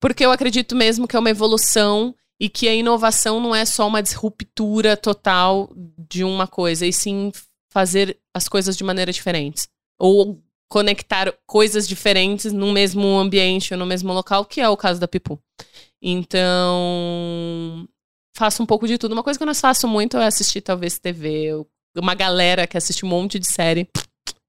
Porque 0.00 0.24
eu 0.24 0.30
acredito 0.30 0.76
mesmo 0.76 1.08
que 1.08 1.16
é 1.16 1.18
uma 1.18 1.30
evolução 1.30 2.14
e 2.38 2.48
que 2.48 2.68
a 2.68 2.74
inovação 2.74 3.40
não 3.40 3.54
é 3.54 3.64
só 3.64 3.86
uma 3.86 4.02
disruptura 4.02 4.96
total 4.96 5.70
de 6.10 6.24
uma 6.24 6.46
coisa, 6.46 6.84
e 6.84 6.92
sim 6.92 7.32
fazer 7.72 8.18
as 8.34 8.48
coisas 8.48 8.76
de 8.76 8.84
maneira 8.84 9.12
diferentes. 9.12 9.66
Ou 9.98 10.42
conectar 10.74 11.32
coisas 11.46 11.86
diferentes 11.86 12.52
no 12.52 12.72
mesmo 12.72 13.06
ambiente 13.16 13.72
ou 13.72 13.78
no 13.78 13.86
mesmo 13.86 14.12
local, 14.12 14.44
que 14.44 14.60
é 14.60 14.68
o 14.68 14.76
caso 14.76 14.98
da 14.98 15.06
Pipu. 15.06 15.40
Então, 16.02 17.88
faço 18.36 18.60
um 18.60 18.66
pouco 18.66 18.88
de 18.88 18.98
tudo. 18.98 19.12
Uma 19.12 19.22
coisa 19.22 19.38
que 19.38 19.42
eu 19.42 19.46
não 19.46 19.54
faço 19.54 19.86
muito 19.86 20.16
é 20.16 20.26
assistir, 20.26 20.60
talvez, 20.60 20.98
TV. 20.98 21.44
Eu- 21.44 21.66
Uma 21.96 22.16
galera 22.16 22.66
que 22.66 22.76
assiste 22.76 23.06
um 23.06 23.08
monte 23.08 23.38
de 23.38 23.46
série. 23.46 23.88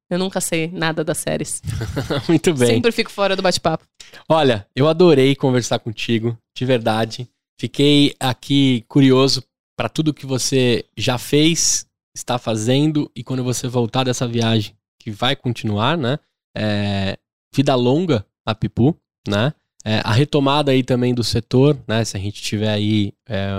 Eu 0.10 0.18
nunca 0.18 0.42
sei 0.42 0.68
nada 0.72 1.04
das 1.04 1.20
séries. 1.20 1.62
Muito 2.28 2.54
bem. 2.56 2.68
Sempre 2.70 2.92
fico 2.92 3.12
fora 3.12 3.36
do 3.36 3.42
bate-papo. 3.44 3.86
Olha, 4.28 4.68
eu 4.76 4.88
adorei 4.88 5.36
conversar 5.36 5.78
contigo, 5.78 6.36
de 6.58 6.66
verdade. 6.66 7.30
Fiquei 7.62 8.16
aqui 8.20 8.84
curioso 8.88 9.44
para 9.78 9.88
tudo 9.90 10.12
que 10.14 10.26
você 10.26 10.86
já 10.98 11.20
fez, 11.20 11.86
está 12.16 12.40
fazendo 12.40 13.12
e 13.16 13.24
quando 13.24 13.44
você 13.44 13.68
voltar 13.68 14.04
dessa 14.04 14.28
viagem, 14.28 14.76
que 15.06 15.12
vai 15.12 15.36
continuar, 15.36 15.96
né? 15.96 16.18
É, 16.58 17.16
vida 17.54 17.76
longa 17.76 18.26
a 18.44 18.56
Pipu, 18.56 19.00
né? 19.28 19.54
É, 19.86 20.02
a 20.04 20.12
retomada 20.12 20.72
aí 20.72 20.82
também 20.82 21.14
do 21.14 21.24
setor, 21.24 21.78
né? 21.88 22.04
Se 22.04 22.18
a 22.18 22.20
gente 22.20 22.42
tiver 22.42 22.70
aí 22.70 23.14
é, 23.30 23.52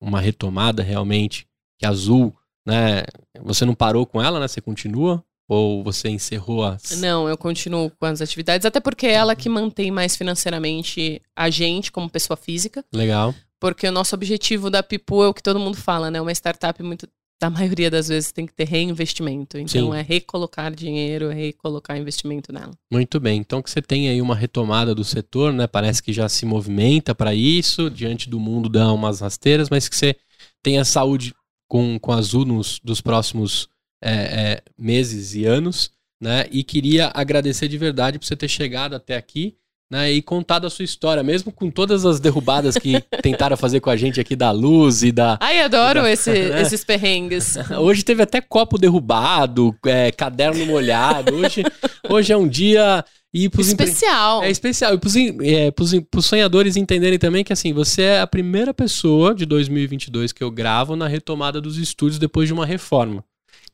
uma 0.00 0.20
retomada 0.20 0.82
realmente, 0.82 1.46
que 1.78 1.86
Azul, 1.86 2.34
né? 2.66 3.04
Você 3.42 3.64
não 3.64 3.76
parou 3.76 4.04
com 4.04 4.20
ela, 4.20 4.40
né? 4.40 4.48
Você 4.48 4.60
continua 4.60 5.24
Ou 5.48 5.84
você 5.84 6.08
encerrou 6.08 6.64
as. 6.64 7.00
Não, 7.00 7.28
eu 7.28 7.38
continuo 7.38 7.90
com 7.90 8.04
as 8.04 8.20
atividades, 8.20 8.66
até 8.66 8.80
porque 8.80 9.06
é 9.06 9.12
ela 9.12 9.36
que 9.36 9.48
mantém 9.48 9.92
mais 9.92 10.16
financeiramente 10.16 11.22
a 11.34 11.48
gente 11.48 11.92
como 11.92 12.10
pessoa 12.10 12.36
física. 12.36 12.84
Legal. 12.92 13.32
Porque 13.60 13.86
o 13.86 13.92
nosso 13.92 14.16
objetivo 14.16 14.68
da 14.68 14.82
Pipu 14.82 15.22
é 15.22 15.28
o 15.28 15.34
que 15.34 15.42
todo 15.42 15.60
mundo 15.60 15.76
fala, 15.76 16.10
né? 16.10 16.20
Uma 16.20 16.32
startup 16.32 16.82
muito. 16.82 17.08
Da 17.40 17.48
maioria 17.48 17.90
das 17.90 18.08
vezes 18.08 18.32
tem 18.32 18.46
que 18.46 18.52
ter 18.52 18.66
reinvestimento. 18.66 19.58
Então 19.58 19.92
Sim. 19.92 19.96
é 19.96 20.02
recolocar 20.02 20.74
dinheiro, 20.74 21.30
é 21.30 21.34
recolocar 21.34 21.96
investimento 21.96 22.52
nela. 22.52 22.72
Muito 22.90 23.20
bem. 23.20 23.38
Então 23.38 23.62
que 23.62 23.70
você 23.70 23.80
tem 23.80 24.08
aí 24.08 24.20
uma 24.20 24.34
retomada 24.34 24.94
do 24.94 25.04
setor, 25.04 25.52
né? 25.52 25.66
Parece 25.66 26.02
que 26.02 26.12
já 26.12 26.28
se 26.28 26.44
movimenta 26.44 27.14
para 27.14 27.34
isso, 27.34 27.88
diante 27.88 28.28
do 28.28 28.40
mundo 28.40 28.68
dá 28.68 28.92
umas 28.92 29.20
rasteiras, 29.20 29.70
mas 29.70 29.88
que 29.88 29.96
você 29.96 30.16
tenha 30.62 30.84
saúde 30.84 31.32
com, 31.68 31.98
com 31.98 32.10
a 32.10 32.16
Azul 32.16 32.44
nos 32.44 32.80
dos 32.82 33.00
próximos 33.00 33.68
é, 34.02 34.12
é, 34.12 34.62
meses 34.76 35.34
e 35.34 35.44
anos, 35.44 35.92
né? 36.20 36.46
E 36.50 36.64
queria 36.64 37.10
agradecer 37.14 37.68
de 37.68 37.78
verdade 37.78 38.18
por 38.18 38.26
você 38.26 38.36
ter 38.36 38.48
chegado 38.48 38.94
até 38.94 39.16
aqui. 39.16 39.56
Né, 39.90 40.12
e 40.12 40.20
contado 40.20 40.66
a 40.66 40.70
sua 40.70 40.84
história, 40.84 41.22
mesmo 41.22 41.50
com 41.50 41.70
todas 41.70 42.04
as 42.04 42.20
derrubadas 42.20 42.76
que 42.76 43.00
tentaram 43.22 43.56
fazer 43.56 43.80
com 43.80 43.88
a 43.88 43.96
gente 43.96 44.20
aqui 44.20 44.36
da 44.36 44.50
luz 44.50 45.02
e 45.02 45.10
da, 45.10 45.38
Ai, 45.40 45.60
adoro 45.62 46.06
esse- 46.06 46.30
né? 46.30 46.60
esses 46.60 46.84
perrengues. 46.84 47.56
Hoje 47.80 48.02
teve 48.02 48.22
até 48.22 48.38
copo 48.42 48.76
derrubado, 48.76 49.74
é, 49.86 50.12
caderno 50.12 50.66
molhado. 50.66 51.34
Hoje, 51.36 51.62
hoje 52.06 52.32
é 52.32 52.36
um 52.36 52.46
dia. 52.46 53.02
E 53.32 53.48
pros 53.48 53.70
empre- 53.72 53.86
Especial. 53.86 54.42
É 54.42 54.50
especial. 54.50 54.92
E 54.94 54.98
pros, 54.98 55.16
in- 55.16 55.36
é, 55.42 55.70
pros 55.70 56.26
sonhadores 56.26 56.76
entenderem 56.76 57.18
também 57.18 57.42
que, 57.44 57.52
assim, 57.52 57.72
você 57.72 58.02
é 58.02 58.20
a 58.20 58.26
primeira 58.26 58.72
pessoa 58.74 59.34
de 59.34 59.44
2022 59.46 60.32
que 60.32 60.42
eu 60.44 60.50
gravo 60.50 60.96
na 60.96 61.06
retomada 61.06 61.60
dos 61.62 61.76
estúdios 61.78 62.18
depois 62.18 62.46
de 62.46 62.52
uma 62.54 62.64
reforma. 62.66 63.22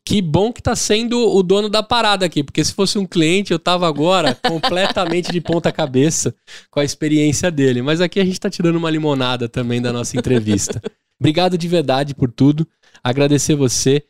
Que 0.06 0.20
bom 0.20 0.52
que 0.52 0.62
tá 0.62 0.76
sendo 0.76 1.18
o 1.18 1.42
dono 1.42 1.70
da 1.70 1.82
parada 1.82 2.26
aqui, 2.26 2.44
porque 2.44 2.62
se 2.62 2.74
fosse 2.74 2.98
um 2.98 3.06
cliente, 3.06 3.52
eu 3.52 3.58
tava 3.58 3.88
agora 3.88 4.34
completamente 4.46 5.32
de 5.32 5.40
ponta 5.40 5.72
cabeça 5.72 6.34
com 6.70 6.78
a 6.78 6.84
experiência 6.84 7.50
dele. 7.50 7.80
Mas 7.80 8.02
aqui 8.02 8.20
a 8.20 8.24
gente 8.24 8.38
tá 8.38 8.50
tirando 8.50 8.76
uma 8.76 8.90
limonada 8.90 9.48
também 9.48 9.80
da 9.80 9.92
nossa 9.92 10.16
entrevista. 10.16 10.82
Obrigado 11.18 11.56
de 11.56 11.66
verdade 11.66 12.14
por 12.14 12.30
tudo. 12.30 12.68
Agradecer 13.02 13.54
você, 13.54 14.04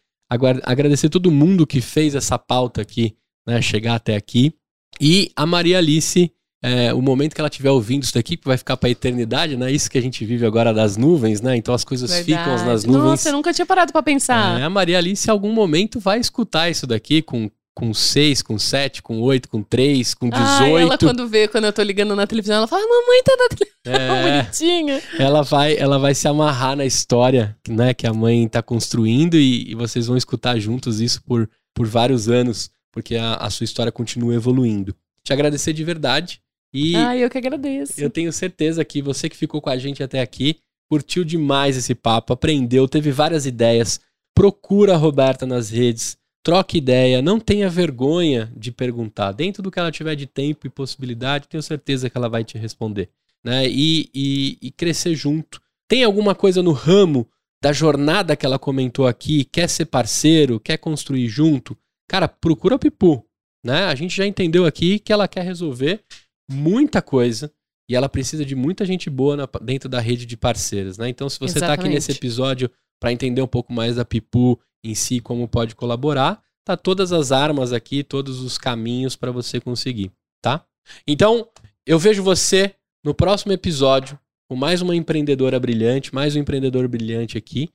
agradecer 0.64 1.08
todo 1.08 1.30
mundo 1.30 1.66
que 1.66 1.80
fez 1.80 2.16
essa 2.16 2.38
pauta 2.38 2.82
aqui, 2.82 3.16
né, 3.46 3.62
chegar 3.62 3.94
até 3.94 4.16
aqui. 4.16 4.52
E 5.00 5.30
a 5.36 5.46
Maria 5.46 5.78
Alice, 5.78 6.32
é, 6.66 6.94
o 6.94 7.02
momento 7.02 7.34
que 7.34 7.40
ela 7.42 7.48
estiver 7.48 7.70
ouvindo 7.70 8.04
isso 8.04 8.14
daqui, 8.14 8.38
que 8.38 8.46
vai 8.46 8.56
ficar 8.56 8.78
pra 8.78 8.88
eternidade, 8.88 9.54
né? 9.54 9.70
Isso 9.70 9.90
que 9.90 9.98
a 9.98 10.00
gente 10.00 10.24
vive 10.24 10.46
agora 10.46 10.72
das 10.72 10.96
nuvens, 10.96 11.42
né? 11.42 11.54
Então 11.54 11.74
as 11.74 11.84
coisas 11.84 12.10
ficam 12.20 12.42
Verdade. 12.42 12.64
nas 12.64 12.84
nuvens. 12.86 13.04
Nossa, 13.04 13.28
eu 13.28 13.32
nunca 13.34 13.52
tinha 13.52 13.66
parado 13.66 13.92
pra 13.92 14.02
pensar. 14.02 14.58
É, 14.58 14.64
a 14.64 14.70
Maria 14.70 14.96
Alice, 14.96 15.28
em 15.28 15.30
algum 15.30 15.52
momento, 15.52 16.00
vai 16.00 16.18
escutar 16.18 16.70
isso 16.70 16.86
daqui 16.86 17.20
com, 17.20 17.50
com 17.74 17.92
6, 17.92 18.40
com 18.40 18.58
7, 18.58 19.02
com 19.02 19.20
8, 19.20 19.46
com 19.46 19.62
3, 19.62 20.14
com 20.14 20.30
18. 20.30 20.48
Ah, 20.48 20.80
ela 20.80 20.96
quando 20.96 21.28
vê, 21.28 21.48
quando 21.48 21.64
eu 21.64 21.72
tô 21.72 21.82
ligando 21.82 22.16
na 22.16 22.26
televisão, 22.26 22.56
ela 22.56 22.66
fala, 22.66 22.80
mamãe 22.80 23.22
tá 23.22 23.36
na 23.36 23.48
televisão, 23.50 23.74
É, 23.84 24.42
bonitinha. 24.42 25.02
ela, 25.18 25.42
vai, 25.42 25.76
ela 25.76 25.98
vai 25.98 26.14
se 26.14 26.26
amarrar 26.26 26.74
na 26.76 26.86
história 26.86 27.54
né, 27.68 27.92
que 27.92 28.06
a 28.06 28.14
mãe 28.14 28.48
tá 28.48 28.62
construindo 28.62 29.34
e, 29.34 29.70
e 29.70 29.74
vocês 29.74 30.06
vão 30.06 30.16
escutar 30.16 30.58
juntos 30.58 30.98
isso 30.98 31.22
por, 31.24 31.46
por 31.74 31.86
vários 31.86 32.26
anos, 32.26 32.70
porque 32.90 33.16
a, 33.16 33.34
a 33.34 33.50
sua 33.50 33.64
história 33.64 33.92
continua 33.92 34.34
evoluindo. 34.34 34.96
Te 35.22 35.30
agradecer 35.34 35.74
de 35.74 35.84
verdade 35.84 36.40
e 36.74 36.96
Ai, 36.96 37.24
eu 37.24 37.30
que 37.30 37.38
agradeço. 37.38 38.00
eu 38.00 38.10
tenho 38.10 38.32
certeza 38.32 38.84
que 38.84 39.00
você 39.00 39.28
que 39.28 39.36
ficou 39.36 39.60
com 39.62 39.70
a 39.70 39.78
gente 39.78 40.02
até 40.02 40.20
aqui 40.20 40.58
curtiu 40.90 41.24
demais 41.24 41.76
esse 41.76 41.94
papo, 41.94 42.32
aprendeu, 42.32 42.86
teve 42.88 43.10
várias 43.10 43.46
ideias. 43.46 44.00
Procura 44.34 44.94
a 44.94 44.96
Roberta 44.96 45.46
nas 45.46 45.70
redes, 45.70 46.16
troque 46.42 46.78
ideia, 46.78 47.22
não 47.22 47.38
tenha 47.40 47.68
vergonha 47.70 48.52
de 48.56 48.70
perguntar. 48.72 49.32
Dentro 49.32 49.62
do 49.62 49.70
que 49.70 49.78
ela 49.78 49.90
tiver 49.92 50.14
de 50.16 50.26
tempo 50.26 50.66
e 50.66 50.70
possibilidade, 50.70 51.48
tenho 51.48 51.62
certeza 51.62 52.10
que 52.10 52.16
ela 52.18 52.28
vai 52.28 52.44
te 52.44 52.58
responder. 52.58 53.08
Né? 53.44 53.66
E, 53.68 54.10
e- 54.14 54.58
e 54.60 54.70
crescer 54.70 55.14
junto. 55.14 55.60
Tem 55.88 56.02
alguma 56.02 56.34
coisa 56.34 56.62
no 56.62 56.72
ramo 56.72 57.28
da 57.62 57.72
jornada 57.72 58.34
que 58.36 58.44
ela 58.44 58.58
comentou 58.58 59.06
aqui? 59.06 59.44
Quer 59.44 59.68
ser 59.68 59.86
parceiro? 59.86 60.58
Quer 60.60 60.78
construir 60.78 61.28
junto? 61.28 61.76
Cara, 62.08 62.26
procura 62.28 62.74
o 62.74 62.78
Pipu. 62.78 63.24
Né? 63.64 63.84
A 63.84 63.94
gente 63.94 64.14
já 64.16 64.26
entendeu 64.26 64.66
aqui 64.66 64.98
que 64.98 65.12
ela 65.12 65.26
quer 65.28 65.44
resolver 65.44 66.02
muita 66.50 67.00
coisa 67.02 67.52
e 67.88 67.94
ela 67.94 68.08
precisa 68.08 68.44
de 68.44 68.54
muita 68.54 68.84
gente 68.84 69.10
boa 69.10 69.36
na- 69.36 69.48
dentro 69.62 69.88
da 69.88 70.00
rede 70.00 70.24
de 70.26 70.36
parceiros, 70.36 70.96
né? 70.98 71.08
Então, 71.08 71.28
se 71.28 71.38
você 71.38 71.58
está 71.58 71.72
aqui 71.74 71.82
nesse 71.94 72.12
episódio 72.12 72.70
para 73.00 73.12
entender 73.12 73.42
um 73.42 73.46
pouco 73.46 73.72
mais 73.72 73.96
da 73.96 74.04
Pipu 74.04 74.58
em 74.82 74.94
si, 74.94 75.20
como 75.20 75.46
pode 75.48 75.74
colaborar, 75.74 76.42
tá 76.64 76.76
todas 76.76 77.12
as 77.12 77.30
armas 77.32 77.72
aqui, 77.72 78.02
todos 78.02 78.40
os 78.40 78.56
caminhos 78.56 79.16
para 79.16 79.30
você 79.30 79.60
conseguir, 79.60 80.10
tá? 80.42 80.64
Então, 81.06 81.48
eu 81.86 81.98
vejo 81.98 82.22
você 82.22 82.74
no 83.04 83.14
próximo 83.14 83.52
episódio 83.52 84.18
com 84.48 84.56
mais 84.56 84.80
uma 84.80 84.94
empreendedora 84.96 85.58
brilhante, 85.60 86.14
mais 86.14 86.36
um 86.36 86.38
empreendedor 86.40 86.86
brilhante 86.88 87.36
aqui. 87.36 87.70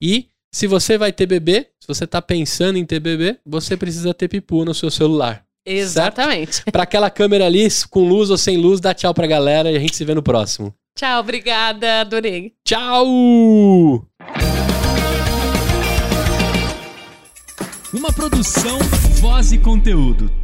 E 0.00 0.28
se 0.52 0.66
você 0.66 0.98
vai 0.98 1.12
ter 1.12 1.26
bebê, 1.26 1.68
se 1.80 1.86
você 1.86 2.06
tá 2.06 2.20
pensando 2.20 2.76
em 2.78 2.84
ter 2.84 3.00
bebê, 3.00 3.38
você 3.46 3.76
precisa 3.76 4.12
ter 4.12 4.28
Pipu 4.28 4.64
no 4.64 4.74
seu 4.74 4.90
celular. 4.90 5.44
Exatamente. 5.64 6.62
Pra 6.70 6.82
aquela 6.82 7.10
câmera 7.10 7.46
ali, 7.46 7.68
com 7.90 8.06
luz 8.06 8.30
ou 8.30 8.36
sem 8.36 8.56
luz, 8.56 8.80
dá 8.80 8.92
tchau 8.92 9.14
pra 9.14 9.26
galera 9.26 9.70
e 9.70 9.76
a 9.76 9.78
gente 9.78 9.96
se 9.96 10.04
vê 10.04 10.14
no 10.14 10.22
próximo. 10.22 10.74
Tchau, 10.96 11.20
obrigada, 11.20 12.00
adorei. 12.00 12.52
Tchau! 12.64 14.06
Uma 17.92 18.12
produção, 18.12 18.78
voz 19.20 19.52
e 19.52 19.58
conteúdo. 19.58 20.41